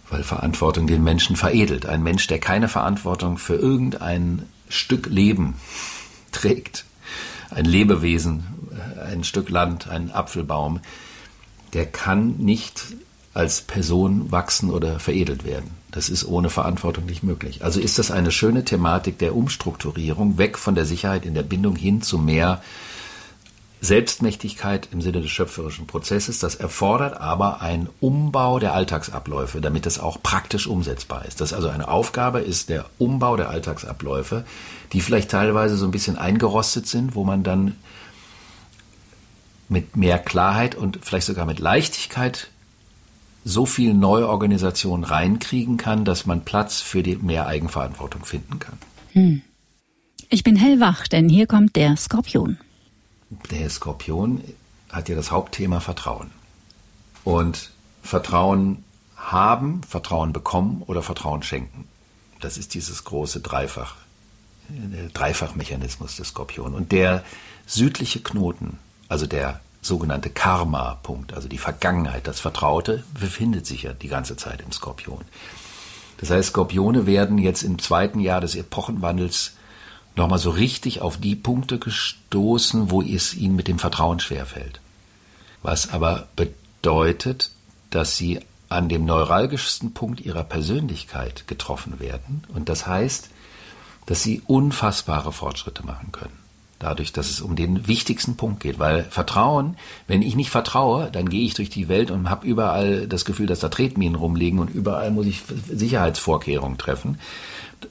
weil 0.10 0.24
Verantwortung 0.24 0.86
den 0.86 1.02
Menschen 1.02 1.38
veredelt. 1.38 1.86
Ein 1.86 2.04
Mensch, 2.04 2.28
der 2.28 2.40
keine 2.40 2.68
Verantwortung 2.68 3.38
für 3.38 3.56
irgendein 3.56 4.44
Stück 4.68 5.06
Leben 5.06 5.56
trägt, 6.34 6.84
ein 7.50 7.64
Lebewesen, 7.64 8.44
ein 9.10 9.24
Stück 9.24 9.50
Land, 9.50 9.88
ein 9.88 10.12
Apfelbaum, 10.12 10.82
der 11.72 11.86
kann 11.86 12.36
nicht 12.36 12.84
als 13.34 13.62
Person 13.62 14.30
wachsen 14.30 14.72
oder 14.72 15.00
veredelt 15.00 15.46
werden. 15.46 15.77
Das 15.92 16.10
ist 16.10 16.26
ohne 16.26 16.50
Verantwortung 16.50 17.06
nicht 17.06 17.24
möglich. 17.24 17.64
Also 17.64 17.80
ist 17.80 17.98
das 17.98 18.12
eine 18.12 18.32
schöne 18.32 18.66
Thematik 18.66 19.20
der 19.20 19.36
Umstrukturierung, 19.36 20.38
weg 20.38 20.58
von 20.58 20.76
der 20.76 20.86
Sicherheit 20.86 21.26
in 21.26 21.34
der 21.34 21.44
Bindung 21.44 21.76
hin 21.76 22.02
zu 22.02 22.18
mehr 22.18 22.62
Selbstmächtigkeit 23.80 24.90
im 24.92 25.02
Sinne 25.02 25.22
des 25.22 25.30
schöpferischen 25.30 25.88
Prozesses. 25.88 26.40
Das 26.40 26.56
erfordert 26.56 27.22
aber 27.22 27.62
einen 27.62 27.90
Umbau 28.00 28.60
der 28.60 28.74
Alltagsabläufe, 28.74 29.62
damit 29.62 29.86
das 29.86 30.00
auch 30.00 30.22
praktisch 30.22 30.68
umsetzbar 30.68 31.26
ist. 31.26 31.42
Das 31.42 31.54
also 31.54 31.70
eine 31.70 31.88
Aufgabe 31.88 32.40
ist 32.40 32.70
der 32.70 32.86
Umbau 32.98 33.38
der 33.38 33.50
Alltagsabläufe, 33.50 34.46
die 34.94 35.02
vielleicht 35.02 35.30
teilweise 35.30 35.78
so 35.78 35.86
ein 35.86 35.92
bisschen 35.92 36.18
eingerostet 36.18 36.88
sind, 36.88 37.16
wo 37.16 37.24
man 37.24 37.44
dann 37.44 37.76
mit 39.70 39.96
mehr 39.96 40.18
Klarheit 40.18 40.76
und 40.76 41.00
vielleicht 41.04 41.28
sogar 41.28 41.46
mit 41.46 41.60
Leichtigkeit 41.60 42.50
so 43.48 43.66
viel 43.66 43.94
Neuorganisation 43.94 45.06
reinkriegen 45.06 45.78
kann, 45.78 46.04
dass 46.04 46.26
man 46.26 46.44
Platz 46.44 46.82
für 46.82 47.02
die 47.02 47.16
mehr 47.16 47.48
Eigenverantwortung 47.48 48.26
finden 48.26 48.60
kann. 48.60 48.78
Hm. 49.14 49.42
Ich 50.30 50.44
bin 50.44 50.58
hellwach, 50.58 51.08
denn 51.08 51.30
hier 51.30 51.48
kommt 51.48 51.78
der 51.78 51.96
Skorpion. 51.96 52.58
Der 53.50 53.70
Skorpion 53.70 54.44
hat 54.90 55.08
ja 55.08 55.16
das 55.16 55.32
Hauptthema 55.32 55.80
Vertrauen. 55.80 56.32
Und 57.24 57.72
Vertrauen 58.04 58.84
haben, 59.16 59.82
Vertrauen 59.84 60.34
bekommen 60.34 60.84
oder 60.86 61.02
Vertrauen 61.02 61.42
schenken. 61.42 61.88
Das 62.42 62.58
ist 62.58 62.74
dieses 62.74 63.06
große 63.06 63.40
Dreifach, 63.40 63.96
äh, 64.70 65.08
Dreifachmechanismus 65.14 66.18
des 66.18 66.30
Skorpion. 66.30 66.74
Und 66.74 66.92
der 66.92 67.24
südliche 67.66 68.20
Knoten, 68.20 68.78
also 69.08 69.26
der 69.26 69.62
sogenannte 69.88 70.30
Karma-Punkt, 70.30 71.34
also 71.34 71.48
die 71.48 71.58
Vergangenheit, 71.58 72.28
das 72.28 72.40
Vertraute, 72.40 73.04
befindet 73.20 73.66
sich 73.66 73.84
ja 73.84 73.94
die 73.94 74.08
ganze 74.08 74.36
Zeit 74.36 74.62
im 74.62 74.72
Skorpion. 74.72 75.22
Das 76.18 76.30
heißt, 76.30 76.50
Skorpione 76.50 77.06
werden 77.06 77.38
jetzt 77.38 77.64
im 77.64 77.80
zweiten 77.80 78.20
Jahr 78.20 78.42
des 78.42 78.56
Epochenwandels 78.56 79.54
nochmal 80.16 80.40
so 80.40 80.50
richtig 80.50 81.02
auf 81.02 81.18
die 81.18 81.36
Punkte 81.36 81.78
gestoßen, 81.78 82.92
wo 82.92 83.02
es 83.02 83.36
ihnen 83.36 83.56
mit 83.56 83.68
dem 83.68 83.80
Vertrauen 83.80 84.20
schwerfällt. 84.20 84.82
Was 85.62 85.92
aber 85.92 86.28
bedeutet, 86.36 87.52
dass 87.90 88.18
sie 88.18 88.40
an 88.70 88.90
dem 88.90 89.06
neuralgischsten 89.06 89.94
Punkt 89.94 90.20
ihrer 90.20 90.44
Persönlichkeit 90.44 91.48
getroffen 91.48 92.00
werden. 92.00 92.44
Und 92.54 92.70
das 92.70 92.86
heißt, 92.86 93.30
dass 94.08 94.24
sie 94.24 94.42
unfassbare 94.46 95.32
Fortschritte 95.32 95.86
machen 95.86 96.12
können. 96.12 96.37
Dadurch, 96.80 97.12
dass 97.12 97.30
es 97.32 97.42
um 97.42 97.56
den 97.56 97.88
wichtigsten 97.88 98.38
Punkt 98.38 98.60
geht. 98.60 98.78
Weil 98.78 99.04
Vertrauen, 99.04 99.78
wenn 100.08 100.22
ich 100.22 100.36
nicht 100.36 100.52
vertraue, 100.52 101.10
dann 101.12 101.28
gehe 101.28 101.46
ich 101.46 101.56
durch 101.56 101.70
die 101.70 101.88
Welt 101.88 102.12
und 102.12 102.30
habe 102.30 102.46
überall 102.46 103.08
das 103.08 103.26
Gefühl, 103.26 103.48
dass 103.48 103.60
da 103.60 103.70
Tretminen 103.70 104.16
rumliegen 104.16 104.60
und 104.60 104.70
überall 104.70 105.10
muss 105.12 105.26
ich 105.26 105.42
Sicherheitsvorkehrungen 105.70 106.78
treffen 106.78 107.18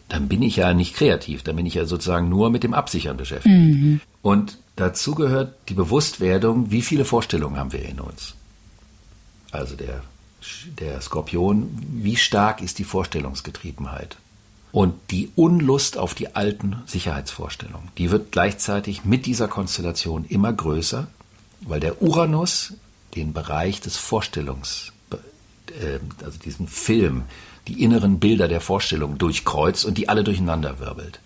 dann 0.09 0.29
bin 0.29 0.43
ich 0.43 0.57
ja 0.57 0.75
nicht 0.75 0.95
kreativ, 0.95 1.43
dann 1.43 1.57
bin 1.57 1.67
ich 1.67 1.75
ja 1.75 1.87
sozusagen 1.87 2.29
nur 2.29 2.51
mit 2.51 2.63
dem 2.63 2.75
Absichern 2.75 3.17
beschäftigt. 3.17 3.55
Mhm. 3.55 4.01
Und 4.23 4.59
dazu 4.77 5.15
gehört 5.15 5.55
die 5.69 5.75
Bewusstwerdung, 5.75 6.71
wie 6.71 6.83
viele 6.83 7.05
Vorstellungen 7.05 7.57
haben 7.57 7.73
wir 7.73 7.85
in 7.85 8.01
uns. 8.01 8.35
Also 9.51 9.77
der, 9.77 10.03
der 10.81 11.01
Skorpion, 11.01 11.71
wie 11.91 12.17
stark 12.17 12.63
ist 12.63 12.79
die 12.79 12.85
Vorstellungsgetriebenheit? 12.85 14.17
Und 14.77 15.11
die 15.11 15.31
Unlust 15.37 15.97
auf 15.97 16.13
die 16.13 16.37
alten 16.37 16.83
Sicherheitsvorstellungen, 16.85 17.89
die 17.97 18.11
wird 18.11 18.31
gleichzeitig 18.31 19.07
mit 19.07 19.25
dieser 19.25 19.49
Konstellation 19.49 20.27
immer 20.27 20.53
größer, 20.53 21.07
weil 21.63 21.81
der 21.81 22.03
Uranus 22.03 22.75
den 23.15 23.33
Bereich 23.33 23.81
des 23.81 23.97
Vorstellungs, 23.97 24.93
äh, 25.81 25.99
also 26.23 26.39
diesen 26.41 26.69
Film, 26.69 27.23
die 27.69 27.83
inneren 27.83 28.21
Bilder 28.21 28.49
der 28.49 28.61
Vorstellung 28.61 29.17
durchkreuzt 29.17 29.87
und 29.87 29.97
die 29.97 30.11
alle 30.11 30.25
durcheinander 30.25 30.79
wirbelt. 30.79 31.21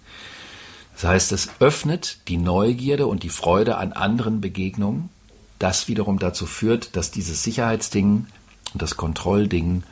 Das 0.94 1.02
heißt, 1.02 1.32
es 1.32 1.48
öffnet 1.58 2.18
die 2.28 2.36
Neugierde 2.36 3.08
und 3.08 3.24
die 3.24 3.30
Freude 3.30 3.78
an 3.78 3.92
anderen 3.92 4.40
Begegnungen, 4.40 5.08
das 5.58 5.88
wiederum 5.88 6.20
dazu 6.20 6.46
führt, 6.46 6.94
dass 6.94 7.10
dieses 7.10 7.42
Sicherheitsding 7.42 8.28
und 8.74 8.80
das 8.80 8.96
Kontrollding 8.96 9.82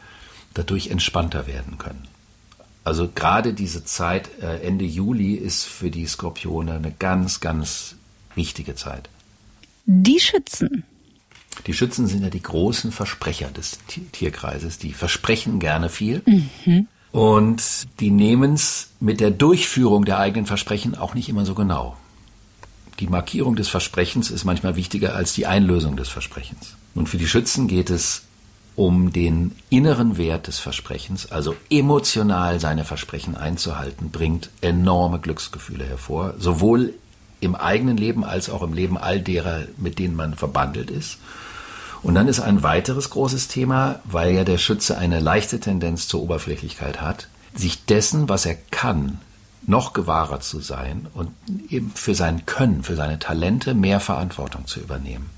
dadurch 0.54 0.90
entspannter 0.90 1.48
werden 1.48 1.76
können. 1.78 2.06
Also 2.88 3.08
gerade 3.14 3.54
diese 3.54 3.84
Zeit 3.84 4.30
äh, 4.40 4.66
Ende 4.66 4.84
Juli 4.84 5.34
ist 5.34 5.64
für 5.64 5.90
die 5.90 6.06
Skorpione 6.06 6.74
eine 6.74 6.90
ganz, 6.90 7.40
ganz 7.40 7.96
wichtige 8.34 8.74
Zeit. 8.74 9.08
Die 9.84 10.18
Schützen 10.18 10.84
die 11.66 11.74
Schützen 11.74 12.06
sind 12.06 12.22
ja 12.22 12.30
die 12.30 12.42
großen 12.42 12.92
Versprecher 12.92 13.48
des 13.48 13.78
Tierkreises. 14.12 14.78
Die 14.78 14.92
versprechen 14.92 15.58
gerne 15.58 15.88
viel. 15.88 16.22
Mhm. 16.24 16.86
Und 17.10 17.62
die 18.00 18.10
nehmen 18.10 18.54
es 18.54 18.90
mit 19.00 19.20
der 19.20 19.30
Durchführung 19.30 20.04
der 20.04 20.18
eigenen 20.18 20.46
Versprechen 20.46 20.94
auch 20.94 21.14
nicht 21.14 21.28
immer 21.28 21.44
so 21.44 21.54
genau. 21.54 21.96
Die 23.00 23.06
Markierung 23.06 23.56
des 23.56 23.68
Versprechens 23.68 24.30
ist 24.30 24.44
manchmal 24.44 24.76
wichtiger 24.76 25.14
als 25.14 25.32
die 25.32 25.46
Einlösung 25.46 25.96
des 25.96 26.08
Versprechens. 26.08 26.76
Und 26.94 27.08
für 27.08 27.16
die 27.16 27.28
Schützen 27.28 27.68
geht 27.68 27.90
es 27.90 28.24
um 28.78 29.12
den 29.12 29.56
inneren 29.70 30.18
Wert 30.18 30.46
des 30.46 30.60
Versprechens, 30.60 31.32
also 31.32 31.56
emotional 31.68 32.60
seine 32.60 32.84
Versprechen 32.84 33.36
einzuhalten, 33.36 34.10
bringt 34.10 34.50
enorme 34.60 35.18
Glücksgefühle 35.18 35.84
hervor, 35.84 36.34
sowohl 36.38 36.94
im 37.40 37.56
eigenen 37.56 37.96
Leben 37.96 38.24
als 38.24 38.48
auch 38.48 38.62
im 38.62 38.72
Leben 38.72 38.96
all 38.96 39.20
derer, 39.20 39.62
mit 39.78 39.98
denen 39.98 40.14
man 40.14 40.34
verbandelt 40.34 40.92
ist. 40.92 41.18
Und 42.04 42.14
dann 42.14 42.28
ist 42.28 42.38
ein 42.38 42.62
weiteres 42.62 43.10
großes 43.10 43.48
Thema, 43.48 43.98
weil 44.04 44.32
ja 44.32 44.44
der 44.44 44.58
Schütze 44.58 44.96
eine 44.96 45.18
leichte 45.18 45.58
Tendenz 45.58 46.06
zur 46.06 46.22
Oberflächlichkeit 46.22 47.00
hat, 47.00 47.26
sich 47.56 47.84
dessen, 47.84 48.28
was 48.28 48.46
er 48.46 48.54
kann, 48.70 49.18
noch 49.66 49.92
gewahrer 49.92 50.38
zu 50.38 50.60
sein 50.60 51.08
und 51.14 51.30
eben 51.68 51.90
für 51.96 52.14
sein 52.14 52.46
Können, 52.46 52.84
für 52.84 52.94
seine 52.94 53.18
Talente 53.18 53.74
mehr 53.74 53.98
Verantwortung 53.98 54.68
zu 54.68 54.78
übernehmen 54.78 55.30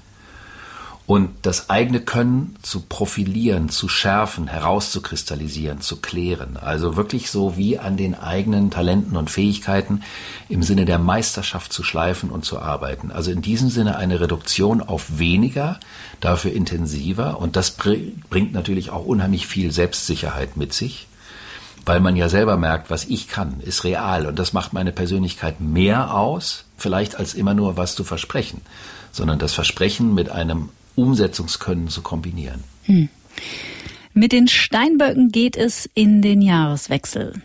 und 1.11 1.31
das 1.43 1.71
eigene 1.71 1.99
Können 2.01 2.55
zu 2.63 2.83
profilieren, 2.83 3.69
zu 3.69 3.89
schärfen, 3.89 4.47
herauszukristallisieren, 4.47 5.81
zu 5.81 5.97
klären. 5.97 6.57
Also 6.57 6.95
wirklich 6.95 7.33
so 7.33 7.57
wie 7.57 7.81
an 7.81 7.97
den 7.97 8.15
eigenen 8.15 8.71
Talenten 8.71 9.17
und 9.17 9.29
Fähigkeiten 9.29 10.05
im 10.49 10.63
Sinne 10.63 10.85
der 10.85 11.01
Meisterschaft 11.01 11.73
zu 11.73 11.83
schleifen 11.83 12.31
und 12.31 12.45
zu 12.45 12.61
arbeiten. 12.61 13.11
Also 13.11 13.33
in 13.33 13.43
diesem 13.43 13.71
Sinne 13.71 13.97
eine 13.97 14.21
Reduktion 14.21 14.81
auf 14.81 15.19
weniger, 15.19 15.81
dafür 16.21 16.53
intensiver 16.53 17.41
und 17.41 17.57
das 17.57 17.73
bringt 17.73 18.53
natürlich 18.53 18.91
auch 18.91 19.05
unheimlich 19.05 19.49
viel 19.49 19.73
Selbstsicherheit 19.73 20.57
mit 20.57 20.73
sich. 20.73 21.09
Weil 21.87 21.99
man 21.99 22.15
ja 22.15 22.29
selber 22.29 22.57
merkt, 22.57 22.89
was 22.89 23.07
ich 23.07 23.27
kann, 23.27 23.59
ist 23.59 23.83
real 23.83 24.27
und 24.27 24.39
das 24.39 24.53
macht 24.53 24.73
meine 24.73 24.93
Persönlichkeit 24.93 25.61
mehr 25.61 26.15
aus, 26.15 26.67
vielleicht 26.77 27.17
als 27.17 27.35
immer 27.35 27.55
nur 27.55 27.77
was 27.77 27.97
zu 27.97 28.05
versprechen, 28.05 28.61
sondern 29.11 29.41
das 29.41 29.55
Versprechen 29.55 30.15
mit 30.15 30.29
einem 30.29 30.69
Umsetzungskönnen 31.01 31.89
zu 31.89 32.03
kombinieren. 32.03 32.63
Hm. 32.85 33.09
Mit 34.13 34.33
den 34.33 34.49
Steinböcken 34.49 35.31
geht 35.31 35.57
es 35.57 35.89
in 35.95 36.21
den 36.21 36.43
Jahreswechsel. 36.43 37.41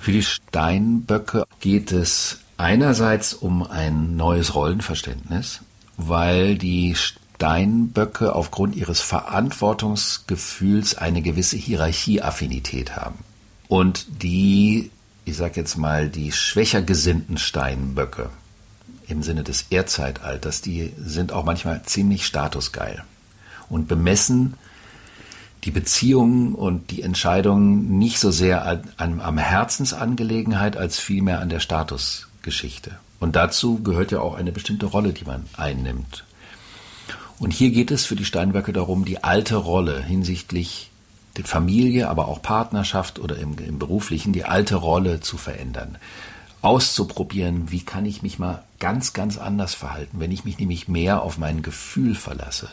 Für 0.00 0.12
die 0.12 0.22
Steinböcke 0.22 1.44
geht 1.60 1.90
es 1.92 2.40
einerseits 2.56 3.32
um 3.34 3.62
ein 3.62 4.16
neues 4.16 4.54
Rollenverständnis, 4.54 5.60
weil 5.96 6.56
die 6.56 6.94
Steinböcke 6.94 8.34
aufgrund 8.34 8.76
ihres 8.76 9.00
Verantwortungsgefühls 9.00 10.94
eine 10.96 11.22
gewisse 11.22 11.56
Hierarchieaffinität 11.56 12.96
haben. 12.96 13.18
Und 13.68 14.22
die, 14.22 14.90
ich 15.24 15.36
sag 15.36 15.56
jetzt 15.56 15.76
mal, 15.78 16.08
die 16.10 16.32
schwächer 16.32 16.82
gesinnten 16.82 17.38
Steinböcke, 17.38 18.30
im 19.08 19.22
Sinne 19.22 19.44
des 19.44 19.66
Erdzeitalters, 19.70 20.60
die 20.60 20.92
sind 20.98 21.32
auch 21.32 21.44
manchmal 21.44 21.82
ziemlich 21.84 22.26
statusgeil 22.26 23.02
und 23.68 23.88
bemessen 23.88 24.54
die 25.64 25.70
Beziehungen 25.70 26.54
und 26.54 26.90
die 26.90 27.02
Entscheidungen 27.02 27.98
nicht 27.98 28.18
so 28.18 28.30
sehr 28.30 28.66
an, 28.96 29.20
am 29.20 29.38
Herzensangelegenheit 29.38 30.76
als 30.76 30.98
vielmehr 30.98 31.40
an 31.40 31.48
der 31.48 31.60
Statusgeschichte. 31.60 32.92
Und 33.18 33.34
dazu 33.36 33.82
gehört 33.82 34.12
ja 34.12 34.20
auch 34.20 34.34
eine 34.34 34.52
bestimmte 34.52 34.86
Rolle, 34.86 35.14
die 35.14 35.24
man 35.24 35.46
einnimmt. 35.56 36.24
Und 37.38 37.52
hier 37.52 37.70
geht 37.70 37.90
es 37.90 38.04
für 38.04 38.16
die 38.16 38.26
Steinböcke 38.26 38.72
darum, 38.72 39.06
die 39.06 39.24
alte 39.24 39.56
Rolle 39.56 40.02
hinsichtlich 40.02 40.90
der 41.38 41.44
Familie, 41.44 42.08
aber 42.10 42.28
auch 42.28 42.42
Partnerschaft 42.42 43.18
oder 43.18 43.36
im, 43.36 43.56
im 43.58 43.78
beruflichen, 43.78 44.32
die 44.32 44.44
alte 44.44 44.76
Rolle 44.76 45.20
zu 45.20 45.38
verändern 45.38 45.96
auszuprobieren, 46.64 47.70
wie 47.70 47.82
kann 47.82 48.06
ich 48.06 48.22
mich 48.22 48.38
mal 48.38 48.64
ganz, 48.84 49.14
ganz 49.14 49.38
anders 49.38 49.72
verhalten, 49.72 50.20
wenn 50.20 50.30
ich 50.30 50.44
mich 50.44 50.58
nämlich 50.58 50.88
mehr 50.88 51.22
auf 51.22 51.38
mein 51.38 51.62
Gefühl 51.62 52.14
verlasse 52.14 52.68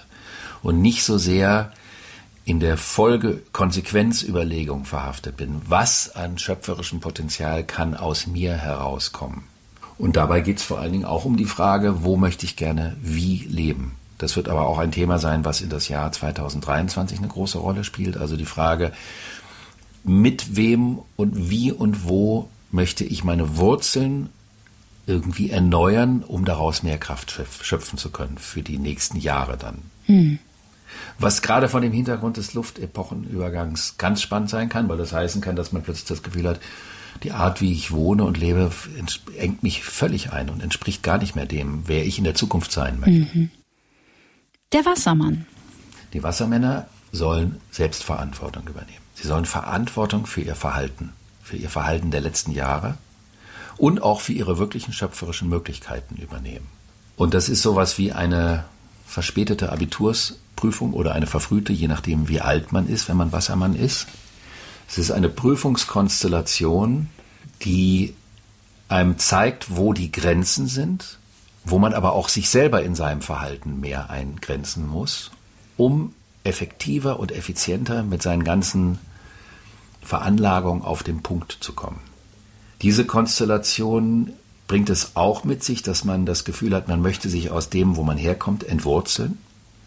und 0.61 0.81
nicht 0.81 1.05
so 1.05 1.17
sehr 1.17 1.71
in 2.43 2.59
der 2.59 2.75
Folge 2.75 3.41
Konsequenzüberlegung 3.53 4.83
verhaftet 4.83 5.37
bin. 5.37 5.61
Was 5.69 6.13
an 6.13 6.37
schöpferischem 6.37 6.99
Potenzial 6.99 7.63
kann 7.63 7.95
aus 7.95 8.27
mir 8.27 8.57
herauskommen? 8.57 9.45
Und 9.97 10.17
dabei 10.17 10.41
geht 10.41 10.57
es 10.57 10.63
vor 10.63 10.79
allen 10.79 10.91
Dingen 10.91 11.05
auch 11.05 11.23
um 11.23 11.37
die 11.37 11.45
Frage, 11.45 12.03
wo 12.03 12.17
möchte 12.17 12.45
ich 12.45 12.57
gerne 12.57 12.97
wie 13.01 13.47
leben? 13.49 13.95
Das 14.17 14.35
wird 14.35 14.49
aber 14.49 14.67
auch 14.67 14.79
ein 14.79 14.91
Thema 14.91 15.17
sein, 15.17 15.45
was 15.45 15.61
in 15.61 15.69
das 15.69 15.87
Jahr 15.87 16.11
2023 16.11 17.19
eine 17.19 17.29
große 17.29 17.57
Rolle 17.57 17.85
spielt. 17.85 18.17
Also 18.17 18.35
die 18.35 18.43
Frage, 18.43 18.91
mit 20.03 20.57
wem 20.57 20.99
und 21.15 21.49
wie 21.49 21.71
und 21.71 22.05
wo 22.05 22.49
möchte 22.69 23.05
ich 23.05 23.23
meine 23.23 23.55
Wurzeln 23.55 24.27
irgendwie 25.11 25.49
erneuern, 25.49 26.23
um 26.23 26.45
daraus 26.45 26.83
mehr 26.83 26.97
Kraft 26.97 27.31
schöpfen 27.61 27.97
zu 27.97 28.09
können 28.09 28.37
für 28.37 28.61
die 28.61 28.77
nächsten 28.77 29.17
Jahre 29.17 29.57
dann. 29.57 29.79
Hm. 30.05 30.39
Was 31.19 31.41
gerade 31.41 31.69
von 31.69 31.81
dem 31.81 31.91
Hintergrund 31.91 32.37
des 32.37 32.53
Luftepochenübergangs 32.53 33.97
ganz 33.97 34.21
spannend 34.21 34.49
sein 34.49 34.69
kann, 34.69 34.87
weil 34.89 34.97
das 34.97 35.13
heißen 35.13 35.41
kann, 35.41 35.55
dass 35.55 35.71
man 35.71 35.83
plötzlich 35.83 36.07
das 36.07 36.23
Gefühl 36.23 36.47
hat, 36.47 36.59
die 37.23 37.33
Art, 37.33 37.61
wie 37.61 37.73
ich 37.73 37.91
wohne 37.91 38.23
und 38.23 38.37
lebe, 38.37 38.71
engt 39.37 39.63
mich 39.63 39.83
völlig 39.83 40.31
ein 40.31 40.49
und 40.49 40.63
entspricht 40.63 41.03
gar 41.03 41.17
nicht 41.17 41.35
mehr 41.35 41.45
dem, 41.45 41.83
wer 41.85 42.05
ich 42.05 42.17
in 42.17 42.23
der 42.23 42.35
Zukunft 42.35 42.71
sein 42.71 42.99
möchte. 42.99 43.37
Mhm. 43.37 43.51
Der 44.71 44.85
Wassermann. 44.85 45.45
Die 46.13 46.23
Wassermänner 46.23 46.87
sollen 47.11 47.57
Selbstverantwortung 47.69 48.67
übernehmen. 48.67 49.01
Sie 49.15 49.27
sollen 49.27 49.45
Verantwortung 49.45 50.25
für 50.25 50.41
ihr 50.41 50.55
Verhalten, 50.55 51.11
für 51.43 51.57
ihr 51.57 51.69
Verhalten 51.69 52.09
der 52.11 52.21
letzten 52.21 52.53
Jahre 52.53 52.97
und 53.81 54.03
auch 54.03 54.21
für 54.21 54.33
ihre 54.33 54.59
wirklichen 54.59 54.93
schöpferischen 54.93 55.49
Möglichkeiten 55.49 56.15
übernehmen. 56.15 56.67
Und 57.17 57.33
das 57.33 57.49
ist 57.49 57.63
sowas 57.63 57.97
wie 57.97 58.11
eine 58.11 58.65
verspätete 59.07 59.71
Abitursprüfung 59.71 60.93
oder 60.93 61.13
eine 61.13 61.25
verfrühte, 61.25 61.73
je 61.73 61.87
nachdem 61.87 62.29
wie 62.29 62.41
alt 62.41 62.71
man 62.71 62.87
ist, 62.87 63.09
wenn 63.09 63.17
man 63.17 63.31
Wassermann 63.31 63.73
ist. 63.73 64.05
Es 64.87 64.99
ist 64.99 65.09
eine 65.09 65.29
Prüfungskonstellation, 65.29 67.09
die 67.63 68.13
einem 68.87 69.17
zeigt, 69.17 69.75
wo 69.75 69.93
die 69.93 70.11
Grenzen 70.11 70.67
sind, 70.67 71.17
wo 71.63 71.79
man 71.79 71.95
aber 71.95 72.13
auch 72.13 72.29
sich 72.29 72.51
selber 72.51 72.83
in 72.83 72.93
seinem 72.93 73.23
Verhalten 73.23 73.79
mehr 73.79 74.11
eingrenzen 74.11 74.87
muss, 74.87 75.31
um 75.75 76.13
effektiver 76.43 77.19
und 77.19 77.31
effizienter 77.31 78.03
mit 78.03 78.21
seinen 78.21 78.43
ganzen 78.43 78.99
Veranlagungen 80.03 80.83
auf 80.83 81.01
den 81.01 81.23
Punkt 81.23 81.57
zu 81.61 81.73
kommen. 81.73 82.10
Diese 82.81 83.05
Konstellation 83.05 84.33
bringt 84.67 84.89
es 84.89 85.15
auch 85.15 85.43
mit 85.43 85.63
sich, 85.63 85.83
dass 85.83 86.03
man 86.05 86.25
das 86.25 86.45
Gefühl 86.45 86.73
hat, 86.73 86.87
man 86.87 87.01
möchte 87.01 87.29
sich 87.29 87.51
aus 87.51 87.69
dem, 87.69 87.95
wo 87.95 88.03
man 88.03 88.17
herkommt, 88.17 88.63
entwurzeln. 88.63 89.37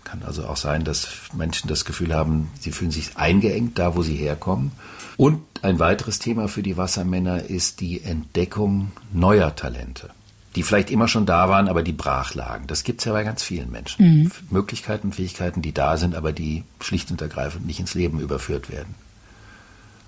Kann 0.05 0.23
also 0.23 0.47
auch 0.47 0.59
sein, 0.59 0.85
dass 0.85 1.09
Menschen 1.33 1.69
das 1.69 1.85
Gefühl 1.85 2.15
haben, 2.15 2.51
sie 2.61 2.71
fühlen 2.71 2.91
sich 2.91 3.17
eingeengt 3.17 3.79
da, 3.79 3.97
wo 3.97 4.03
sie 4.03 4.15
herkommen. 4.15 4.73
Und 5.17 5.41
ein 5.63 5.79
weiteres 5.79 6.19
Thema 6.19 6.49
für 6.49 6.63
die 6.63 6.77
Wassermänner 6.77 7.45
ist 7.45 7.81
die 7.81 8.03
Entdeckung 8.03 8.93
neuer 9.13 9.57
Talente, 9.57 10.11
die 10.55 10.63
vielleicht 10.63 10.91
immer 10.91 11.09
schon 11.09 11.25
da 11.25 11.49
waren, 11.49 11.69
aber 11.69 11.83
die 11.83 11.93
brach 11.93 12.35
lagen. 12.35 12.67
Das 12.67 12.85
gibt 12.85 13.01
es 13.01 13.07
ja 13.07 13.13
bei 13.13 13.25
ganz 13.25 13.43
vielen 13.43 13.71
Menschen. 13.71 14.07
Mhm. 14.07 14.31
Möglichkeiten, 14.51 15.13
Fähigkeiten, 15.13 15.63
die 15.63 15.73
da 15.73 15.97
sind, 15.97 16.15
aber 16.15 16.33
die 16.33 16.65
schlicht 16.81 17.11
und 17.11 17.23
ergreifend 17.23 17.67
nicht 17.67 17.81
ins 17.81 17.95
Leben 17.95 18.21
überführt 18.21 18.71
werden. 18.71 18.95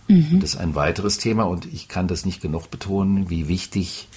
Mhm. 0.09 0.41
Das 0.41 0.55
ist 0.55 0.61
ein 0.61 0.75
weiteres 0.75 1.19
Thema 1.19 1.45
und 1.45 1.67
ich 1.67 1.89
kann 1.89 2.09
das 2.09 2.25
nicht 2.25 2.41
genug 2.41 2.71
betonen, 2.71 3.31
wie 3.31 3.49
wichtig 3.49 4.09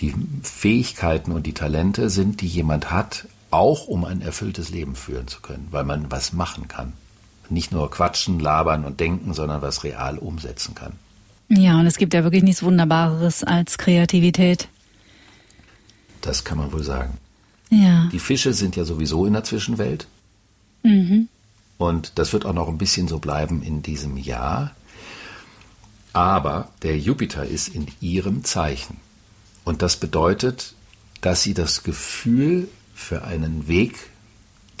die 0.00 0.14
Fähigkeiten 0.42 1.32
und 1.32 1.46
die 1.46 1.54
Talente 1.54 2.10
sind, 2.10 2.40
die 2.40 2.46
jemand 2.46 2.90
hat, 2.90 3.26
auch 3.50 3.86
um 3.86 4.04
ein 4.04 4.20
erfülltes 4.20 4.70
Leben 4.70 4.94
führen 4.94 5.28
zu 5.28 5.40
können, 5.40 5.68
weil 5.70 5.84
man 5.84 6.10
was 6.10 6.32
machen 6.32 6.68
kann. 6.68 6.92
Nicht 7.48 7.72
nur 7.72 7.90
quatschen, 7.90 8.40
labern 8.40 8.84
und 8.84 9.00
denken, 9.00 9.32
sondern 9.32 9.62
was 9.62 9.84
real 9.84 10.18
umsetzen 10.18 10.74
kann. 10.74 10.92
Ja, 11.48 11.78
und 11.78 11.86
es 11.86 11.96
gibt 11.96 12.12
ja 12.12 12.24
wirklich 12.24 12.42
nichts 12.42 12.62
Wunderbareres 12.62 13.44
als 13.44 13.78
Kreativität. 13.78 14.68
Das 16.20 16.44
kann 16.44 16.58
man 16.58 16.72
wohl 16.72 16.82
sagen. 16.82 17.14
Ja. 17.70 18.08
Die 18.12 18.18
Fische 18.18 18.52
sind 18.52 18.76
ja 18.76 18.84
sowieso 18.84 19.26
in 19.26 19.32
der 19.32 19.44
Zwischenwelt. 19.44 20.08
Mhm. 20.82 21.28
Und 21.78 22.18
das 22.18 22.32
wird 22.32 22.46
auch 22.46 22.52
noch 22.52 22.68
ein 22.68 22.78
bisschen 22.78 23.06
so 23.06 23.18
bleiben 23.18 23.62
in 23.62 23.82
diesem 23.82 24.16
Jahr. 24.16 24.74
Aber 26.16 26.70
der 26.80 26.98
Jupiter 26.98 27.44
ist 27.44 27.68
in 27.68 27.88
ihrem 28.00 28.42
Zeichen. 28.42 28.96
Und 29.64 29.82
das 29.82 29.98
bedeutet, 29.98 30.74
dass 31.20 31.42
sie 31.42 31.52
das 31.52 31.82
Gefühl 31.82 32.68
für 32.94 33.24
einen 33.24 33.68
Weg, 33.68 33.98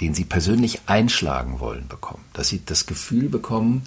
den 0.00 0.14
sie 0.14 0.24
persönlich 0.24 0.80
einschlagen 0.86 1.60
wollen, 1.60 1.88
bekommen. 1.88 2.24
Dass 2.32 2.48
sie 2.48 2.62
das 2.64 2.86
Gefühl 2.86 3.28
bekommen, 3.28 3.86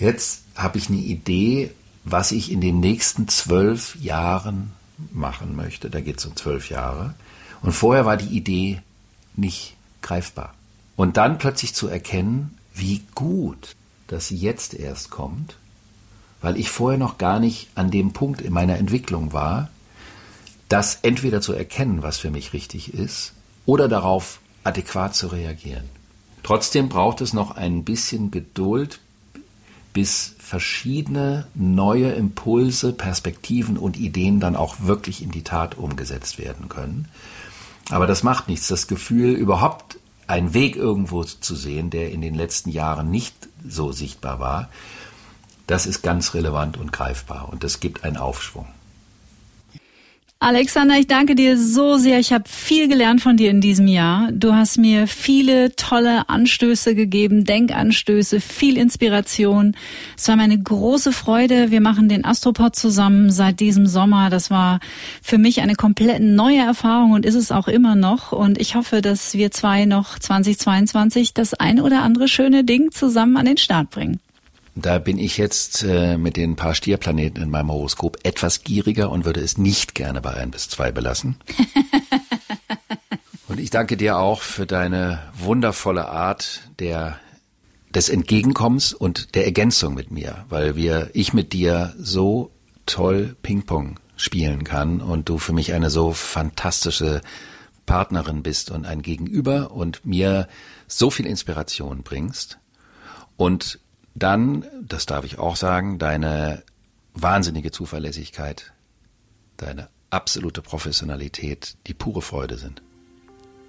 jetzt 0.00 0.44
habe 0.54 0.78
ich 0.78 0.88
eine 0.88 0.96
Idee, 0.96 1.72
was 2.04 2.32
ich 2.32 2.50
in 2.50 2.62
den 2.62 2.80
nächsten 2.80 3.28
zwölf 3.28 3.94
Jahren 3.96 4.72
machen 5.12 5.56
möchte. 5.56 5.90
Da 5.90 6.00
geht 6.00 6.20
es 6.20 6.24
um 6.24 6.36
zwölf 6.36 6.70
Jahre. 6.70 7.12
Und 7.60 7.72
vorher 7.72 8.06
war 8.06 8.16
die 8.16 8.34
Idee 8.34 8.80
nicht 9.34 9.76
greifbar. 10.00 10.54
Und 10.96 11.18
dann 11.18 11.36
plötzlich 11.36 11.74
zu 11.74 11.88
erkennen, 11.88 12.56
wie 12.72 13.02
gut, 13.14 13.76
dass 14.06 14.28
sie 14.28 14.38
jetzt 14.38 14.72
erst 14.72 15.10
kommt 15.10 15.58
weil 16.46 16.58
ich 16.58 16.70
vorher 16.70 16.96
noch 16.96 17.18
gar 17.18 17.40
nicht 17.40 17.70
an 17.74 17.90
dem 17.90 18.12
Punkt 18.12 18.40
in 18.40 18.52
meiner 18.52 18.76
Entwicklung 18.76 19.32
war, 19.32 19.68
das 20.68 21.00
entweder 21.02 21.40
zu 21.40 21.52
erkennen, 21.52 22.04
was 22.04 22.18
für 22.18 22.30
mich 22.30 22.52
richtig 22.52 22.94
ist, 22.94 23.32
oder 23.64 23.88
darauf 23.88 24.38
adäquat 24.62 25.16
zu 25.16 25.26
reagieren. 25.26 25.88
Trotzdem 26.44 26.88
braucht 26.88 27.20
es 27.20 27.32
noch 27.32 27.56
ein 27.56 27.82
bisschen 27.82 28.30
Geduld, 28.30 29.00
bis 29.92 30.36
verschiedene 30.38 31.48
neue 31.56 32.12
Impulse, 32.12 32.92
Perspektiven 32.92 33.76
und 33.76 33.96
Ideen 33.96 34.38
dann 34.38 34.54
auch 34.54 34.76
wirklich 34.82 35.24
in 35.24 35.32
die 35.32 35.42
Tat 35.42 35.76
umgesetzt 35.76 36.38
werden 36.38 36.68
können. 36.68 37.08
Aber 37.90 38.06
das 38.06 38.22
macht 38.22 38.46
nichts. 38.46 38.68
Das 38.68 38.86
Gefühl, 38.86 39.32
überhaupt 39.32 39.98
einen 40.28 40.54
Weg 40.54 40.76
irgendwo 40.76 41.24
zu 41.24 41.56
sehen, 41.56 41.90
der 41.90 42.12
in 42.12 42.20
den 42.20 42.36
letzten 42.36 42.70
Jahren 42.70 43.10
nicht 43.10 43.34
so 43.68 43.90
sichtbar 43.90 44.38
war, 44.38 44.68
das 45.66 45.86
ist 45.86 46.02
ganz 46.02 46.34
relevant 46.34 46.76
und 46.76 46.92
greifbar 46.92 47.48
und 47.50 47.64
das 47.64 47.80
gibt 47.80 48.04
einen 48.04 48.16
Aufschwung. 48.16 48.66
Alexander, 50.38 50.98
ich 50.98 51.06
danke 51.06 51.34
dir 51.34 51.58
so 51.58 51.96
sehr. 51.96 52.18
Ich 52.18 52.30
habe 52.30 52.44
viel 52.46 52.88
gelernt 52.88 53.22
von 53.22 53.38
dir 53.38 53.50
in 53.50 53.62
diesem 53.62 53.86
Jahr. 53.86 54.30
Du 54.32 54.52
hast 54.52 54.76
mir 54.76 55.06
viele 55.06 55.74
tolle 55.76 56.28
Anstöße 56.28 56.94
gegeben, 56.94 57.46
Denkanstöße, 57.46 58.42
viel 58.42 58.76
Inspiration. 58.76 59.74
Es 60.14 60.28
war 60.28 60.36
meine 60.36 60.58
große 60.58 61.12
Freude. 61.12 61.70
Wir 61.70 61.80
machen 61.80 62.10
den 62.10 62.26
Astropod 62.26 62.76
zusammen 62.76 63.30
seit 63.30 63.60
diesem 63.60 63.86
Sommer. 63.86 64.28
Das 64.28 64.50
war 64.50 64.80
für 65.22 65.38
mich 65.38 65.62
eine 65.62 65.74
komplett 65.74 66.20
neue 66.20 66.60
Erfahrung 66.60 67.12
und 67.12 67.24
ist 67.24 67.34
es 67.34 67.50
auch 67.50 67.66
immer 67.66 67.94
noch. 67.94 68.32
Und 68.32 68.60
ich 68.60 68.74
hoffe, 68.74 69.00
dass 69.00 69.32
wir 69.32 69.50
zwei 69.52 69.86
noch 69.86 70.18
2022 70.18 71.32
das 71.32 71.54
ein 71.54 71.80
oder 71.80 72.02
andere 72.02 72.28
schöne 72.28 72.62
Ding 72.62 72.92
zusammen 72.92 73.38
an 73.38 73.46
den 73.46 73.56
Start 73.56 73.88
bringen. 73.88 74.20
Da 74.78 74.98
bin 74.98 75.18
ich 75.18 75.38
jetzt 75.38 75.84
äh, 75.84 76.18
mit 76.18 76.36
den 76.36 76.54
paar 76.54 76.74
Stierplaneten 76.74 77.42
in 77.42 77.50
meinem 77.50 77.70
Horoskop 77.70 78.18
etwas 78.24 78.62
gieriger 78.62 79.10
und 79.10 79.24
würde 79.24 79.40
es 79.40 79.56
nicht 79.56 79.94
gerne 79.94 80.20
bei 80.20 80.34
ein 80.34 80.50
bis 80.50 80.68
zwei 80.68 80.92
belassen. 80.92 81.36
und 83.48 83.58
ich 83.58 83.70
danke 83.70 83.96
dir 83.96 84.18
auch 84.18 84.42
für 84.42 84.66
deine 84.66 85.22
wundervolle 85.38 86.10
Art 86.10 86.68
der 86.78 87.18
des 87.94 88.10
Entgegenkommens 88.10 88.92
und 88.92 89.34
der 89.34 89.46
Ergänzung 89.46 89.94
mit 89.94 90.10
mir, 90.10 90.44
weil 90.50 90.76
wir 90.76 91.08
ich 91.14 91.32
mit 91.32 91.54
dir 91.54 91.94
so 91.98 92.50
toll 92.84 93.34
Ping-Pong 93.42 93.98
spielen 94.16 94.62
kann 94.62 95.00
und 95.00 95.30
du 95.30 95.38
für 95.38 95.54
mich 95.54 95.72
eine 95.72 95.88
so 95.88 96.12
fantastische 96.12 97.22
Partnerin 97.86 98.42
bist 98.42 98.70
und 98.70 98.84
ein 98.84 99.00
Gegenüber 99.00 99.70
und 99.70 100.04
mir 100.04 100.48
so 100.86 101.08
viel 101.08 101.24
Inspiration 101.24 102.02
bringst. 102.02 102.58
Und 103.38 103.78
dann, 104.16 104.64
das 104.82 105.06
darf 105.06 105.24
ich 105.24 105.38
auch 105.38 105.56
sagen, 105.56 105.98
deine 105.98 106.62
wahnsinnige 107.14 107.70
Zuverlässigkeit, 107.70 108.72
deine 109.58 109.88
absolute 110.10 110.62
Professionalität, 110.62 111.76
die 111.86 111.94
pure 111.94 112.22
Freude 112.22 112.56
sind. 112.56 112.82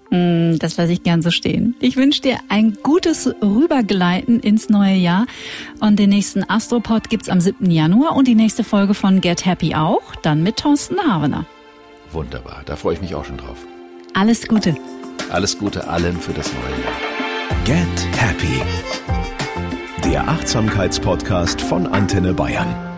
Mm, 0.10 0.58
das 0.60 0.78
lasse 0.78 0.94
ich 0.94 1.04
gern 1.04 1.22
so 1.22 1.32
stehen. 1.32 1.76
Ich 1.82 1.98
wünsche 1.98 2.22
dir 2.22 2.38
ein 2.48 2.78
gutes 2.82 3.28
Rübergleiten 3.42 4.40
ins 4.40 4.70
neue 4.70 4.96
Jahr. 4.96 5.26
Und 5.82 6.00
den 6.00 6.10
nächsten 6.10 6.50
Astropod 6.50 7.10
gibt's 7.10 7.28
am 7.28 7.42
7. 7.42 7.70
Januar 7.70 8.16
und 8.16 8.28
die 8.28 8.36
nächste 8.36 8.64
Folge 8.64 8.94
von 8.94 9.20
Get 9.20 9.46
Happy 9.46 9.76
auch, 9.76 10.16
dann 10.22 10.44
mit 10.44 10.58
Thorsten 10.58 10.98
Havener. 11.00 11.46
Wunderbar, 12.14 12.62
da 12.66 12.78
freue 12.78 12.94
ich 12.94 13.02
mich 13.02 13.16
auch 13.16 13.26
schon 13.26 13.38
drauf. 13.38 13.58
Alles 14.14 14.48
Gute. 14.48 14.78
Alles 15.30 15.60
Gute 15.60 15.90
allen 15.90 16.22
für 16.22 16.32
das 16.32 16.52
neue 16.54 16.84
Jahr. 16.84 17.18
Get 17.66 18.18
Happy 18.18 18.62
der 20.08 20.30
Achtsamkeitspodcast 20.30 21.60
von 21.60 21.86
Antenne 21.86 22.34
Bayern. 22.34 22.97